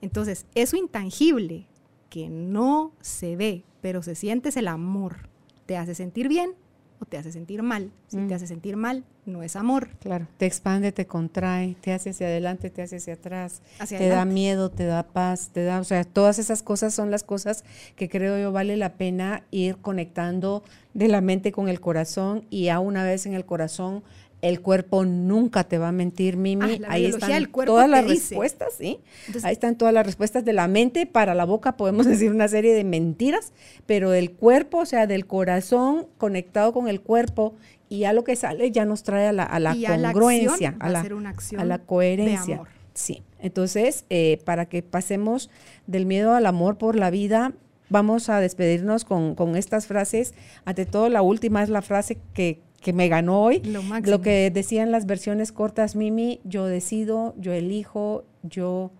Entonces, 0.00 0.46
eso 0.54 0.76
intangible 0.76 1.66
que 2.08 2.28
no 2.28 2.92
se 3.00 3.36
ve, 3.36 3.64
pero 3.80 4.02
se 4.02 4.14
siente 4.14 4.48
es 4.50 4.56
el 4.56 4.68
amor. 4.68 5.28
Te 5.66 5.76
hace 5.76 5.94
sentir 5.94 6.28
bien 6.28 6.52
o 7.00 7.04
te 7.04 7.18
hace 7.18 7.32
sentir 7.32 7.62
mal. 7.62 7.90
Si 8.08 8.16
te 8.16 8.22
mm. 8.22 8.32
hace 8.32 8.46
sentir 8.46 8.76
mal, 8.76 9.04
no 9.26 9.42
es 9.42 9.56
amor. 9.56 9.88
Claro, 10.00 10.26
te 10.38 10.46
expande, 10.46 10.92
te 10.92 11.06
contrae, 11.06 11.76
te 11.80 11.92
hace 11.92 12.10
hacia 12.10 12.28
adelante, 12.28 12.70
te 12.70 12.82
hace 12.82 12.96
hacia 12.96 13.14
atrás, 13.14 13.60
te 13.88 14.08
da 14.08 14.24
miedo, 14.24 14.70
te 14.70 14.84
da 14.84 15.02
paz, 15.02 15.50
te 15.52 15.64
da, 15.64 15.80
o 15.80 15.84
sea, 15.84 16.04
todas 16.04 16.38
esas 16.38 16.62
cosas 16.62 16.94
son 16.94 17.10
las 17.10 17.24
cosas 17.24 17.64
que 17.96 18.08
creo 18.08 18.38
yo 18.38 18.52
vale 18.52 18.76
la 18.76 18.94
pena 18.94 19.42
ir 19.50 19.76
conectando 19.78 20.62
de 20.94 21.08
la 21.08 21.20
mente 21.20 21.52
con 21.52 21.68
el 21.68 21.80
corazón 21.80 22.46
y 22.50 22.68
a 22.68 22.80
una 22.80 23.04
vez 23.04 23.26
en 23.26 23.34
el 23.34 23.44
corazón 23.44 24.02
el 24.42 24.60
cuerpo 24.60 25.04
nunca 25.04 25.64
te 25.64 25.78
va 25.78 25.88
a 25.88 25.92
mentir, 25.92 26.36
Mimi. 26.36 26.80
Ah, 26.84 26.88
Ahí 26.90 27.06
están 27.06 27.50
todas 27.50 27.88
las 27.88 28.06
respuestas, 28.06 28.74
¿sí? 28.78 28.98
Ahí 29.42 29.52
están 29.52 29.76
todas 29.78 29.94
las 29.94 30.04
respuestas 30.04 30.44
de 30.44 30.52
la 30.52 30.68
mente. 30.68 31.06
Para 31.06 31.34
la 31.34 31.44
boca 31.44 31.76
podemos 31.76 32.06
decir 32.06 32.30
una 32.30 32.48
serie 32.48 32.74
de 32.74 32.84
mentiras, 32.84 33.52
pero 33.86 34.10
del 34.10 34.32
cuerpo, 34.32 34.78
o 34.78 34.86
sea, 34.86 35.06
del 35.06 35.26
corazón 35.26 36.06
conectado 36.18 36.72
con 36.72 36.88
el 36.88 37.00
cuerpo 37.00 37.54
y 37.88 38.04
a 38.04 38.12
lo 38.12 38.24
que 38.24 38.36
sale 38.36 38.70
ya 38.70 38.84
nos 38.84 39.02
trae 39.04 39.28
a 39.28 39.32
la, 39.32 39.44
a 39.44 39.58
la 39.58 39.72
congruencia, 39.72 40.76
a, 40.80 40.90
la, 40.90 41.00
a, 41.00 41.64
la, 41.64 41.78
coherencia. 41.78 42.62
Sí. 42.94 43.22
Entonces, 43.40 44.04
eh, 44.10 44.40
para 44.44 44.66
que 44.66 44.82
pasemos 44.82 45.50
del 45.86 46.06
miedo 46.06 46.34
al 46.34 46.46
amor 46.46 46.78
por 46.78 46.96
la 46.96 47.10
vida, 47.10 47.52
vamos 47.88 48.28
a 48.28 48.40
despedirnos 48.40 49.04
con, 49.04 49.34
con 49.34 49.56
estas 49.56 49.86
frases. 49.86 50.34
Ante 50.64 50.86
todo, 50.86 51.08
la 51.08 51.22
última 51.22 51.62
es 51.62 51.68
la 51.68 51.82
frase 51.82 52.18
que 52.34 52.60
que 52.86 52.92
me 52.92 53.08
ganó 53.08 53.42
hoy. 53.42 53.62
Lo, 54.04 54.20
que 54.20 54.48
decían 54.52 54.92
las 54.92 55.06
versiones 55.06 55.50
cortas, 55.50 55.96
Mimi, 55.96 56.38
yo 56.44 56.66
decido, 56.66 57.34
yo 57.36 57.52
elijo, 57.52 58.22
yo 58.44 58.92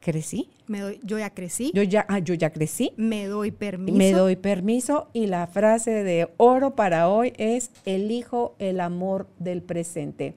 crecí. 0.00 0.48
Me 0.66 0.80
doy, 0.80 0.98
yo 1.04 1.18
ya 1.18 1.28
crecí. 1.28 1.72
Yo 1.74 1.82
ya, 1.82 2.06
ah, 2.08 2.20
yo 2.20 2.32
ya 2.32 2.48
crecí. 2.48 2.94
Me 2.96 3.26
doy 3.26 3.50
permiso. 3.50 3.98
Me 3.98 4.12
doy 4.12 4.36
permiso. 4.36 5.10
Y 5.12 5.26
la 5.26 5.46
frase 5.46 5.90
de 5.90 6.30
oro 6.38 6.74
para 6.74 7.10
hoy 7.10 7.34
es, 7.36 7.70
elijo 7.84 8.54
el 8.58 8.80
amor 8.80 9.28
del 9.38 9.60
presente. 9.60 10.34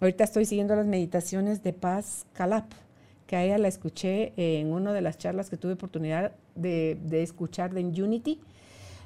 Ahorita 0.00 0.24
estoy 0.24 0.44
siguiendo 0.44 0.74
las 0.74 0.86
meditaciones 0.86 1.62
de 1.62 1.72
Paz 1.72 2.26
Calap, 2.32 2.68
que 3.28 3.36
a 3.36 3.44
ella 3.44 3.58
la 3.58 3.68
escuché 3.68 4.32
en 4.36 4.72
una 4.72 4.92
de 4.92 5.02
las 5.02 5.18
charlas 5.18 5.50
que 5.50 5.56
tuve 5.56 5.74
oportunidad 5.74 6.32
de, 6.56 6.98
de 7.00 7.22
escuchar 7.22 7.72
de 7.74 7.84
Unity 7.84 8.40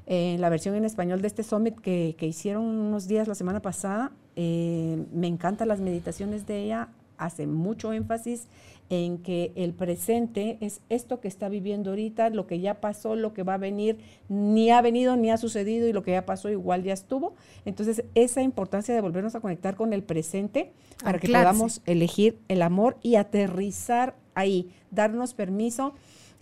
en 0.06 0.40
la 0.40 0.48
versión 0.48 0.74
en 0.74 0.84
español 0.84 1.22
de 1.22 1.28
este 1.28 1.42
summit 1.42 1.78
que, 1.78 2.16
hicieron 2.20 2.64
unos 2.64 3.06
días 3.08 3.28
la 3.28 3.34
semana 3.34 3.60
pasada. 3.60 4.12
Eh, 4.36 5.04
me 5.12 5.26
encantan 5.26 5.68
las 5.68 5.80
meditaciones 5.80 6.46
de 6.46 6.64
ella, 6.64 6.88
hace 7.18 7.46
mucho 7.46 7.92
énfasis 7.92 8.46
en 8.90 9.18
que 9.18 9.52
el 9.54 9.72
presente 9.72 10.58
es 10.60 10.82
esto 10.90 11.20
que 11.20 11.28
está 11.28 11.48
viviendo 11.48 11.90
ahorita, 11.90 12.28
lo 12.28 12.46
que 12.46 12.60
ya 12.60 12.80
pasó, 12.80 13.16
lo 13.16 13.32
que 13.32 13.42
va 13.42 13.54
a 13.54 13.58
venir, 13.58 13.98
ni 14.28 14.70
ha 14.70 14.82
venido 14.82 15.16
ni 15.16 15.30
ha 15.30 15.38
sucedido 15.38 15.88
y 15.88 15.94
lo 15.94 16.02
que 16.02 16.10
ya 16.10 16.26
pasó 16.26 16.50
igual 16.50 16.82
ya 16.82 16.92
estuvo. 16.92 17.34
Entonces, 17.64 18.04
esa 18.14 18.42
importancia 18.42 18.94
de 18.94 19.00
volvernos 19.00 19.34
a 19.34 19.40
conectar 19.40 19.76
con 19.76 19.94
el 19.94 20.02
presente 20.02 20.72
para 21.02 21.18
que 21.18 21.28
podamos 21.28 21.80
elegir 21.86 22.38
el 22.48 22.60
amor 22.60 22.98
y 23.00 23.14
aterrizar 23.16 24.14
ahí, 24.34 24.70
darnos 24.90 25.32
permiso 25.32 25.94